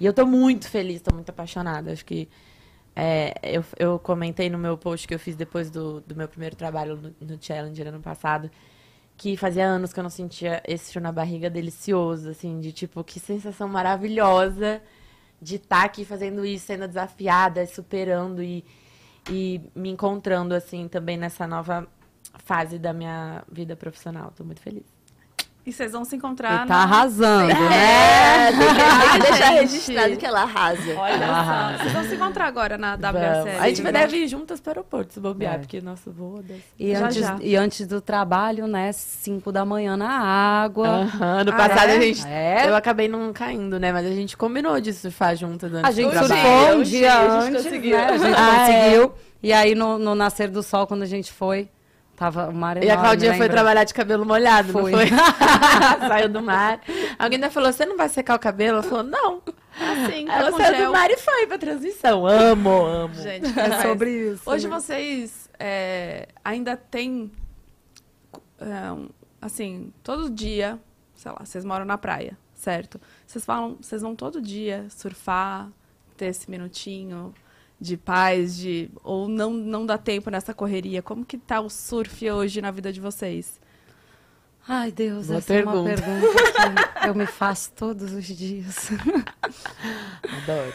E 0.00 0.06
eu 0.06 0.12
tô 0.12 0.26
muito 0.26 0.68
feliz, 0.68 1.00
tô 1.02 1.14
muito 1.14 1.28
apaixonada. 1.28 1.92
Acho 1.92 2.04
que 2.04 2.28
é, 2.96 3.34
eu, 3.42 3.64
eu 3.78 3.98
comentei 3.98 4.48
no 4.50 4.58
meu 4.58 4.76
post 4.76 5.06
que 5.06 5.14
eu 5.14 5.18
fiz 5.18 5.36
depois 5.36 5.70
do, 5.70 6.00
do 6.00 6.16
meu 6.16 6.26
primeiro 6.28 6.56
trabalho 6.56 6.96
no, 6.96 7.28
no 7.28 7.38
Challenger 7.40 7.88
ano 7.88 8.00
passado, 8.00 8.50
que 9.22 9.36
fazia 9.36 9.64
anos 9.64 9.92
que 9.92 10.00
eu 10.00 10.02
não 10.02 10.10
sentia 10.10 10.60
esse 10.66 10.90
frio 10.90 11.00
na 11.00 11.12
barriga 11.12 11.48
delicioso, 11.48 12.30
assim, 12.30 12.58
de 12.58 12.72
tipo, 12.72 13.04
que 13.04 13.20
sensação 13.20 13.68
maravilhosa 13.68 14.82
de 15.40 15.54
estar 15.56 15.84
aqui 15.84 16.04
fazendo 16.04 16.44
isso, 16.44 16.66
sendo 16.66 16.88
desafiada, 16.88 17.64
superando 17.64 18.42
e, 18.42 18.64
e 19.30 19.60
me 19.76 19.90
encontrando, 19.90 20.56
assim, 20.56 20.88
também 20.88 21.16
nessa 21.16 21.46
nova 21.46 21.86
fase 22.44 22.80
da 22.80 22.92
minha 22.92 23.44
vida 23.48 23.76
profissional. 23.76 24.32
Tô 24.36 24.42
muito 24.42 24.60
feliz. 24.60 24.82
E 25.64 25.72
vocês 25.72 25.92
vão 25.92 26.04
se 26.04 26.16
encontrar 26.16 26.50
Ele 26.60 26.66
tá 26.66 26.74
na- 26.74 26.82
arrasando, 26.82 27.46
né? 27.54 28.48
É, 28.48 28.50
tem 28.50 28.58
que, 28.58 28.74
tem 28.74 29.12
que 29.12 29.30
deixar 29.30 29.48
registrado 29.54 30.16
que 30.16 30.26
ela 30.26 30.42
arrasa. 30.42 30.94
Olha 30.96 31.18
Ah. 31.24 31.74
só. 31.76 31.78
Vocês 31.82 31.92
vão 31.92 32.04
se 32.04 32.14
encontrar 32.16 32.46
agora 32.46 32.76
na. 32.76 32.96
WSL. 32.96 33.58
A 33.60 33.68
gente 33.68 33.80
vai 33.82 33.92
deve 33.92 34.16
ir 34.16 34.26
juntas 34.28 34.60
para 34.60 34.70
o 34.70 34.72
aeroporto, 34.72 35.14
se 35.14 35.20
bobear, 35.20 35.54
É. 35.54 35.58
porque 35.58 35.80
nosso 35.80 36.10
voo 36.10 36.40
é 36.40 36.42
desse. 36.42 36.62
E, 36.78 36.92
Já, 36.92 37.04
antes, 37.06 37.16
já. 37.20 37.36
e 37.40 37.54
antes 37.56 37.86
do 37.86 38.00
trabalho, 38.00 38.66
né? 38.66 38.90
5 38.92 39.52
da 39.52 39.64
manhã 39.64 39.96
na 39.96 40.10
água. 40.10 40.88
Aham, 40.88 41.44
no 41.44 41.52
Ah, 41.52 41.56
passado 41.56 41.90
é? 41.90 41.96
a 41.96 42.00
gente. 42.00 42.26
É. 42.26 42.68
Eu 42.68 42.74
acabei 42.74 43.06
não 43.06 43.32
caindo, 43.32 43.78
né? 43.78 43.92
Mas 43.92 44.04
a 44.04 44.10
gente 44.10 44.36
combinou 44.36 44.80
de 44.80 44.92
surfar 44.92 45.36
juntas 45.36 45.72
antes 45.72 45.88
A 45.88 45.92
gente 45.92 46.10
surfou 46.12 46.74
um 46.78 46.82
dia 46.82 46.98
sei, 47.00 47.06
a 47.08 47.40
gente 47.40 47.48
antes, 47.50 47.62
conseguiu. 47.64 47.96
né? 47.96 48.04
A 48.08 48.18
gente 48.18 48.34
Ah, 48.36 48.68
é. 48.68 48.90
conseguiu. 48.90 49.12
E 49.40 49.52
aí, 49.52 49.74
no, 49.76 49.96
no 49.96 50.14
nascer 50.16 50.48
do 50.48 50.60
sol, 50.62 50.88
quando 50.88 51.02
a 51.02 51.06
gente 51.06 51.32
foi, 51.32 51.68
tava 52.22 52.48
o 52.48 52.54
mar 52.54 52.76
E 52.76 52.80
a 52.82 52.84
enorme, 52.84 53.02
Claudinha 53.02 53.34
foi 53.34 53.48
trabalhar 53.48 53.82
de 53.82 53.92
cabelo 53.92 54.24
molhado, 54.24 54.72
Foi. 54.72 54.92
não 54.92 54.98
foi? 54.98 55.08
Saiu 56.08 56.28
do 56.28 56.40
mar. 56.40 56.80
Alguém 57.18 57.36
ainda 57.36 57.50
falou, 57.50 57.72
você 57.72 57.84
não 57.84 57.96
vai 57.96 58.08
secar 58.08 58.36
o 58.36 58.38
cabelo? 58.38 58.78
Ela 58.78 58.82
falou, 58.84 59.02
não. 59.02 59.42
Assim, 59.74 60.28
Ela 60.28 60.52
saiu 60.52 60.76
gel. 60.76 60.86
do 60.86 60.92
mar 60.92 61.10
e 61.10 61.16
foi 61.16 61.46
pra 61.48 61.58
transmissão. 61.58 62.26
Amo, 62.26 62.70
amo. 62.70 63.14
Gente, 63.14 63.58
É 63.58 63.82
sobre 63.82 64.10
isso. 64.32 64.48
Hoje 64.48 64.68
né? 64.68 64.74
vocês 64.74 65.50
é, 65.58 66.28
ainda 66.44 66.76
têm, 66.76 67.32
é, 68.60 69.10
assim, 69.40 69.92
todo 70.02 70.30
dia, 70.30 70.78
sei 71.16 71.32
lá, 71.32 71.38
vocês 71.44 71.64
moram 71.64 71.84
na 71.84 71.98
praia, 71.98 72.38
certo? 72.54 73.00
Vocês 73.26 73.44
falam, 73.44 73.78
vocês 73.80 74.00
vão 74.00 74.14
todo 74.14 74.40
dia 74.40 74.86
surfar, 74.90 75.68
ter 76.16 76.26
esse 76.26 76.48
minutinho 76.48 77.34
de 77.82 77.96
paz, 77.96 78.56
de 78.56 78.88
ou 79.02 79.28
não 79.28 79.50
não 79.50 79.84
dá 79.84 79.98
tempo 79.98 80.30
nessa 80.30 80.54
correria. 80.54 81.02
Como 81.02 81.24
que 81.24 81.36
tá 81.36 81.60
o 81.60 81.68
surf 81.68 82.30
hoje 82.30 82.62
na 82.62 82.70
vida 82.70 82.92
de 82.92 83.00
vocês? 83.00 83.60
Ai, 84.66 84.92
Deus, 84.92 85.26
Boa 85.26 85.38
essa 85.38 85.54
é 85.54 85.64
uma 85.64 85.82
pergunta. 85.82 86.02
pergunta 86.02 87.00
que 87.00 87.08
eu 87.08 87.14
me 87.14 87.26
faço 87.26 87.72
todos 87.72 88.12
os 88.12 88.24
dias. 88.24 88.90
Adoro. 90.42 90.72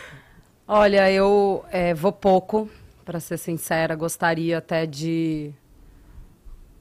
Olha, 0.67 1.09
eu 1.09 1.63
é, 1.71 1.93
vou 1.93 2.11
pouco, 2.11 2.69
para 3.05 3.21
ser 3.21 3.37
sincera. 3.37 3.95
Gostaria 3.95 4.57
até 4.57 4.85
de 4.85 5.53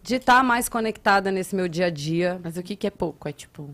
de 0.02 0.16
estar 0.16 0.42
mais 0.42 0.68
conectada 0.68 1.32
nesse 1.32 1.54
meu 1.54 1.68
dia 1.68 1.86
a 1.86 1.90
dia. 1.90 2.40
Mas 2.42 2.56
o 2.56 2.62
que, 2.62 2.74
que 2.74 2.88
é 2.88 2.90
pouco? 2.90 3.28
É 3.28 3.32
tipo. 3.32 3.70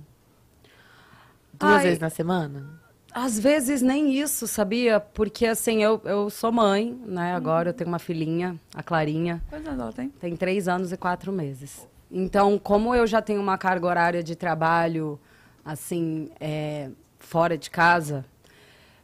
Duas 1.54 1.76
Ai. 1.76 1.82
vezes 1.84 1.98
na 1.98 2.10
semana? 2.10 2.81
Às 3.14 3.38
vezes 3.38 3.82
nem 3.82 4.18
isso, 4.18 4.46
sabia? 4.46 4.98
Porque 4.98 5.46
assim, 5.46 5.82
eu, 5.82 6.00
eu 6.04 6.30
sou 6.30 6.50
mãe, 6.50 6.98
né? 7.04 7.34
Agora 7.34 7.70
eu 7.70 7.74
tenho 7.74 7.88
uma 7.88 7.98
filhinha, 7.98 8.58
a 8.74 8.82
Clarinha. 8.82 9.42
Quantos 9.50 9.68
anos 9.68 9.80
ela 9.80 9.92
tem? 9.92 10.08
Tem 10.08 10.34
três 10.34 10.66
anos 10.66 10.92
e 10.92 10.96
quatro 10.96 11.30
meses. 11.30 11.86
Então, 12.10 12.58
como 12.58 12.94
eu 12.94 13.06
já 13.06 13.20
tenho 13.20 13.40
uma 13.40 13.58
carga 13.58 13.86
horária 13.86 14.22
de 14.22 14.34
trabalho, 14.34 15.20
assim, 15.64 16.30
é, 16.40 16.90
fora 17.18 17.56
de 17.56 17.70
casa, 17.70 18.24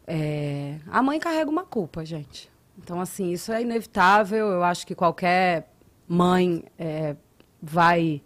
é, 0.06 0.76
a 0.86 1.02
mãe 1.02 1.18
carrega 1.18 1.50
uma 1.50 1.64
culpa, 1.64 2.04
gente. 2.04 2.50
Então, 2.78 3.00
assim, 3.00 3.30
isso 3.30 3.52
é 3.52 3.60
inevitável. 3.60 4.46
Eu 4.48 4.62
acho 4.62 4.86
que 4.86 4.94
qualquer 4.94 5.70
mãe 6.06 6.64
é, 6.78 7.14
vai 7.60 8.22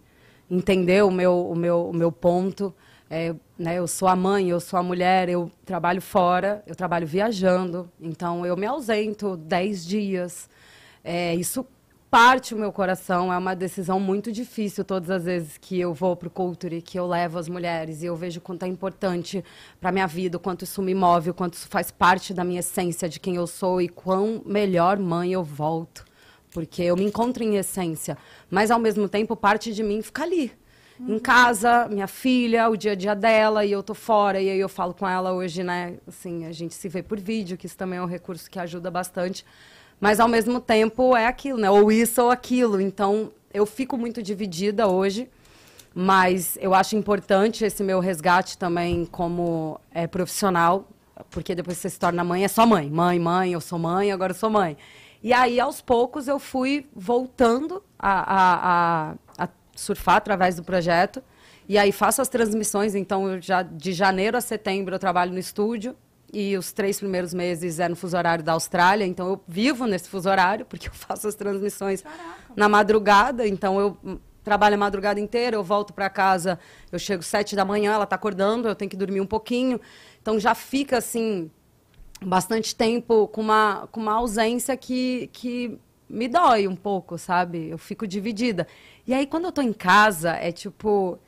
entender 0.49 1.03
o 1.03 1.11
meu, 1.11 1.49
o 1.49 1.55
meu, 1.55 1.89
o 1.89 1.93
meu 1.93 2.11
ponto. 2.11 2.73
É, 3.09 3.35
né, 3.57 3.77
eu 3.77 3.87
sou 3.87 4.07
a 4.07 4.15
mãe, 4.15 4.49
eu 4.49 4.59
sou 4.59 4.79
a 4.79 4.83
mulher, 4.83 5.29
eu 5.29 5.51
trabalho 5.65 6.01
fora, 6.01 6.63
eu 6.65 6.75
trabalho 6.75 7.05
viajando, 7.05 7.89
então 8.01 8.45
eu 8.45 8.57
me 8.57 8.65
ausento 8.65 9.37
10 9.37 9.85
dias. 9.85 10.49
É, 11.03 11.35
isso 11.35 11.65
parte 12.13 12.53
o 12.53 12.57
meu 12.59 12.71
coração, 12.71 13.33
é 13.33 13.37
uma 13.39 13.55
decisão 13.55 13.99
muito 13.99 14.31
difícil 14.31 14.85
todas 14.85 15.09
as 15.09 15.25
vezes 15.25 15.57
que 15.57 15.79
eu 15.79 15.95
vou 15.95 16.15
para 16.15 16.27
o 16.27 16.29
Culture, 16.29 16.79
que 16.79 16.99
eu 16.99 17.07
levo 17.07 17.39
as 17.39 17.49
mulheres 17.49 18.03
e 18.03 18.05
eu 18.05 18.15
vejo 18.15 18.39
quanto 18.39 18.61
é 18.61 18.67
importante 18.67 19.43
para 19.81 19.91
minha 19.91 20.05
vida, 20.05 20.37
o 20.37 20.39
quanto 20.39 20.63
isso 20.63 20.79
me 20.83 20.93
move, 20.93 21.31
o 21.31 21.33
quanto 21.33 21.55
isso 21.55 21.67
faz 21.67 21.89
parte 21.89 22.31
da 22.31 22.43
minha 22.43 22.59
essência, 22.59 23.09
de 23.09 23.19
quem 23.19 23.35
eu 23.35 23.47
sou 23.47 23.81
e 23.81 23.89
quão 23.89 24.43
melhor 24.45 24.99
mãe 24.99 25.33
eu 25.33 25.43
volto. 25.43 26.05
Porque 26.51 26.83
eu 26.83 26.95
me 26.95 27.03
encontro 27.03 27.43
em 27.43 27.55
essência, 27.55 28.15
mas 28.47 28.69
ao 28.69 28.77
mesmo 28.77 29.09
tempo 29.09 29.35
parte 29.35 29.73
de 29.73 29.81
mim 29.81 30.03
fica 30.03 30.21
ali, 30.21 30.51
em 30.99 31.19
casa, 31.19 31.87
minha 31.89 32.07
filha, 32.07 32.69
o 32.69 32.77
dia 32.77 32.91
a 32.91 32.95
dia 32.95 33.15
dela, 33.15 33.65
e 33.65 33.71
eu 33.71 33.81
tô 33.81 33.93
fora, 33.93 34.39
e 34.39 34.49
aí 34.49 34.59
eu 34.59 34.69
falo 34.69 34.93
com 34.93 35.07
ela 35.07 35.33
hoje, 35.33 35.63
né? 35.63 35.95
Assim, 36.07 36.45
a 36.45 36.51
gente 36.51 36.73
se 36.73 36.87
vê 36.87 37.01
por 37.01 37.19
vídeo, 37.19 37.57
que 37.57 37.65
isso 37.65 37.77
também 37.77 37.99
é 37.99 38.01
um 38.01 38.07
recurso 38.07 38.49
que 38.49 38.59
ajuda 38.59 38.91
bastante. 38.91 39.45
Mas 39.99 40.19
ao 40.19 40.27
mesmo 40.27 40.59
tempo 40.59 41.15
é 41.15 41.27
aquilo, 41.27 41.57
né? 41.57 41.69
Ou 41.69 41.91
isso 41.91 42.21
ou 42.21 42.29
aquilo. 42.29 42.79
Então, 42.79 43.31
eu 43.53 43.65
fico 43.65 43.97
muito 43.97 44.21
dividida 44.21 44.87
hoje, 44.87 45.29
mas 45.93 46.57
eu 46.59 46.73
acho 46.73 46.95
importante 46.95 47.63
esse 47.63 47.83
meu 47.83 47.99
resgate 47.99 48.57
também 48.57 49.05
como 49.05 49.79
é, 49.91 50.07
profissional, 50.07 50.87
porque 51.29 51.53
depois 51.55 51.77
você 51.77 51.89
se 51.89 51.99
torna 51.99 52.23
mãe, 52.23 52.43
é 52.43 52.47
só 52.47 52.65
mãe. 52.65 52.89
Mãe, 52.89 53.19
mãe, 53.19 53.53
eu 53.53 53.61
sou 53.61 53.79
mãe, 53.79 54.11
agora 54.11 54.31
eu 54.31 54.37
sou 54.37 54.49
mãe. 54.49 54.77
E 55.21 55.31
aí, 55.31 55.57
aos 55.59 55.79
poucos, 55.79 56.27
eu 56.27 56.37
fui 56.37 56.85
voltando 56.93 57.81
a, 57.97 58.11
a, 58.11 59.11
a 59.11 59.15
surfar 59.75 60.17
através 60.17 60.55
do 60.55 60.63
projeto. 60.63 61.23
E 61.67 61.77
aí 61.77 61.91
faço 61.91 62.21
as 62.21 62.27
transmissões, 62.27 62.93
então 62.93 63.41
já 63.41 63.63
de 63.63 63.93
janeiro 63.93 64.37
a 64.37 64.41
setembro 64.41 64.95
eu 64.95 64.99
trabalho 64.99 65.31
no 65.31 65.39
estúdio 65.39 65.95
e 66.31 66.57
os 66.57 66.73
três 66.73 66.99
primeiros 66.99 67.33
meses 67.33 67.79
é 67.79 67.87
no 67.87 67.95
fuso 67.95 68.17
horário 68.17 68.43
da 68.43 68.53
Austrália, 68.53 69.05
então 69.05 69.29
eu 69.29 69.41
vivo 69.47 69.85
nesse 69.85 70.09
fuso 70.09 70.29
horário 70.29 70.65
porque 70.67 70.89
eu 70.89 70.93
faço 70.93 71.27
as 71.27 71.35
transmissões 71.35 72.03
na 72.55 72.67
madrugada, 72.67 73.47
então 73.47 73.79
eu 73.79 74.19
trabalho 74.43 74.75
a 74.75 74.77
madrugada 74.77 75.19
inteira, 75.19 75.55
eu 75.55 75.63
volto 75.63 75.93
para 75.93 76.09
casa, 76.09 76.59
eu 76.91 76.99
chego 76.99 77.23
sete 77.23 77.55
da 77.55 77.63
manhã, 77.63 77.93
ela 77.93 78.03
está 78.03 78.15
acordando, 78.15 78.67
eu 78.67 78.75
tenho 78.75 78.91
que 78.91 78.97
dormir 78.97 79.21
um 79.21 79.25
pouquinho, 79.25 79.79
então 80.21 80.37
já 80.37 80.53
fica 80.53 80.97
assim 80.97 81.49
bastante 82.21 82.75
tempo 82.75 83.27
com 83.27 83.41
uma, 83.41 83.87
com 83.91 84.01
uma 84.01 84.13
ausência 84.13 84.75
que, 84.75 85.29
que 85.31 85.79
me 86.09 86.27
dói 86.27 86.67
um 86.67 86.75
pouco, 86.75 87.17
sabe? 87.17 87.69
Eu 87.69 87.77
fico 87.77 88.05
dividida. 88.05 88.67
E 89.05 89.13
aí, 89.13 89.27
quando 89.27 89.45
eu 89.45 89.51
tô 89.51 89.61
em 89.61 89.73
casa, 89.73 90.31
é 90.31 90.51
tipo. 90.51 91.19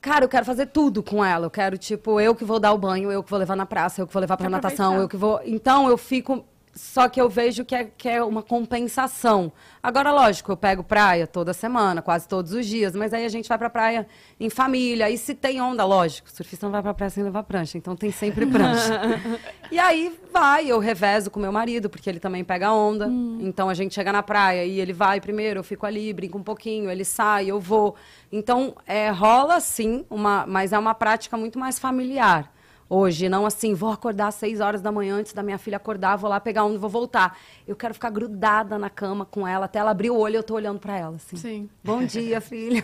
Cara, 0.00 0.24
eu 0.24 0.28
quero 0.28 0.46
fazer 0.46 0.66
tudo 0.66 1.02
com 1.02 1.24
ela. 1.24 1.46
Eu 1.46 1.50
quero, 1.50 1.76
tipo, 1.76 2.20
eu 2.20 2.34
que 2.34 2.44
vou 2.44 2.58
dar 2.58 2.72
o 2.72 2.78
banho, 2.78 3.10
eu 3.12 3.22
que 3.22 3.30
vou 3.30 3.38
levar 3.38 3.56
na 3.56 3.66
praça, 3.66 4.00
eu 4.00 4.06
que 4.06 4.12
vou 4.12 4.20
levar 4.20 4.36
pra 4.36 4.48
natação, 4.48 4.94
aproveitar. 4.94 5.02
eu 5.04 5.08
que 5.08 5.16
vou. 5.16 5.40
Então, 5.44 5.88
eu 5.88 5.98
fico. 5.98 6.44
Só 6.72 7.08
que 7.08 7.20
eu 7.20 7.28
vejo 7.28 7.64
que 7.64 7.74
é, 7.74 7.84
que 7.84 8.08
é 8.08 8.22
uma 8.22 8.42
compensação. 8.42 9.52
Agora, 9.82 10.12
lógico, 10.12 10.52
eu 10.52 10.56
pego 10.56 10.84
praia 10.84 11.26
toda 11.26 11.52
semana, 11.52 12.00
quase 12.00 12.28
todos 12.28 12.52
os 12.52 12.64
dias, 12.64 12.94
mas 12.94 13.12
aí 13.12 13.24
a 13.24 13.28
gente 13.28 13.48
vai 13.48 13.58
pra 13.58 13.68
praia 13.68 14.06
em 14.38 14.48
família. 14.48 15.10
E 15.10 15.18
se 15.18 15.34
tem 15.34 15.60
onda, 15.60 15.84
lógico, 15.84 16.28
o 16.28 16.30
surfista 16.30 16.66
não 16.66 16.72
vai 16.72 16.80
pra 16.80 16.94
praia 16.94 17.10
sem 17.10 17.24
levar 17.24 17.42
prancha, 17.42 17.76
então 17.76 17.96
tem 17.96 18.12
sempre 18.12 18.46
prancha. 18.46 19.00
e 19.70 19.78
aí 19.78 20.16
vai, 20.32 20.66
eu 20.66 20.78
revezo 20.78 21.30
com 21.30 21.40
meu 21.40 21.50
marido, 21.50 21.90
porque 21.90 22.08
ele 22.08 22.20
também 22.20 22.44
pega 22.44 22.72
onda. 22.72 23.08
Então 23.40 23.68
a 23.68 23.74
gente 23.74 23.94
chega 23.94 24.12
na 24.12 24.22
praia 24.22 24.64
e 24.64 24.78
ele 24.78 24.92
vai 24.92 25.20
primeiro, 25.20 25.60
eu 25.60 25.64
fico 25.64 25.86
ali, 25.86 26.12
brinco 26.12 26.38
um 26.38 26.42
pouquinho, 26.42 26.88
ele 26.88 27.04
sai, 27.04 27.46
eu 27.46 27.58
vou. 27.58 27.96
Então, 28.30 28.76
é, 28.86 29.10
rola 29.10 29.58
sim, 29.58 30.04
uma, 30.08 30.46
mas 30.46 30.72
é 30.72 30.78
uma 30.78 30.94
prática 30.94 31.36
muito 31.36 31.58
mais 31.58 31.80
familiar 31.80 32.52
hoje. 32.90 33.28
Não 33.28 33.46
assim, 33.46 33.72
vou 33.72 33.90
acordar 33.90 34.26
às 34.26 34.34
seis 34.34 34.60
horas 34.60 34.82
da 34.82 34.90
manhã 34.90 35.14
antes 35.14 35.32
da 35.32 35.42
minha 35.42 35.56
filha 35.56 35.76
acordar, 35.76 36.16
vou 36.16 36.28
lá 36.28 36.40
pegar 36.40 36.64
um 36.64 36.74
e 36.74 36.76
vou 36.76 36.90
voltar. 36.90 37.38
Eu 37.66 37.76
quero 37.76 37.94
ficar 37.94 38.10
grudada 38.10 38.76
na 38.76 38.90
cama 38.90 39.24
com 39.24 39.46
ela, 39.46 39.66
até 39.66 39.78
ela 39.78 39.92
abrir 39.92 40.10
o 40.10 40.18
olho 40.18 40.34
e 40.34 40.36
eu 40.36 40.42
tô 40.42 40.54
olhando 40.54 40.80
para 40.80 40.98
ela, 40.98 41.16
assim. 41.16 41.36
Sim. 41.36 41.70
Bom 41.84 42.04
dia, 42.04 42.40
filha. 42.42 42.82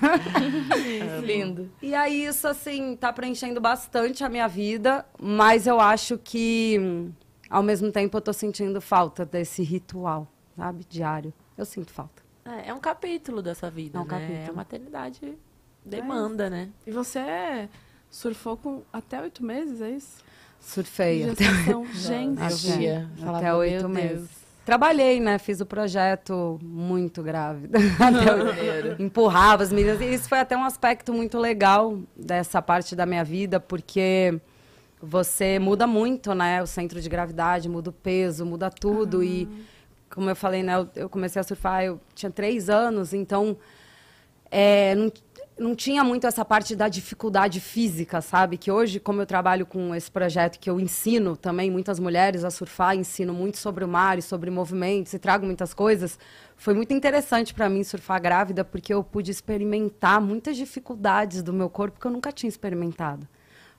Lindo. 1.23 1.71
e 1.83 1.95
aí, 1.95 2.25
isso, 2.25 2.47
assim, 2.47 2.97
tá 2.97 3.13
preenchendo 3.13 3.61
bastante 3.61 4.23
a 4.25 4.29
minha 4.29 4.47
vida, 4.47 5.05
mas 5.21 5.67
eu 5.67 5.81
acho 5.81 6.17
que, 6.19 7.11
ao 7.51 7.63
mesmo 7.63 7.91
tempo, 7.91 8.17
eu 8.17 8.21
tô 8.21 8.33
sentindo 8.33 8.81
falta 8.81 9.25
desse 9.25 9.63
ritual, 9.63 10.29
sabe? 10.57 10.87
Diário. 10.89 11.35
Eu 11.59 11.65
sinto 11.65 11.91
falta. 11.93 12.23
É, 12.45 12.69
é 12.69 12.75
um 12.75 12.79
capítulo 12.79 13.43
da 13.43 13.55
sua 13.55 13.71
vida, 13.71 13.99
É 13.99 14.01
um 14.01 14.05
né? 14.05 14.11
capítulo. 14.11 14.51
A 14.51 14.53
maternidade 14.53 15.37
demanda, 15.85 16.49
né? 16.51 16.69
E 16.87 16.91
você 16.93 17.69
surfou 18.17 18.57
com 18.57 18.83
até 18.93 19.21
oito 19.21 19.45
meses, 19.45 19.81
é 19.83 19.91
isso? 19.91 20.25
Surfei. 20.59 21.25
De 21.25 21.31
até- 21.31 21.45
gestação. 21.45 21.87
Gente. 21.93 22.41
Até- 23.27 23.55
oito 23.55 23.89
meses. 23.89 24.29
Trabalhei, 24.65 25.21
né? 25.21 25.39
Fiz 25.39 25.61
o 25.61 25.67
projeto 25.67 26.59
muito 26.63 27.23
grávida. 27.23 27.79
Até 28.01 28.35
oito- 28.35 29.03
Empurrava 29.03 29.63
as 29.63 29.71
meninas. 29.71 30.01
E 30.01 30.07
isso 30.13 30.29
foi 30.29 30.41
até 30.41 30.57
um 30.57 30.65
aspecto 30.65 31.13
muito 31.13 31.39
legal 31.39 31.99
dessa 32.17 32.61
parte 32.61 32.97
da 32.97 33.07
minha 33.07 33.23
vida, 33.23 33.61
porque 33.61 34.41
você 35.01 35.61
muda 35.61 35.87
muito, 35.87 36.35
né? 36.35 36.61
O 36.63 36.67
centro 36.67 37.01
de 37.01 37.09
gravidade, 37.09 37.69
muda 37.69 37.91
o 37.91 37.93
peso, 37.93 38.45
muda 38.45 38.69
tudo. 38.69 39.23
E, 39.23 39.47
como 40.11 40.29
eu 40.29 40.35
falei, 40.35 40.65
né? 40.65 40.75
Eu, 40.75 40.89
eu 40.97 41.09
comecei 41.09 41.39
a 41.39 41.45
surfar, 41.45 41.85
eu 41.85 42.01
tinha 42.13 42.31
três 42.33 42.69
anos, 42.69 43.13
então 43.15 43.57
é, 44.51 44.97
não, 44.97 45.13
não 45.59 45.75
tinha 45.75 46.05
muito 46.05 46.27
essa 46.27 46.45
parte 46.45 46.77
da 46.77 46.87
dificuldade 46.87 47.61
física, 47.61 48.21
sabe? 48.21 48.59
Que 48.59 48.71
hoje, 48.71 49.01
como 49.01 49.23
eu 49.23 49.27
trabalho 49.27 49.65
com 49.65 49.95
esse 49.95 50.11
projeto 50.11 50.59
que 50.59 50.69
eu 50.69 50.79
ensino 50.79 51.35
também 51.35 51.71
muitas 51.71 51.99
mulheres 51.99 52.45
a 52.45 52.51
surfar, 52.51 52.95
ensino 52.95 53.33
muito 53.33 53.57
sobre 53.57 53.83
o 53.83 53.89
mar 53.89 54.19
e 54.19 54.23
sobre 54.23 54.51
movimentos 54.51 55.15
e 55.15 55.19
trago 55.19 55.47
muitas 55.47 55.73
coisas, 55.73 56.19
foi 56.57 56.75
muito 56.75 56.93
interessante 56.93 57.55
para 57.55 57.71
mim 57.71 57.83
surfar 57.83 58.21
grávida, 58.21 58.65
porque 58.65 58.93
eu 58.93 59.03
pude 59.03 59.31
experimentar 59.31 60.21
muitas 60.21 60.57
dificuldades 60.59 61.43
do 61.43 61.55
meu 61.55 61.71
corpo 61.71 61.99
que 61.99 62.07
eu 62.07 62.13
nunca 62.13 62.31
tinha 62.31 62.49
experimentado. 62.49 63.27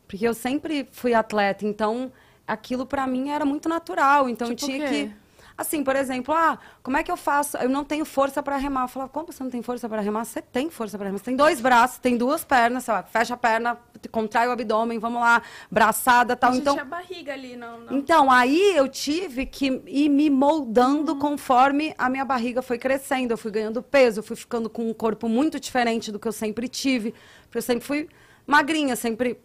Porque 0.07 0.27
eu 0.27 0.33
sempre 0.33 0.87
fui 0.91 1.13
atleta, 1.13 1.63
então 1.65 2.11
aquilo 2.47 2.87
para 2.87 3.05
mim 3.05 3.29
era 3.29 3.45
muito 3.45 3.69
natural, 3.69 4.27
então 4.27 4.47
Tipo 4.55 4.71
eu 4.71 4.77
tinha 4.77 4.89
que 4.89 5.11
Assim, 5.57 5.83
por 5.83 5.95
exemplo, 5.95 6.35
ah, 6.35 6.59
como 6.83 6.97
é 6.97 7.03
que 7.03 7.11
eu 7.11 7.17
faço? 7.17 7.57
Eu 7.57 7.67
não 7.67 7.83
tenho 7.83 8.05
força 8.05 8.43
para 8.43 8.57
remar. 8.57 8.83
Eu 8.83 8.87
falava, 8.87 9.11
como 9.11 9.31
você 9.31 9.43
não 9.43 9.49
tem 9.49 9.63
força 9.63 9.89
para 9.89 10.01
remar? 10.01 10.23
Você 10.23 10.39
tem 10.39 10.69
força 10.69 10.97
para 10.97 11.07
remar. 11.07 11.17
Você 11.17 11.25
tem 11.25 11.35
dois 11.35 11.59
braços, 11.59 11.97
tem 11.97 12.15
duas 12.15 12.45
pernas, 12.45 12.83
sei 12.83 12.93
lá, 12.93 13.01
fecha 13.01 13.33
a 13.33 13.37
perna, 13.37 13.75
contrai 14.11 14.47
o 14.47 14.51
abdômen, 14.51 14.99
vamos 14.99 15.19
lá, 15.19 15.41
braçada, 15.71 16.35
tal. 16.35 16.51
a 16.51 16.53
gente 16.53 16.61
Então, 16.61 16.73
tinha 16.75 16.85
barriga 16.85 17.33
ali, 17.33 17.57
não, 17.57 17.79
não. 17.79 17.97
então, 17.97 18.29
aí 18.31 18.75
eu 18.75 18.87
tive 18.87 19.47
que 19.47 19.81
ir 19.87 20.09
me 20.09 20.29
moldando 20.29 21.15
conforme 21.15 21.95
a 21.97 22.07
minha 22.07 22.23
barriga 22.23 22.61
foi 22.61 22.77
crescendo. 22.77 23.31
Eu 23.31 23.37
fui 23.37 23.49
ganhando 23.49 23.81
peso, 23.81 24.19
eu 24.19 24.23
fui 24.23 24.35
ficando 24.35 24.69
com 24.69 24.87
um 24.87 24.93
corpo 24.93 25.27
muito 25.27 25.59
diferente 25.59 26.11
do 26.11 26.19
que 26.19 26.27
eu 26.27 26.31
sempre 26.31 26.67
tive. 26.67 27.15
Porque 27.45 27.57
eu 27.57 27.61
sempre 27.63 27.83
fui 27.83 28.07
magrinha, 28.45 28.95
sempre 28.95 29.39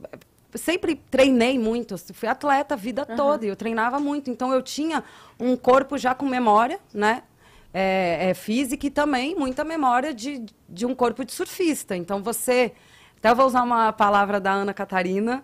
sempre 0.58 0.96
treinei 1.10 1.58
muito, 1.58 1.96
fui 2.12 2.28
atleta 2.28 2.74
a 2.74 2.76
vida 2.76 3.04
toda 3.06 3.44
e 3.44 3.48
eu 3.48 3.56
treinava 3.56 3.98
muito. 3.98 4.30
Então 4.30 4.52
eu 4.52 4.62
tinha 4.62 5.02
um 5.38 5.56
corpo 5.56 5.96
já 5.96 6.14
com 6.14 6.26
memória, 6.26 6.78
né? 6.92 7.22
É, 7.74 8.28
é, 8.28 8.34
física 8.34 8.86
e 8.86 8.90
também 8.90 9.34
muita 9.34 9.64
memória 9.64 10.12
de, 10.12 10.44
de 10.68 10.84
um 10.84 10.94
corpo 10.94 11.24
de 11.24 11.32
surfista. 11.32 11.96
Então 11.96 12.22
você, 12.22 12.72
até 13.16 13.30
eu 13.30 13.36
vou 13.36 13.46
usar 13.46 13.62
uma 13.62 13.90
palavra 13.94 14.38
da 14.38 14.52
Ana 14.52 14.74
Catarina, 14.74 15.42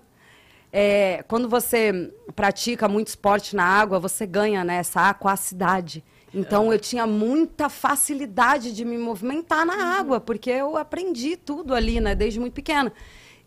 é, 0.71 1.25
quando 1.27 1.49
você 1.49 2.13
pratica 2.37 2.87
muito 2.87 3.09
esporte 3.09 3.57
na 3.57 3.65
água, 3.65 3.99
você 3.99 4.27
ganha 4.27 4.63
né, 4.63 4.77
essa 4.77 5.09
aquacidade. 5.09 6.05
Então 6.35 6.71
eu 6.71 6.79
tinha 6.79 7.07
muita 7.07 7.71
facilidade 7.71 8.75
de 8.75 8.85
me 8.85 8.99
movimentar 8.99 9.65
na 9.65 9.99
água, 9.99 10.21
porque 10.21 10.51
eu 10.51 10.77
aprendi 10.77 11.37
tudo 11.37 11.75
ali, 11.75 12.01
né, 12.01 12.15
desde 12.15 12.39
muito 12.39 12.53
pequena. 12.53 12.93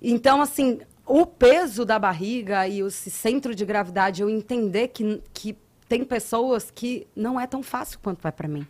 Então, 0.01 0.41
assim, 0.41 0.79
o 1.05 1.25
peso 1.25 1.83
da 1.83 1.97
barriga 1.97 2.67
e 2.67 2.83
o 2.83 2.91
centro 2.91 3.53
de 3.53 3.65
gravidade, 3.65 4.21
eu 4.21 4.29
entender 4.29 4.89
que, 4.89 5.21
que 5.33 5.57
tem 5.87 6.03
pessoas 6.03 6.71
que 6.71 7.07
não 7.15 7.39
é 7.39 7.45
tão 7.45 7.61
fácil 7.61 7.99
quanto 8.01 8.27
é 8.27 8.31
para 8.31 8.47
mim. 8.47 8.65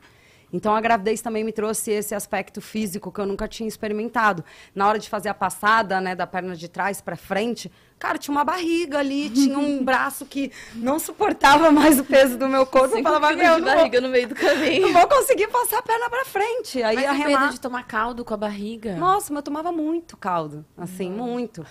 Então 0.54 0.76
a 0.76 0.82
gravidez 0.82 1.22
também 1.22 1.44
me 1.44 1.52
trouxe 1.52 1.92
esse 1.92 2.14
aspecto 2.14 2.60
físico 2.60 3.12
que 3.12 3.20
eu 3.20 3.26
nunca 3.26 3.48
tinha 3.48 3.68
experimentado. 3.68 4.44
Na 4.76 4.88
hora 4.88 5.00
de 5.00 5.10
fazer 5.10 5.30
a 5.30 5.34
passada, 5.34 6.02
né, 6.02 6.14
da 6.16 6.28
perna 6.28 6.56
de 6.56 6.68
trás 6.68 7.00
para 7.00 7.16
frente, 7.16 7.72
cara, 8.02 8.18
tinha 8.18 8.34
uma 8.36 8.44
barriga 8.44 8.98
ali, 8.98 9.30
tinha 9.30 9.60
um 9.60 9.82
braço 9.86 10.26
que 10.26 10.52
não 10.74 10.98
suportava 10.98 11.72
mais 11.72 12.00
o 12.00 12.04
peso 12.04 12.36
do 12.36 12.48
meu 12.48 12.66
corpo. 12.66 12.98
Eu 12.98 13.04
falava, 13.04 13.32
meu, 13.32 13.56
de 13.56 13.62
não 13.62 13.68
vou, 13.68 13.76
barriga 13.76 14.02
no 14.02 14.10
meio 14.10 14.28
do 14.28 14.34
caminho. 14.34 14.82
não 14.82 14.92
vou 14.94 15.08
conseguir 15.08 15.48
passar 15.50 15.78
a 15.78 15.82
perna 15.84 16.10
para 16.10 16.26
frente. 16.26 16.82
Aí 16.82 16.96
Mas 16.96 17.06
a 17.06 17.12
o 17.12 17.18
medo 17.18 17.28
remar. 17.30 17.50
de 17.52 17.60
tomar 17.60 17.84
caldo 17.86 18.26
com 18.26 18.34
a 18.34 18.38
barriga. 18.38 18.96
Nossa, 18.96 19.32
mas 19.32 19.38
eu 19.38 19.44
tomava 19.44 19.72
muito 19.72 20.18
caldo, 20.18 20.66
assim, 20.76 21.12
muito. 21.12 21.64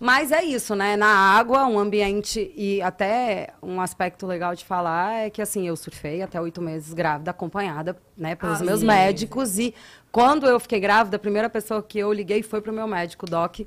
Mas 0.00 0.30
é 0.32 0.42
isso, 0.44 0.74
né? 0.74 0.96
Na 0.96 1.06
água, 1.08 1.66
um 1.66 1.78
ambiente 1.78 2.52
e 2.56 2.80
até 2.82 3.48
um 3.62 3.80
aspecto 3.80 4.26
legal 4.26 4.54
de 4.54 4.64
falar 4.64 5.26
é 5.26 5.30
que 5.30 5.42
assim 5.42 5.66
eu 5.66 5.76
surfei 5.76 6.22
até 6.22 6.40
oito 6.40 6.60
meses 6.62 6.92
grávida, 6.94 7.30
acompanhada, 7.32 7.96
né, 8.16 8.34
pelos 8.36 8.60
Ah, 8.60 8.64
meus 8.64 8.80
sim. 8.80 8.86
médicos 8.86 9.58
e 9.58 9.74
quando 10.12 10.46
eu 10.46 10.60
fiquei 10.60 10.78
grávida, 10.78 11.16
a 11.16 11.18
primeira 11.18 11.50
pessoa 11.50 11.82
que 11.82 11.98
eu 11.98 12.12
liguei 12.12 12.40
foi 12.42 12.60
pro 12.60 12.72
meu 12.72 12.86
médico, 12.86 13.26
Doc, 13.26 13.60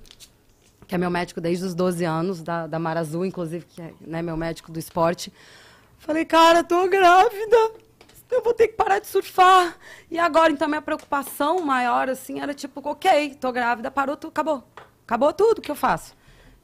que 0.88 0.96
é 0.96 0.98
meu 0.98 1.10
médico 1.10 1.40
desde 1.42 1.66
os 1.66 1.74
12 1.74 2.04
anos, 2.06 2.42
da, 2.42 2.68
da 2.68 2.80
Mar 2.80 2.98
Azul, 2.98 3.26
inclusive, 3.26 3.66
que 3.66 3.82
é 3.82 3.94
né, 4.02 4.22
meu 4.22 4.38
médico 4.38 4.72
do 4.72 4.80
esporte. 4.80 5.32
Falei, 6.00 6.26
cara, 6.26 6.64
tô 6.64 6.88
grávida. 6.88 7.72
Eu 8.30 8.42
vou 8.42 8.54
ter 8.54 8.68
que 8.68 8.74
parar 8.74 9.00
de 9.00 9.08
surfar. 9.08 9.78
E 10.10 10.18
agora, 10.18 10.52
então, 10.52 10.68
minha 10.68 10.82
preocupação 10.82 11.62
maior, 11.62 12.10
assim, 12.10 12.40
era 12.40 12.54
tipo, 12.54 12.82
ok, 12.84 13.36
tô 13.36 13.52
grávida, 13.52 13.92
parou 13.92 14.18
tudo, 14.18 14.32
acabou. 14.32 14.64
Acabou 15.06 15.32
tudo 15.32 15.62
que 15.62 15.70
eu 15.70 15.76
faço. 15.76 16.16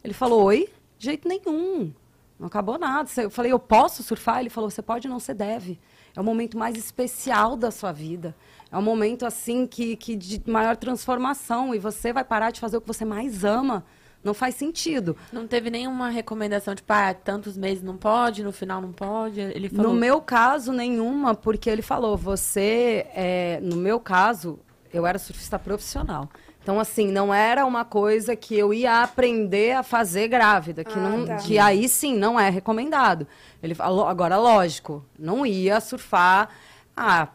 Ele 0.04 0.14
falou, 0.14 0.44
oi? 0.44 0.70
De 0.98 1.06
jeito 1.06 1.28
nenhum. 1.28 1.94
Não 2.40 2.48
acabou 2.48 2.80
nada. 2.80 3.10
Eu 3.18 3.30
falei, 3.30 3.52
eu 3.52 3.60
posso 3.60 4.02
surfar? 4.02 4.40
Ele 4.40 4.50
falou, 4.50 4.70
você 4.70 4.82
pode, 4.82 5.08
não, 5.08 5.20
você 5.20 5.34
deve. 5.34 5.80
É 6.16 6.20
o 6.20 6.24
momento 6.24 6.58
mais 6.58 6.76
especial 6.76 7.56
da 7.56 7.70
sua 7.70 7.92
vida. 7.92 8.36
É 8.72 8.78
um 8.78 8.82
momento, 8.82 9.26
assim, 9.26 9.68
que, 9.68 9.96
que 9.96 10.16
de 10.16 10.42
maior 10.50 10.76
transformação. 10.76 11.76
E 11.76 11.80
você 11.80 12.12
vai 12.12 12.24
parar 12.24 12.52
de 12.52 12.60
fazer 12.60 12.78
o 12.78 12.82
que 12.82 12.88
você 12.88 13.06
mais 13.06 13.44
ama. 13.44 13.86
Não 14.24 14.34
faz 14.34 14.56
sentido. 14.56 15.16
Não 15.32 15.48
teve 15.48 15.70
nenhuma 15.70 16.10
recomendação, 16.10 16.76
tipo, 16.76 16.92
ah, 16.92 17.14
tantos 17.14 17.56
meses 17.58 17.82
não 17.82 17.96
pode, 17.96 18.44
no 18.44 18.52
final 18.52 18.82
não 18.82 18.92
pode. 18.92 19.40
Ele 19.40 19.70
falou. 19.70 19.94
No 19.94 20.00
meu 20.00 20.20
caso, 20.22 20.74
nenhuma, 20.74 21.34
porque 21.34 21.70
ele 21.70 21.82
falou, 21.82 22.18
você, 22.18 23.06
é, 23.16 23.60
no 23.62 23.78
meu 23.78 24.00
caso, 24.00 24.60
eu 24.94 25.06
era 25.08 25.18
surfista 25.18 25.58
profissional. 25.58 26.30
Então, 26.62 26.80
assim, 26.80 27.08
não 27.10 27.34
era 27.34 27.66
uma 27.66 27.86
coisa 27.86 28.36
que 28.36 28.56
eu 28.56 28.74
ia 28.74 29.02
aprender 29.02 29.72
a 29.72 29.82
fazer 29.84 30.28
grávida, 30.28 30.84
que, 30.84 31.00
Ah, 31.00 31.02
não, 31.02 31.26
tá. 31.26 31.38
que 31.38 31.58
aí 31.58 31.88
sim 31.88 32.16
não 32.18 32.38
é 32.38 32.50
recomendado. 32.50 33.26
Ele 33.64 33.74
falou, 33.74 34.06
agora, 34.06 34.38
lógico, 34.38 35.04
não 35.18 35.46
ia 35.46 35.80
surfar. 35.80 36.50
Ah, 36.96 37.30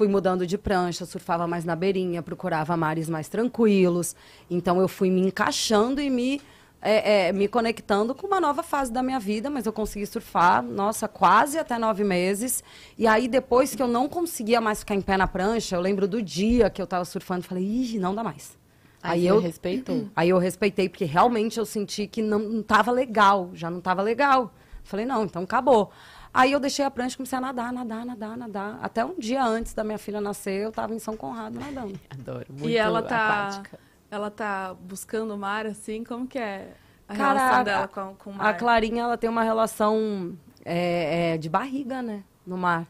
fui 0.00 0.08
mudando 0.08 0.46
de 0.46 0.56
prancha, 0.56 1.04
surfava 1.04 1.46
mais 1.46 1.66
na 1.66 1.76
beirinha, 1.76 2.22
procurava 2.22 2.74
mares 2.74 3.06
mais 3.06 3.28
tranquilos. 3.28 4.16
Então, 4.48 4.80
eu 4.80 4.88
fui 4.88 5.10
me 5.10 5.20
encaixando 5.20 6.00
e 6.00 6.08
me 6.08 6.40
é, 6.80 7.26
é, 7.28 7.32
me 7.34 7.46
conectando 7.46 8.14
com 8.14 8.26
uma 8.26 8.40
nova 8.40 8.62
fase 8.62 8.90
da 8.90 9.02
minha 9.02 9.20
vida, 9.20 9.50
mas 9.50 9.66
eu 9.66 9.74
consegui 9.74 10.06
surfar, 10.06 10.62
nossa, 10.62 11.06
quase 11.06 11.58
até 11.58 11.78
nove 11.78 12.02
meses. 12.02 12.64
E 12.96 13.06
aí, 13.06 13.28
depois 13.28 13.74
que 13.74 13.82
eu 13.82 13.86
não 13.86 14.08
conseguia 14.08 14.58
mais 14.58 14.78
ficar 14.78 14.94
em 14.94 15.02
pé 15.02 15.18
na 15.18 15.28
prancha, 15.28 15.76
eu 15.76 15.82
lembro 15.82 16.08
do 16.08 16.22
dia 16.22 16.70
que 16.70 16.80
eu 16.80 16.86
tava 16.86 17.04
surfando, 17.04 17.42
falei, 17.42 17.62
ih, 17.62 17.98
não 17.98 18.14
dá 18.14 18.24
mais. 18.24 18.56
Aí, 19.02 19.20
Aí 19.20 19.26
eu 19.26 19.38
respeitou. 19.38 20.08
aí 20.16 20.30
eu 20.30 20.38
respeitei, 20.38 20.88
porque 20.88 21.04
realmente 21.04 21.58
eu 21.58 21.66
senti 21.66 22.06
que 22.06 22.22
não, 22.22 22.38
não 22.38 22.62
tava 22.62 22.90
legal, 22.90 23.50
já 23.52 23.70
não 23.70 23.82
tava 23.82 24.00
legal. 24.00 24.50
Falei, 24.82 25.04
não, 25.04 25.24
então 25.24 25.42
acabou. 25.42 25.92
Aí 26.32 26.52
eu 26.52 26.60
deixei 26.60 26.84
a 26.84 26.90
prancha 26.90 27.14
e 27.14 27.16
comecei 27.16 27.36
a 27.36 27.40
nadar, 27.40 27.72
nadar, 27.72 28.06
nadar, 28.06 28.36
nadar. 28.36 28.78
Até 28.82 29.04
um 29.04 29.18
dia 29.18 29.44
antes 29.44 29.74
da 29.74 29.82
minha 29.82 29.98
filha 29.98 30.20
nascer, 30.20 30.62
eu 30.62 30.70
tava 30.72 30.94
em 30.94 30.98
São 30.98 31.16
Conrado 31.16 31.58
nadando. 31.58 31.98
Adoro. 32.10 32.46
Muito 32.50 32.68
E 32.68 32.76
ela 32.76 33.02
tá, 33.02 33.26
aquática. 33.48 33.78
ela 34.10 34.30
tá 34.30 34.74
buscando 34.80 35.34
o 35.34 35.38
mar, 35.38 35.66
assim? 35.66 36.04
Como 36.04 36.26
que 36.28 36.38
é 36.38 36.68
a 37.08 37.16
Cara, 37.16 37.38
relação 37.40 37.60
a- 37.60 37.62
dela 37.64 37.88
com, 37.88 38.14
com 38.14 38.30
o 38.30 38.34
mar? 38.34 38.48
A 38.48 38.54
Clarinha, 38.54 39.02
ela 39.02 39.18
tem 39.18 39.28
uma 39.28 39.42
relação 39.42 40.36
é, 40.64 41.32
é, 41.34 41.38
de 41.38 41.48
barriga, 41.48 42.00
né? 42.00 42.22
no 42.46 42.56
mar. 42.56 42.86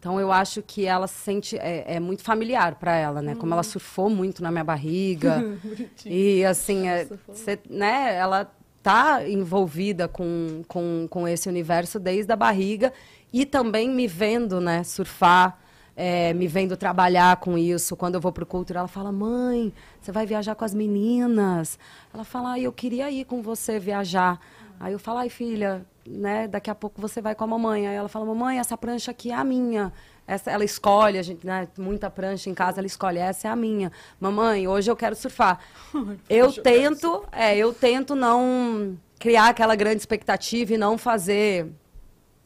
Então 0.00 0.18
eu 0.20 0.30
acho 0.32 0.60
que 0.60 0.84
ela 0.86 1.06
se 1.06 1.14
sente 1.14 1.56
é, 1.58 1.94
é 1.94 2.00
muito 2.00 2.22
familiar 2.22 2.74
para 2.74 2.94
ela, 2.96 3.22
né? 3.22 3.34
Como 3.34 3.52
ela 3.54 3.62
surfou 3.62 4.10
muito 4.10 4.42
na 4.42 4.50
minha 4.50 4.64
barriga 4.64 5.42
e 6.04 6.44
assim, 6.44 6.88
é, 6.88 7.06
cê, 7.32 7.58
né? 7.70 8.14
Ela 8.14 8.52
tá 8.84 9.26
envolvida 9.26 10.06
com, 10.06 10.62
com, 10.68 11.08
com 11.08 11.26
esse 11.26 11.48
universo 11.48 11.98
desde 11.98 12.30
a 12.30 12.36
barriga 12.36 12.92
e 13.32 13.46
também 13.46 13.88
me 13.88 14.06
vendo, 14.06 14.60
né? 14.60 14.84
Surfar, 14.84 15.58
é, 15.96 16.34
me 16.34 16.46
vendo 16.46 16.76
trabalhar 16.76 17.38
com 17.38 17.56
isso. 17.56 17.96
Quando 17.96 18.16
eu 18.16 18.20
vou 18.20 18.30
pro 18.30 18.44
culto, 18.44 18.76
ela 18.76 18.86
fala: 18.86 19.10
"Mãe, 19.10 19.72
você 19.98 20.12
vai 20.12 20.26
viajar 20.26 20.54
com 20.54 20.66
as 20.66 20.74
meninas?" 20.74 21.78
Ela 22.12 22.24
fala: 22.24 22.50
"Ai, 22.50 22.66
eu 22.66 22.72
queria 22.72 23.10
ir 23.10 23.24
com 23.24 23.40
você 23.40 23.78
viajar." 23.80 24.38
Aí 24.78 24.92
eu 24.92 24.98
falo: 24.98 25.20
"Ai, 25.20 25.30
filha, 25.30 25.86
né, 26.06 26.46
daqui 26.46 26.70
a 26.70 26.74
pouco 26.74 27.00
você 27.00 27.20
vai 27.20 27.34
com 27.34 27.44
a 27.44 27.46
mamãe. 27.46 27.86
Aí 27.86 27.94
ela 27.94 28.08
fala, 28.08 28.26
mamãe, 28.26 28.58
essa 28.58 28.76
prancha 28.76 29.10
aqui 29.10 29.30
é 29.30 29.34
a 29.34 29.44
minha. 29.44 29.92
Essa, 30.26 30.50
ela 30.50 30.64
escolhe, 30.64 31.18
a 31.18 31.22
gente, 31.22 31.46
né, 31.46 31.68
muita 31.78 32.08
prancha 32.08 32.48
em 32.48 32.54
casa, 32.54 32.80
ela 32.80 32.86
escolhe, 32.86 33.18
essa 33.18 33.48
é 33.48 33.50
a 33.50 33.56
minha. 33.56 33.92
Mamãe, 34.18 34.66
hoje 34.66 34.90
eu 34.90 34.96
quero 34.96 35.14
surfar. 35.14 35.60
eu 36.28 36.50
tento, 36.52 37.24
é, 37.30 37.56
eu 37.56 37.74
tento 37.74 38.14
não 38.14 38.96
criar 39.18 39.48
aquela 39.48 39.74
grande 39.74 39.98
expectativa 39.98 40.74
e 40.74 40.78
não 40.78 40.96
fazer 40.96 41.70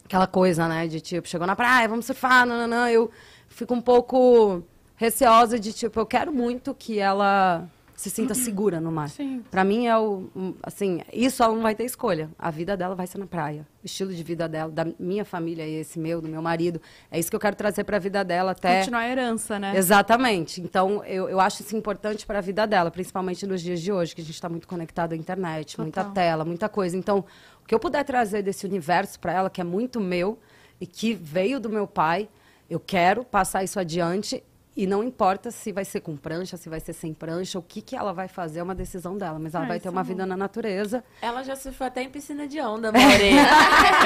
aquela 0.03 0.27
coisa, 0.27 0.67
né, 0.67 0.87
de 0.87 0.99
tipo, 0.99 1.27
chegou 1.27 1.47
na 1.47 1.55
praia, 1.55 1.87
vamos 1.87 2.05
surfar, 2.05 2.45
não, 2.45 2.57
não, 2.57 2.67
não. 2.67 2.87
Eu 2.89 3.09
fico 3.47 3.73
um 3.73 3.81
pouco 3.81 4.63
receosa 4.95 5.57
de 5.57 5.71
tipo, 5.71 5.99
eu 5.99 6.05
quero 6.05 6.33
muito 6.33 6.73
que 6.73 6.99
ela 6.99 7.65
se 7.99 8.09
sinta 8.09 8.33
segura 8.33 8.79
no 8.79 8.93
mar. 8.93 9.09
Para 9.51 9.65
mim 9.65 9.85
é 9.85 9.97
o, 9.97 10.29
assim, 10.63 11.01
isso 11.11 11.43
ela 11.43 11.53
não 11.53 11.61
vai 11.61 11.75
ter 11.75 11.83
escolha. 11.83 12.29
A 12.39 12.49
vida 12.49 12.77
dela 12.77 12.95
vai 12.95 13.05
ser 13.05 13.17
na 13.17 13.27
praia. 13.27 13.67
O 13.83 13.85
estilo 13.85 14.13
de 14.13 14.23
vida 14.23 14.47
dela, 14.47 14.71
da 14.71 14.87
minha 14.97 15.25
família 15.25 15.67
e 15.67 15.81
esse 15.81 15.99
meu, 15.99 16.21
do 16.21 16.29
meu 16.29 16.41
marido, 16.41 16.81
é 17.11 17.19
isso 17.19 17.29
que 17.29 17.35
eu 17.35 17.39
quero 17.41 17.57
trazer 17.57 17.83
para 17.83 17.97
a 17.97 17.99
vida 17.99 18.23
dela 18.23 18.51
até 18.51 18.77
Continuar 18.77 19.01
a 19.01 19.09
herança, 19.09 19.59
né? 19.59 19.75
Exatamente. 19.75 20.61
Então, 20.61 21.03
eu, 21.03 21.27
eu 21.27 21.41
acho 21.41 21.61
isso 21.61 21.75
importante 21.75 22.25
para 22.25 22.37
a 22.37 22.41
vida 22.41 22.65
dela, 22.65 22.89
principalmente 22.89 23.45
nos 23.45 23.61
dias 23.61 23.81
de 23.81 23.91
hoje, 23.91 24.15
que 24.15 24.21
a 24.21 24.23
gente 24.23 24.33
está 24.33 24.47
muito 24.47 24.65
conectado 24.65 25.11
à 25.11 25.15
internet, 25.17 25.77
muita 25.77 25.99
Total. 25.99 26.13
tela, 26.13 26.45
muita 26.45 26.69
coisa. 26.69 26.95
Então, 26.95 27.25
o 27.61 27.67
que 27.67 27.75
eu 27.75 27.79
puder 27.81 28.05
trazer 28.05 28.41
desse 28.41 28.65
universo 28.65 29.19
para 29.19 29.33
ela, 29.33 29.49
que 29.49 29.59
é 29.59 29.65
muito 29.65 29.99
meu 29.99 30.39
e 30.79 30.87
que 30.87 31.13
veio 31.13 31.59
do 31.59 31.69
meu 31.69 31.85
pai, 31.85 32.29
eu 32.69 32.79
quero 32.79 33.25
passar 33.25 33.61
isso 33.61 33.77
adiante. 33.77 34.41
E 34.81 34.87
não 34.87 35.03
importa 35.03 35.51
se 35.51 35.73
vai 35.73 35.83
ser 35.83 35.99
com 35.99 36.15
prancha, 36.15 36.55
se 36.55 36.69
vai 36.69 36.79
ser 36.79 36.93
sem 36.93 37.13
prancha, 37.13 37.59
o 37.59 37.61
que, 37.61 37.81
que 37.81 37.97
ela 37.97 38.13
vai 38.13 38.29
fazer 38.29 38.59
é 38.59 38.63
uma 38.63 38.73
decisão 38.73 39.17
dela. 39.17 39.37
Mas 39.37 39.53
ela 39.53 39.65
Ah, 39.65 39.67
vai 39.67 39.77
ter 39.77 39.89
é 39.89 39.91
uma 39.91 40.01
bom. 40.03 40.07
vida 40.07 40.25
na 40.25 40.37
natureza. 40.37 41.03
Ela 41.21 41.43
já 41.43 41.53
surfou 41.57 41.85
até 41.85 42.01
em 42.01 42.09
piscina 42.09 42.47
de 42.47 42.61
onda, 42.61 42.89
Maureen. 42.93 43.35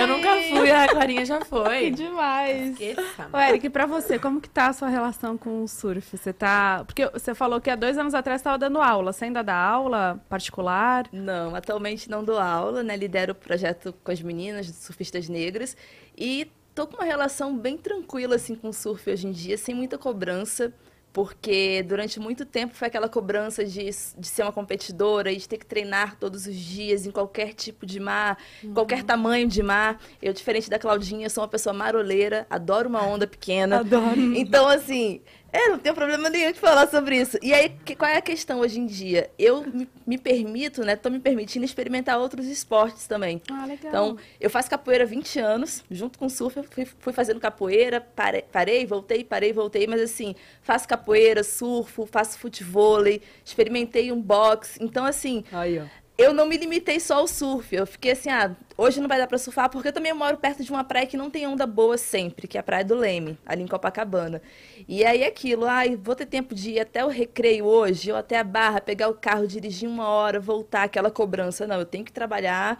Eu 0.02 0.08
nunca 0.08 0.30
fui, 0.50 0.72
a 0.72 0.88
Clarinha 0.88 1.24
já 1.26 1.38
Que 1.38 1.45
foi. 1.45 1.91
demais. 1.91 2.72
Esqueça. 2.72 3.30
Ô, 3.32 3.38
Eric, 3.38 3.70
pra 3.70 3.86
você, 3.86 4.18
como 4.18 4.41
que 4.41 4.50
tá 4.50 4.70
a 4.70 4.74
sua 4.74 4.88
relação 4.90 5.38
com 5.38 5.64
o 5.64 5.68
surf? 5.68 6.18
Você 6.18 6.34
tá... 6.34 6.84
Porque 6.88 7.08
você 7.10 7.36
falou 7.36 7.62
que 7.62 7.70
há 7.70 7.76
dois 7.76 7.95
anos 7.98 8.16
atrás 8.16 8.41
estava 8.41 8.58
dando 8.58 8.82
aula. 8.82 9.14
Você 9.14 9.26
ainda 9.26 9.44
dá 9.44 9.56
aula 9.56 10.20
particular? 10.28 11.06
Não, 11.12 11.56
atualmente 11.56 12.10
não 12.10 12.24
dou 12.24 12.40
aula, 12.40 12.82
né? 12.82 12.98
Lidero 12.98 13.34
o 13.34 13.36
projeto 13.36 13.94
com 14.04 14.12
as 14.12 14.22
meninas, 14.24 14.66
surfistas 14.68 15.30
negras. 15.30 15.78
E 16.18 16.50
tô 16.74 16.88
com 16.88 16.95
uma 16.95 17.06
relação 17.06 17.58
bem 17.58 17.78
tranquila, 17.78 18.36
assim, 18.36 18.56
com 18.56 18.70
o 18.70 18.74
surf 18.74 19.10
hoje 19.10 19.28
em 19.28 19.32
dia, 19.32 19.58
sem 19.58 19.74
muita 19.76 19.98
cobrança. 19.98 20.74
Porque 21.12 21.84
durante 21.84 22.20
muito 22.20 22.44
tempo 22.44 22.74
foi 22.74 22.88
aquela 22.88 23.08
cobrança 23.08 23.64
de, 23.64 23.84
de 23.84 24.28
ser 24.28 24.41
uma 24.41 24.52
competidora 24.52 25.32
e 25.32 25.38
de 25.38 25.48
ter 25.48 25.60
que 25.60 25.66
treinar 25.66 26.18
todos 26.18 26.48
os 26.48 26.56
dias 26.56 27.06
em 27.06 27.12
qualquer 27.12 27.54
tipo 27.54 27.86
de 27.86 28.00
mar, 28.00 28.36
qualquer 28.74 29.04
tamanho 29.04 29.48
de 29.48 29.62
mar. 29.62 30.00
Eu, 30.20 30.34
diferente 30.34 30.72
da 30.72 30.80
Claudinha, 30.80 31.30
sou 31.30 31.44
uma 31.44 31.48
pessoa 31.48 31.72
maroleira, 31.72 32.48
adoro 32.50 32.90
uma 32.90 33.06
onda 33.06 33.28
pequena. 33.28 33.82
Adoro. 33.82 34.20
Então, 34.36 34.68
assim, 34.68 35.22
é, 35.53 35.69
não 35.69 35.77
tenho 35.77 35.93
problema 35.93 36.30
nenhum 36.30 36.51
de 36.51 36.59
falar 36.59 36.88
sobre 36.88 37.15
isso. 37.21 37.38
E 37.41 37.53
aí, 37.53 37.69
que- 37.85 37.95
qual 37.95 38.09
é 38.09 38.17
a 38.17 38.21
questão 38.21 38.59
hoje 38.59 38.80
em 38.80 38.85
dia? 38.88 39.30
Eu 39.38 39.61
me, 39.65 39.88
me 40.05 40.17
permito, 40.17 40.84
né? 40.84 40.95
Tô 40.95 41.09
me 41.11 41.19
permitindo 41.19 41.63
experimentar 41.63 42.17
outros 42.19 42.47
esportes 42.47 43.05
também. 43.07 43.39
Ah, 43.51 43.65
legal. 43.65 43.77
Então, 43.88 44.17
eu 44.41 44.49
faço 44.49 44.69
capoeira 44.69 45.03
há 45.03 45.07
20 45.07 45.38
anos, 45.39 45.84
junto 45.91 46.17
com 46.17 46.25
o 46.25 46.30
surf, 46.30 46.57
eu 46.57 46.63
fui, 46.63 46.85
fui 46.85 47.13
fazendo 47.13 47.39
capoeira, 47.39 48.01
parei, 48.01 48.41
parei, 48.51 48.85
voltei, 48.85 49.23
parei, 49.23 49.53
voltei, 49.53 49.85
mas 49.85 50.01
assim, 50.01 50.35
faço 50.61 50.88
capoeira, 50.88 51.43
surfo, 51.43 52.05
faço 52.05 52.39
futevôlei, 52.39 53.21
experimentei 53.45 54.11
um 54.11 54.19
boxe. 54.19 54.80
Então, 54.81 55.05
assim, 55.05 55.43
Aí, 55.51 55.77
ó. 55.80 55.84
Eu 56.18 56.34
não 56.34 56.45
me 56.45 56.57
limitei 56.57 56.99
só 56.99 57.15
ao 57.15 57.27
surf. 57.27 57.76
Eu 57.76 57.88
fiquei 57.88 58.11
assim, 58.11 58.30
ah, 58.30 58.56
hoje 58.77 59.02
não 59.02 59.07
vai 59.07 59.18
dar 59.18 59.27
pra 59.27 59.38
surfar, 59.38 59.69
porque 59.69 59.88
eu 59.88 59.94
também 59.94 60.14
moro 60.14 60.38
perto 60.38 60.64
de 60.64 60.72
uma 60.72 60.84
praia 60.84 61.07
que 61.07 61.18
não 61.18 61.30
tem 61.30 61.48
onda 61.48 61.65
boa 61.65 61.98
sempre, 61.98 62.48
que 62.48 62.57
é 62.57 62.60
a 62.60 62.64
Praia 62.64 62.85
do 62.85 62.95
Leme, 62.95 63.38
ali 63.45 63.64
em 63.64 63.68
Copacabana. 63.68 64.41
E 64.88 65.03
aí 65.03 65.23
aquilo, 65.23 65.65
ai, 65.65 65.95
vou 65.95 66.15
ter 66.15 66.26
tempo 66.26 66.53
de 66.53 66.72
ir 66.72 66.80
até 66.80 67.03
o 67.03 67.07
recreio 67.07 67.65
hoje, 67.65 68.11
ou 68.11 68.18
até 68.18 68.38
a 68.40 68.44
barra, 68.44 68.80
pegar 68.80 69.10
o 69.10 69.14
carro, 69.15 69.48
dirigir 69.48 69.90
uma 69.90 70.07
hora, 70.07 70.40
voltar, 70.40 70.84
aquela 70.84 71.10
cobrança. 71.10 71.65
Não, 71.65 71.80
eu 71.80 71.85
tenho 71.85 72.06
que 72.06 72.11
trabalhar. 72.11 72.77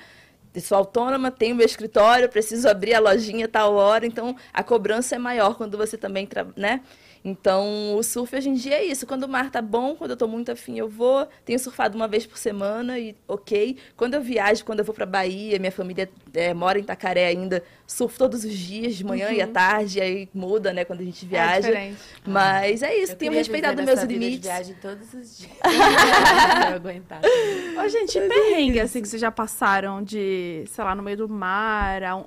Sou 0.62 0.78
autônoma, 0.78 1.32
tenho 1.32 1.56
meu 1.56 1.66
escritório, 1.66 2.30
preciso 2.30 2.70
abrir 2.70 2.94
a 2.94 3.00
lojinha 3.00 3.48
tal 3.48 3.74
hora, 3.74 4.06
então 4.06 4.36
a 4.54 4.62
cobrança 4.64 5.16
é 5.16 5.18
maior 5.18 5.56
quando 5.56 5.76
você 5.78 5.98
também, 5.98 6.30
né? 6.56 6.82
Então, 7.26 7.96
o 7.96 8.04
surf 8.04 8.36
hoje 8.36 8.50
em 8.50 8.54
dia 8.54 8.76
é 8.76 8.84
isso. 8.84 9.08
Quando 9.08 9.24
o 9.24 9.30
mar 9.30 9.50
tá 9.50 9.62
bom, 9.62 9.96
quando 9.96 10.12
eu 10.12 10.18
tô 10.18 10.28
muito 10.28 10.52
afim, 10.52 10.78
eu 10.78 10.90
vou. 10.90 11.26
Tenho 11.46 11.58
surfado 11.58 11.96
uma 11.96 12.08
vez 12.08 12.26
por 12.26 12.38
semana 12.38 13.00
e 13.00 13.16
ok. 13.28 13.78
Quando 13.96 14.16
eu 14.16 14.22
viajo, 14.22 14.66
quando 14.66 14.80
eu 14.80 14.86
vou 14.86 14.94
pra 14.94 15.06
Bahia, 15.06 15.58
minha 15.58 15.72
família 15.72 16.10
é, 16.34 16.54
mora 16.54 16.78
em 16.78 16.82
Itacaré 16.82 17.28
ainda, 17.28 17.64
surfo 17.88 18.18
todos 18.18 18.44
os 18.44 18.54
dias, 18.54 18.96
de 18.96 19.06
manhã 19.06 19.32
e 19.32 19.42
à 19.42 19.48
tarde, 19.48 20.02
aí 20.02 20.28
muda, 20.34 20.74
né, 20.74 20.84
quando 20.84 21.00
a 21.00 21.04
gente 21.04 21.26
É 21.26 21.30
viaja. 21.30 21.68
diferente. 21.70 21.98
Mas 22.26 22.84
é 22.84 22.94
isso, 22.98 23.14
Eu 23.14 23.18
tenho 23.18 23.32
respeitado 23.32 23.76
meus 23.78 23.88
nessa 23.88 24.02
vida 24.06 24.20
de 24.20 24.26
limites. 24.26 24.50
viagem 24.50 24.76
todos 24.82 25.14
os 25.14 25.38
dias. 25.38 25.52
Eu 26.70 26.76
aguentar. 26.76 27.22
Ô, 27.24 27.88
gente, 27.88 28.18
e 28.18 28.28
perrengue, 28.28 28.80
assim, 28.80 29.02
que 29.02 29.08
vocês 29.08 29.22
já 29.22 29.32
passaram 29.32 30.04
de, 30.04 30.66
sei 30.68 30.84
lá, 30.84 30.94
no 30.94 31.02
meio 31.04 31.18
do 31.18 31.30
mar, 31.30 32.04
a, 32.04 32.24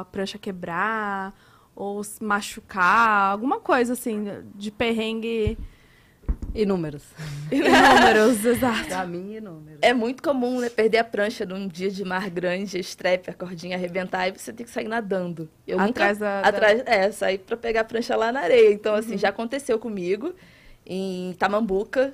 a 0.00 0.04
prancha 0.10 0.38
quebrar, 0.38 1.32
ou 1.80 2.04
se 2.04 2.22
machucar, 2.22 3.30
alguma 3.32 3.58
coisa, 3.58 3.94
assim, 3.94 4.26
de 4.54 4.70
perrengue 4.70 5.56
Inúmeros. 6.54 7.04
em 7.50 7.60
números, 7.60 8.44
exato. 8.44 8.86
Pra 8.88 9.06
mim, 9.06 9.36
inúmeros. 9.36 9.78
É 9.80 9.94
muito 9.94 10.22
comum, 10.22 10.60
né, 10.60 10.68
perder 10.68 10.98
a 10.98 11.04
prancha 11.04 11.46
num 11.46 11.66
dia 11.68 11.90
de 11.90 12.04
mar 12.04 12.28
grande, 12.28 12.76
a 12.76 12.80
strap, 12.80 13.28
a 13.28 13.32
cordinha 13.32 13.76
arrebentar 13.76 14.28
e 14.28 14.32
você 14.32 14.52
tem 14.52 14.66
que 14.66 14.72
sair 14.72 14.88
nadando. 14.88 15.48
Eu 15.66 15.78
Atrás 15.80 16.18
nunca, 16.18 16.42
da- 16.42 16.48
atrás, 16.48 16.82
é, 16.86 17.10
sair 17.12 17.38
pra 17.38 17.56
pegar 17.56 17.80
a 17.82 17.84
prancha 17.84 18.14
lá 18.16 18.30
na 18.32 18.40
areia. 18.40 18.72
Então, 18.72 18.92
Uhum. 18.92 18.98
assim, 18.98 19.16
já 19.16 19.28
aconteceu 19.28 19.78
comigo 19.78 20.34
em 20.84 21.32
Tamambuca. 21.38 22.12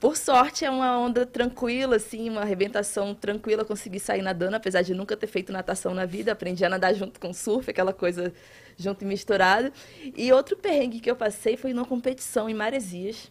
Por 0.00 0.16
sorte, 0.16 0.64
é 0.64 0.70
uma 0.70 0.98
onda 0.98 1.24
tranquila, 1.26 1.96
assim, 1.96 2.28
uma 2.30 2.42
arrebentação 2.42 3.14
tranquila, 3.14 3.64
consegui 3.64 3.98
sair 4.00 4.22
nadando, 4.22 4.54
apesar 4.56 4.82
de 4.82 4.92
nunca 4.94 5.16
ter 5.16 5.26
feito 5.28 5.52
natação 5.52 5.94
na 5.94 6.04
vida, 6.04 6.32
aprendi 6.32 6.64
a 6.64 6.68
nadar 6.68 6.94
junto 6.94 7.18
com 7.18 7.32
surf, 7.32 7.68
aquela 7.70 7.92
coisa 7.92 8.32
junto 8.78 9.02
e 9.02 9.06
misturado. 9.06 9.72
E 10.16 10.32
outro 10.32 10.56
perrengue 10.56 11.00
que 11.00 11.10
eu 11.10 11.16
passei 11.16 11.56
foi 11.56 11.74
numa 11.74 11.84
competição 11.84 12.48
em 12.48 12.54
Maresias, 12.54 13.30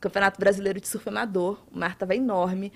Campeonato 0.00 0.38
Brasileiro 0.38 0.80
de 0.80 0.86
Surf 0.86 1.08
Amador. 1.08 1.58
O 1.74 1.78
mar 1.78 1.92
estava 1.92 2.14
enorme. 2.14 2.70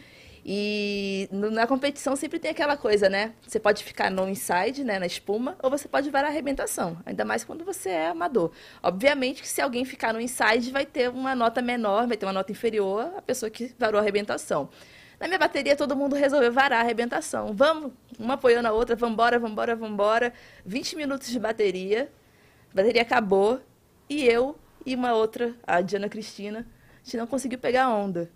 E 0.51 1.28
na 1.30 1.66
competição 1.66 2.16
sempre 2.16 2.39
tem 2.39 2.51
aquela 2.51 2.74
coisa, 2.74 3.06
né? 3.10 3.35
Você 3.47 3.60
pode 3.60 3.85
ficar 3.85 4.10
no 4.10 4.26
inside, 4.26 4.82
né, 4.82 4.98
na 4.98 5.05
espuma, 5.05 5.59
ou 5.62 5.68
você 5.68 5.86
pode 5.86 6.09
varar 6.09 6.30
a 6.30 6.32
arrebentação. 6.32 6.97
Ainda 7.05 7.22
mais 7.22 7.44
quando 7.44 7.66
você 7.66 7.90
é 7.90 8.09
amador. 8.09 8.51
Obviamente 8.82 9.43
que 9.43 9.48
se 9.48 9.60
alguém 9.60 9.85
ficar 9.85 10.14
no 10.14 10.20
inside, 10.20 10.70
vai 10.70 10.86
ter 10.86 11.10
uma 11.10 11.35
nota 11.35 11.60
menor, 11.60 12.06
vai 12.06 12.16
ter 12.16 12.24
uma 12.24 12.32
nota 12.32 12.51
inferior 12.51 13.12
à 13.18 13.20
pessoa 13.20 13.51
que 13.51 13.74
varou 13.78 13.98
a 13.98 14.02
arrebentação. 14.02 14.70
Na 15.20 15.27
minha 15.27 15.39
bateria, 15.39 15.74
todo 15.77 15.97
mundo 15.97 16.15
resolveu 16.15 16.53
varar 16.53 16.78
a 16.78 16.82
arrebentação. 16.82 17.53
Vamos, 17.53 17.93
uma 18.19 18.35
apoiando 18.35 18.69
a 18.69 18.73
outra, 18.73 18.95
vambora, 18.95 19.39
vambora, 19.39 19.74
vambora. 19.74 20.32
20 20.65 20.95
minutos 20.97 21.28
de 21.28 21.39
bateria. 21.40 22.11
A 22.73 22.77
bateria 22.77 23.03
acabou. 23.03 23.61
E 24.09 24.24
eu 24.24 24.57
e 24.86 24.95
uma 24.95 25.12
outra, 25.15 25.55
a 25.66 25.81
Diana 25.81 26.09
Cristina, 26.09 26.61
a 26.61 27.05
gente 27.05 27.16
não 27.16 27.27
conseguiu 27.27 27.59
pegar 27.59 27.85
a 27.86 27.95
onda. 27.95 28.31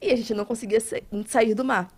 E 0.00 0.10
a 0.10 0.16
gente 0.16 0.34
não 0.34 0.44
conseguia 0.44 0.80
sa- 0.80 0.96
sair 1.26 1.54
do 1.54 1.64
mar. 1.64 1.88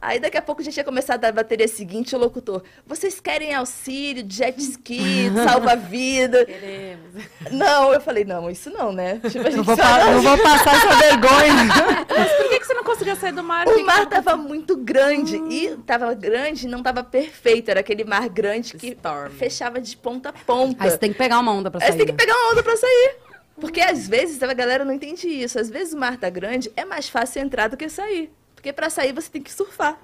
Aí 0.00 0.20
daqui 0.20 0.36
a 0.36 0.42
pouco 0.42 0.60
a 0.60 0.64
gente 0.64 0.76
ia 0.76 0.84
começar 0.84 1.14
a 1.14 1.16
dar 1.16 1.28
a 1.28 1.32
bateria 1.32 1.66
seguinte, 1.66 2.14
o 2.14 2.18
locutor. 2.18 2.62
Vocês 2.86 3.20
querem 3.20 3.54
auxílio, 3.54 4.24
jet 4.28 4.60
ski, 4.60 5.30
salva-vida? 5.48 6.44
Queremos. 6.44 7.22
Não, 7.50 7.92
eu 7.92 8.00
falei, 8.00 8.22
não, 8.24 8.50
isso 8.50 8.68
não, 8.70 8.92
né? 8.92 9.18
Tipo, 9.30 9.46
a 9.46 9.50
gente 9.50 9.56
Não 9.56 9.64
vou, 9.64 9.76
pa- 9.76 10.04
não 10.10 10.20
vou 10.20 10.38
passar 10.38 10.74
essa 10.76 10.94
vergonha. 10.96 11.54
Mas 12.08 12.32
por 12.32 12.48
que, 12.50 12.60
que 12.60 12.66
você 12.66 12.74
não 12.74 12.84
conseguia 12.84 13.16
sair 13.16 13.32
do 13.32 13.42
mar? 13.42 13.66
O 13.66 13.74
que 13.74 13.82
mar 13.82 14.06
tava 14.06 14.22
tava 14.22 14.36
muito 14.36 14.76
grande. 14.76 15.36
E 15.50 15.76
tava 15.86 16.12
grande 16.12 16.66
e 16.66 16.68
não 16.68 16.82
tava 16.82 17.02
perfeito. 17.02 17.70
Era 17.70 17.80
aquele 17.80 18.04
mar 18.04 18.28
grande 18.28 18.74
que 18.76 18.88
Storm. 18.88 19.30
fechava 19.30 19.80
de 19.80 19.96
ponta 19.96 20.28
a 20.28 20.32
ponta. 20.32 20.84
Aí 20.84 20.90
você 20.90 20.98
tem 20.98 21.12
que 21.12 21.18
pegar 21.18 21.38
uma 21.38 21.52
onda 21.52 21.70
pra 21.70 21.80
Aí 21.80 21.86
sair. 21.88 21.92
você 21.98 22.04
tem 22.04 22.14
que 22.14 22.20
pegar 22.22 22.34
uma 22.36 22.52
onda 22.52 22.62
pra 22.62 22.76
sair. 22.76 23.16
Porque 23.58 23.80
às 23.80 24.06
vezes 24.06 24.42
a 24.42 24.52
galera 24.52 24.84
não 24.84 24.92
entende 24.92 25.28
isso. 25.28 25.58
Às 25.58 25.70
vezes 25.70 25.94
o 25.94 25.96
mar 25.96 26.18
tá 26.18 26.28
grande, 26.28 26.70
é 26.76 26.84
mais 26.84 27.08
fácil 27.08 27.40
entrar 27.40 27.68
do 27.68 27.76
que 27.76 27.88
sair. 27.88 28.30
Porque 28.64 28.72
pra 28.72 28.88
sair 28.88 29.12
você 29.12 29.28
tem 29.30 29.42
que 29.42 29.52
surfar. 29.52 29.98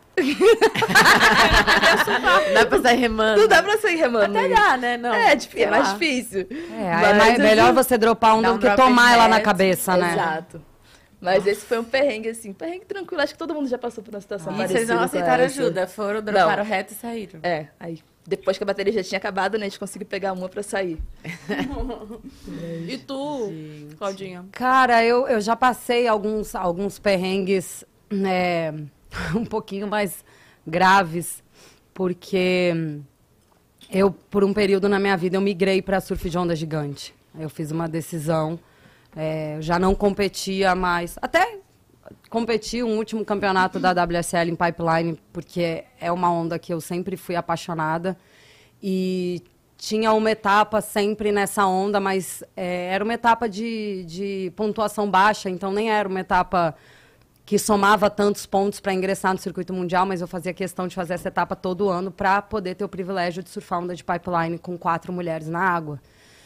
Dá 2.53 2.67
pra 2.67 2.83
sair 2.83 2.97
remando. 2.99 3.41
Não 3.41 3.49
dá 3.49 3.63
pra 3.63 3.79
sair 3.79 3.97
remando. 3.97 4.37
Até 4.39 4.49
dá, 4.51 4.77
né? 4.77 4.97
Não. 4.99 5.15
É, 5.15 5.35
difí- 5.35 5.61
é 5.61 5.63
Sei 5.63 5.71
mais 5.71 5.87
lá. 5.89 5.93
difícil. 5.95 6.47
É, 6.51 6.91
Mas, 6.95 7.09
é 7.09 7.15
mais- 7.15 7.33
assim, 7.33 7.43
melhor 7.43 7.73
você 7.73 7.97
dropar 7.97 8.37
um 8.37 8.43
do 8.43 8.53
um 8.53 8.59
que 8.59 8.71
tomar 8.77 9.15
ela 9.15 9.29
na 9.29 9.41
cabeça, 9.41 9.97
né? 9.97 10.13
Exato. 10.13 10.63
Mas 11.23 11.47
esse 11.47 11.65
foi 11.65 11.79
um 11.79 11.85
perrengue, 11.85 12.29
assim, 12.31 12.53
perrengue 12.53 12.85
tranquilo. 12.85 13.23
Acho 13.23 13.33
que 13.33 13.39
todo 13.39 13.55
mundo 13.55 13.69
já 13.69 13.79
passou 13.79 14.05
por 14.05 14.13
uma 14.15 14.21
situação 14.21 14.53
E 14.53 14.57
parecida. 14.57 14.79
vocês 14.79 14.89
não 14.91 15.01
aceitaram 15.03 15.45
ajuda, 15.45 15.87
foram, 15.87 16.21
droparam 16.23 16.65
reto 16.65 16.93
e 16.93 16.97
saíram. 16.97 17.41
É, 17.43 17.69
aí 17.81 17.99
depois 18.27 18.57
que 18.57 18.63
a 18.63 18.67
bateria 18.67 18.93
já 18.93 19.03
tinha 19.03 19.17
acabado, 19.19 19.59
né, 19.59 19.65
a 19.67 19.69
gente 19.69 19.79
conseguiu 19.79 20.07
pegar 20.07 20.33
uma 20.35 20.49
pra 20.51 20.63
sair. 20.63 20.99
E 22.87 22.99
tu, 22.99 23.51
Claudinha? 23.99 24.45
Cara, 24.53 25.03
eu, 25.05 25.27
eu 25.29 25.41
já 25.41 25.57
passei 25.57 26.07
alguns, 26.07 26.55
alguns 26.55 26.99
perrengues 26.99 27.85
né, 28.11 28.73
um 29.35 29.45
pouquinho 29.45 29.87
mais 29.87 30.25
graves, 30.67 31.43
porque 31.95 33.01
eu, 33.91 34.11
por 34.11 34.45
um 34.45 34.53
período 34.53 34.89
na 34.89 34.99
minha 34.99 35.17
vida, 35.17 35.37
eu 35.37 35.41
migrei 35.41 35.81
para 35.81 36.01
surf 36.01 36.29
de 36.29 36.39
onda 36.39 36.55
gigante. 36.55 37.15
Eu 37.39 37.49
fiz 37.49 37.71
uma 37.71 37.89
decisão, 37.89 38.59
é, 39.17 39.59
já 39.61 39.79
não 39.79 39.95
competia 39.95 40.75
mais, 40.75 41.17
até 41.23 41.59
competi 42.29 42.83
um 42.83 42.97
último 42.97 43.25
campeonato 43.25 43.79
da 43.79 43.93
WSL 43.93 44.51
em 44.51 44.57
Pipeline, 44.57 45.19
porque 45.33 45.85
é 46.01 46.11
uma 46.11 46.31
onda 46.31 46.59
que 46.59 46.73
eu 46.73 46.81
sempre 46.81 47.17
fui 47.17 47.37
apaixonada. 47.37 48.17
E 48.83 49.43
tinha 49.77 50.13
uma 50.13 50.31
etapa 50.31 50.81
sempre 50.81 51.33
nessa 51.33 51.67
onda, 51.67 52.01
mas 52.01 52.43
é, 52.57 52.89
era 52.93 53.03
uma 53.03 53.15
etapa 53.15 53.49
de, 53.49 54.05
de 54.05 54.53
pontuação 54.57 55.11
baixa, 55.11 55.49
então 55.49 55.73
nem 55.73 55.91
era 55.91 56.09
uma 56.09 56.21
etapa 56.21 56.75
que 57.51 57.59
somava 57.59 58.09
tantos 58.09 58.47
pontos 58.47 58.79
para 58.79 58.95
ingressar 58.95 59.33
no 59.33 59.39
circuito 59.41 59.73
mundial, 59.75 60.07
mas 60.07 60.21
eu 60.21 60.29
fazia 60.29 60.55
questão 60.55 60.87
de 60.87 60.95
fazer 60.95 61.15
essa 61.15 61.27
etapa 61.27 61.57
todo 61.57 61.89
ano 61.89 62.09
para 62.13 62.41
poder 62.41 62.77
ter 62.77 62.85
o 62.85 62.89
privilégio 62.89 63.43
de 63.43 63.51
surfar 63.51 63.81
onda 63.81 63.93
de 63.93 64.05
pipeline 64.05 64.57
com 64.57 64.79
quatro 64.79 65.13
mulheres 65.13 65.49
na 65.49 65.59
água. 65.59 66.01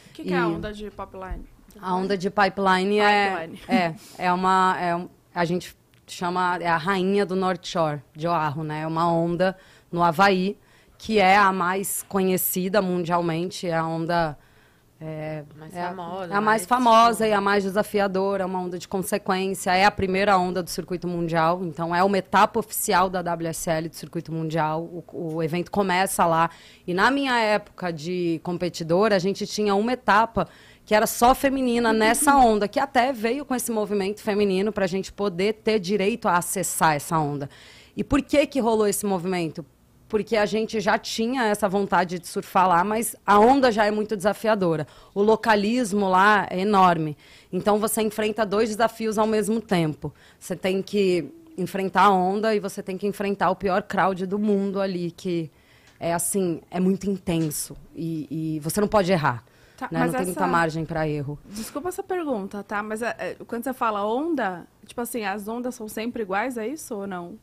O 0.09 0.13
que, 0.15 0.23
que 0.25 0.33
é 0.33 0.37
a 0.39 0.41
E- 0.41 0.45
onda 0.45 0.73
de 0.73 0.91
popline? 0.91 1.45
A 1.79 1.95
onda 1.95 2.17
de 2.17 2.31
pipeline, 2.31 3.01
Pipeline. 3.03 3.61
é 3.69 3.75
é 3.77 3.95
é 4.17 4.33
uma 4.33 4.77
é 4.81 5.07
a 5.35 5.45
gente 5.45 5.77
chama 6.07 6.57
é 6.59 6.69
a 6.69 6.79
rainha 6.79 7.27
do 7.27 7.37
North 7.37 7.67
Shore 7.67 8.01
de 8.17 8.27
Oahu, 8.27 8.65
né? 8.65 8.81
É 8.81 8.87
uma 8.87 9.07
onda 9.13 9.55
no 9.93 10.03
Havaí 10.03 10.57
que 10.97 11.19
é 11.19 11.37
a 11.37 11.53
mais 11.53 12.03
conhecida 12.09 12.81
mundialmente, 12.81 13.67
é 13.67 13.75
a 13.77 13.85
onda 13.85 14.39
é, 15.01 15.43
Mais 15.59 15.75
é 15.75 15.83
a- 15.83 15.89
famosa, 15.89 16.25
é 16.25 16.37
a 16.37 16.41
mais 16.41 16.45
mais- 16.45 16.67
famosa 16.67 17.27
e 17.29 17.33
a 17.33 17.41
mais 17.41 17.65
desafiadora, 17.65 18.43
é 18.45 18.47
uma 18.47 18.61
onda 18.61 18.79
de 18.79 18.87
consequência, 18.89 19.75
é 19.75 19.85
a 19.85 19.91
primeira 19.91 20.39
onda 20.39 20.63
do 20.63 20.71
circuito 20.71 21.07
mundial, 21.09 21.63
então 21.65 21.95
é 21.95 22.03
uma 22.03 22.17
etapa 22.17 22.59
oficial 22.61 23.11
da 23.11 23.21
WSL 23.21 23.89
do 23.89 23.97
circuito 23.97 24.33
mundial. 24.33 24.83
O, 24.83 25.35
o 25.37 25.43
evento 25.43 25.71
começa 25.71 26.25
lá. 26.25 26.49
E 26.87 26.95
na 26.95 27.11
minha 27.11 27.39
época 27.39 27.93
de 27.93 28.41
competidora, 28.43 29.17
a 29.17 29.19
gente 29.19 29.47
tinha 29.47 29.75
uma 29.75 29.93
etapa 29.93 30.47
que 30.87 30.95
era 30.95 31.07
só 31.07 31.35
feminina 31.35 31.93
nessa 31.93 32.37
onda, 32.39 32.69
que 32.69 32.79
até 32.79 33.13
veio 33.13 33.45
com 33.45 33.55
esse 33.55 33.73
movimento 33.73 34.21
feminino 34.23 34.71
para 34.73 34.85
a 34.85 34.89
gente 34.89 35.13
poder 35.13 35.55
ter 35.55 35.79
direito 35.79 36.29
a 36.29 36.37
acessar 36.39 36.95
essa 36.95 37.19
onda. 37.19 37.49
E 37.97 38.03
por 38.05 38.21
que 38.23 38.47
que 38.47 38.61
rolou 38.61 38.87
esse 38.87 39.07
movimento? 39.07 39.65
Porque 40.15 40.37
a 40.37 40.47
gente 40.47 40.79
já 40.79 40.97
tinha 40.97 41.43
essa 41.47 41.69
vontade 41.69 42.21
de 42.21 42.29
surfar 42.29 42.69
lá, 42.69 42.85
mas 42.85 43.17
a 43.27 43.41
onda 43.41 43.73
já 43.73 43.85
é 43.85 43.91
muito 43.91 44.17
desafiadora. 44.17 44.87
O 45.13 45.21
localismo 45.21 46.09
lá 46.09 46.47
é 46.49 46.61
enorme. 46.61 47.17
Então 47.53 47.81
você 47.81 48.01
enfrenta 48.01 48.47
dois 48.47 48.69
desafios 48.69 49.19
ao 49.19 49.27
mesmo 49.27 49.61
tempo. 49.61 50.15
Você 50.39 50.55
tem 50.55 50.81
que 50.81 51.35
enfrentar 51.59 52.03
a 52.03 52.11
onda 52.13 52.55
e 52.55 52.61
você 52.61 52.81
tem 52.81 52.97
que 52.97 53.09
enfrentar 53.09 53.51
o 53.51 53.57
pior 53.57 53.83
crowd 53.83 54.25
do 54.25 54.39
mundo 54.39 54.81
ali, 54.81 55.11
que 55.11 55.51
é 55.99 56.15
assim, 56.15 56.63
é 56.71 56.79
muito 56.79 57.11
intenso. 57.11 57.77
E, 57.93 58.29
e 58.31 58.61
você 58.61 58.81
não 58.81 58.87
pode 58.87 59.11
errar. 59.11 59.43
Tá, 59.77 59.89
né? 59.91 60.07
Não 60.07 60.13
tem 60.13 60.27
muita 60.27 60.47
margem 60.47 60.85
para 60.85 61.09
erro. 61.09 61.37
Desculpa 61.45 61.89
essa 61.89 62.05
pergunta, 62.05 62.63
tá? 62.63 62.85
Mas 62.85 63.03
é, 63.03 63.17
é, 63.19 63.37
quando 63.49 63.65
você 63.65 63.73
fala 63.73 64.07
onda, 64.07 64.65
tipo 64.87 65.01
assim, 65.01 65.25
as 65.25 65.49
ondas 65.49 65.75
são 65.75 65.89
sempre 65.89 66.23
iguais, 66.23 66.57
é 66.57 66.69
isso 66.69 66.95
ou 66.95 67.05
não? 67.05 67.37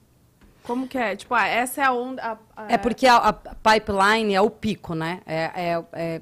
Como 0.63 0.87
que 0.87 0.97
é? 0.97 1.15
Tipo, 1.15 1.33
ah, 1.33 1.47
essa 1.47 1.81
é 1.81 1.83
a 1.85 1.91
onda. 1.91 2.21
a- 2.23 2.37
a- 2.63 2.71
É 2.73 2.77
porque 2.77 3.07
a, 3.07 3.17
a 3.17 3.33
pipeline 3.33 4.33
é 4.33 4.41
o 4.41 4.49
pico, 4.49 4.93
né? 4.93 5.21
É, 5.25 5.51
é- 5.55 5.83
é- 5.93 6.21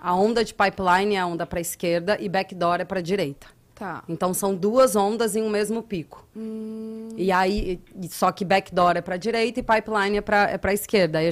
a 0.00 0.14
onda 0.14 0.42
de 0.44 0.54
pipeline 0.54 1.14
é 1.16 1.20
a 1.20 1.26
onda 1.26 1.44
para 1.46 1.58
a 1.58 1.60
esquerda 1.60 2.16
e 2.20 2.28
backdoor 2.28 2.80
é 2.80 2.84
para 2.84 3.00
direita. 3.02 3.46
Tá. 3.74 4.02
Então 4.08 4.32
são 4.34 4.54
duas 4.54 4.94
ondas 4.96 5.36
em 5.36 5.42
um 5.42 5.48
mesmo 5.50 5.82
pico. 5.82 6.26
E 7.16 7.30
aí, 7.32 7.80
só 8.10 8.30
que 8.32 8.44
backdoor 8.44 8.96
é 8.96 9.00
para 9.00 9.16
direita 9.16 9.60
e 9.60 9.62
pipeline 9.62 10.18
é 10.18 10.20
para 10.20 10.50
é 10.50 10.60
a 10.62 10.72
esquerda. 10.72 11.18
Aí, 11.18 11.30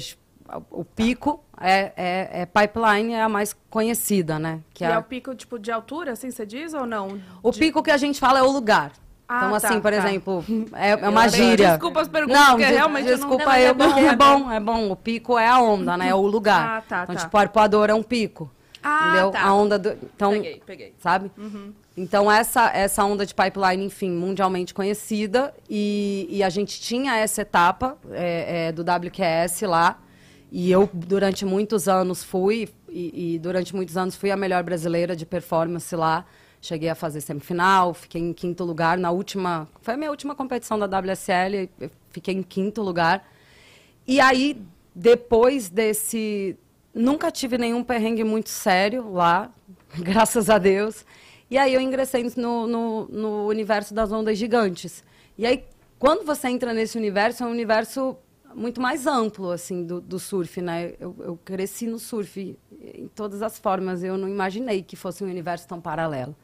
o 0.71 0.83
pico 0.85 1.45
é, 1.61 1.93
é, 1.97 2.29
é 2.43 2.47
pipeline 2.47 3.13
é 3.13 3.23
a 3.23 3.29
mais 3.29 3.55
conhecida, 3.69 4.39
né? 4.39 4.61
Que 4.73 4.83
e 4.85 4.87
é 4.87 4.91
é 4.93 4.99
o 4.99 5.03
pico, 5.03 5.35
tipo, 5.35 5.59
de 5.59 5.71
altura, 5.71 6.13
assim, 6.13 6.31
você 6.31 6.47
diz 6.47 6.73
ou 6.73 6.87
não? 6.87 7.21
o 7.43 7.51
De- 7.51 7.59
pico 7.59 7.83
que 7.83 7.91
a 7.91 7.99
gente 7.99 8.19
fala 8.19 8.39
é 8.39 8.43
o 8.43 8.51
lugar. 8.51 8.93
Ah, 9.29 9.37
então, 9.47 9.51
tá, 9.61 9.69
assim, 9.69 9.81
por 9.81 9.93
tá. 9.93 9.99
exemplo, 9.99 10.45
é, 10.75 10.91
é 10.93 11.09
uma 11.09 11.27
Eu 11.27 11.31
gíria. 11.31 11.69
Desculpa 11.71 12.01
as 12.01 12.09
perguntas, 12.09 12.41
Não, 12.41 12.51
porque 12.53 12.65
des- 12.67 12.75
realmente 12.75 13.05
eu 13.09 13.11
não- 13.11 13.17
desculpa 13.19 13.45
Não, 13.45 13.51
mas 13.53 13.63
eu, 13.65 13.71
é 13.71 13.75
bom, 13.75 13.85
é 13.99 14.07
é 14.07 14.17
bom, 14.17 14.51
é 14.53 14.61
bom. 14.61 14.91
O 14.91 14.97
pico 14.97 15.39
é 15.39 15.47
a 15.47 15.61
onda, 15.61 15.97
né? 15.99 16.09
É 16.09 16.15
o 16.15 16.23
lugar. 16.27 16.79
Ah, 16.79 16.81
tá, 16.81 17.03
então, 17.03 17.15
tá. 17.15 17.21
tipo, 17.23 17.37
o 17.37 17.41
arpoador 17.41 17.91
é 17.91 17.95
um 17.95 18.03
pico. 18.03 18.51
Ah, 18.83 19.09
entendeu? 19.09 19.31
tá. 19.33 19.43
A 19.43 19.55
onda 19.55 19.79
do. 19.79 19.91
Então, 19.91 20.31
Peguei, 20.33 20.63
peguei. 20.65 20.95
sabe? 20.99 21.31
Então, 21.97 22.31
essa, 22.31 22.71
essa 22.73 23.05
onda 23.05 23.27
de 23.27 23.35
pipeline, 23.35 23.85
enfim, 23.85 24.11
mundialmente 24.11 24.73
conhecida. 24.73 25.53
E, 25.69 26.27
e 26.31 26.43
a 26.43 26.49
gente 26.49 26.81
tinha 26.81 27.17
essa 27.17 27.43
etapa 27.43 27.99
é, 28.13 28.69
é, 28.69 28.73
do 28.73 28.83
WQS 28.83 29.63
lá. 29.63 29.99
E 30.51 30.71
eu, 30.71 30.89
durante 30.93 31.45
muitos 31.45 31.89
anos, 31.89 32.23
fui. 32.25 32.69
E, 32.89 33.35
e 33.35 33.39
durante 33.39 33.75
muitos 33.77 33.97
anos 33.99 34.15
fui 34.17 34.31
a 34.31 34.37
melhor 34.37 34.63
brasileira 34.63 35.15
de 35.15 35.27
performance 35.27 35.95
lá. 35.95 36.25
Cheguei 36.61 36.89
a 36.89 36.95
fazer 36.95 37.21
semifinal, 37.21 37.95
fiquei 37.95 38.21
em 38.21 38.33
quinto 38.33 38.65
lugar 38.65 38.99
na 38.99 39.11
última. 39.11 39.69
Foi 39.81 39.95
a 39.95 39.97
minha 39.97 40.11
última 40.11 40.35
competição 40.35 40.79
da 40.79 40.87
WSL, 40.87 41.71
fiquei 42.11 42.35
em 42.35 42.43
quinto 42.43 42.83
lugar. 42.83 43.25
E 44.07 44.21
aí, 44.21 44.61
depois 44.95 45.69
desse. 45.69 46.57
Nunca 46.93 47.31
tive 47.31 47.59
nenhum 47.59 47.85
perrengue 47.85 48.25
muito 48.25 48.49
sério 48.49 49.13
lá, 49.13 49.53
graças 50.01 50.51
a 50.51 50.59
Deus. 50.59 51.05
E 51.51 51.57
aí 51.57 51.73
eu 51.73 51.81
ingressei 51.81 52.31
no, 52.37 52.67
no, 52.67 53.09
no 53.09 53.47
universo 53.47 53.95
das 53.95 54.11
ondas 54.11 54.37
gigantes. 54.37 55.05
E 55.37 55.47
aí, 55.47 55.65
quando 55.99 56.25
você 56.25 56.49
entra 56.49 56.75
nesse 56.75 56.99
universo, 56.99 57.45
é 57.45 57.47
um 57.47 57.51
universo 57.51 58.17
muito 58.55 58.81
mais 58.81 59.07
amplo, 59.07 59.51
assim, 59.51 59.85
do, 59.85 60.01
do 60.01 60.19
surf, 60.19 60.61
né? 60.61 60.95
Eu, 60.99 61.15
eu 61.21 61.39
cresci 61.45 61.87
no 61.87 61.99
surf 61.99 62.59
em 62.83 63.09
todas 63.15 63.43
as 63.43 63.59
formas. 63.59 64.03
Eu 64.03 64.19
não 64.19 64.29
imaginei 64.29 64.83
que 64.83 64.97
fosse 64.97 65.23
um 65.23 65.29
universo 65.29 65.69
tão 65.69 65.81
paralelo. 65.81 66.35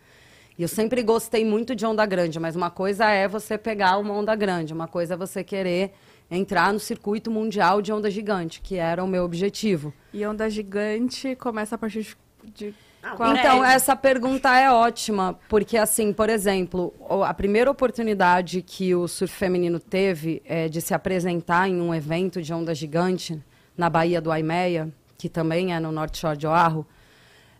E 0.58 0.62
eu 0.62 0.68
sempre 0.68 1.02
gostei 1.02 1.44
muito 1.44 1.74
de 1.74 1.84
onda 1.84 2.06
grande, 2.06 2.38
mas 2.38 2.54
uma 2.54 2.70
coisa 2.70 3.10
é 3.10 3.26
você 3.26 3.58
pegar 3.58 3.98
uma 3.98 4.14
onda 4.14 4.34
grande, 4.36 4.72
uma 4.72 4.86
coisa 4.86 5.14
é 5.14 5.16
você 5.16 5.42
querer 5.42 5.92
entrar 6.30 6.72
no 6.72 6.78
circuito 6.78 7.30
mundial 7.30 7.82
de 7.82 7.92
onda 7.92 8.10
gigante, 8.10 8.60
que 8.60 8.76
era 8.76 9.02
o 9.02 9.06
meu 9.08 9.24
objetivo. 9.24 9.92
E 10.12 10.24
onda 10.24 10.48
gigante 10.48 11.34
começa 11.36 11.74
a 11.74 11.78
partir 11.78 12.16
de. 12.54 12.72
Ah, 13.02 13.16
qual- 13.16 13.32
Então, 13.36 13.58
prédio. 13.58 13.64
essa 13.64 13.94
pergunta 13.96 14.56
é 14.58 14.70
ótima, 14.70 15.38
porque, 15.48 15.76
assim, 15.76 16.12
por 16.12 16.30
exemplo, 16.30 16.94
a 17.26 17.34
primeira 17.34 17.70
oportunidade 17.70 18.62
que 18.62 18.94
o 18.94 19.06
surf 19.08 19.34
feminino 19.34 19.78
teve 19.78 20.40
é, 20.46 20.68
de 20.68 20.80
se 20.80 20.94
apresentar 20.94 21.68
em 21.68 21.80
um 21.82 21.94
evento 21.94 22.40
de 22.40 22.54
onda 22.54 22.74
gigante 22.74 23.38
na 23.76 23.90
Baía 23.90 24.20
do 24.22 24.30
Aimeia, 24.32 24.88
que 25.18 25.28
também 25.28 25.74
é 25.74 25.80
no 25.80 25.92
North 25.92 26.16
Shore 26.16 26.36
de 26.38 26.46
Oahu, 26.46 26.86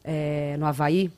é, 0.02 0.56
no 0.58 0.64
Havaí, 0.64 1.10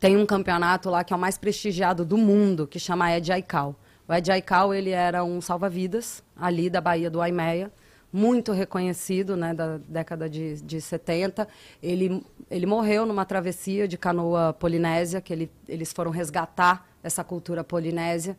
tem 0.00 0.16
um 0.16 0.24
campeonato 0.24 0.88
lá 0.88 1.04
que 1.04 1.12
é 1.12 1.16
o 1.16 1.18
mais 1.18 1.36
prestigiado 1.36 2.06
do 2.06 2.16
mundo, 2.16 2.66
que 2.66 2.78
chama 2.78 3.14
Ed 3.14 3.30
Aikau. 3.30 3.76
O 4.08 4.14
Ed 4.14 4.32
Aikau, 4.32 4.72
ele 4.72 4.90
era 4.90 5.22
um 5.22 5.42
salva-vidas 5.42 6.24
ali 6.34 6.70
da 6.70 6.80
Baía 6.80 7.10
do 7.10 7.20
Aimeia, 7.20 7.70
muito 8.10 8.50
reconhecido, 8.50 9.36
né, 9.36 9.52
da 9.52 9.76
década 9.76 10.28
de, 10.28 10.60
de 10.62 10.80
70. 10.80 11.46
Ele, 11.82 12.24
ele 12.50 12.64
morreu 12.64 13.04
numa 13.04 13.26
travessia 13.26 13.86
de 13.86 13.98
canoa 13.98 14.54
polinésia, 14.54 15.20
que 15.20 15.34
ele, 15.34 15.50
eles 15.68 15.92
foram 15.92 16.10
resgatar 16.10 16.88
essa 17.02 17.22
cultura 17.22 17.62
polinésia. 17.62 18.36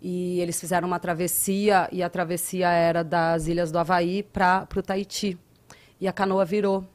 E 0.00 0.38
eles 0.40 0.60
fizeram 0.60 0.86
uma 0.86 1.00
travessia, 1.00 1.88
e 1.90 2.02
a 2.02 2.10
travessia 2.10 2.68
era 2.68 3.02
das 3.02 3.48
ilhas 3.48 3.72
do 3.72 3.78
Havaí 3.78 4.22
para 4.22 4.68
o 4.76 4.82
Tahiti. 4.82 5.36
E 5.98 6.06
a 6.06 6.12
canoa 6.12 6.44
virou 6.44 6.86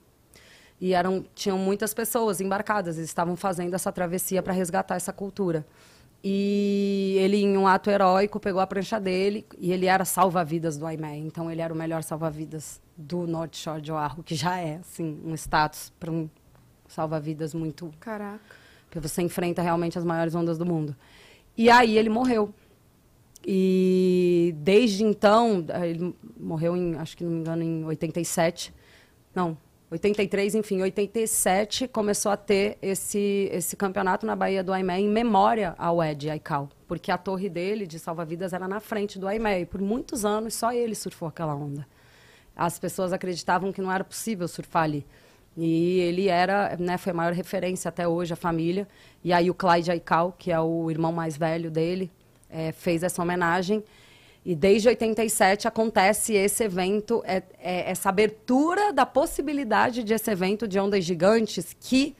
e 0.84 0.94
eram, 0.94 1.24
tinham 1.34 1.58
muitas 1.58 1.94
pessoas 1.94 2.42
embarcadas, 2.42 2.98
eles 2.98 3.10
estavam 3.10 3.38
fazendo 3.38 3.74
essa 3.74 3.90
travessia 3.90 4.44
para 4.44 4.52
resgatar 4.52 4.96
essa 4.96 5.14
cultura. 5.14 5.66
E 6.22 7.16
ele, 7.20 7.38
em 7.38 7.58
um 7.58 7.66
ato 7.66 7.90
heróico, 7.90 8.38
pegou 8.38 8.60
a 8.60 8.68
prancha 8.68 9.00
dele 9.00 9.46
e 9.58 9.72
ele 9.72 9.86
era 9.86 10.04
salva-vidas 10.04 10.78
do 10.78 10.86
Aimé. 10.86 11.16
Então, 11.16 11.50
ele 11.50 11.62
era 11.62 11.74
o 11.74 11.78
melhor 11.78 12.04
salva-vidas 12.04 12.82
do 12.98 13.26
North 13.26 13.56
Shore 13.56 13.82
de 13.82 13.94
Oahu, 13.94 14.24
que 14.24 14.36
já 14.36 14.60
é, 14.60 14.76
assim, 14.82 15.22
um 15.24 15.34
status 15.36 15.90
para 15.98 16.12
um 16.12 16.30
salva-vidas 16.86 17.54
muito 17.54 17.90
Caraca. 17.98 18.42
porque 18.84 19.00
você 19.00 19.22
enfrenta 19.22 19.62
realmente 19.62 19.98
as 19.98 20.04
maiores 20.04 20.36
ondas 20.36 20.58
do 20.58 20.66
mundo. 20.66 20.94
E 21.56 21.70
aí 21.70 21.98
ele 21.98 22.10
morreu. 22.10 22.54
E 23.48 24.54
desde 24.58 25.06
então, 25.06 25.66
ele 25.82 26.14
morreu 26.38 26.76
em, 26.76 26.96
acho 26.96 27.16
que 27.16 27.24
não 27.24 27.32
me 27.32 27.40
engano, 27.40 27.64
em 27.64 27.86
87. 27.86 28.74
Não, 29.34 29.58
83, 29.94 30.56
enfim, 30.56 30.82
87 30.82 31.88
começou 31.88 32.32
a 32.32 32.38
ter 32.38 32.80
esse, 32.82 33.48
esse 33.52 33.76
campeonato 33.76 34.26
na 34.26 34.36
Bahia 34.36 34.64
do 34.64 34.74
Aimé 34.74 35.00
em 35.00 35.08
memória 35.08 35.76
ao 35.78 36.04
Ed 36.04 36.32
Aikau, 36.32 36.68
porque 36.88 37.12
a 37.12 37.18
torre 37.18 37.48
dele 37.48 37.86
de 37.86 38.00
salva-vidas 38.00 38.54
era 38.54 38.68
na 38.68 38.80
frente 38.80 39.20
do 39.20 39.28
Aimé 39.28 39.62
e 39.62 39.66
por 39.68 39.80
muitos 39.80 40.26
anos 40.26 40.56
só 40.56 40.74
ele 40.74 40.96
surfou 40.96 41.28
aquela 41.28 41.54
onda. 41.54 41.88
As 42.56 42.80
pessoas 42.80 43.14
acreditavam 43.14 43.72
que 43.72 43.84
não 43.84 43.92
era 43.92 44.04
possível 44.04 44.48
surfar 44.48 44.86
ali. 44.86 45.06
E 45.56 46.00
ele 46.00 46.28
era, 46.28 46.76
né, 46.80 46.98
foi 46.98 47.12
a 47.12 47.16
maior 47.16 47.34
referência 47.34 47.90
até 47.90 48.08
hoje, 48.08 48.34
a 48.34 48.36
família. 48.36 48.88
E 49.24 49.32
aí 49.32 49.52
o 49.52 49.54
Clyde 49.54 49.92
Aikau, 49.92 50.32
que 50.32 50.52
é 50.52 50.60
o 50.60 50.90
irmão 50.90 51.12
mais 51.12 51.38
velho 51.38 51.70
dele, 51.70 52.12
é, 52.50 52.72
fez 52.72 53.04
essa 53.04 53.22
homenagem. 53.22 53.84
E 54.46 54.56
desde 54.56 54.90
87 54.90 55.68
acontece 55.68 56.34
esse 56.34 56.66
evento, 56.66 57.24
é, 57.26 57.44
é, 57.60 57.90
essa 57.90 58.10
abertura 58.10 58.92
da 58.92 59.06
possibilidade 59.06 60.04
de 60.04 60.14
esse 60.14 60.30
evento 60.30 60.68
de 60.68 60.78
ondas 60.78 61.06
gigantes 61.06 61.76
que 61.80 62.16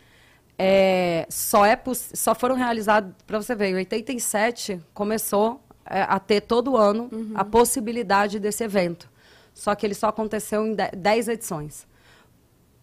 é, 0.58 1.26
só, 1.30 1.66
é 1.66 1.78
só 2.14 2.34
foram 2.34 2.56
realizados, 2.56 3.14
para 3.28 3.42
você 3.42 3.54
ver, 3.54 3.68
em 3.70 3.76
87 3.76 4.80
começou 4.94 5.62
é, 5.86 6.02
a 6.02 6.18
ter 6.20 6.42
todo 6.42 6.78
ano 6.78 7.10
uhum. 7.12 7.34
a 7.36 7.44
possibilidade 7.44 8.40
desse 8.40 8.64
evento. 8.64 9.10
Só 9.54 9.76
que 9.76 9.86
ele 9.86 9.94
só 9.94 10.08
aconteceu 10.08 10.66
em 10.66 10.76
10 10.76 11.28
edições. 11.28 11.86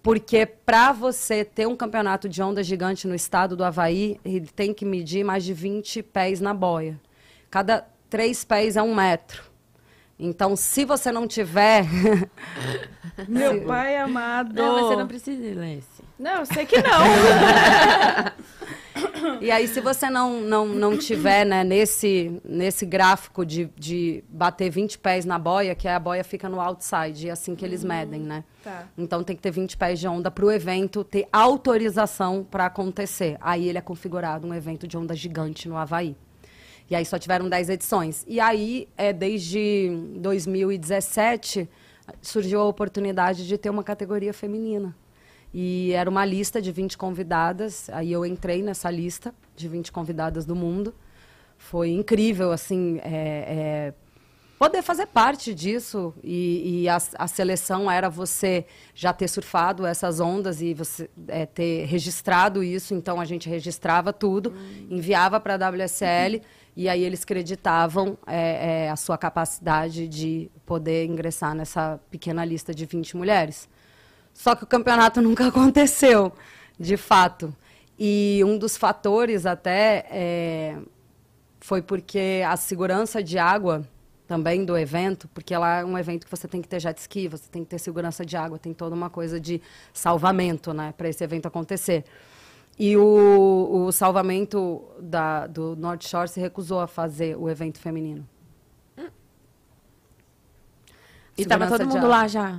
Porque 0.02 0.46
para 0.46 0.92
você 0.92 1.44
ter 1.44 1.66
um 1.66 1.76
campeonato 1.76 2.28
de 2.28 2.42
onda 2.42 2.62
gigante 2.62 3.06
no 3.06 3.14
estado 3.14 3.56
do 3.56 3.64
Havaí, 3.64 4.20
ele 4.24 4.46
tem 4.46 4.72
que 4.72 4.84
medir 4.84 5.24
mais 5.24 5.44
de 5.44 5.52
20 5.52 6.02
pés 6.02 6.40
na 6.40 6.54
boia. 6.54 6.98
Cada 7.50 7.86
três 8.10 8.44
pés 8.44 8.76
é 8.76 8.82
um 8.82 8.94
metro. 8.94 9.42
Então, 10.18 10.54
se 10.54 10.84
você 10.84 11.10
não 11.10 11.26
tiver. 11.26 11.86
Meu 13.26 13.64
pai 13.64 13.96
amado. 13.96 14.54
Não, 14.54 14.74
mas 14.74 14.86
você 14.86 14.96
não 14.96 15.06
precisa 15.06 15.42
ler 15.58 15.78
esse. 15.78 16.04
Não, 16.18 16.40
eu 16.40 16.46
sei 16.46 16.66
que 16.66 16.76
não. 16.82 16.90
E 19.40 19.50
aí, 19.50 19.66
se 19.68 19.80
você 19.80 20.10
não, 20.10 20.40
não, 20.40 20.66
não 20.66 20.96
tiver 20.96 21.44
né, 21.44 21.64
nesse, 21.64 22.40
nesse 22.44 22.84
gráfico 22.84 23.44
de, 23.46 23.70
de 23.76 24.24
bater 24.28 24.70
20 24.70 24.98
pés 24.98 25.24
na 25.24 25.38
boia, 25.38 25.74
que 25.74 25.88
a 25.88 25.98
boia 25.98 26.24
fica 26.24 26.48
no 26.48 26.60
outside, 26.60 27.28
é 27.28 27.30
assim 27.30 27.54
que 27.54 27.64
eles 27.64 27.84
medem, 27.84 28.20
né? 28.20 28.44
Tá. 28.62 28.86
Então 28.98 29.22
tem 29.22 29.36
que 29.36 29.42
ter 29.42 29.50
20 29.50 29.76
pés 29.76 30.00
de 30.00 30.08
onda 30.08 30.30
para 30.30 30.44
o 30.44 30.50
evento 30.50 31.04
ter 31.04 31.26
autorização 31.32 32.46
para 32.48 32.66
acontecer. 32.66 33.36
Aí 33.40 33.68
ele 33.68 33.78
é 33.78 33.82
configurado 33.82 34.46
um 34.46 34.54
evento 34.54 34.86
de 34.86 34.96
onda 34.96 35.14
gigante 35.14 35.68
no 35.68 35.76
Havaí. 35.76 36.16
E 36.90 36.96
aí 36.96 37.06
só 37.06 37.18
tiveram 37.18 37.48
10 37.48 37.70
edições. 37.70 38.24
E 38.26 38.40
aí, 38.40 38.88
é, 38.96 39.12
desde 39.12 39.90
2017, 40.16 41.68
surgiu 42.20 42.60
a 42.60 42.64
oportunidade 42.64 43.46
de 43.46 43.56
ter 43.56 43.70
uma 43.70 43.84
categoria 43.84 44.34
feminina. 44.34 44.94
E 45.54 45.92
era 45.92 46.10
uma 46.10 46.24
lista 46.24 46.60
de 46.60 46.72
20 46.72 46.98
convidadas. 46.98 47.88
Aí 47.90 48.10
eu 48.10 48.26
entrei 48.26 48.60
nessa 48.60 48.90
lista 48.90 49.32
de 49.54 49.68
20 49.68 49.92
convidadas 49.92 50.44
do 50.44 50.56
mundo. 50.56 50.92
Foi 51.56 51.90
incrível, 51.90 52.50
assim, 52.50 52.98
é, 53.04 53.12
é, 53.12 53.94
poder 54.58 54.82
fazer 54.82 55.06
parte 55.06 55.54
disso. 55.54 56.14
E, 56.24 56.82
e 56.82 56.88
a, 56.88 56.98
a, 57.18 57.26
seleção 57.28 57.90
era 57.90 58.08
você 58.08 58.64
já 58.94 59.12
ter 59.12 59.28
surfado 59.28 59.86
essas 59.86 60.20
ondas 60.20 60.60
e 60.60 60.72
você 60.72 61.08
é, 61.28 61.46
ter 61.46 61.84
registrado 61.84 62.62
isso. 62.62 62.94
Então 62.94 63.20
a 63.20 63.24
gente 63.24 63.48
registrava 63.48 64.12
tudo, 64.12 64.50
hum. 64.50 64.86
enviava 64.90 65.38
para 65.38 65.54
a 65.54 65.70
WSL. 65.70 66.36
Uhum. 66.36 66.59
E 66.80 66.88
aí 66.88 67.04
eles 67.04 67.26
creditavam 67.26 68.16
é, 68.26 68.84
é, 68.86 68.90
a 68.90 68.96
sua 68.96 69.18
capacidade 69.18 70.08
de 70.08 70.50
poder 70.64 71.04
ingressar 71.04 71.54
nessa 71.54 72.00
pequena 72.10 72.42
lista 72.42 72.74
de 72.74 72.86
20 72.86 73.18
mulheres. 73.18 73.68
Só 74.32 74.54
que 74.54 74.64
o 74.64 74.66
campeonato 74.66 75.20
nunca 75.20 75.48
aconteceu, 75.48 76.32
de 76.78 76.96
fato. 76.96 77.54
E 77.98 78.40
um 78.46 78.56
dos 78.56 78.78
fatores 78.78 79.44
até 79.44 80.06
é, 80.10 80.78
foi 81.60 81.82
porque 81.82 82.42
a 82.48 82.56
segurança 82.56 83.22
de 83.22 83.36
água 83.36 83.86
também 84.26 84.64
do 84.64 84.74
evento, 84.78 85.28
porque 85.34 85.54
lá 85.54 85.80
é 85.80 85.84
um 85.84 85.98
evento 85.98 86.24
que 86.24 86.30
você 86.30 86.48
tem 86.48 86.62
que 86.62 86.68
ter 86.68 86.80
jet 86.80 86.96
ski, 86.96 87.28
você 87.28 87.46
tem 87.50 87.62
que 87.62 87.68
ter 87.68 87.78
segurança 87.78 88.24
de 88.24 88.38
água, 88.38 88.58
tem 88.58 88.72
toda 88.72 88.96
uma 88.96 89.10
coisa 89.10 89.38
de 89.38 89.60
salvamento, 89.92 90.72
né, 90.72 90.94
para 90.96 91.10
esse 91.10 91.22
evento 91.22 91.44
acontecer. 91.44 92.06
E 92.82 92.96
o, 92.96 93.84
o 93.88 93.92
salvamento 93.92 94.82
da, 94.98 95.46
do 95.46 95.76
North 95.76 96.02
Shore 96.02 96.30
se 96.30 96.40
recusou 96.40 96.80
a 96.80 96.86
fazer 96.86 97.36
o 97.36 97.46
evento 97.50 97.78
feminino. 97.78 98.26
E 101.36 101.42
estava 101.42 101.66
todo 101.68 101.86
mundo 101.86 102.06
lá 102.06 102.26
já? 102.26 102.58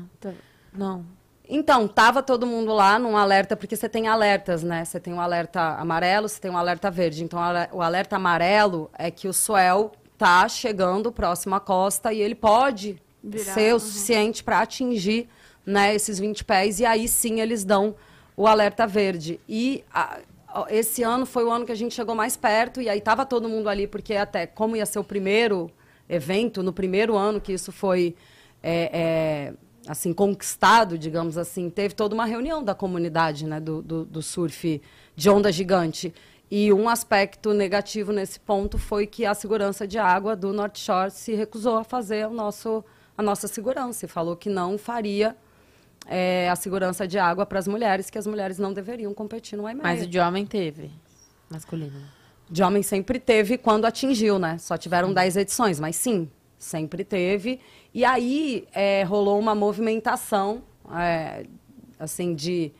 Não. 0.72 1.04
Então, 1.50 1.88
tava 1.88 2.22
todo 2.22 2.46
mundo 2.46 2.72
lá 2.72 3.00
num 3.00 3.18
alerta, 3.18 3.58
porque 3.58 3.76
você 3.76 3.90
tem 3.90 4.08
alertas, 4.08 4.62
né? 4.62 4.86
Você 4.86 5.00
tem 5.00 5.12
um 5.12 5.20
alerta 5.20 5.76
amarelo, 5.80 6.30
você 6.30 6.40
tem 6.40 6.52
um 6.52 6.58
alerta 6.58 6.92
verde. 6.92 7.24
Então, 7.24 7.40
o 7.72 7.82
alerta 7.82 8.16
amarelo 8.16 8.92
é 8.94 9.10
que 9.10 9.28
o 9.28 9.34
swell 9.34 9.92
tá 10.20 10.48
chegando 10.48 11.12
próximo 11.12 11.56
à 11.56 11.60
costa 11.60 12.14
e 12.14 12.22
ele 12.22 12.36
pode 12.36 13.02
Virar, 13.24 13.54
ser 13.56 13.74
o 13.74 13.80
suficiente 13.80 14.44
para 14.44 14.60
atingir 14.60 15.28
né, 15.66 15.96
esses 15.96 16.20
20 16.20 16.46
pés. 16.46 16.80
E 16.80 16.86
aí 16.86 17.08
sim 17.08 17.42
eles 17.42 17.66
dão 17.66 17.96
o 18.36 18.48
alerta 18.48 18.88
verde. 18.88 19.40
E 19.48 19.84
a, 19.94 20.20
esse 20.70 21.04
ano 21.04 21.26
foi 21.26 21.44
o 21.44 21.52
ano 21.52 21.66
que 21.66 21.72
a 21.72 21.76
gente 21.76 21.94
chegou 21.94 22.16
mais 22.16 22.36
perto, 22.36 22.82
e 22.82 22.90
aí 22.90 23.00
tava 23.02 23.26
todo 23.26 23.48
mundo 23.48 23.70
ali, 23.70 23.88
porque 23.88 24.16
até 24.16 24.46
como 24.46 24.76
ia 24.76 24.86
ser 24.86 25.00
o 25.00 25.04
primeiro 25.04 25.72
evento, 26.10 26.62
no 26.62 26.74
primeiro 26.74 27.16
ano 27.16 27.40
que 27.40 27.54
isso 27.54 27.72
foi. 27.72 28.16
É, 28.64 28.90
é, 28.94 29.54
assim 29.88 30.14
conquistado, 30.14 30.98
digamos 30.98 31.38
assim, 31.38 31.70
teve 31.70 31.96
toda 31.96 32.14
uma 32.14 32.26
reunião 32.26 32.64
da 32.64 32.76
comunidade, 32.76 33.46
né, 33.46 33.60
do, 33.60 33.82
do, 33.82 34.06
do, 34.06 34.22
surf 34.22 34.82
de 35.16 35.30
onda 35.30 35.52
gigante. 35.52 36.14
E 36.50 36.72
um 36.74 36.90
aspecto 36.90 37.54
negativo 37.54 38.12
nesse 38.12 38.40
ponto 38.40 38.78
foi 38.78 39.08
que 39.08 39.26
a 39.26 39.34
segurança 39.34 39.88
de 39.88 39.98
água 39.98 40.36
do 40.36 40.52
North 40.52 40.78
Shore 40.78 41.10
se 41.10 41.34
recusou 41.34 41.78
a 41.78 41.84
fazer 41.84 42.28
o 42.28 42.32
nosso, 42.32 42.84
a 43.18 43.24
nossa 43.24 43.48
segurança 43.48 44.06
e 44.06 44.10
falou 44.10 44.36
que 44.36 44.50
não 44.50 44.78
faria 44.78 45.36
é, 46.08 46.50
a 46.50 46.56
segurança 46.56 47.08
de 47.08 47.20
água 47.20 47.46
para 47.46 47.60
as 47.60 47.68
mulheres, 47.68 48.10
que 48.10 48.18
as 48.18 48.28
mulheres 48.28 48.58
não 48.58 48.74
deveriam 48.74 49.14
competir 49.14 49.58
no 49.58 49.70
IMEA. 49.70 49.84
Mas 49.84 50.04
o 50.04 50.08
de 50.08 50.20
homem 50.20 50.46
teve, 50.46 50.92
masculino. 51.50 52.00
De 52.50 52.64
homem 52.64 52.84
sempre 52.84 53.20
teve 53.20 53.58
quando 53.58 53.86
atingiu, 53.86 54.38
né? 54.38 54.58
Só 54.58 54.78
tiveram 54.78 55.14
10 55.14 55.38
edições, 55.38 55.80
mas 55.80 55.96
sim, 55.96 56.30
sempre 56.58 57.04
teve. 57.04 57.60
E 57.94 58.04
aí 58.04 58.68
é, 58.74 59.04
rolou 59.04 59.40
uma 59.40 59.56
movimentação, 59.56 60.62
é, 60.94 61.46
assim, 61.98 62.36
de, 62.36 62.72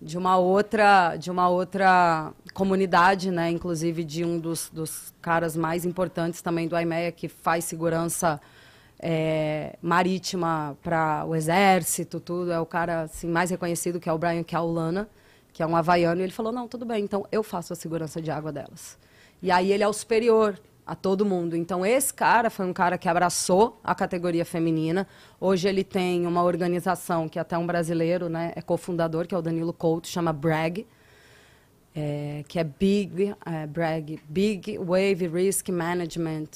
de 0.00 0.16
uma 0.16 0.36
outra 0.36 1.16
de 1.16 1.30
uma 1.30 1.48
outra 1.48 2.32
comunidade, 2.54 3.30
né? 3.30 3.50
Inclusive 3.50 4.04
de 4.04 4.24
um 4.24 4.38
dos, 4.38 4.70
dos 4.72 5.12
caras 5.20 5.56
mais 5.56 5.84
importantes 5.84 6.40
também 6.40 6.68
do 6.68 6.78
IMEA, 6.78 7.10
que 7.10 7.28
faz 7.28 7.64
segurança 7.64 8.40
é, 9.02 9.76
marítima 9.82 10.78
para 10.80 11.24
o 11.26 11.34
exército, 11.34 12.20
tudo. 12.20 12.52
É 12.52 12.60
o 12.60 12.66
cara 12.66 13.02
assim, 13.02 13.26
mais 13.26 13.50
reconhecido, 13.50 13.98
que 13.98 14.08
é 14.08 14.12
o 14.12 14.18
Brian 14.18 14.44
Kaulana, 14.44 15.08
que 15.52 15.62
é 15.62 15.66
um 15.66 15.74
havaiano. 15.74 16.20
E 16.20 16.24
ele 16.24 16.32
falou, 16.32 16.52
não, 16.52 16.68
tudo 16.68 16.86
bem, 16.86 17.02
então 17.02 17.26
eu 17.32 17.42
faço 17.42 17.72
a 17.72 17.76
segurança 17.76 18.22
de 18.22 18.30
água 18.30 18.52
delas. 18.52 18.96
E 19.42 19.50
aí 19.50 19.72
ele 19.72 19.82
é 19.82 19.88
o 19.88 19.92
superior 19.92 20.58
a 20.86 20.94
todo 20.94 21.24
mundo. 21.24 21.56
Então, 21.56 21.84
esse 21.84 22.12
cara 22.14 22.50
foi 22.50 22.66
um 22.66 22.72
cara 22.72 22.96
que 22.96 23.08
abraçou 23.08 23.80
a 23.82 23.94
categoria 23.94 24.44
feminina. 24.44 25.06
Hoje 25.40 25.68
ele 25.68 25.82
tem 25.82 26.26
uma 26.26 26.42
organização 26.42 27.28
que 27.28 27.38
até 27.38 27.56
um 27.58 27.66
brasileiro 27.66 28.28
né, 28.28 28.52
é 28.54 28.62
cofundador, 28.62 29.26
que 29.26 29.34
é 29.34 29.38
o 29.38 29.42
Danilo 29.42 29.72
Couto, 29.72 30.08
chama 30.08 30.32
BRAG, 30.32 30.86
é, 31.94 32.44
que 32.48 32.58
é 32.58 32.64
Big, 32.64 33.34
é, 33.44 33.66
BRAG, 33.66 34.20
Big 34.28 34.78
Wave 34.78 35.28
Risk 35.28 35.68
Management. 35.68 36.48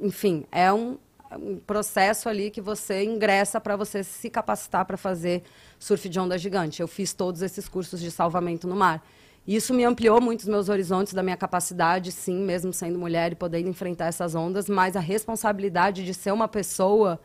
Enfim, 0.00 0.44
é 0.50 0.72
um, 0.72 0.96
um 1.32 1.58
processo 1.58 2.28
ali 2.28 2.50
que 2.50 2.60
você 2.60 3.04
ingressa 3.04 3.60
para 3.60 3.76
você 3.76 4.02
se 4.02 4.30
capacitar 4.30 4.84
para 4.84 4.96
fazer 4.96 5.42
surf 5.78 6.08
de 6.08 6.18
onda 6.18 6.38
gigante. 6.38 6.80
Eu 6.80 6.88
fiz 6.88 7.12
todos 7.12 7.42
esses 7.42 7.68
cursos 7.68 8.00
de 8.00 8.10
salvamento 8.10 8.66
no 8.66 8.76
mar. 8.76 9.04
Isso 9.46 9.72
me 9.72 9.84
ampliou 9.84 10.20
muito 10.20 10.40
os 10.40 10.46
meus 10.46 10.68
horizontes 10.68 11.14
da 11.14 11.22
minha 11.22 11.36
capacidade, 11.36 12.12
sim, 12.12 12.38
mesmo 12.38 12.72
sendo 12.72 12.98
mulher 12.98 13.32
e 13.32 13.34
podendo 13.34 13.68
enfrentar 13.68 14.06
essas 14.06 14.34
ondas, 14.34 14.68
mas 14.68 14.94
a 14.94 15.00
responsabilidade 15.00 16.04
de 16.04 16.12
ser 16.12 16.32
uma 16.32 16.46
pessoa 16.46 17.18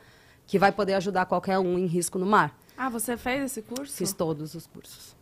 que 0.48 0.58
vai 0.58 0.72
poder 0.72 0.94
ajudar 0.94 1.26
qualquer 1.26 1.60
um 1.60 1.78
em 1.78 1.86
risco 1.86 2.18
no 2.18 2.26
mar. 2.26 2.58
Ah, 2.78 2.90
você 2.90 3.18
fez 3.18 3.44
esse 3.44 3.62
curso? 3.62 3.94
Fiz 3.94 4.14
todos 4.14 4.56
os 4.56 4.66
cursos. 4.66 5.16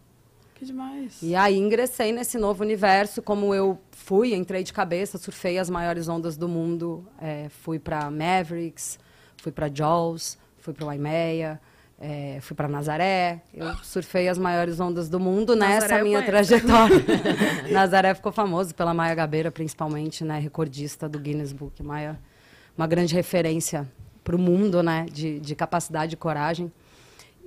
Que 0.62 0.66
demais. 0.66 1.18
E 1.24 1.34
aí 1.34 1.58
ingressei 1.58 2.12
nesse 2.12 2.38
novo 2.38 2.64
universo, 2.64 3.20
como 3.20 3.52
eu 3.52 3.80
fui, 3.90 4.36
entrei 4.36 4.64
de 4.64 4.72
cabeça, 4.72 5.18
surfei 5.18 5.58
as 5.58 5.72
maiores 5.72 6.08
ondas 6.08 6.38
do 6.38 6.48
mundo, 6.48 7.04
é, 7.20 7.50
fui 7.50 7.80
para 7.80 8.12
Mavericks, 8.12 9.00
fui 9.38 9.52
para 9.52 9.68
Jaws, 9.74 10.38
fui 10.60 10.72
para 10.72 10.86
Waimea, 10.86 11.60
É, 12.00 12.38
fui 12.42 12.56
para 12.56 12.68
Nazaré, 12.68 13.42
eu 13.52 13.76
surfei 13.84 14.28
as 14.28 14.38
maiores 14.38 14.80
ondas 14.80 15.10
do 15.10 15.20
mundo 15.20 15.56
nessa 15.56 16.04
minha 16.04 16.24
trajetória. 16.24 16.96
Nazaré 17.72 18.14
ficou 18.14 18.32
famoso 18.32 18.76
pela 18.76 18.94
Maia 18.94 19.16
Gabeira, 19.16 19.52
principalmente, 19.52 20.24
né, 20.24 20.38
recordista 20.38 21.10
do 21.10 21.20
Guinness 21.20 21.54
Book. 21.54 21.82
Maia, 21.82 22.20
uma 22.78 22.86
grande 22.86 23.16
referência 23.16 23.88
para 24.24 24.36
o 24.36 24.40
mundo, 24.40 24.84
né, 24.84 25.08
de, 25.12 25.40
de 25.40 25.56
capacidade 25.56 26.14
e 26.14 26.18
coragem. 26.18 26.72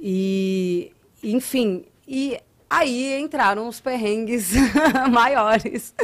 E, 0.01 0.93
enfim, 1.23 1.85
e 2.07 2.39
aí 2.79 3.21
entraram 3.21 3.69
os 3.69 3.81
perrengues 3.81 4.53
maiores 5.11 5.95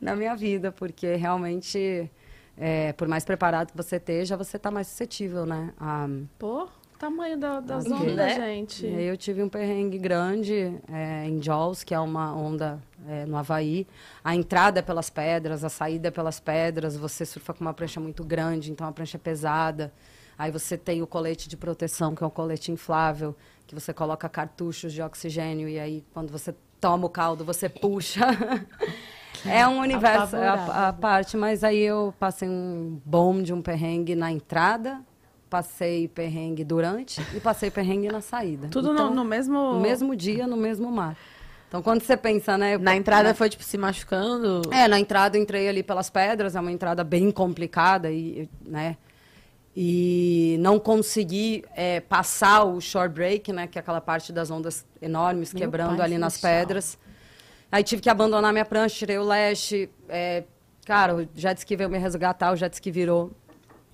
na 0.00 0.14
minha 0.14 0.34
vida, 0.34 0.70
porque 0.72 1.14
realmente, 1.16 2.10
é, 2.56 2.92
por 2.92 3.08
mais 3.08 3.24
preparado 3.24 3.70
que 3.70 3.76
você 3.76 3.96
esteja, 3.96 4.36
você 4.36 4.56
está 4.56 4.70
mais 4.70 4.86
suscetível, 4.88 5.46
né, 5.46 5.72
a, 5.78 6.08
Pô, 6.38 6.68
tamanho 6.98 7.38
da, 7.38 7.60
das 7.60 7.86
ondas, 7.86 8.14
Né? 8.16 8.34
gente. 8.34 8.86
e 8.86 8.94
aí 8.94 9.04
eu 9.04 9.16
tive 9.16 9.42
um 9.42 9.48
perrengue 9.48 9.98
grande 9.98 10.74
é, 10.90 11.26
em 11.26 11.42
Jaws, 11.42 11.84
que 11.84 11.94
é 11.94 12.00
uma 12.00 12.34
onda 12.34 12.80
é, 13.06 13.26
no 13.26 13.36
Havaí. 13.36 13.86
A 14.24 14.34
entrada 14.34 14.78
é 14.80 14.82
pelas 14.82 15.10
pedras, 15.10 15.62
a 15.62 15.68
saída 15.68 16.08
é 16.08 16.10
pelas 16.10 16.40
pedras. 16.40 16.96
Você 16.96 17.24
surfa 17.24 17.52
com 17.52 17.60
uma 17.62 17.74
prancha 17.74 18.00
muito 18.00 18.24
grande, 18.24 18.70
então 18.72 18.86
a 18.86 18.92
prancha 18.92 19.16
é 19.16 19.20
pesada. 19.20 19.92
Aí 20.38 20.50
você 20.50 20.76
tem 20.76 21.02
o 21.02 21.06
colete 21.06 21.48
de 21.48 21.56
proteção, 21.56 22.14
que 22.14 22.22
é 22.22 22.26
um 22.26 22.30
colete 22.30 22.70
inflável, 22.70 23.34
que 23.66 23.74
você 23.74 23.92
coloca 23.92 24.28
cartuchos 24.28 24.92
de 24.92 25.02
oxigênio 25.02 25.68
e 25.68 25.78
aí 25.78 26.04
quando 26.12 26.30
você 26.30 26.54
toma 26.80 27.06
o 27.06 27.10
caldo, 27.10 27.44
você 27.44 27.68
puxa. 27.68 28.26
é 29.46 29.66
um 29.66 29.80
universo 29.80 30.36
é 30.36 30.46
a, 30.46 30.88
a 30.88 30.92
parte, 30.92 31.36
mas 31.36 31.64
aí 31.64 31.80
eu 31.80 32.12
passei 32.18 32.48
um 32.48 33.00
bom 33.04 33.42
de 33.42 33.52
um 33.52 33.62
perrengue 33.62 34.14
na 34.14 34.30
entrada, 34.30 35.00
passei 35.48 36.06
perrengue 36.08 36.64
durante 36.64 37.20
e 37.34 37.40
passei 37.40 37.70
perrengue 37.70 38.08
na 38.08 38.20
saída. 38.20 38.68
Tudo 38.68 38.92
Então, 38.92 39.08
no, 39.08 39.16
no 39.16 39.24
mesmo... 39.24 39.74
no 39.74 39.80
mesmo 39.80 40.14
dia, 40.14 40.46
no 40.46 40.56
mesmo 40.56 40.90
mar. 40.92 41.16
Então, 41.68 41.82
quando 41.82 42.02
você 42.02 42.16
pensa, 42.16 42.56
né? 42.56 42.78
Na 42.78 42.94
entrada 42.94 43.30
né, 43.30 43.34
foi, 43.34 43.48
tipo, 43.48 43.64
se 43.64 43.76
machucando. 43.76 44.62
É, 44.72 44.86
na 44.86 45.00
entrada 45.00 45.36
eu 45.36 45.42
entrei 45.42 45.68
ali 45.68 45.82
pelas 45.82 46.08
pedras, 46.08 46.54
é 46.54 46.60
uma 46.60 46.70
entrada 46.70 47.02
bem 47.02 47.30
complicada, 47.30 48.10
e, 48.10 48.48
né? 48.64 48.96
E 49.78 50.56
não 50.60 50.78
consegui 50.78 51.62
é, 51.76 52.00
passar 52.00 52.64
o 52.64 52.80
shore 52.80 53.10
break, 53.10 53.52
né? 53.52 53.66
Que 53.66 53.78
é 53.78 53.80
aquela 53.80 54.00
parte 54.00 54.32
das 54.32 54.50
ondas 54.50 54.86
enormes 55.02 55.52
Meu 55.52 55.60
quebrando 55.60 56.00
ali 56.00 56.16
nas 56.16 56.38
pedras. 56.40 56.98
Aí 57.70 57.82
tive 57.84 58.00
que 58.00 58.08
abandonar 58.08 58.52
minha 58.52 58.64
prancha, 58.64 58.96
tirei 58.96 59.18
o 59.18 59.24
leste. 59.24 59.90
é, 60.08 60.44
cara, 60.86 61.14
o 61.16 61.28
jet 61.34 61.58
ski 61.58 61.76
veio 61.76 61.90
me 61.90 61.98
resgatar, 61.98 62.52
o 62.52 62.56
jet 62.56 62.72
ski 62.72 62.90
virou. 62.90 63.32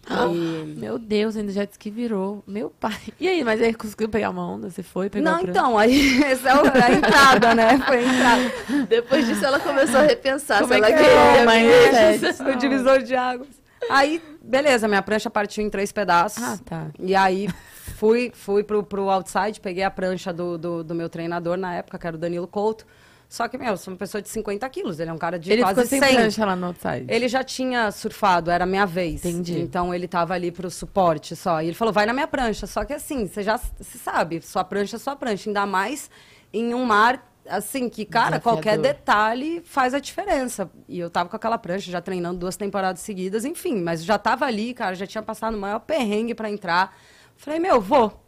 E- 0.09 0.75
Meu 0.79 1.01
Deus, 1.01 1.37
ainda 1.37 1.51
já 1.51 1.65
disse 1.65 1.79
que 1.81 1.91
virou. 1.91 2.45
Meu 2.47 2.71
pai. 2.71 2.97
E 3.19 3.27
aí, 3.27 3.43
mas 3.43 3.61
aí 3.61 3.75
conseguiu 3.75 4.09
pegar 4.09 4.31
uma 4.31 4.47
onda? 4.47 4.71
Você 4.71 4.85
foi, 4.85 5.11
pegou 5.11 5.31
Não, 5.33 5.41
então, 5.41 5.77
aí 5.77 6.23
essa 6.23 6.49
é 6.51 6.55
o- 6.55 6.67
a 6.67 6.93
entrada, 6.93 7.55
né? 7.57 7.79
Foi 7.79 7.99
a 7.99 8.03
entrada. 8.03 8.87
Depois 8.89 9.27
disso, 9.27 9.45
ela 9.45 9.59
começou 9.59 9.99
a 9.99 10.03
repensar 10.03 10.61
Como 10.61 10.69
se 10.69 10.75
é 10.75 10.79
ela 10.79 10.87
que 10.87 10.93
queria 10.93 11.11
é, 11.11 12.19
mesmo. 12.19 12.47
o 12.51 12.57
divisor 12.57 13.03
de 13.03 13.17
águas. 13.17 13.49
Aí, 13.91 14.23
beleza, 14.45 14.89
minha 14.89 15.03
prancha 15.03 15.31
partiu 15.31 15.65
em 15.65 15.71
três 15.71 15.93
pedaços. 15.93 16.43
Ah, 16.43 16.59
tá. 16.65 16.87
E 16.99 17.15
aí 17.15 17.49
fui, 17.97 18.33
fui 18.35 18.63
pro, 18.63 18.83
pro 18.83 19.09
outside, 19.11 19.61
peguei 19.61 19.85
a 19.85 19.91
prancha 19.91 20.33
do, 20.33 20.59
do, 20.59 20.85
do 20.85 20.95
meu 20.95 21.09
treinador 21.09 21.57
na 21.57 21.75
época, 21.75 21.99
que 21.99 22.07
era 22.07 22.17
o 22.17 22.19
Danilo 22.19 22.47
Couto. 22.47 22.87
Só 23.29 23.49
que, 23.49 23.57
meu, 23.57 23.69
eu 23.69 23.77
sou 23.79 23.95
uma 23.95 23.97
pessoa 23.99 24.21
de 24.21 24.29
50 24.29 24.69
quilos, 24.69 25.01
ele 25.01 25.09
é 25.09 25.13
um 25.13 25.17
cara 25.17 25.39
de 25.39 25.51
Ele 25.51 25.63
quase 25.63 25.85
ficou 25.85 25.89
sem 25.89 26.01
100. 26.03 26.15
prancha 26.17 26.45
lá 26.45 26.55
no 26.55 26.67
outside. 26.67 27.07
Ele 27.09 27.29
já 27.29 27.43
tinha 27.43 27.91
surfado, 27.91 28.51
era 28.51 28.65
a 28.65 28.67
minha 28.67 28.85
vez. 28.85 29.25
Entendi. 29.25 29.59
Então 29.59 29.95
ele 29.95 30.07
tava 30.07 30.35
ali 30.35 30.53
pro 30.53 30.71
suporte 30.71 31.35
só. 31.35 31.63
E 31.63 31.69
ele 31.69 31.75
falou, 31.75 31.95
vai 31.95 32.05
na 32.05 32.13
minha 32.13 32.27
prancha. 32.27 32.67
Só 32.67 32.85
que 32.85 32.93
assim, 32.93 33.27
você 33.27 33.43
já 33.43 33.57
se 33.57 33.99
sabe, 33.99 34.43
sua 34.43 34.63
prancha 34.65 34.97
é 34.97 34.99
sua 34.99 35.17
prancha. 35.17 35.49
Ainda 35.49 35.65
mais 35.65 36.11
em 36.53 36.75
um 36.75 36.85
mar, 36.85 37.32
assim, 37.47 37.89
que, 37.89 38.05
cara, 38.05 38.39
Desafiador. 38.39 38.53
qualquer 38.53 38.79
detalhe 38.79 39.61
faz 39.65 39.95
a 39.95 39.99
diferença. 39.99 40.71
E 40.89 40.99
eu 40.99 41.11
tava 41.11 41.29
com 41.29 41.37
aquela 41.37 41.59
prancha, 41.59 41.91
já 41.91 42.01
treinando 42.01 42.39
duas 42.39 42.57
temporadas 42.57 43.01
seguidas, 43.01 43.45
enfim. 43.45 43.81
Mas 43.81 44.05
já 44.05 44.19
tava 44.19 44.45
ali, 44.45 44.75
cara, 44.75 44.95
já 44.95 45.07
tinha 45.07 45.23
passado 45.23 45.55
o 45.55 45.61
maior 45.61 45.81
perrengue 45.81 46.35
pra 46.35 46.51
entrar. 46.51 46.97
Falei, 47.37 47.59
meu, 47.59 47.81
vou. 47.81 48.21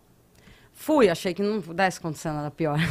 Fui, 0.72 1.08
achei 1.08 1.32
que 1.32 1.42
não 1.42 1.62
pudesse 1.62 1.98
acontecer 1.98 2.30
nada 2.30 2.50
pior. 2.50 2.78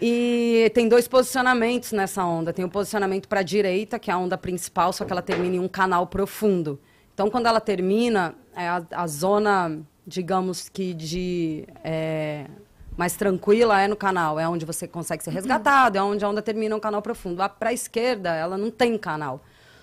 E 0.00 0.70
tem 0.74 0.88
dois 0.88 1.08
posicionamentos 1.08 1.92
nessa 1.92 2.24
onda. 2.24 2.52
Tem 2.52 2.64
o 2.64 2.68
posicionamento 2.68 3.28
para 3.28 3.40
a 3.40 3.42
direita, 3.42 3.98
que 3.98 4.10
é 4.10 4.14
a 4.14 4.18
onda 4.18 4.38
principal, 4.38 4.92
só 4.92 5.04
que 5.04 5.12
ela 5.12 5.22
termina 5.22 5.56
em 5.56 5.58
um 5.58 5.68
canal 5.68 6.06
profundo. 6.06 6.80
Então, 7.12 7.28
quando 7.30 7.46
ela 7.46 7.60
termina, 7.60 8.34
é 8.54 8.68
a, 8.68 8.82
a 8.92 9.06
zona, 9.06 9.80
digamos 10.06 10.68
que 10.68 10.94
de 10.94 11.66
é, 11.82 12.46
mais 12.96 13.14
tranquila 13.16 13.80
é 13.80 13.88
no 13.88 13.96
canal, 13.96 14.38
é 14.38 14.46
onde 14.48 14.64
você 14.64 14.86
consegue 14.86 15.22
ser 15.24 15.30
resgatado, 15.30 15.96
é 15.98 16.02
onde 16.02 16.24
a 16.24 16.28
onda 16.28 16.42
termina 16.42 16.74
um 16.76 16.80
canal 16.80 17.00
profundo. 17.02 17.42
Para 17.58 17.70
a 17.70 17.72
esquerda, 17.72 18.34
ela 18.34 18.56
não 18.58 18.70
tem 18.70 18.96
canal. 18.98 19.42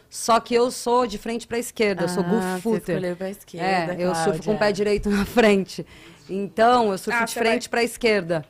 Só 0.09 0.39
que 0.39 0.55
eu 0.55 0.71
sou 0.71 1.05
de 1.05 1.17
frente 1.19 1.45
para 1.45 1.57
a 1.57 1.59
esquerda, 1.59 2.03
eu 2.05 2.09
sou 2.09 2.23
Ah, 2.23 2.59
goof 2.59 2.79
você 2.81 3.15
pra 3.15 3.29
esquerda, 3.29 3.93
É, 3.93 3.95
eu 3.99 4.15
surfo 4.15 4.31
com 4.31 4.53
o 4.53 4.57
Cláudia. 4.57 4.59
pé 4.59 4.71
direito 4.71 5.09
na 5.09 5.23
frente. 5.25 5.85
Então, 6.29 6.91
eu 6.91 6.97
surfo 6.97 7.19
Ah, 7.21 7.25
de 7.25 7.33
frente 7.35 7.69
para 7.69 7.81
a 7.81 7.83
esquerda. 7.83 8.43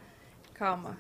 Calma. 0.54 0.98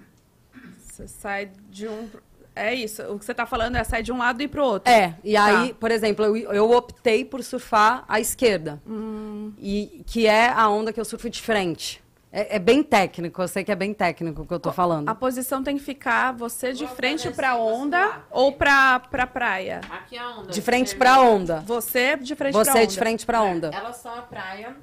Você 0.78 1.08
sai 1.08 1.50
de 1.70 1.88
um... 1.88 2.10
É 2.56 2.74
isso, 2.74 3.02
o 3.04 3.18
que 3.18 3.24
você 3.24 3.34
tá 3.34 3.46
falando 3.46 3.78
é 3.78 3.84
sair 3.86 4.04
de 4.04 4.12
um 4.12 4.18
lado 4.18 4.42
e 4.42 4.46
ir 4.46 4.48
pro 4.50 4.62
outro. 4.66 4.92
É, 4.92 5.16
e 5.24 5.38
aí, 5.38 5.70
Tá. 5.70 5.76
por 5.80 5.92
exemplo, 5.92 6.26
eu, 6.26 6.36
eu 6.52 6.70
optei 6.72 7.24
por 7.24 7.42
surfar 7.42 8.04
à 8.06 8.20
esquerda. 8.20 8.82
Hum. 8.86 9.54
E 9.58 10.04
que 10.06 10.28
é 10.28 10.50
a 10.50 10.68
onda 10.68 10.92
que 10.92 11.00
eu 11.00 11.06
surfo 11.06 11.30
de 11.30 11.42
frente. 11.42 12.04
É, 12.32 12.58
é 12.58 12.60
bem 12.60 12.84
técnico, 12.84 13.42
eu 13.42 13.48
sei 13.48 13.64
que 13.64 13.72
é 13.72 13.76
bem 13.76 13.92
técnico 13.92 14.44
o 14.44 14.46
que 14.46 14.54
eu 14.54 14.60
tô 14.60 14.72
falando. 14.72 15.10
A 15.10 15.16
posição 15.16 15.64
tem 15.64 15.78
que 15.78 15.84
ficar 15.84 16.32
você 16.32 16.74
de 16.74 16.86
frente 16.86 17.32
pra 17.32 17.56
onda 17.56 18.22
ou 18.30 18.52
pra, 18.54 19.00
pra 19.00 19.26
praia? 19.26 19.82
Aqui 19.90 20.16
é 20.16 20.20
a 20.20 20.30
onda. 20.38 20.52
De 20.52 20.62
frente 20.62 20.96
pra 20.96 21.20
onda. 21.22 21.62
Você 21.62 22.16
de 22.18 22.36
frente 22.36 22.54
pra 22.54 22.64
Você 22.64 22.70
onda. 22.70 22.88
de 22.88 22.98
frente 23.00 23.26
pra 23.26 23.42
onda. 23.42 23.72
Elas 23.74 23.96
são 23.98 24.14
a 24.14 24.22
praia, 24.22 24.76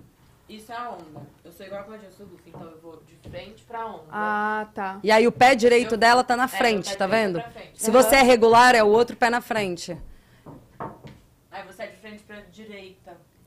isso 0.48 0.72
é 0.72 0.76
a 0.76 0.90
onda. 0.90 1.22
Eu 1.44 1.52
sou 1.52 1.64
igual 1.64 1.82
a 1.82 1.84
Claudinha, 1.84 2.08
eu 2.08 2.16
sou 2.16 2.26
goof, 2.26 2.42
então 2.48 2.62
eu 2.68 2.80
vou 2.82 3.00
de 3.06 3.30
frente 3.30 3.62
pra 3.62 3.86
onda. 3.86 4.02
Ah, 4.10 4.66
tá. 4.74 4.98
E 5.04 5.10
aí 5.12 5.24
o 5.28 5.32
pé 5.32 5.54
direito 5.54 5.94
Eu- 5.94 5.98
dela 5.98 6.24
tá 6.24 6.36
na 6.36 6.44
É, 6.46 6.48
frente, 6.48 6.88
o 6.88 6.90
pé 6.90 6.96
tá 6.96 7.06
vendo? 7.06 7.40
frente. 7.52 7.70
Se 7.80 7.90
Aham. 7.92 8.02
você 8.02 8.16
é 8.16 8.22
regular, 8.22 8.74
é 8.74 8.82
o 8.82 8.88
outro 8.88 9.16
pé 9.16 9.30
na 9.30 9.40
frente. 9.40 9.96
Aí 11.52 11.62
você 11.64 11.84
é 11.84 11.86
de 11.86 11.96
frente 11.98 12.24
pra 12.24 12.40
direita. 12.52 12.95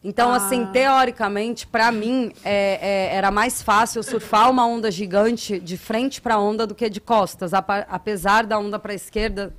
Então, 0.04 0.32
Ah. 0.32 0.38
assim, 0.38 0.66
teoricamente, 0.68 1.68
pra 1.68 1.92
mim, 1.92 2.32
é- 2.44 2.80
é- 3.12 3.16
era 3.16 3.30
mais 3.32 3.62
fácil 3.62 4.02
surfar 4.02 4.50
uma 4.50 4.66
onda 4.66 4.90
gigante 4.90 5.60
de 5.60 5.78
frente 5.78 6.22
pra 6.22 6.40
onda 6.40 6.66
do 6.66 6.74
que 6.74 6.90
de 6.90 7.02
costas, 7.02 7.52
apesar 7.54 8.46
da 8.46 8.58
onda 8.58 8.80
pra 8.80 8.94
esquerda 8.94 9.54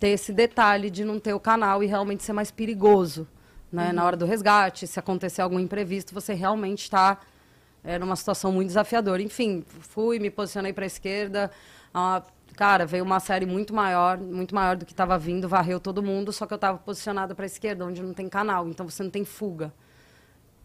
ter 0.00 0.08
esse 0.08 0.32
detalhe 0.32 0.88
de 0.88 1.04
não 1.04 1.20
ter 1.20 1.34
o 1.34 1.40
canal 1.40 1.82
e 1.82 1.86
realmente 1.86 2.22
ser 2.24 2.32
mais 2.32 2.50
perigoso. 2.50 3.28
Né? 3.70 3.92
Na 3.92 4.04
hora 4.04 4.16
do 4.16 4.24
resgate, 4.24 4.86
se 4.86 4.98
acontecer 4.98 5.42
algum 5.42 5.60
imprevisto, 5.60 6.14
você 6.14 6.32
realmente 6.32 6.82
está 6.82 7.18
é, 7.84 7.98
numa 8.00 8.16
situação 8.16 8.50
muito 8.50 8.66
desafiadora. 8.68 9.22
Enfim, 9.22 9.62
fui, 9.68 10.18
me 10.18 10.28
posicionei 10.30 10.72
pra 10.72 10.86
esquerda. 10.86 11.50
ah, 11.94 12.20
cara, 12.56 12.86
veio 12.86 13.04
uma 13.04 13.20
série 13.20 13.46
muito 13.46 13.74
maior, 13.74 14.18
muito 14.18 14.54
maior 14.54 14.76
do 14.76 14.84
que 14.86 14.92
estava 14.92 15.18
vindo, 15.18 15.48
varreu 15.48 15.78
todo 15.78 16.02
mundo, 16.02 16.32
só 16.32 16.46
que 16.46 16.52
eu 16.54 16.56
estava 16.56 16.78
posicionada 16.78 17.34
para 17.34 17.44
a 17.44 17.46
esquerda, 17.46 17.84
onde 17.84 18.02
não 18.02 18.14
tem 18.14 18.28
canal, 18.28 18.66
então 18.68 18.88
você 18.88 19.02
não 19.02 19.10
tem 19.10 19.24
fuga. 19.24 19.72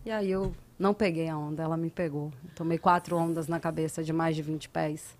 E 0.06 0.10
aí 0.10 0.32
eu 0.32 0.56
não 0.80 0.94
peguei 0.94 1.30
a 1.30 1.38
onda, 1.38 1.62
ela 1.62 1.78
me 1.78 1.90
pegou. 1.92 2.32
Tomei 2.56 2.78
quatro 2.80 3.16
ondas 3.18 3.48
na 3.48 3.60
cabeça 3.60 4.04
de 4.04 4.12
mais 4.12 4.36
de 4.36 4.42
20 4.42 4.70
pés. 4.70 5.16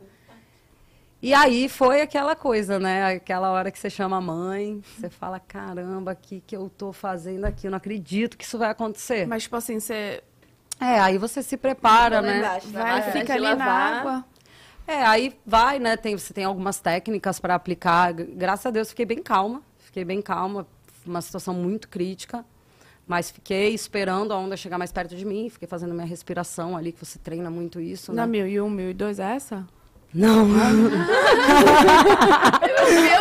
E 1.22 1.36
aí 1.36 1.70
foi 1.70 2.02
aquela 2.02 2.36
coisa, 2.36 2.80
né? 2.80 3.14
Aquela 3.16 3.52
hora 3.52 3.70
que 3.70 3.78
você 3.78 3.92
chama 3.92 4.18
a 4.18 4.22
mãe, 4.22 4.82
você 4.98 5.08
fala, 5.08 5.40
caramba, 5.40 6.14
o 6.14 6.16
que, 6.16 6.42
que 6.42 6.56
eu 6.58 6.68
tô 6.68 6.92
fazendo 6.92 7.46
aqui? 7.46 7.68
Eu 7.68 7.72
não 7.72 7.78
acredito 7.78 8.36
que 8.36 8.44
isso 8.44 8.58
vai 8.58 8.72
acontecer. 8.72 9.28
Mas, 9.28 9.44
tipo 9.44 9.56
assim, 9.56 9.80
você 9.80 10.24
É, 10.80 11.00
aí 11.00 11.20
você 11.20 11.44
se 11.44 11.58
prepara, 11.58 12.24
né? 12.24 12.40
embaixo, 12.40 12.72
na 12.72 12.82
vai, 12.82 12.92
máquina 12.94 13.12
fica 13.14 13.34
ali 13.36 13.44
na 13.44 13.50
lavar. 13.54 14.00
água. 14.00 14.26
É, 14.88 15.04
aí 15.06 15.38
vai, 15.46 15.80
né? 15.80 15.96
Tem, 15.96 16.18
você 16.18 16.34
tem 16.34 16.44
algumas 16.44 16.80
técnicas 16.80 17.40
para 17.40 17.56
aplicar. 17.56 18.14
Graças 18.14 18.66
a 18.66 18.72
Deus 18.72 18.90
fiquei 18.90 19.06
bem 19.06 19.22
calma. 19.22 19.62
Fiquei 19.80 20.04
bem 20.04 20.22
calma. 20.22 20.68
Uma 21.06 21.22
situação 21.22 21.54
muito 21.54 21.88
crítica. 21.88 22.46
Mas 23.08 23.32
fiquei 23.32 23.74
esperando 23.74 24.32
a 24.32 24.38
onda 24.38 24.56
chegar 24.56 24.78
mais 24.78 24.92
perto 24.92 25.16
de 25.16 25.26
mim. 25.26 25.50
Fiquei 25.50 25.68
fazendo 25.68 25.94
minha 25.94 26.06
respiração 26.06 26.78
ali, 26.78 26.92
que 26.92 27.06
você 27.06 27.20
treina 27.20 27.50
muito 27.50 27.80
isso, 27.80 28.14
Na 28.14 28.26
né? 28.26 28.32
1001, 28.32 28.70
1002 28.70 29.20
é 29.20 29.36
essa? 29.36 29.68
Não. 30.14 30.48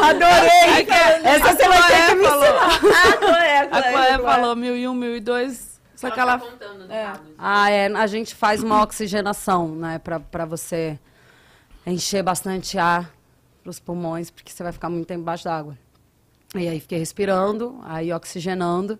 Adorei! 0.02 0.86
Essa 1.24 1.56
você 1.56 1.68
vai 1.68 1.88
ter 1.88 2.06
que 2.08 2.14
me 2.16 2.24
ensinar. 2.24 2.68
Ah, 2.68 3.16
Chloé, 3.16 3.58
A 3.58 3.66
Chloé, 3.68 3.92
Chloé 3.92 4.14
Chloé. 4.14 4.18
falou 4.18 4.56
1001, 4.56 4.94
1002, 4.94 5.80
só 5.94 6.10
que 6.10 6.18
ela... 6.18 6.38
contando 6.38 6.84
os 6.84 6.90
é. 6.90 7.04
dados. 7.04 7.32
Ah, 7.38 7.70
é. 7.70 7.86
A 7.86 8.06
gente 8.06 8.34
faz 8.34 8.62
uma 8.62 8.82
oxigenação, 8.82 9.68
né? 9.74 9.98
Pra, 9.98 10.18
pra 10.18 10.44
você 10.44 10.98
encher 11.90 12.22
bastante 12.22 12.78
ar 12.78 13.14
pros 13.62 13.78
pulmões, 13.78 14.30
porque 14.30 14.50
você 14.50 14.62
vai 14.62 14.72
ficar 14.72 14.88
muito 14.88 15.06
tempo 15.06 15.20
embaixo 15.20 15.44
d'água. 15.44 15.78
E 16.54 16.68
aí 16.68 16.80
fiquei 16.80 16.98
respirando, 16.98 17.78
aí 17.84 18.12
oxigenando. 18.12 18.98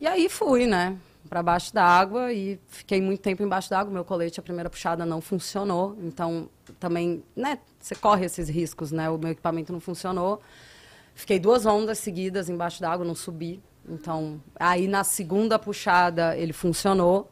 E 0.00 0.06
aí 0.06 0.28
fui, 0.28 0.66
né? 0.66 0.98
para 1.26 1.42
baixo 1.42 1.74
d'água 1.74 2.32
e 2.32 2.58
fiquei 2.68 3.00
muito 3.00 3.20
tempo 3.20 3.42
embaixo 3.42 3.68
d'água. 3.68 3.92
Meu 3.92 4.04
colete, 4.04 4.40
a 4.40 4.42
primeira 4.42 4.70
puxada 4.70 5.04
não 5.04 5.20
funcionou, 5.20 5.96
então 6.00 6.48
também, 6.78 7.22
né, 7.34 7.58
você 7.78 7.94
corre 7.94 8.24
esses 8.24 8.48
riscos, 8.48 8.92
né? 8.92 9.10
O 9.10 9.18
meu 9.18 9.32
equipamento 9.32 9.72
não 9.72 9.80
funcionou. 9.80 10.40
Fiquei 11.14 11.38
duas 11.38 11.66
ondas 11.66 11.98
seguidas 11.98 12.48
embaixo 12.48 12.80
d'água, 12.80 13.04
não 13.04 13.14
subi. 13.14 13.62
Então, 13.88 14.40
aí 14.58 14.88
na 14.88 15.04
segunda 15.04 15.58
puxada 15.58 16.36
ele 16.36 16.52
funcionou. 16.52 17.30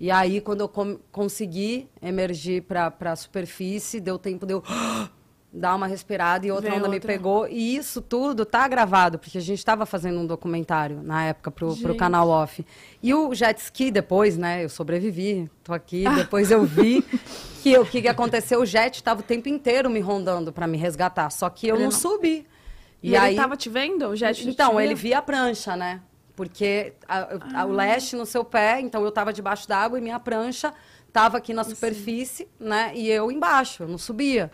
E 0.00 0.10
aí, 0.10 0.40
quando 0.40 0.60
eu 0.62 0.68
consegui 1.12 1.88
emergir 2.00 2.62
para 2.62 2.92
a 3.00 3.16
superfície, 3.16 4.00
deu 4.00 4.18
tempo 4.18 4.44
de 4.44 4.52
eu 4.54 4.62
dar 5.52 5.74
uma 5.76 5.86
respirada 5.86 6.46
e 6.46 6.50
outra 6.50 6.70
Vem 6.70 6.78
onda 6.78 6.88
me 6.88 6.94
outra. 6.96 7.06
pegou. 7.12 7.46
E 7.46 7.76
isso 7.76 8.00
tudo 8.00 8.44
tá 8.44 8.66
gravado, 8.66 9.18
porque 9.18 9.38
a 9.38 9.40
gente 9.40 9.58
estava 9.58 9.84
fazendo 9.86 10.18
um 10.18 10.26
documentário 10.26 11.02
na 11.02 11.24
época 11.26 11.50
pro, 11.50 11.68
pro 11.76 11.88
Gente. 11.90 11.98
canal 11.98 12.28
off. 12.28 12.64
E 13.02 13.12
o 13.14 13.32
jet 13.34 13.58
ski 13.60 13.90
depois, 13.90 14.36
né? 14.36 14.64
Eu 14.64 14.68
sobrevivi, 14.68 15.48
tô 15.62 15.72
aqui. 15.72 16.04
Depois 16.16 16.50
eu 16.50 16.64
vi 16.64 17.02
que 17.62 17.78
o 17.78 17.84
que, 17.86 18.02
que 18.02 18.08
aconteceu, 18.08 18.60
o 18.62 18.66
jet 18.66 18.94
estava 18.96 19.20
o 19.20 19.22
tempo 19.22 19.48
inteiro 19.48 19.88
me 19.90 20.00
rondando 20.00 20.52
para 20.52 20.66
me 20.66 20.78
resgatar. 20.78 21.30
Só 21.30 21.48
que 21.48 21.68
eu 21.68 21.76
Ele 21.76 21.84
não, 21.84 21.90
não- 21.92 21.98
subi. 21.98 22.46
E, 23.02 23.14
ele 23.16 23.34
tava 23.36 23.56
te 23.56 23.68
vendo? 23.68 24.06
O 24.08 24.16
jet 24.16 24.48
Então, 24.48 24.80
ele 24.80 24.94
via 24.94 25.18
a 25.18 25.22
prancha, 25.22 25.76
né? 25.76 26.00
Porque 26.46 26.92
a- 27.08 27.38
a- 27.60 27.64
o 27.64 27.72
leste 27.72 28.16
no 28.16 28.26
seu 28.26 28.44
pé, 28.44 28.80
então 28.80 29.02
eu 29.02 29.08
estava 29.10 29.32
debaixo 29.32 29.68
d'água 29.68 29.98
e 29.98 30.02
minha 30.02 30.18
prancha 30.18 30.72
estava 31.06 31.38
aqui 31.38 31.54
na 31.54 31.62
superfície, 31.62 32.48
né? 32.58 32.90
E 32.94 33.08
eu 33.08 33.30
embaixo, 33.30 33.84
eu 33.84 33.88
não 33.88 33.98
subia. 33.98 34.50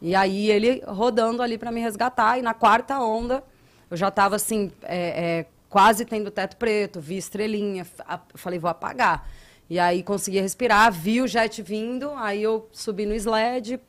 E 0.00 0.14
aí 0.14 0.50
ele 0.50 0.82
rodando 0.86 1.42
ali 1.42 1.58
para 1.58 1.72
me 1.72 1.80
resgatar. 1.80 2.38
E 2.38 2.42
na 2.42 2.54
quarta 2.54 2.98
onda, 3.00 3.42
eu 3.90 3.96
já 3.96 4.08
estava 4.08 4.36
assim, 4.36 4.70
é, 4.82 5.40
é, 5.40 5.46
quase 5.68 6.04
tendo 6.04 6.30
teto 6.30 6.56
preto, 6.56 7.00
vi 7.00 7.16
estrelinha. 7.16 7.84
a- 8.06 8.20
Falei, 8.34 8.58
vou 8.58 8.70
apagar. 8.70 9.28
E 9.68 9.78
aí 9.78 10.02
consegui 10.02 10.40
respirar, 10.40 10.92
vi 10.92 11.20
o 11.20 11.26
jet 11.26 11.60
vindo, 11.62 12.10
aí 12.16 12.42
eu 12.42 12.68
subi 12.70 13.06
no 13.06 13.14
sled, 13.14 13.80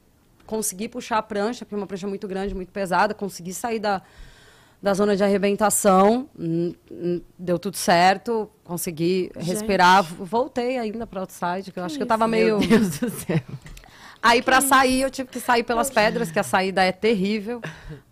consegui 0.47 0.87
puxar 0.87 1.17
a 1.19 1.21
prancha, 1.21 1.65
porque 1.65 1.75
é 1.75 1.77
uma 1.77 1.85
prancha 1.87 2.07
muito 2.07 2.27
grande, 2.27 2.55
muito 2.55 2.71
pesada, 2.71 3.13
consegui 3.13 3.53
sair 3.53 3.79
da, 3.79 4.01
da 4.85 4.93
zona 4.93 5.15
de 5.15 5.23
arrebentação, 5.23 6.29
deu 7.39 7.57
tudo 7.57 7.75
certo, 7.75 8.47
consegui 8.63 9.31
respirar, 9.35 10.03
v- 10.03 10.23
voltei 10.23 10.77
ainda 10.77 11.07
para 11.07 11.21
outside, 11.21 11.71
que 11.71 11.79
eu 11.79 11.83
acho 11.83 11.97
que 11.97 12.03
eu 12.03 12.07
tava 12.07 12.27
meio... 12.27 12.59
Meu 12.59 12.67
Deus 12.69 12.99
do 12.99 13.09
céu. 13.09 13.39
Aí 14.21 14.43
para 14.43 14.61
sair, 14.61 15.01
eu 15.01 15.09
tive 15.09 15.27
que 15.29 15.39
sair 15.39 15.63
pelas 15.63 15.89
pedras, 15.89 16.29
que 16.29 16.37
a 16.37 16.43
saída 16.43 16.83
é 16.83 16.91
terrível. 16.91 17.61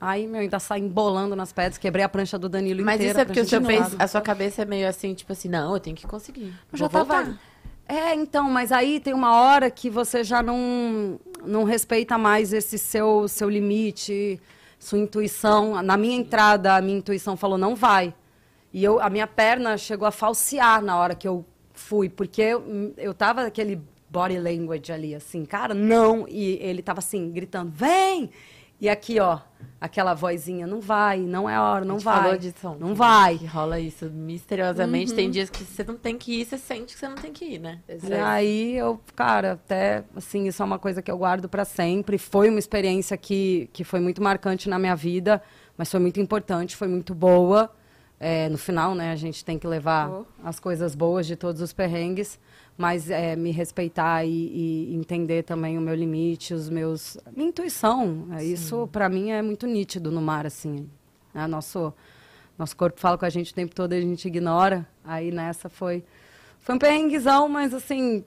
Aí, 0.01 0.25
meu, 0.25 0.41
ainda 0.41 0.59
saí 0.59 0.81
embolando 0.81 1.35
nas 1.35 1.53
pedras, 1.53 1.77
quebrei 1.77 2.03
a 2.03 2.09
prancha 2.09 2.39
do 2.39 2.49
Danilo 2.49 2.83
Mas 2.83 2.95
inteira. 2.95 3.11
isso 3.11 3.19
é 3.21 3.25
porque 3.25 3.39
o 3.41 3.45
seu 3.47 3.61
a 3.99 4.07
sua 4.07 4.21
cabeça 4.21 4.63
é 4.63 4.65
meio 4.65 4.87
assim, 4.87 5.13
tipo 5.13 5.31
assim, 5.31 5.49
não, 5.49 5.75
eu 5.75 5.79
tenho 5.79 5.95
que 5.95 6.07
conseguir. 6.07 6.53
Eu 6.71 6.77
já 6.79 6.87
Vou 6.87 7.05
tava. 7.05 7.23
voltar. 7.23 7.39
É, 7.87 8.15
então, 8.15 8.49
mas 8.49 8.71
aí 8.71 8.99
tem 8.99 9.13
uma 9.13 9.35
hora 9.41 9.69
que 9.69 9.91
você 9.91 10.23
já 10.23 10.41
não, 10.41 11.19
não 11.45 11.65
respeita 11.65 12.17
mais 12.17 12.51
esse 12.51 12.79
seu, 12.79 13.27
seu 13.27 13.47
limite, 13.47 14.39
sua 14.83 14.99
intuição. 14.99 15.81
Na 15.81 15.95
minha 15.95 16.15
entrada, 16.15 16.75
a 16.75 16.81
minha 16.81 16.97
intuição 16.97 17.37
falou, 17.37 17.57
não 17.57 17.75
vai. 17.75 18.13
E 18.71 18.83
eu, 18.83 18.99
a 18.99 19.09
minha 19.09 19.27
perna 19.27 19.77
chegou 19.77 20.07
a 20.07 20.11
falsear 20.11 20.81
na 20.81 20.97
hora 20.97 21.15
que 21.15 21.27
eu 21.27 21.45
fui, 21.73 22.09
porque 22.09 22.41
eu, 22.41 22.93
eu 22.97 23.13
tava 23.13 23.45
aquele 23.45 23.81
body 24.09 24.37
language 24.37 24.91
ali, 24.91 25.15
assim, 25.15 25.45
cara, 25.45 25.73
não. 25.73 26.27
E 26.27 26.59
ele 26.61 26.81
tava 26.81 26.99
assim, 26.99 27.31
gritando, 27.31 27.71
vem! 27.71 28.29
E 28.83 28.89
aqui, 28.89 29.17
ó, 29.17 29.39
aquela 29.79 30.13
vozinha, 30.13 30.67
não 30.67 30.81
vai, 30.81 31.21
não 31.21 31.49
é 31.49 31.57
hora, 31.57 31.85
não 31.85 31.97
vai. 31.99 32.21
falou 32.21 32.37
disso 32.37 32.55
não 32.63 32.73
ontem, 32.73 32.93
vai. 32.95 33.37
Que 33.37 33.45
rola 33.45 33.79
isso 33.79 34.09
misteriosamente. 34.09 35.11
Uhum. 35.11 35.15
Tem 35.15 35.31
dias 35.31 35.49
que 35.49 35.63
você 35.63 35.85
não 35.85 35.95
tem 35.95 36.17
que 36.17 36.41
ir, 36.41 36.45
você 36.45 36.57
sente 36.57 36.93
que 36.93 36.99
você 36.99 37.07
não 37.07 37.15
tem 37.15 37.31
que 37.31 37.45
ir, 37.45 37.59
né? 37.59 37.79
E 37.87 38.13
aí 38.13 38.75
eu, 38.75 38.99
cara, 39.15 39.53
até 39.53 40.03
assim, 40.13 40.49
isso 40.49 40.61
é 40.61 40.65
uma 40.65 40.77
coisa 40.77 41.01
que 41.01 41.09
eu 41.09 41.17
guardo 41.17 41.47
para 41.47 41.63
sempre. 41.63 42.17
Foi 42.17 42.49
uma 42.49 42.59
experiência 42.59 43.15
que, 43.15 43.69
que 43.71 43.85
foi 43.85 44.01
muito 44.01 44.21
marcante 44.21 44.67
na 44.67 44.77
minha 44.77 44.97
vida, 44.97 45.41
mas 45.77 45.89
foi 45.89 46.01
muito 46.01 46.19
importante, 46.19 46.75
foi 46.75 46.89
muito 46.89 47.15
boa. 47.15 47.71
É, 48.19 48.49
no 48.49 48.57
final, 48.57 48.93
né, 48.93 49.13
a 49.13 49.15
gente 49.15 49.45
tem 49.45 49.57
que 49.57 49.65
levar 49.65 50.09
Oh. 50.09 50.25
as 50.43 50.59
coisas 50.59 50.93
boas 50.93 51.25
de 51.25 51.37
todos 51.37 51.61
os 51.61 51.71
perrengues, 51.71 52.37
mas 52.77 53.09
é, 53.09 53.35
me 53.35 53.51
respeitar 53.51 54.25
e, 54.25 54.29
e 54.89 54.95
entender 54.95 55.43
também 55.43 55.77
o 55.77 55.81
meu 55.81 55.93
limite, 55.95 56.53
os 56.53 56.69
meus, 56.69 57.17
minha 57.35 57.49
intuição. 57.49 58.27
É, 58.31 58.43
isso 58.43 58.87
para 58.91 59.07
mim 59.09 59.31
é 59.31 59.41
muito 59.41 59.67
nítido 59.67 60.11
no 60.11 60.21
mar, 60.21 60.45
assim. 60.45 60.89
Né? 61.33 61.45
Nosso 61.47 61.93
nosso 62.57 62.77
corpo 62.77 62.99
fala 62.99 63.17
com 63.17 63.25
a 63.25 63.29
gente 63.29 63.51
o 63.51 63.55
tempo 63.55 63.73
todo 63.73 63.93
e 63.93 63.97
a 63.97 64.01
gente 64.01 64.27
ignora. 64.27 64.87
Aí 65.03 65.31
nessa 65.31 65.69
foi 65.69 66.03
foi 66.59 66.75
um 66.75 66.79
perrenguezão, 66.79 67.49
mas 67.49 67.73
assim, 67.73 68.23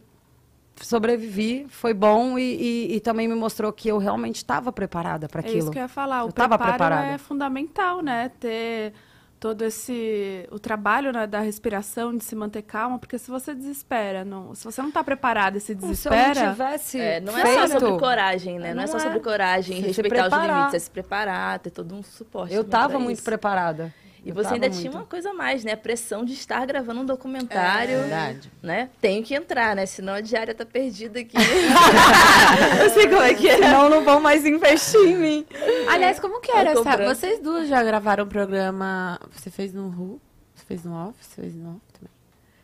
sobrevivi, 0.81 1.67
foi 1.69 1.95
bom 1.95 2.39
e, 2.39 2.43
e- 2.91 2.97
e 2.97 3.01
também 3.01 3.27
me 3.27 3.35
mostrou 3.35 3.73
que 3.73 3.89
eu 3.89 3.99
realmente 3.99 4.37
estava 4.37 4.71
preparada 4.73 5.29
para 5.29 5.41
É 5.41 5.45
aquilo. 5.45 5.59
isso 5.59 5.71
que 5.71 5.79
eu 5.79 5.83
ia 5.83 5.89
falar. 5.89 6.25
O 6.25 6.29
Eu 6.29 6.33
tava 6.33 6.57
preparo 6.59 6.73
preparada. 6.77 7.07
é 7.09 7.19
fundamental, 7.19 8.03
né? 8.03 8.31
Ter 8.39 8.93
todo 9.39 9.63
esse 9.63 10.47
o 10.51 10.59
trabalho 10.59 11.13
né, 11.13 11.27
da 11.27 11.41
respiração, 11.41 12.17
de 12.17 12.25
se 12.25 12.35
manter 12.35 12.63
calma, 12.63 12.99
porque 12.99 13.19
se 13.19 13.31
você 13.31 13.55
desespera, 13.55 14.25
não, 14.25 14.55
se 14.55 14.65
você 14.65 14.81
não 14.83 14.91
tá 14.91 15.05
preparado 15.05 15.57
e 15.57 15.61
se 15.61 15.67
Se 15.67 15.73
eu 15.73 15.77
não 15.77 15.89
desespera, 15.89 16.51
tivesse 16.51 17.01
É, 17.01 17.21
não 17.21 17.37
é 17.37 17.43
feito, 17.43 17.61
só 17.61 17.79
sobre 17.81 17.99
coragem, 17.99 18.59
né? 18.59 18.75
Não, 18.75 18.83
é 18.83 18.87
Não 18.87 18.93
só 18.93 18.99
é. 18.99 19.01
sobre 19.01 19.21
coragem, 19.21 19.77
se 19.77 19.87
respeitar 19.89 20.27
os 20.27 20.33
limites, 20.33 20.75
é 20.75 20.79
se 20.79 20.91
preparar, 20.91 21.59
ter 21.59 21.71
todo 21.71 21.95
um 21.95 22.03
suporte. 22.03 22.55
eu 22.55 22.63
estava 22.63 22.99
muito 22.99 23.19
isso. 23.19 23.25
preparada. 23.25 23.93
E 24.27 24.31
Eu 24.31 24.35
você 24.35 24.55
ainda 24.55 24.69
muito. 24.69 24.81
tinha 24.81 24.91
uma 24.91 25.05
coisa 25.05 25.31
a 25.31 25.33
mais, 25.33 25.63
né? 25.63 25.71
A 25.71 25.77
pressão 25.77 26.25
de 26.25 26.33
estar 26.33 26.67
gravando 26.67 27.03
um 27.03 27.05
documentário. 27.07 27.95
É 27.95 28.01
verdade. 28.01 28.53
Né? 28.61 28.91
Tenho 29.01 29.23
que 29.23 29.33
entrar, 29.37 29.77
né? 29.77 29.87
Senão 29.87 30.15
a 30.15 30.21
diária 30.21 30.53
tá 30.53 30.67
perdida 30.67 31.21
aqui. 31.21 31.37
eu 32.83 32.91
sei 32.91 33.07
como 33.07 33.23
é 33.23 33.33
que 33.35 33.49
é. 33.49 33.55
Senão 33.59 33.89
não 33.89 34.03
vão 34.03 34.19
mais 34.19 34.45
investir 34.45 35.01
em 35.01 35.17
mim. 35.17 35.47
Aliás, 35.89 36.19
como 36.19 36.41
que 36.41 36.51
era 36.51 36.75
Tá 36.75 36.95
essa? 36.95 37.15
Vocês 37.15 37.39
duas 37.39 37.69
já 37.69 37.81
gravaram 37.85 38.25
um 38.25 38.29
programa. 38.29 39.17
Você 39.31 39.49
fez 39.49 39.73
no 39.73 39.89
Ru? 39.91 40.21
Você 40.57 40.65
fez 40.65 40.83
no 40.83 40.93
Off? 41.09 41.15
Você 41.25 41.43
fez 41.43 41.55
no 41.55 41.77
Off 41.77 41.81
também? 41.93 42.13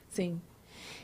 Sim. 0.09 0.43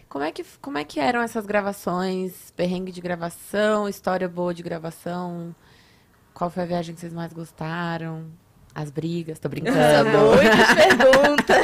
Como 0.09 0.25
é, 0.25 0.33
que, 0.33 0.45
como 0.61 0.77
é 0.77 0.83
que 0.85 0.99
eram 0.99 1.23
essas 1.23 1.47
gravações? 1.47 2.51
Perrengue 2.57 2.91
de 2.91 3.01
gravação, 3.01 3.89
história 3.89 4.29
boa 4.29 4.53
de 4.53 4.65
gravação? 4.65 5.55
Qual 6.35 6.51
foi 6.51 6.65
a 6.65 6.67
viagem 6.67 6.97
que 6.97 7.01
vocês 7.01 7.13
mais 7.13 7.33
gostaram? 7.33 8.27
As 8.81 8.91
brigas, 8.91 9.39
tô 9.41 9.49
brincando. 9.51 9.77
Muitas 10.37 10.75
perguntas. 10.75 11.57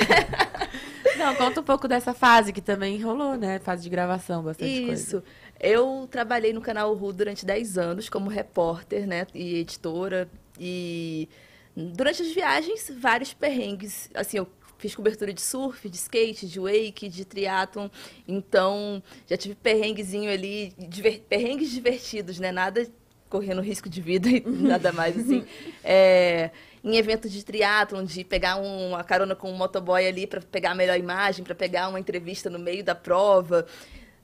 Não, 1.17 1.35
conta 1.37 1.61
um 1.61 1.65
pouco 1.65 1.87
dessa 1.87 2.13
fase 2.13 2.53
que 2.53 2.61
também 2.61 3.01
rolou, 3.01 3.37
né? 3.37 3.61
Fase 3.61 3.85
de 3.85 3.89
gravação, 3.89 4.43
bastante 4.43 4.85
coisa. 4.87 4.93
Isso. 5.03 5.23
Eu 5.61 6.09
trabalhei 6.11 6.53
no 6.53 6.61
canal 6.61 6.93
Ru 6.95 7.13
durante 7.13 7.47
10 7.47 7.79
anos 7.79 8.09
como 8.09 8.29
repórter, 8.29 9.07
né, 9.07 9.27
e 9.33 9.61
editora 9.61 10.29
e 10.59 11.29
durante 11.77 12.21
as 12.23 12.33
viagens 12.33 12.93
vários 12.99 13.33
perrengues, 13.33 14.11
assim, 14.13 14.39
eu 14.39 14.49
fiz 14.77 14.95
cobertura 14.95 15.33
de 15.33 15.41
surf, 15.41 15.89
de 15.89 15.97
skate, 15.97 16.47
de 16.49 16.59
wake, 16.61 17.09
de 17.09 17.25
triatlon, 17.25 17.89
então 18.27 19.01
já 19.27 19.37
tive 19.37 19.55
perrenguezinho 19.55 20.31
ali, 20.31 20.75
diver- 20.77 21.23
perrengues 21.29 21.71
divertidos, 21.71 22.39
né, 22.41 22.51
nada 22.53 22.87
correndo 23.31 23.63
risco 23.63 23.89
de 23.89 24.01
vida 24.03 24.29
e 24.29 24.41
nada 24.45 24.93
mais 24.93 25.17
assim. 25.17 25.45
É, 25.83 26.51
em 26.85 26.97
eventos 26.97 27.33
de 27.33 27.43
triatlon, 27.45 28.05
de 28.05 28.23
pegar 28.25 28.57
um- 28.57 28.91
uma 28.91 29.03
carona 29.03 29.35
com 29.35 29.51
um 29.51 29.57
motoboy 29.57 30.07
ali 30.07 30.27
para 30.27 30.41
pegar 30.43 30.73
a 30.73 30.75
melhor 30.75 30.99
imagem, 30.99 31.43
para 31.45 31.55
pegar 31.55 31.89
uma 31.89 31.99
entrevista 31.99 32.51
no 32.51 32.59
meio 32.59 32.85
da 32.85 32.95
prova. 32.95 33.67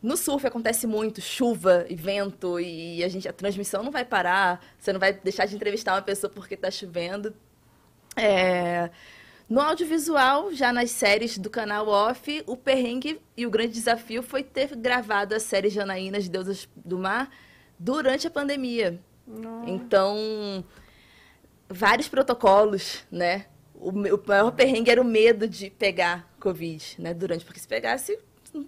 No 0.03 0.17
surf 0.17 0.47
acontece 0.47 0.87
muito 0.87 1.21
chuva 1.23 1.87
e 1.89 1.95
vento 1.97 2.61
e 2.61 3.03
a 3.03 3.09
gente 3.09 3.27
a 3.29 3.33
transmissão 3.33 3.83
não 3.83 3.91
vai 3.91 4.05
parar. 4.05 4.61
Você 4.79 4.93
não 4.93 5.01
vai 5.01 5.13
deixar 5.15 5.47
de 5.47 5.57
entrevistar 5.57 5.95
uma 5.95 6.03
pessoa 6.03 6.31
porque 6.31 6.55
está 6.55 6.71
chovendo. 6.71 7.35
É, 8.17 8.91
No 9.49 9.61
audiovisual, 9.61 10.53
já 10.53 10.73
nas 10.73 10.93
séries 10.93 11.37
do 11.37 11.51
canal 11.51 11.89
Off, 11.89 12.43
o 12.47 12.57
perrengue 12.57 13.21
e 13.37 13.45
o 13.45 13.51
grande 13.51 13.73
desafio 13.73 14.23
foi 14.23 14.45
ter 14.45 14.77
gravado 14.77 15.35
a 15.35 15.41
série 15.41 15.69
Janaínas, 15.69 16.29
Deusas 16.29 16.69
do 16.77 16.97
Mar, 16.97 17.29
durante 17.77 18.29
a 18.29 18.31
pandemia. 18.31 19.01
Então, 19.67 20.65
vários 21.71 22.09
protocolos, 22.09 23.05
né? 23.11 23.47
O, 23.75 23.91
o 23.91 24.23
maior 24.27 24.51
perrengue 24.51 24.91
era 24.91 25.01
o 25.01 25.05
medo 25.05 25.49
de 25.49 25.71
pegar 25.71 26.29
Covid, 26.41 26.97
né? 26.99 27.15
Durante, 27.15 27.45
porque 27.45 27.61
se 27.61 27.69
pegasse, 27.69 28.19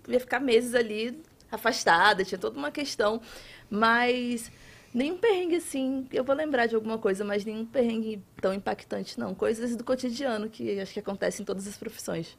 ia 0.09 0.21
ficar 0.21 0.41
meses 0.41 0.75
ali 0.75 1.21
afastada, 1.51 2.25
tinha 2.25 2.39
toda 2.39 2.59
uma 2.59 2.71
questão. 2.71 3.21
Mas 3.69 4.51
nenhum 4.95 5.19
perrengue 5.19 5.57
assim, 5.57 6.07
eu 6.13 6.25
vou 6.25 6.35
lembrar 6.35 6.67
de 6.67 6.75
alguma 6.75 6.97
coisa, 6.97 7.25
mas 7.25 7.45
nenhum 7.45 7.67
perrengue 7.67 8.23
tão 8.41 8.55
impactante, 8.55 9.19
não. 9.19 9.35
Coisas 9.35 9.77
do 9.77 9.85
cotidiano 9.85 10.49
que 10.49 10.81
acho 10.81 10.93
que 10.93 11.01
acontecem 11.01 11.43
em 11.43 11.47
todas 11.47 11.67
as 11.67 11.77
profissões. 11.77 12.39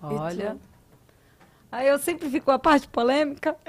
Olha. 0.00 0.56
Aí 1.74 1.88
eu 1.88 1.98
sempre 1.98 2.30
fico 2.30 2.52
a 2.52 2.58
parte 2.58 2.86
polêmica. 2.86 3.56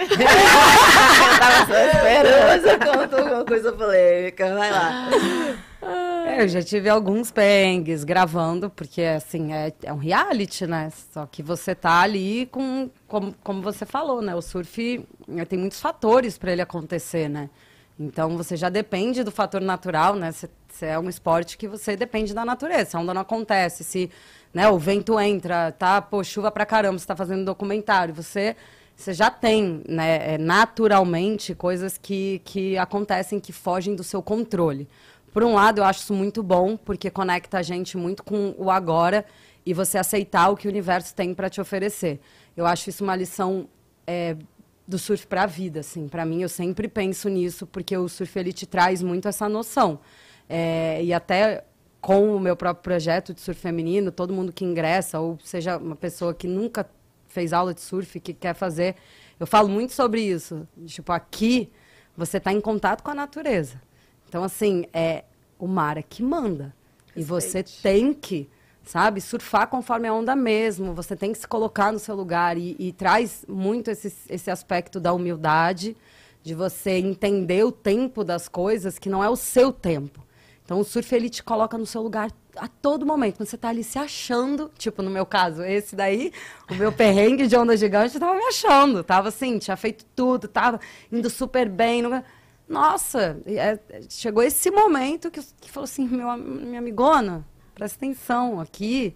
Esperança, 1.97 2.77
conta 2.77 3.19
alguma 3.19 3.43
coisa 3.43 3.71
polêmica, 3.71 4.53
vai 4.53 4.69
lá. 4.69 5.09
É, 6.27 6.43
eu 6.43 6.47
já 6.47 6.61
tive 6.61 6.87
alguns 6.87 7.31
perrengues 7.31 8.03
gravando, 8.03 8.69
porque 8.69 9.01
assim, 9.01 9.53
é, 9.53 9.73
é 9.81 9.91
um 9.91 9.97
reality, 9.97 10.67
né? 10.67 10.91
Só 11.11 11.25
que 11.25 11.41
você 11.41 11.73
tá 11.73 12.01
ali 12.01 12.45
com, 12.51 12.91
como, 13.07 13.33
como 13.43 13.63
você 13.63 13.87
falou, 13.87 14.21
né? 14.21 14.35
O 14.35 14.41
surf 14.41 15.03
eh, 15.35 15.45
tem 15.45 15.57
muitos 15.57 15.79
fatores 15.79 16.37
para 16.37 16.51
ele 16.51 16.61
acontecer, 16.61 17.27
né? 17.27 17.49
Então 17.99 18.37
você 18.37 18.55
já 18.55 18.69
depende 18.69 19.23
do 19.23 19.31
fator 19.31 19.61
natural, 19.61 20.15
né? 20.15 20.31
Você, 20.31 20.47
você 20.67 20.85
é 20.85 20.99
um 20.99 21.09
esporte 21.09 21.57
que 21.57 21.67
você 21.67 21.95
depende 21.95 22.35
da 22.35 22.45
natureza. 22.45 22.91
Se 22.91 22.97
a 22.97 22.99
onda 22.99 23.15
não 23.15 23.21
acontece, 23.21 23.83
se 23.83 24.11
né, 24.55 24.69
o 24.69 24.79
vento 24.79 25.19
entra, 25.19 25.73
tá, 25.73 26.01
pô, 26.01 26.23
chuva 26.23 26.49
pra 26.49 26.65
caramba, 26.65 26.97
você 26.97 27.05
tá 27.05 27.13
fazendo 27.13 27.43
documentário, 27.43 28.15
você 28.15 28.55
você 28.95 29.13
já 29.13 29.29
tem, 29.29 29.83
né, 29.89 30.35
é, 30.35 30.37
naturalmente, 30.37 31.53
coisas 31.53 31.97
que, 31.97 32.41
que 32.45 32.77
acontecem 32.77 33.41
que 33.41 33.51
fogem 33.51 33.93
do 33.93 34.05
seu 34.05 34.23
controle. 34.23 34.87
Por 35.33 35.43
um 35.43 35.55
lado, 35.55 35.79
eu 35.79 35.83
acho 35.83 35.99
isso 35.99 36.13
muito 36.13 36.41
bom, 36.41 36.77
porque 36.77 37.09
conecta 37.09 37.57
a 37.57 37.61
gente 37.61 37.97
muito 37.97 38.23
com 38.23 38.55
o 38.57 38.71
agora 38.71 39.25
e 39.65 39.73
você 39.73 39.97
aceitar 39.97 40.47
o 40.47 40.55
que 40.55 40.65
o 40.65 40.71
universo 40.71 41.13
tem 41.13 41.33
para 41.33 41.49
te 41.49 41.59
oferecer. 41.59 42.21
Eu 42.55 42.65
acho 42.65 42.89
isso 42.89 43.03
uma 43.03 43.17
lição 43.17 43.67
é, 44.07 44.37
do 44.87 44.97
surf 44.97 45.27
para 45.27 45.43
a 45.43 45.45
vida, 45.45 45.81
assim. 45.81 46.07
Para 46.07 46.25
mim, 46.25 46.41
eu 46.41 46.47
sempre 46.47 46.87
penso 46.87 47.27
nisso, 47.27 47.67
porque 47.67 47.97
o 47.97 48.07
surf 48.07 48.39
ele 48.39 48.53
te 48.53 48.65
traz 48.65 49.01
muito 49.01 49.27
essa 49.27 49.49
noção. 49.49 49.99
É, 50.47 51.03
e 51.03 51.13
até 51.13 51.65
com 52.05 52.35
o 52.35 52.39
meu 52.39 52.55
próprio 52.55 52.83
projeto 52.83 53.33
de 53.33 53.41
surf 53.41 53.59
feminino, 53.59 54.11
todo 54.11 54.31
mundo 54.31 54.53
que 54.53 54.63
ingressa, 54.63 55.19
ou 55.19 55.39
seja 55.43 55.75
uma 55.75 55.95
pessoa 55.95 56.35
que 56.35 56.47
nunca 56.47 56.87
fez 57.27 57.51
aula 57.51 57.73
de 57.73 57.81
surf, 57.81 58.19
que 58.19 58.31
quer 58.31 58.53
fazer, 58.53 58.95
eu 59.39 59.47
falo 59.47 59.67
muito 59.67 59.91
sobre 59.91 60.21
isso. 60.21 60.67
Tipo, 60.85 61.11
aqui 61.11 61.67
você 62.15 62.37
está 62.37 62.53
em 62.53 62.61
contato 62.61 63.01
com 63.01 63.09
a 63.09 63.15
natureza. 63.15 63.81
Então, 64.29 64.43
assim, 64.43 64.85
é 64.93 65.23
o 65.57 65.65
mar 65.65 65.97
é 65.97 66.03
que 66.03 66.21
manda. 66.21 66.75
Respeite. 67.07 67.19
E 67.19 67.23
você 67.23 67.63
tem 67.63 68.13
que, 68.13 68.47
sabe, 68.83 69.19
surfar 69.19 69.67
conforme 69.67 70.07
a 70.07 70.13
onda 70.13 70.35
mesmo. 70.35 70.93
Você 70.93 71.15
tem 71.15 71.31
que 71.31 71.39
se 71.39 71.47
colocar 71.47 71.91
no 71.91 71.97
seu 71.97 72.15
lugar. 72.15 72.55
E, 72.55 72.75
e 72.77 72.91
traz 72.91 73.43
muito 73.49 73.89
esse, 73.89 74.13
esse 74.29 74.51
aspecto 74.51 74.99
da 74.99 75.11
humildade, 75.11 75.97
de 76.43 76.53
você 76.53 76.99
entender 76.99 77.65
o 77.65 77.71
tempo 77.71 78.23
das 78.23 78.47
coisas, 78.47 78.99
que 78.99 79.09
não 79.09 79.23
é 79.23 79.29
o 79.29 79.35
seu 79.35 79.73
tempo. 79.73 80.24
Então, 80.65 80.79
o 80.79 80.83
surf, 80.83 81.13
ele 81.13 81.29
te 81.29 81.43
coloca 81.43 81.77
no 81.77 81.85
seu 81.85 82.01
lugar 82.01 82.31
a 82.57 82.67
todo 82.67 83.05
momento, 83.05 83.37
quando 83.37 83.47
você 83.47 83.57
tá 83.57 83.69
ali 83.69 83.83
se 83.83 83.99
achando, 83.99 84.71
tipo, 84.77 85.03
no 85.03 85.11
meu 85.11 85.25
caso, 85.25 85.61
esse 85.61 85.95
daí, 85.95 86.31
o 86.69 86.73
meu 86.73 86.91
perrengue 86.93 87.45
de 87.45 87.55
onda 87.55 87.77
gigante, 87.77 88.15
eu 88.15 88.19
tava 88.19 88.33
me 88.33 88.45
achando, 88.45 89.03
tava 89.03 89.29
assim, 89.29 89.59
tinha 89.59 89.77
feito 89.77 90.05
tudo, 90.15 90.47
tava 90.47 90.79
indo 91.11 91.29
super 91.29 91.69
bem. 91.69 92.01
Nossa, 92.67 93.39
é, 93.45 93.77
chegou 94.09 94.41
esse 94.41 94.71
momento 94.71 95.29
que, 95.29 95.39
que 95.61 95.69
falou 95.71 95.85
assim, 95.85 96.07
meu, 96.07 96.35
minha 96.35 96.79
amigona, 96.79 97.45
presta 97.75 97.97
atenção, 97.97 98.59
aqui 98.59 99.13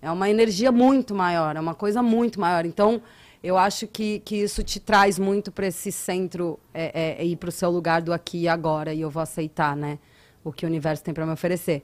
é 0.00 0.10
uma 0.10 0.30
energia 0.30 0.70
muito 0.70 1.14
maior, 1.14 1.56
é 1.56 1.60
uma 1.60 1.74
coisa 1.74 2.00
muito 2.00 2.38
maior. 2.38 2.64
Então, 2.64 3.02
eu 3.42 3.58
acho 3.58 3.88
que, 3.88 4.20
que 4.20 4.36
isso 4.36 4.62
te 4.62 4.78
traz 4.78 5.18
muito 5.18 5.50
para 5.50 5.66
esse 5.66 5.90
centro 5.90 6.60
é, 6.72 7.18
é, 7.18 7.24
ir 7.24 7.36
para 7.36 7.48
o 7.48 7.52
seu 7.52 7.70
lugar 7.70 8.02
do 8.02 8.12
aqui 8.12 8.42
e 8.42 8.48
agora, 8.48 8.94
e 8.94 9.00
eu 9.00 9.10
vou 9.10 9.22
aceitar, 9.22 9.76
né, 9.76 9.98
o 10.44 10.52
que 10.52 10.64
o 10.64 10.68
universo 10.68 11.02
tem 11.02 11.12
para 11.14 11.26
me 11.26 11.32
oferecer. 11.32 11.82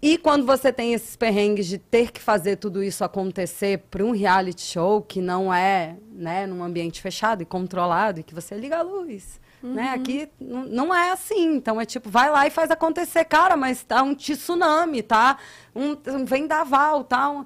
E 0.00 0.16
quando 0.16 0.46
você 0.46 0.72
tem 0.72 0.94
esses 0.94 1.16
perrengues 1.16 1.66
de 1.66 1.76
ter 1.76 2.12
que 2.12 2.20
fazer 2.20 2.56
tudo 2.56 2.82
isso 2.84 3.02
acontecer 3.02 3.78
para 3.90 4.04
um 4.04 4.12
reality 4.12 4.62
show 4.62 5.02
que 5.02 5.20
não 5.20 5.52
é, 5.52 5.96
né, 6.12 6.46
num 6.46 6.62
ambiente 6.62 7.02
fechado 7.02 7.42
e 7.42 7.44
controlado 7.44 8.20
e 8.20 8.22
que 8.22 8.32
você 8.32 8.54
liga 8.54 8.78
a 8.78 8.82
luz, 8.82 9.40
né, 9.60 9.68
uhum. 9.68 9.74
né? 9.74 9.88
Aqui 9.90 10.28
não 10.40 10.94
é 10.94 11.10
assim. 11.10 11.56
Então 11.56 11.80
é 11.80 11.84
tipo, 11.84 12.08
vai 12.08 12.30
lá 12.30 12.46
e 12.46 12.50
faz 12.50 12.70
acontecer, 12.70 13.24
cara, 13.24 13.56
mas 13.56 13.82
tá 13.82 14.02
um 14.04 14.14
tsunami, 14.14 15.02
tá? 15.02 15.36
Um, 15.74 15.96
um 16.12 16.24
vendaval, 16.24 17.02
tá? 17.02 17.28
Um... 17.30 17.44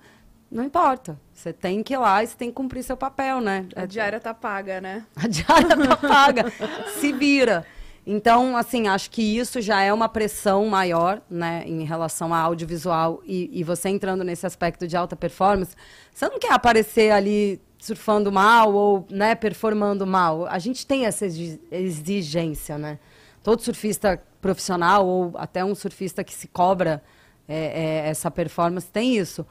Não 0.50 0.62
importa. 0.62 1.18
Você 1.32 1.54
tem 1.54 1.82
que 1.82 1.94
ir 1.94 1.96
lá 1.96 2.22
e 2.22 2.26
você 2.26 2.36
tem 2.36 2.50
que 2.50 2.54
cumprir 2.54 2.82
seu 2.82 2.98
papel, 2.98 3.40
né? 3.40 3.66
A 3.74 3.86
diária 3.86 4.20
tá 4.20 4.34
paga, 4.34 4.78
né? 4.78 5.06
A 5.16 5.26
diária 5.26 5.74
tá 5.74 5.96
paga. 5.96 6.44
Se 7.00 7.12
vira. 7.12 7.64
Então, 8.04 8.56
assim, 8.56 8.88
acho 8.88 9.10
que 9.10 9.22
isso 9.22 9.60
já 9.60 9.80
é 9.80 9.92
uma 9.92 10.08
pressão 10.08 10.66
maior, 10.66 11.22
né, 11.30 11.62
em 11.66 11.84
relação 11.84 12.34
ao 12.34 12.46
audiovisual. 12.46 13.22
E, 13.24 13.48
e, 13.52 13.62
você 13.62 13.88
entrando 13.88 14.24
nesse 14.24 14.44
aspecto 14.44 14.88
de 14.88 14.96
alta 14.96 15.14
performance, 15.14 15.76
você 16.12 16.28
não 16.28 16.38
quer 16.38 16.52
aparecer 16.52 17.12
ali 17.12 17.60
surfando 17.78 18.32
mal 18.32 18.72
ou, 18.72 19.06
né, 19.08 19.36
performando 19.36 20.04
mal. 20.04 20.46
A 20.46 20.58
gente 20.58 20.84
tem 20.84 21.06
essa 21.06 21.26
exigência, 21.70 22.76
né? 22.76 22.98
Todo 23.42 23.62
surfista 23.62 24.20
profissional 24.40 25.06
ou 25.06 25.32
até 25.36 25.64
um 25.64 25.74
surfista 25.74 26.24
que 26.24 26.34
se 26.34 26.48
cobra 26.48 27.02
é, 27.48 28.04
é, 28.04 28.08
essa 28.08 28.30
performance 28.30 28.86
tem 28.88 29.16
isso. 29.16 29.46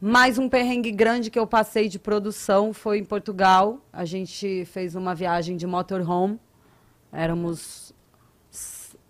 Mais 0.00 0.38
um 0.38 0.48
perrengue 0.48 0.90
grande 0.90 1.30
que 1.30 1.38
eu 1.38 1.46
passei 1.46 1.88
de 1.88 1.98
produção 1.98 2.72
foi 2.72 2.98
em 2.98 3.04
Portugal. 3.04 3.78
A 3.92 4.04
gente 4.04 4.64
fez 4.66 4.94
uma 4.94 5.14
viagem 5.14 5.56
de 5.56 5.66
motorhome 5.66 6.38
Éramos 7.14 7.94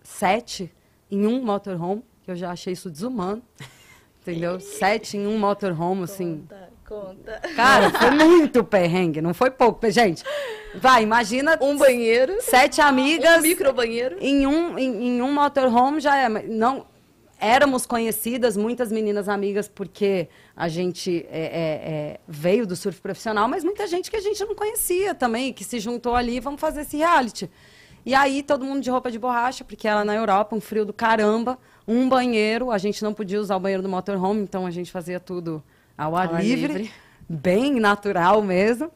sete 0.03 0.71
em 1.09 1.25
um 1.25 1.43
motorhome, 1.43 2.03
que 2.23 2.31
eu 2.31 2.35
já 2.35 2.51
achei 2.51 2.73
isso 2.73 2.89
desumano. 2.89 3.41
Entendeu? 4.21 4.59
sete 4.59 5.17
em 5.17 5.27
um 5.27 5.37
motorhome, 5.37 6.03
assim. 6.03 6.47
Conta, 6.47 6.69
conta. 6.87 7.41
Cara, 7.55 7.91
foi 7.91 8.09
muito 8.25 8.63
perrengue, 8.63 9.21
não 9.21 9.35
foi 9.35 9.51
pouco. 9.51 9.87
Gente, 9.91 10.23
vai, 10.75 11.03
imagina. 11.03 11.57
Um 11.61 11.77
banheiro. 11.77 12.35
Sete 12.41 12.81
amigas. 12.81 13.37
Um 13.37 13.41
micro 13.41 13.71
banheiro. 13.71 14.17
Em 14.19 14.47
um, 14.47 14.79
em, 14.79 15.17
em 15.17 15.21
um 15.21 15.31
motorhome 15.31 15.99
já 15.99 16.17
é. 16.17 16.27
Não, 16.27 16.87
éramos 17.39 17.85
conhecidas, 17.85 18.57
muitas 18.57 18.91
meninas 18.91 19.29
amigas, 19.29 19.67
porque 19.67 20.27
a 20.55 20.67
gente 20.67 21.25
é, 21.29 21.39
é, 21.39 21.43
é, 21.43 22.19
veio 22.27 22.65
do 22.65 22.75
surf 22.75 22.99
profissional, 23.01 23.47
mas 23.47 23.63
muita 23.63 23.85
gente 23.85 24.09
que 24.09 24.17
a 24.17 24.21
gente 24.21 24.43
não 24.43 24.55
conhecia 24.55 25.13
também, 25.13 25.53
que 25.53 25.63
se 25.63 25.79
juntou 25.79 26.15
ali, 26.15 26.39
vamos 26.39 26.59
fazer 26.59 26.81
esse 26.81 26.97
reality. 26.97 27.49
E 28.05 28.13
aí, 28.13 28.43
todo 28.43 28.63
mundo 28.63 28.81
de 28.81 28.89
roupa 28.89 29.09
de 29.09 29.17
borracha, 29.17 29.63
porque 29.63 29.87
ela 29.87 30.05
na 30.05 30.13
Europa, 30.13 30.55
um 30.55 30.61
frio 30.61 30.85
do 30.85 30.93
caramba, 30.93 31.57
um 31.87 32.07
banheiro, 32.07 32.69
a 32.69 32.77
gente 32.77 33.03
não 33.03 33.13
podia 33.13 33.39
usar 33.41 33.55
o 33.55 33.59
banheiro 33.59 33.81
do 33.81 33.89
motorhome, 33.89 34.41
então 34.41 34.65
a 34.65 34.71
gente 34.71 34.91
fazia 34.91 35.19
tudo 35.19 35.63
ao 35.97 36.15
ar, 36.15 36.27
ao 36.27 36.35
livre, 36.35 36.73
livre, 36.73 36.91
bem 37.27 37.79
natural 37.79 38.41
mesmo. 38.43 38.91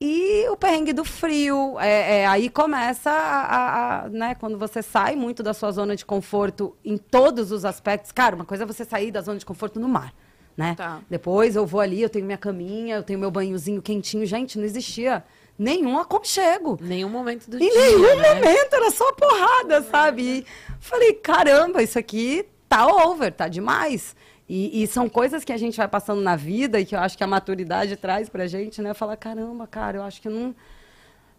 E 0.00 0.46
o 0.50 0.56
perrengue 0.56 0.92
do 0.92 1.04
frio, 1.04 1.76
é, 1.80 2.20
é, 2.20 2.26
aí 2.26 2.50
começa 2.50 3.10
a, 3.10 3.14
a, 3.14 4.04
a, 4.04 4.08
né, 4.10 4.34
quando 4.34 4.58
você 4.58 4.82
sai 4.82 5.16
muito 5.16 5.42
da 5.42 5.54
sua 5.54 5.72
zona 5.72 5.96
de 5.96 6.04
conforto 6.04 6.76
em 6.84 6.98
todos 6.98 7.50
os 7.50 7.64
aspectos. 7.64 8.12
Cara, 8.12 8.36
uma 8.36 8.44
coisa 8.44 8.64
é 8.64 8.66
você 8.66 8.84
sair 8.84 9.10
da 9.10 9.22
zona 9.22 9.38
de 9.38 9.46
conforto 9.46 9.80
no 9.80 9.88
mar, 9.88 10.12
né? 10.54 10.74
Tá. 10.76 11.00
Depois 11.08 11.56
eu 11.56 11.64
vou 11.64 11.80
ali, 11.80 12.02
eu 12.02 12.10
tenho 12.10 12.26
minha 12.26 12.36
caminha, 12.36 12.96
eu 12.96 13.02
tenho 13.02 13.18
meu 13.18 13.30
banhozinho 13.30 13.80
quentinho. 13.80 14.26
Gente, 14.26 14.58
não 14.58 14.66
existia 14.66 15.24
nenhum 15.58 15.98
aconchego. 15.98 16.78
Nenhum 16.80 17.08
momento 17.08 17.48
do 17.48 17.56
em 17.56 17.60
dia. 17.60 17.70
Em 17.70 17.98
nenhum 17.98 18.16
né? 18.16 18.34
momento, 18.34 18.74
era 18.74 18.90
só 18.90 19.12
porrada, 19.12 19.82
sabe? 19.82 20.22
E 20.22 20.46
falei, 20.80 21.14
caramba, 21.14 21.82
isso 21.82 21.98
aqui 21.98 22.46
tá 22.68 22.86
over, 22.86 23.32
tá 23.32 23.48
demais. 23.48 24.14
E, 24.48 24.82
e, 24.82 24.86
são 24.86 25.08
coisas 25.08 25.44
que 25.44 25.52
a 25.52 25.56
gente 25.56 25.76
vai 25.76 25.88
passando 25.88 26.20
na 26.20 26.36
vida 26.36 26.78
e 26.78 26.84
que 26.84 26.94
eu 26.94 27.00
acho 27.00 27.18
que 27.18 27.24
a 27.24 27.26
maturidade 27.26 27.96
traz 27.96 28.28
pra 28.28 28.46
gente, 28.46 28.80
né? 28.80 28.94
Falar, 28.94 29.16
caramba, 29.16 29.66
cara, 29.66 29.98
eu 29.98 30.02
acho 30.02 30.22
que 30.22 30.28
eu 30.28 30.32
não. 30.32 30.54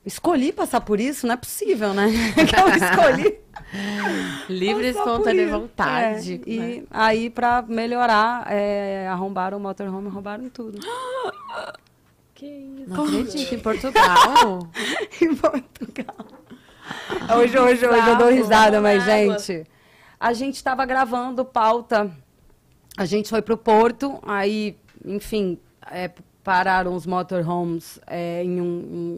Escolhi 0.06 0.54
passar 0.54 0.82
por 0.82 1.00
isso, 1.00 1.26
não 1.28 1.34
é 1.34 1.38
possível, 1.38 1.94
né? 1.94 2.08
que 2.36 2.56
eu 2.56 2.70
escolhi. 2.70 3.40
Livre, 4.50 4.88
espontânea 4.88 5.48
vontade. 5.48 6.34
É, 6.34 6.38
né? 6.38 6.44
E 6.46 6.88
aí, 6.92 7.30
pra 7.30 7.62
melhorar, 7.62 8.46
é, 8.50 9.08
arrombaram 9.08 9.58
o 9.58 9.62
motorhome, 9.62 10.10
roubaram 10.10 10.50
tudo. 10.50 10.80
Que 12.38 12.46
isso? 12.46 12.94
Não 12.94 13.04
acredito, 13.04 13.56
em 13.56 13.60
Portugal? 13.60 14.60
em 15.20 15.36
Portugal. 15.36 16.28
Hoje, 17.36 17.58
hoje, 17.58 17.88
hoje 17.88 18.10
eu 18.10 18.16
dou 18.16 18.30
risada, 18.30 18.80
mas, 18.80 19.04
gente, 19.04 19.66
a 20.20 20.34
gente 20.34 20.54
estava 20.54 20.86
gravando 20.86 21.44
pauta. 21.44 22.12
A 22.96 23.06
gente 23.06 23.28
foi 23.28 23.42
pro 23.42 23.58
Porto, 23.58 24.20
aí, 24.22 24.78
enfim, 25.04 25.58
é, 25.90 26.12
pararam 26.44 26.94
os 26.94 27.08
motorhomes 27.08 28.00
é, 28.06 28.44
em 28.44 28.62
um, 28.62 28.66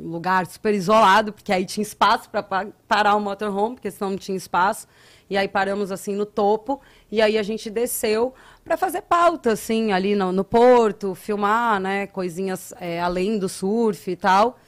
um, 0.06 0.10
lugar 0.10 0.46
super 0.46 0.74
isolado, 0.74 1.34
porque 1.34 1.52
aí 1.52 1.66
tinha 1.66 1.82
espaço 1.82 2.30
para 2.30 2.42
parar 2.88 3.16
o 3.16 3.20
motorhome, 3.20 3.76
porque 3.76 3.92
senão 3.92 4.12
não 4.12 4.18
tinha 4.18 4.38
espaço. 4.38 4.88
E 5.30 5.38
aí 5.38 5.50
paramos 5.50 5.92
assim 5.92 6.16
no 6.16 6.26
topo, 6.26 6.80
e 7.12 7.22
aí 7.22 7.38
a 7.38 7.44
gente 7.44 7.70
desceu 7.70 8.34
para 8.64 8.78
fazer 8.78 9.02
pauta, 9.02 9.54
assim, 9.54 9.92
ali 9.92 10.16
no, 10.16 10.32
no 10.32 10.44
porto, 10.44 11.16
filmar, 11.16 11.80
né, 11.80 12.08
coisinhas 12.08 12.74
é, 12.80 13.02
além 13.02 13.40
do 13.40 13.50
surf 13.50 14.12
e 14.12 14.16
tal. 14.16 14.60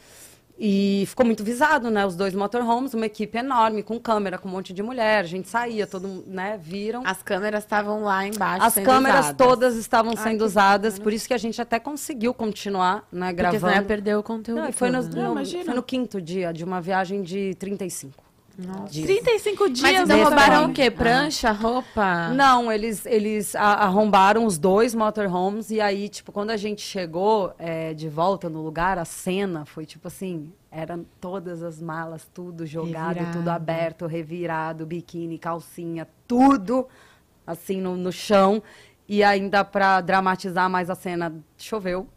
E 0.64 1.06
ficou 1.08 1.26
muito 1.26 1.44
visado, 1.44 1.90
né? 1.90 2.06
Os 2.06 2.16
dois 2.16 2.36
motorhomes, 2.36 2.94
uma 2.94 3.08
equipe 3.08 3.36
enorme, 3.36 3.82
com 3.82 4.00
câmera, 4.00 4.38
com 4.38 4.48
um 4.48 4.52
monte 4.52 4.72
de 4.72 4.84
mulher. 4.84 5.22
A 5.24 5.28
gente 5.28 5.50
saía, 5.50 5.88
todo 5.88 6.24
né? 6.28 6.60
Viram. 6.62 7.02
As 7.04 7.24
câmeras 7.24 7.64
estavam 7.64 8.04
lá 8.04 8.28
embaixo. 8.28 8.64
As 8.64 8.76
câmeras 8.76 9.26
usadas. 9.26 9.48
todas 9.48 9.76
estavam 9.76 10.14
Ai, 10.16 10.24
sendo 10.24 10.46
usadas, 10.46 11.00
por 11.00 11.12
isso 11.12 11.28
que 11.28 11.34
a 11.34 11.38
gente 11.40 11.60
até 11.60 11.80
conseguiu 11.80 12.32
continuar, 12.32 13.08
né, 13.12 13.34
gravando. 13.34 13.60
Porque 13.60 13.72
senão 13.72 13.82
ia 13.82 13.88
perder 13.88 14.16
o 14.16 14.22
conteúdo. 14.22 14.62
Não, 14.62 14.72
foi, 14.72 14.92
no, 14.92 15.02
no, 15.02 15.46
foi 15.46 15.74
no 15.74 15.82
quinto 15.82 16.22
dia 16.22 16.54
de 16.54 16.64
uma 16.64 16.80
viagem 16.80 17.24
de 17.24 17.56
35. 17.56 18.31
Disso. 18.90 19.06
35 19.06 19.70
dias. 19.70 19.82
Mas 19.82 19.94
então 19.94 20.18
Desse 20.18 20.24
roubaram 20.30 20.70
o 20.70 20.74
quê? 20.74 20.90
Prancha, 20.92 21.52
roupa? 21.52 22.30
Não, 22.30 22.72
eles, 22.72 23.06
eles 23.06 23.56
arrombaram 23.56 24.46
os 24.46 24.58
dois 24.58 24.94
motorhomes 24.96 25.72
e 25.72 25.80
aí, 25.82 26.10
tipo, 26.10 26.32
quando 26.32 26.52
a 26.52 26.58
gente 26.58 26.82
chegou 26.82 27.54
é, 27.58 27.94
de 27.94 28.08
volta 28.10 28.50
no 28.50 28.62
lugar, 28.62 28.98
a 28.98 29.06
cena 29.06 29.66
foi 29.66 29.86
tipo 29.86 30.08
assim, 30.08 30.52
eram 30.70 31.06
todas 31.20 31.64
as 31.64 31.82
malas, 31.82 32.28
tudo 32.34 32.66
jogado, 32.66 33.16
Revirado. 33.16 33.38
tudo 33.38 33.50
aberto, 33.50 34.06
revirado, 34.06 34.86
biquíni, 34.86 35.38
calcinha, 35.38 36.08
tudo 36.28 36.88
assim 37.46 37.82
no, 37.82 37.96
no 37.98 38.12
chão. 38.12 38.62
E 39.08 39.24
ainda 39.24 39.66
pra 39.66 40.00
dramatizar 40.00 40.70
mais 40.70 40.90
a 40.90 40.96
cena, 40.96 41.34
choveu 41.58 42.08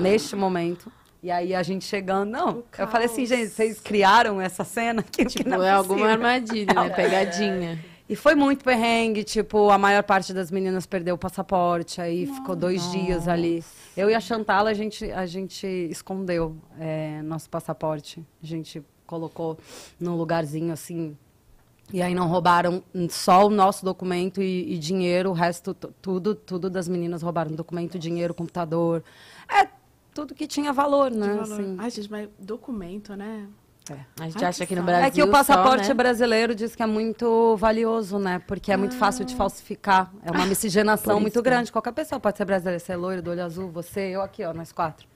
neste 0.00 0.34
momento. 0.34 0.90
E 1.22 1.30
aí 1.30 1.54
a 1.54 1.62
gente 1.62 1.84
chegando, 1.84 2.28
não, 2.30 2.64
eu 2.76 2.88
falei 2.88 3.06
assim, 3.06 3.24
gente, 3.24 3.48
vocês 3.50 3.78
criaram 3.80 4.40
essa 4.40 4.64
cena 4.64 5.00
aqui? 5.00 5.24
Tipo, 5.24 5.48
não 5.48 5.62
é 5.62 5.70
alguma 5.70 5.94
possível. 6.00 6.10
armadilha, 6.12 6.74
né? 6.74 6.90
Pegadinha. 6.94 7.84
E 8.08 8.16
foi 8.16 8.34
muito 8.34 8.64
perrengue, 8.64 9.22
tipo, 9.22 9.70
a 9.70 9.78
maior 9.78 10.02
parte 10.02 10.34
das 10.34 10.50
meninas 10.50 10.84
perdeu 10.84 11.14
o 11.14 11.18
passaporte, 11.18 12.00
aí 12.00 12.26
ficou 12.26 12.56
dois 12.56 12.90
dias 12.90 13.28
ali. 13.28 13.64
Eu 13.96 14.10
e 14.10 14.14
a 14.14 14.20
Chantal, 14.20 14.66
a 14.66 14.74
gente, 14.74 15.10
a 15.12 15.24
gente 15.24 15.66
escondeu 15.90 16.56
é, 16.78 17.22
nosso 17.22 17.48
passaporte. 17.48 18.22
A 18.42 18.46
gente 18.46 18.82
colocou 19.06 19.56
num 20.00 20.16
lugarzinho 20.16 20.72
assim. 20.72 21.16
E 21.92 22.02
aí 22.02 22.14
não 22.14 22.26
roubaram 22.26 22.82
só 23.08 23.46
o 23.46 23.50
nosso 23.50 23.84
documento 23.84 24.42
e, 24.42 24.74
e 24.74 24.78
dinheiro, 24.78 25.30
o 25.30 25.32
resto, 25.32 25.72
tu- 25.72 25.94
tudo, 26.02 26.34
tudo 26.34 26.68
das 26.68 26.88
meninas 26.88 27.22
roubaram 27.22 27.52
documento, 27.52 27.98
dinheiro, 27.98 28.34
computador. 28.34 29.02
É 29.48 29.68
tudo 30.14 30.34
que 30.34 30.46
tinha 30.46 30.72
valor, 30.72 31.10
né? 31.10 31.34
Valor. 31.34 31.42
assim. 31.42 31.76
Ai, 31.78 31.90
gente, 31.90 32.10
mas 32.10 32.28
documento, 32.38 33.14
né? 33.16 33.48
A 34.20 34.28
gente 34.28 34.44
Ai, 34.44 34.50
acha 34.50 34.64
que 34.64 34.74
que 34.74 34.80
no. 34.80 34.84
Brasil 34.84 35.06
É 35.06 35.10
que 35.10 35.22
o 35.22 35.30
passaporte 35.30 35.86
só, 35.86 35.88
né? 35.88 35.94
brasileiro 35.94 36.54
diz 36.54 36.76
que 36.76 36.82
é 36.82 36.86
muito 36.86 37.56
valioso, 37.56 38.18
né? 38.18 38.38
Porque 38.38 38.70
é 38.70 38.76
muito 38.76 38.94
fácil 38.94 39.24
de 39.24 39.34
falsificar. 39.34 40.12
É 40.22 40.30
uma 40.30 40.46
miscigenação 40.46 41.14
Por 41.14 41.20
muito 41.20 41.34
isso, 41.34 41.42
grande. 41.42 41.72
Qualquer 41.72 41.92
pessoa 41.92 42.20
pode 42.20 42.38
ser 42.38 42.44
brasileira. 42.44 42.78
Você 42.78 42.92
é 42.92 42.96
loiro, 42.96 43.20
do 43.20 43.30
olho 43.30 43.42
azul, 43.42 43.70
você, 43.70 44.10
eu 44.10 44.22
aqui, 44.22 44.44
ó, 44.44 44.52
nós 44.54 44.70
quatro. 44.70 45.06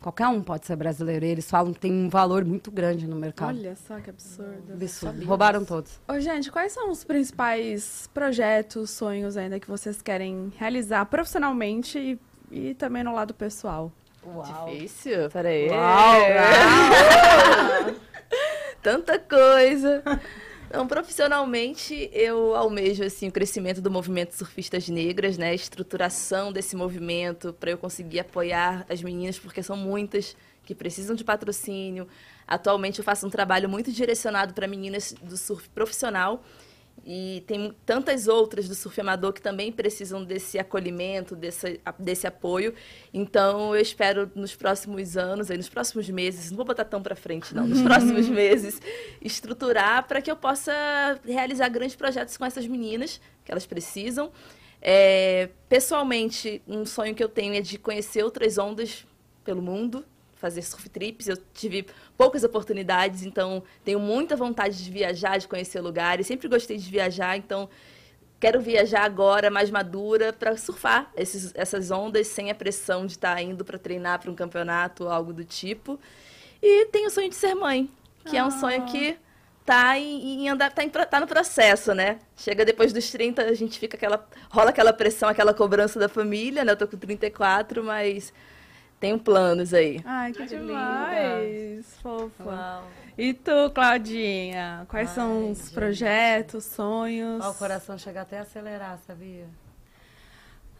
Qualquer 0.00 0.28
um 0.28 0.42
pode 0.42 0.66
ser 0.66 0.76
brasileiro. 0.76 1.26
E 1.26 1.28
eles 1.28 1.50
falam 1.50 1.74
que 1.74 1.80
tem 1.80 1.92
um 1.92 2.08
valor 2.08 2.44
muito 2.44 2.70
grande 2.70 3.06
no 3.06 3.16
mercado. 3.16 3.48
Olha 3.48 3.76
só 3.76 3.98
que 4.00 4.08
absurdo. 4.08 4.72
Absurdo. 4.72 5.26
Roubaram 5.26 5.64
todos. 5.64 6.00
Ô, 6.08 6.18
gente, 6.18 6.50
quais 6.50 6.72
são 6.72 6.90
os 6.90 7.04
principais 7.04 8.08
projetos, 8.14 8.90
sonhos 8.90 9.36
ainda 9.36 9.60
que 9.60 9.68
vocês 9.68 10.00
querem 10.00 10.52
realizar 10.56 11.04
profissionalmente 11.06 11.98
e, 11.98 12.18
e 12.70 12.74
também 12.74 13.04
no 13.04 13.14
lado 13.14 13.34
pessoal? 13.34 13.92
Difícil? 14.70 15.30
Peraí. 15.30 15.68
Uau, 15.68 16.20
Tanta 18.82 19.18
coisa. 19.18 20.02
Então, 20.68 20.86
profissionalmente, 20.86 22.10
eu 22.12 22.54
almejo 22.54 23.04
assim, 23.04 23.28
o 23.28 23.32
crescimento 23.32 23.80
do 23.80 23.90
movimento 23.90 24.34
Surfistas 24.34 24.88
Negras, 24.88 25.38
né? 25.38 25.50
A 25.50 25.54
estruturação 25.54 26.52
desse 26.52 26.76
movimento 26.76 27.52
para 27.52 27.70
eu 27.70 27.78
conseguir 27.78 28.20
apoiar 28.20 28.84
as 28.88 29.02
meninas, 29.02 29.38
porque 29.38 29.62
são 29.62 29.76
muitas 29.76 30.36
que 30.64 30.74
precisam 30.74 31.14
de 31.14 31.24
patrocínio. 31.24 32.08
Atualmente, 32.46 32.98
eu 32.98 33.04
faço 33.04 33.26
um 33.26 33.30
trabalho 33.30 33.68
muito 33.68 33.90
direcionado 33.92 34.52
para 34.54 34.66
meninas 34.66 35.14
do 35.22 35.36
surf 35.36 35.68
profissional. 35.70 36.42
E 37.08 37.44
tem 37.46 37.72
tantas 37.86 38.26
outras 38.26 38.68
do 38.68 38.74
surf 38.74 39.00
amador 39.00 39.32
que 39.32 39.40
também 39.40 39.70
precisam 39.70 40.24
desse 40.24 40.58
acolhimento, 40.58 41.36
desse, 41.36 41.80
desse 42.00 42.26
apoio. 42.26 42.74
Então, 43.14 43.76
eu 43.76 43.80
espero 43.80 44.28
nos 44.34 44.56
próximos 44.56 45.16
anos, 45.16 45.48
aí, 45.48 45.56
nos 45.56 45.68
próximos 45.68 46.10
meses, 46.10 46.50
não 46.50 46.56
vou 46.56 46.66
botar 46.66 46.84
tão 46.84 47.00
para 47.00 47.14
frente, 47.14 47.54
não, 47.54 47.64
nos 47.64 47.80
próximos 47.86 48.28
meses, 48.28 48.82
estruturar 49.22 50.08
para 50.08 50.20
que 50.20 50.28
eu 50.28 50.34
possa 50.34 50.72
realizar 51.24 51.68
grandes 51.68 51.94
projetos 51.94 52.36
com 52.36 52.44
essas 52.44 52.66
meninas 52.66 53.20
que 53.44 53.52
elas 53.52 53.64
precisam. 53.64 54.32
É, 54.82 55.50
pessoalmente, 55.68 56.60
um 56.66 56.84
sonho 56.84 57.14
que 57.14 57.22
eu 57.22 57.28
tenho 57.28 57.54
é 57.54 57.60
de 57.60 57.78
conhecer 57.78 58.24
outras 58.24 58.58
ondas 58.58 59.06
pelo 59.44 59.62
mundo, 59.62 60.04
fazer 60.36 60.62
surf 60.62 60.88
trips. 60.88 61.26
Eu 61.26 61.36
tive 61.52 61.86
poucas 62.16 62.44
oportunidades, 62.44 63.24
então 63.24 63.62
tenho 63.84 63.98
muita 63.98 64.36
vontade 64.36 64.82
de 64.82 64.90
viajar, 64.90 65.38
de 65.38 65.48
conhecer 65.48 65.80
lugares. 65.80 66.26
Sempre 66.26 66.48
gostei 66.48 66.76
de 66.76 66.88
viajar, 66.88 67.36
então 67.36 67.68
quero 68.38 68.60
viajar 68.60 69.04
agora, 69.04 69.50
mais 69.50 69.70
madura, 69.70 70.32
para 70.32 70.56
surfar 70.56 71.10
esses, 71.16 71.52
essas 71.54 71.90
ondas 71.90 72.26
sem 72.26 72.50
a 72.50 72.54
pressão 72.54 73.06
de 73.06 73.12
estar 73.12 73.40
indo 73.42 73.64
para 73.64 73.78
treinar 73.78 74.20
para 74.20 74.30
um 74.30 74.34
campeonato 74.34 75.04
ou 75.04 75.10
algo 75.10 75.32
do 75.32 75.44
tipo. 75.44 75.98
E 76.62 76.86
tenho 76.86 77.08
o 77.08 77.10
sonho 77.10 77.28
de 77.28 77.34
ser 77.34 77.54
mãe, 77.54 77.90
que 78.24 78.36
é 78.36 78.44
um 78.44 78.50
sonho 78.50 78.84
que 78.86 79.16
tá 79.64 79.98
em, 79.98 80.44
em 80.44 80.48
andar, 80.48 80.70
tá, 80.70 80.84
em 80.84 80.88
tá 80.88 81.18
no 81.18 81.26
processo, 81.26 81.92
né? 81.92 82.18
Chega 82.36 82.64
depois 82.64 82.92
dos 82.92 83.10
30, 83.10 83.42
a 83.42 83.54
gente 83.54 83.78
fica 83.78 83.96
aquela. 83.96 84.26
rola 84.50 84.70
aquela 84.70 84.92
pressão, 84.92 85.28
aquela 85.28 85.52
cobrança 85.52 85.98
da 85.98 86.08
família, 86.08 86.64
né? 86.64 86.72
Eu 86.72 86.76
tô 86.76 86.86
com 86.86 86.96
34, 86.96 87.82
mas 87.82 88.32
tenho 88.98 89.18
planos 89.18 89.74
aí. 89.74 90.00
Ai, 90.04 90.32
que 90.32 90.42
Ai, 90.42 90.48
demais! 90.48 91.86
Fofa. 92.02 92.82
E 93.18 93.32
tu, 93.32 93.70
Claudinha? 93.74 94.86
Quais 94.88 95.10
são 95.10 95.50
os 95.50 95.70
projetos, 95.70 96.64
sonhos? 96.64 97.44
Ó, 97.44 97.50
o 97.50 97.54
coração 97.54 97.96
chega 97.96 98.22
até 98.22 98.38
a 98.38 98.42
acelerar, 98.42 98.98
sabia? 99.06 99.46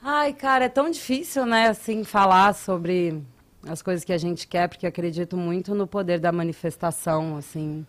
Ai, 0.02 0.32
cara, 0.32 0.66
é 0.66 0.68
tão 0.68 0.90
difícil, 0.90 1.46
né, 1.46 1.68
assim, 1.68 2.04
falar 2.04 2.54
sobre 2.54 3.22
as 3.66 3.82
coisas 3.82 4.04
que 4.04 4.12
a 4.12 4.18
gente 4.18 4.46
quer, 4.46 4.68
porque 4.68 4.86
eu 4.86 4.88
acredito 4.88 5.36
muito 5.36 5.74
no 5.74 5.86
poder 5.86 6.20
da 6.20 6.30
manifestação, 6.30 7.36
assim, 7.36 7.84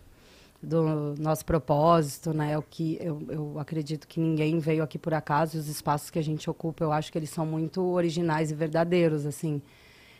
do 0.62 1.14
nosso 1.18 1.44
propósito, 1.44 2.32
né? 2.32 2.58
O 2.58 2.62
que 2.62 2.98
eu, 3.00 3.22
eu 3.28 3.58
acredito 3.58 4.08
que 4.08 4.18
ninguém 4.18 4.58
veio 4.58 4.82
aqui 4.82 4.98
por 4.98 5.14
acaso, 5.14 5.56
e 5.56 5.60
os 5.60 5.68
espaços 5.68 6.10
que 6.10 6.18
a 6.18 6.22
gente 6.22 6.50
ocupa, 6.50 6.82
eu 6.82 6.90
acho 6.90 7.12
que 7.12 7.18
eles 7.18 7.30
são 7.30 7.46
muito 7.46 7.82
originais 7.82 8.50
e 8.50 8.54
verdadeiros, 8.54 9.24
assim. 9.24 9.62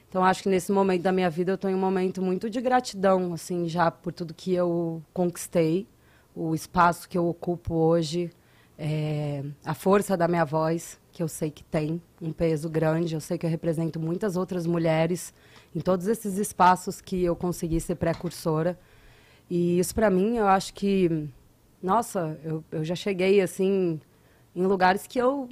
Então, 0.09 0.25
acho 0.25 0.43
que 0.43 0.49
nesse 0.49 0.73
momento 0.73 1.03
da 1.03 1.13
minha 1.13 1.29
vida 1.29 1.53
eu 1.53 1.55
estou 1.57 1.71
em 1.71 1.75
um 1.75 1.79
momento 1.79 2.23
muito 2.23 2.49
de 2.49 2.61
gratidão, 2.61 3.35
assim, 3.35 3.69
já 3.69 3.91
por 3.91 4.13
tudo 4.13 4.33
que 4.33 4.55
eu 4.55 5.03
conquistei, 5.13 5.87
o 6.35 6.55
espaço 6.55 7.09
que 7.09 7.19
eu 7.19 7.29
ocupo 7.29 7.75
hoje, 7.75 8.31
é, 8.79 9.45
a 9.65 9.75
força 9.75 10.17
da 10.17 10.27
minha 10.27 10.45
voz, 10.45 10.99
que 11.13 11.23
eu 11.23 11.29
sei 11.29 11.51
que 11.51 11.63
tem 11.65 12.01
um 12.23 12.33
peso 12.33 12.71
grande, 12.71 13.15
eu 13.15 13.21
sei 13.21 13.37
que 13.37 13.45
eu 13.45 13.51
represento 13.51 14.01
muitas 14.01 14.37
outras 14.37 14.67
mulheres 14.67 15.35
em 15.75 15.81
todos 15.81 16.07
esses 16.07 16.39
espaços 16.39 17.01
que 17.01 17.23
eu 17.23 17.37
consegui 17.37 17.81
ser 17.81 17.97
precursora. 17.97 18.79
E 19.51 19.79
isso, 19.79 19.95
para 19.95 20.09
mim, 20.09 20.37
eu 20.37 20.47
acho 20.47 20.73
que, 20.73 21.29
nossa, 21.83 22.39
eu, 22.43 22.65
eu 22.71 22.85
já 22.85 22.95
cheguei, 22.95 23.41
assim, 23.41 24.01
em 24.55 24.67
lugares 24.67 25.07
que 25.07 25.19
eu 25.19 25.49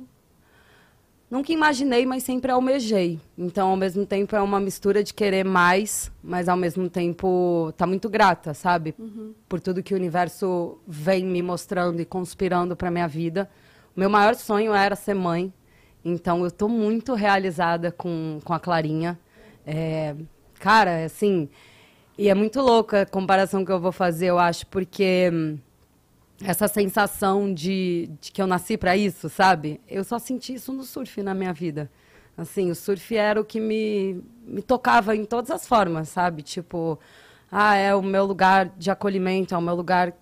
nunca 1.31 1.53
imaginei, 1.53 2.07
mas 2.07 2.23
sempre 2.23 2.51
almejei. 2.51 3.21
Então, 3.37 3.71
ao 3.71 3.77
mesmo 3.77 4.07
tempo, 4.07 4.35
é 4.37 4.41
uma 4.41 4.61
mistura 4.61 5.03
de 5.03 5.13
querer 5.13 5.45
mais, 5.45 6.11
mas 6.23 6.49
ao 6.49 6.57
mesmo 6.57 6.89
tempo 6.89 7.73
tá 7.77 7.87
muito 7.87 8.09
grata, 8.09 8.55
sabe? 8.55 8.95
Por 9.49 9.61
tudo 9.61 9.83
que 9.83 9.95
o 9.95 9.97
universo 9.97 10.79
vem 10.87 11.25
me 11.25 11.43
mostrando 11.43 12.01
e 12.01 12.05
conspirando 12.05 12.77
para 12.77 12.91
minha 12.91 13.09
vida. 13.09 13.51
O 13.97 14.01
meu 14.01 14.11
maior 14.11 14.35
sonho 14.35 14.73
era 14.75 14.95
ser 14.97 15.15
mãe. 15.15 15.53
Então, 16.05 16.45
eu 16.45 16.51
tô 16.51 16.69
muito 16.69 17.15
realizada 17.15 17.91
com, 17.91 18.39
com 18.45 18.53
a 18.53 18.61
Clarinha. 18.61 19.19
É, 19.67 20.15
cara, 20.61 21.05
assim, 21.05 21.49
e 22.19 22.29
é 22.29 22.35
muito 22.35 22.61
louca 22.61 23.03
a 23.03 23.07
comparação 23.07 23.65
que 23.65 23.71
eu 23.71 23.79
vou 23.79 23.93
fazer, 23.93 24.27
eu 24.27 24.39
acho, 24.39 24.67
porque 24.69 25.31
hum, 25.33 25.59
essa 26.43 26.69
sensação 26.69 27.53
de, 27.53 28.11
de 28.21 28.31
que 28.31 28.41
eu 28.41 28.47
nasci 28.47 28.77
para 28.77 28.97
isso, 28.97 29.29
sabe? 29.29 29.81
Eu 29.89 30.05
só 30.05 30.19
senti 30.19 30.55
isso 30.55 30.73
no 30.73 30.83
surf 30.83 31.23
na 31.23 31.35
minha 31.35 31.53
vida. 31.53 31.91
Assim, 32.37 32.71
o 32.71 32.75
surf 32.75 33.17
era 33.17 33.41
o 33.41 33.45
que 33.45 33.59
me, 33.59 34.23
me 34.47 34.61
tocava 34.61 35.17
em 35.17 35.25
todas 35.25 35.51
as 35.51 35.67
formas, 35.67 36.11
sabe? 36.11 36.43
Tipo, 36.43 36.99
ah, 37.51 37.75
é 37.75 37.95
o 37.95 38.03
meu 38.03 38.27
lugar 38.27 38.69
de 38.77 38.91
acolhimento, 38.91 39.55
é 39.55 39.59
o 39.59 39.63
meu 39.63 39.75
lugar, 39.75 40.13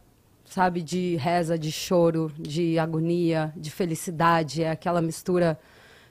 sabe, 0.45 0.83
de 0.83 1.17
reza, 1.17 1.59
de 1.59 1.73
choro, 1.73 2.31
de 2.39 2.79
agonia, 2.79 3.53
de 3.57 3.71
felicidade, 3.71 4.63
é 4.63 4.71
aquela 4.71 5.03
mistura 5.03 5.59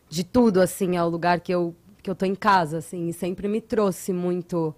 de 0.09 0.23
tudo, 0.23 0.59
assim, 0.59 0.97
é 0.97 1.03
o 1.03 1.07
lugar 1.07 1.39
que 1.39 1.53
eu, 1.53 1.73
que 2.01 2.09
eu 2.09 2.15
tô 2.15 2.25
em 2.25 2.35
casa, 2.35 2.79
assim, 2.79 3.07
e 3.07 3.13
sempre 3.13 3.47
me 3.47 3.61
trouxe 3.61 4.11
muito 4.11 4.75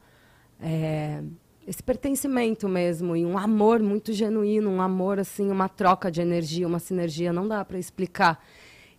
é, 0.62 1.24
esse 1.68 1.82
pertencimento 1.82 2.70
mesmo 2.70 3.16
e 3.16 3.26
um 3.26 3.38
amor 3.38 3.82
muito 3.82 4.14
genuíno, 4.14 4.70
um 4.70 4.82
amor 4.82 5.20
assim, 5.20 5.50
uma 5.50 5.68
troca 5.68 6.12
de 6.12 6.22
energia, 6.22 6.68
uma 6.68 6.80
sinergia, 6.80 7.34
não 7.34 7.48
dá 7.48 7.66
para 7.66 7.80
explicar. 7.80 8.44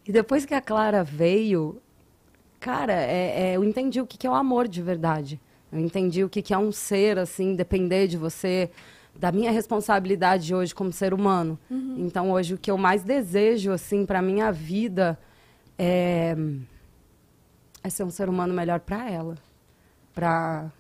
E 0.05 0.13
depois 0.13 0.45
que 0.45 0.55
a 0.55 0.61
Clara 0.61 1.05
veio, 1.05 1.81
cara, 2.59 2.93
é, 2.93 3.51
é, 3.51 3.57
eu 3.57 3.63
entendi 3.63 4.01
o 4.01 4.07
que, 4.07 4.19
que 4.19 4.27
é 4.27 4.31
o 4.31 4.35
amor 4.35 4.67
de 4.67 4.83
verdade. 4.83 5.41
Eu 5.71 5.79
entendi 5.79 6.25
o 6.25 6.29
que, 6.29 6.43
que 6.43 6.55
é 6.55 6.59
um 6.59 6.73
ser 6.73 7.19
assim, 7.19 7.55
depender 7.55 8.09
de 8.09 8.17
você, 8.17 8.71
da 9.15 9.31
minha 9.31 9.51
responsabilidade 9.51 10.55
hoje 10.55 10.75
como 10.75 10.93
ser 10.93 11.15
humano. 11.15 11.59
Então 11.99 12.31
hoje 12.31 12.55
o 12.55 12.59
que 12.59 12.71
eu 12.71 12.79
mais 12.79 13.03
desejo 13.03 13.71
assim 13.73 14.05
para 14.05 14.21
minha 14.21 14.51
vida 14.51 15.19
é, 15.79 16.37
é 17.83 17.91
ser 17.91 18.05
um 18.05 18.11
ser 18.11 18.29
humano 18.29 18.53
melhor 18.53 18.81
para 18.81 19.11
ela, 19.11 19.37
para 20.15 20.71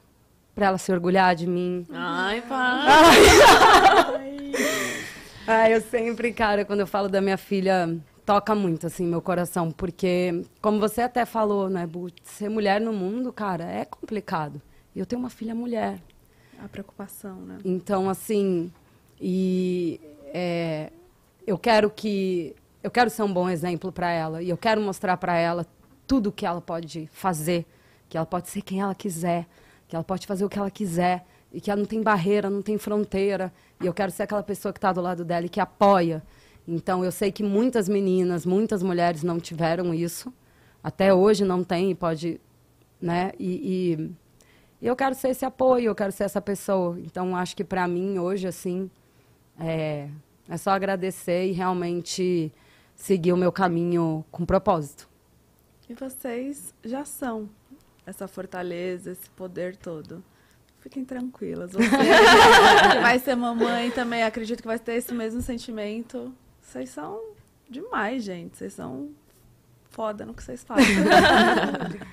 para 0.56 0.66
ela 0.68 0.78
se 0.78 0.90
orgulhar 0.90 1.36
de 1.36 1.46
mim, 1.46 1.86
Ai, 1.92 2.40
pá. 2.40 2.86
Ah, 5.48 5.70
eu 5.70 5.80
sempre, 5.80 6.32
cara, 6.32 6.64
quando 6.64 6.80
eu 6.80 6.88
falo 6.88 7.08
da 7.08 7.20
minha 7.20 7.36
filha, 7.36 7.96
toca 8.24 8.52
muito, 8.52 8.88
assim, 8.88 9.06
meu 9.06 9.22
coração. 9.22 9.70
Porque, 9.70 10.44
como 10.60 10.80
você 10.80 11.02
até 11.02 11.24
falou, 11.24 11.70
né, 11.70 11.86
Bu, 11.86 12.10
ser 12.24 12.48
mulher 12.48 12.80
no 12.80 12.92
mundo, 12.92 13.32
cara, 13.32 13.62
é 13.62 13.84
complicado. 13.84 14.60
E 14.92 14.98
eu 14.98 15.06
tenho 15.06 15.20
uma 15.20 15.30
filha 15.30 15.54
mulher. 15.54 16.00
A 16.58 16.66
preocupação, 16.66 17.36
né? 17.36 17.58
Então, 17.64 18.10
assim, 18.10 18.72
e 19.20 20.00
é, 20.34 20.90
eu 21.46 21.56
quero 21.56 21.90
que 21.90 22.56
eu 22.82 22.90
quero 22.90 23.08
ser 23.08 23.22
um 23.22 23.32
bom 23.32 23.48
exemplo 23.48 23.92
para 23.92 24.10
ela 24.10 24.42
e 24.42 24.48
eu 24.50 24.56
quero 24.56 24.80
mostrar 24.80 25.16
para 25.16 25.36
ela 25.36 25.64
tudo 26.08 26.32
que 26.32 26.44
ela 26.44 26.60
pode 26.60 27.08
fazer, 27.12 27.64
que 28.08 28.16
ela 28.16 28.26
pode 28.26 28.48
ser 28.48 28.62
quem 28.62 28.80
ela 28.80 28.94
quiser, 28.96 29.46
que 29.88 29.94
ela 29.94 30.04
pode 30.04 30.26
fazer 30.26 30.44
o 30.44 30.48
que 30.48 30.58
ela 30.58 30.70
quiser 30.70 31.24
e 31.52 31.60
que 31.60 31.70
ela 31.70 31.78
não 31.78 31.86
tem 31.86 32.02
barreira, 32.02 32.50
não 32.50 32.62
tem 32.62 32.76
fronteira. 32.76 33.52
E 33.80 33.86
eu 33.86 33.94
quero 33.94 34.10
ser 34.10 34.24
aquela 34.24 34.42
pessoa 34.42 34.72
que 34.72 34.78
está 34.78 34.92
do 34.92 35.00
lado 35.00 35.24
dela 35.24 35.46
e 35.46 35.48
que 35.48 35.60
apoia. 35.60 36.22
Então, 36.66 37.04
eu 37.04 37.12
sei 37.12 37.30
que 37.30 37.42
muitas 37.42 37.88
meninas, 37.88 38.44
muitas 38.44 38.82
mulheres 38.82 39.22
não 39.22 39.38
tiveram 39.38 39.94
isso. 39.94 40.32
Até 40.82 41.14
hoje 41.14 41.44
não 41.44 41.62
tem 41.62 41.90
e 41.90 41.94
pode, 41.94 42.40
né? 43.00 43.32
E, 43.38 44.10
e 44.80 44.86
eu 44.86 44.96
quero 44.96 45.14
ser 45.14 45.28
esse 45.28 45.44
apoio, 45.44 45.86
eu 45.86 45.94
quero 45.94 46.12
ser 46.12 46.24
essa 46.24 46.40
pessoa. 46.40 46.98
Então, 47.00 47.36
acho 47.36 47.56
que 47.56 47.64
para 47.64 47.86
mim, 47.86 48.18
hoje, 48.18 48.46
assim, 48.48 48.90
é, 49.58 50.08
é 50.48 50.56
só 50.56 50.70
agradecer 50.70 51.46
e 51.46 51.52
realmente 51.52 52.52
seguir 52.94 53.32
o 53.32 53.36
meu 53.36 53.52
caminho 53.52 54.24
com 54.30 54.44
propósito. 54.44 55.08
E 55.88 55.94
vocês 55.94 56.74
já 56.84 57.04
são 57.04 57.48
essa 58.06 58.28
fortaleza, 58.28 59.10
esse 59.10 59.28
poder 59.30 59.76
todo. 59.76 60.24
Fiquem 60.78 61.04
tranquilas. 61.04 61.72
Você 61.74 61.88
que 61.88 63.00
vai 63.00 63.18
ser 63.18 63.34
mamãe 63.34 63.90
também, 63.90 64.22
acredito 64.22 64.60
que 64.60 64.68
vai 64.68 64.78
ter 64.78 64.94
esse 64.94 65.12
mesmo 65.12 65.42
sentimento. 65.42 66.32
Vocês 66.60 66.90
são 66.90 67.20
demais, 67.68 68.22
gente. 68.22 68.56
Vocês 68.56 68.72
são 68.72 69.10
foda 69.90 70.26
no 70.26 70.34
que 70.34 70.42
vocês 70.42 70.62
fazem. 70.62 70.84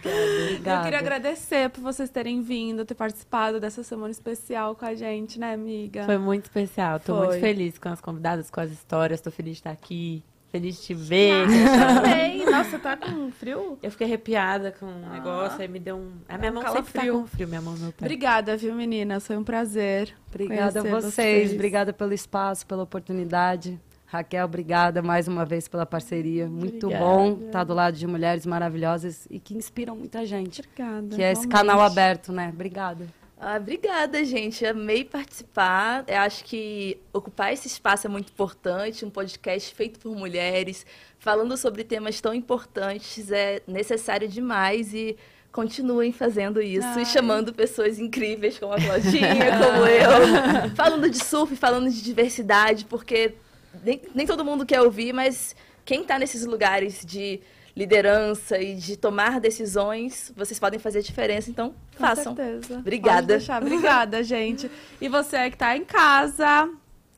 Obrigada. 0.01 0.79
Eu 0.79 0.83
queria 0.83 0.99
agradecer 0.99 1.69
por 1.69 1.81
vocês 1.81 2.09
terem 2.09 2.41
vindo, 2.41 2.85
ter 2.85 2.95
participado 2.95 3.59
dessa 3.59 3.83
semana 3.83 4.09
especial 4.09 4.73
com 4.73 4.85
a 4.85 4.95
gente, 4.95 5.37
né, 5.37 5.53
amiga? 5.53 6.05
Foi 6.05 6.17
muito 6.17 6.45
especial. 6.45 6.99
Tô 6.99 7.17
Foi. 7.17 7.27
muito 7.27 7.41
feliz 7.41 7.77
com 7.77 7.89
as 7.89 7.99
convidadas, 7.99 8.49
com 8.49 8.61
as 8.61 8.71
histórias. 8.71 9.19
Tô 9.21 9.29
feliz 9.29 9.55
de 9.55 9.59
estar 9.59 9.71
aqui. 9.71 10.23
Feliz 10.53 10.75
de 10.75 10.81
te 10.83 10.93
ver. 10.93 11.47
Também. 11.47 12.45
Nossa, 12.45 12.77
tá 12.77 12.95
com 12.95 13.31
frio? 13.31 13.79
Eu 13.81 13.89
fiquei 13.89 14.05
arrepiada 14.05 14.71
com 14.71 14.85
o 14.85 15.09
negócio, 15.11 15.59
aí 15.59 15.67
me 15.67 15.79
deu 15.79 15.95
um. 15.95 16.11
A 16.29 16.37
minha 16.37 16.51
um 16.51 16.53
mão 16.53 16.61
sempre 16.61 16.93
tá 16.93 16.99
calafrio. 16.99 17.21
com 17.21 17.25
frio, 17.25 17.47
minha 17.47 17.59
mão 17.59 17.75
meu 17.75 17.91
pé. 17.91 18.05
Obrigada, 18.05 18.55
viu, 18.55 18.75
meninas? 18.75 19.25
Foi 19.25 19.35
um 19.35 19.43
prazer. 19.43 20.13
Obrigada 20.29 20.81
a 20.81 20.83
vocês. 20.83 21.05
vocês. 21.05 21.53
Obrigada 21.53 21.91
pelo 21.91 22.13
espaço, 22.13 22.67
pela 22.67 22.83
oportunidade. 22.83 23.81
Raquel, 24.05 24.45
obrigada 24.45 25.01
mais 25.01 25.27
uma 25.27 25.43
vez 25.43 25.67
pela 25.67 25.87
parceria. 25.87 26.47
Muito 26.47 26.85
Obrigada. 26.85 27.03
bom 27.03 27.39
estar 27.47 27.63
do 27.63 27.73
lado 27.73 27.97
de 27.97 28.05
mulheres 28.05 28.45
maravilhosas 28.45 29.25
e 29.31 29.39
que 29.39 29.55
inspiram 29.55 29.95
muita 29.95 30.23
gente. 30.23 30.61
Obrigada. 30.61 31.15
Que 31.15 31.23
é 31.23 31.31
esse 31.31 31.47
canal 31.47 31.81
aberto, 31.81 32.31
né? 32.31 32.51
Obrigada. 32.53 33.07
Ah, 33.45 33.57
obrigada, 33.57 34.23
gente. 34.23 34.65
Amei 34.65 35.03
participar. 35.03 36.05
Eu 36.07 36.19
acho 36.19 36.45
que 36.45 36.97
ocupar 37.11 37.51
esse 37.51 37.67
espaço 37.67 38.07
é 38.07 38.09
muito 38.09 38.31
importante. 38.31 39.03
Um 39.03 39.09
podcast 39.09 39.75
feito 39.75 39.99
por 39.99 40.15
mulheres, 40.15 40.85
falando 41.19 41.57
sobre 41.57 41.83
temas 41.83 42.21
tão 42.21 42.33
importantes, 42.33 43.29
é 43.29 43.61
necessário 43.67 44.29
demais 44.29 44.93
e 44.93 45.17
continuem 45.51 46.13
fazendo 46.13 46.61
isso 46.61 46.87
Ai. 46.87 47.01
e 47.01 47.05
chamando 47.05 47.53
pessoas 47.53 47.99
incríveis 47.99 48.57
como 48.57 48.71
a 48.71 48.77
Claudinha, 48.77 49.59
como 49.59 49.85
eu, 49.91 50.69
falando 50.73 51.09
de 51.09 51.21
surf, 51.21 51.53
falando 51.57 51.89
de 51.89 52.01
diversidade, 52.01 52.85
porque 52.85 53.35
nem, 53.83 54.01
nem 54.15 54.25
todo 54.25 54.45
mundo 54.45 54.65
quer 54.65 54.79
ouvir, 54.81 55.11
mas 55.11 55.53
quem 55.83 56.01
está 56.01 56.17
nesses 56.17 56.45
lugares 56.45 57.05
de 57.05 57.41
liderança 57.75 58.59
e 58.59 58.75
de 58.75 58.95
tomar 58.95 59.39
decisões, 59.39 60.31
vocês 60.35 60.59
podem 60.59 60.79
fazer 60.79 61.01
diferença, 61.01 61.49
então 61.49 61.73
Com 61.97 62.03
façam. 62.03 62.35
certeza. 62.35 62.77
Obrigada. 62.79 63.15
Pode 63.17 63.27
deixar. 63.27 63.61
Obrigada, 63.61 64.21
gente. 64.23 64.69
E 65.01 65.09
você 65.09 65.49
que 65.49 65.57
tá 65.57 65.75
em 65.75 65.83
casa, 65.83 66.69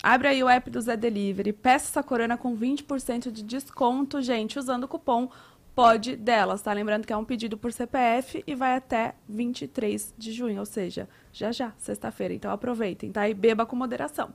abre 0.01 0.29
aí 0.29 0.43
o 0.43 0.49
app 0.49 0.69
do 0.69 0.79
Zé 0.79 0.95
Delivery, 0.95 1.51
peça 1.51 1.87
essa 1.87 2.03
corona 2.03 2.37
com 2.37 2.57
20% 2.57 3.31
de 3.31 3.43
desconto, 3.43 4.21
gente, 4.21 4.57
usando 4.57 4.85
o 4.85 4.87
cupom 4.87 5.29
POD 5.75 6.15
delas, 6.15 6.61
tá? 6.61 6.71
Lembrando 6.71 7.05
que 7.05 7.11
é 7.11 7.17
um 7.17 7.25
pedido 7.25 7.57
por 7.57 7.73
CPF 7.73 8.41
e 8.47 8.55
vai 8.55 8.77
até 8.77 9.13
23 9.27 10.13
de 10.17 10.31
junho, 10.31 10.59
ou 10.61 10.65
seja, 10.65 11.09
já 11.33 11.51
já, 11.51 11.73
sexta-feira. 11.77 12.33
Então 12.33 12.49
aproveitem, 12.49 13.11
tá? 13.11 13.27
E 13.27 13.33
beba 13.33 13.65
com 13.65 13.75
moderação. 13.75 14.29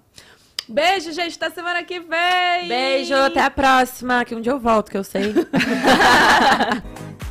Beijo, 0.70 1.12
gente, 1.12 1.36
até 1.36 1.50
semana 1.50 1.82
que 1.82 1.98
vem! 1.98 2.68
Beijo, 2.68 3.14
até 3.14 3.40
a 3.40 3.50
próxima. 3.50 4.24
Que 4.24 4.36
um 4.36 4.40
dia 4.40 4.52
eu 4.52 4.60
volto, 4.60 4.88
que 4.90 4.96
eu 4.96 5.02
sei. 5.02 5.34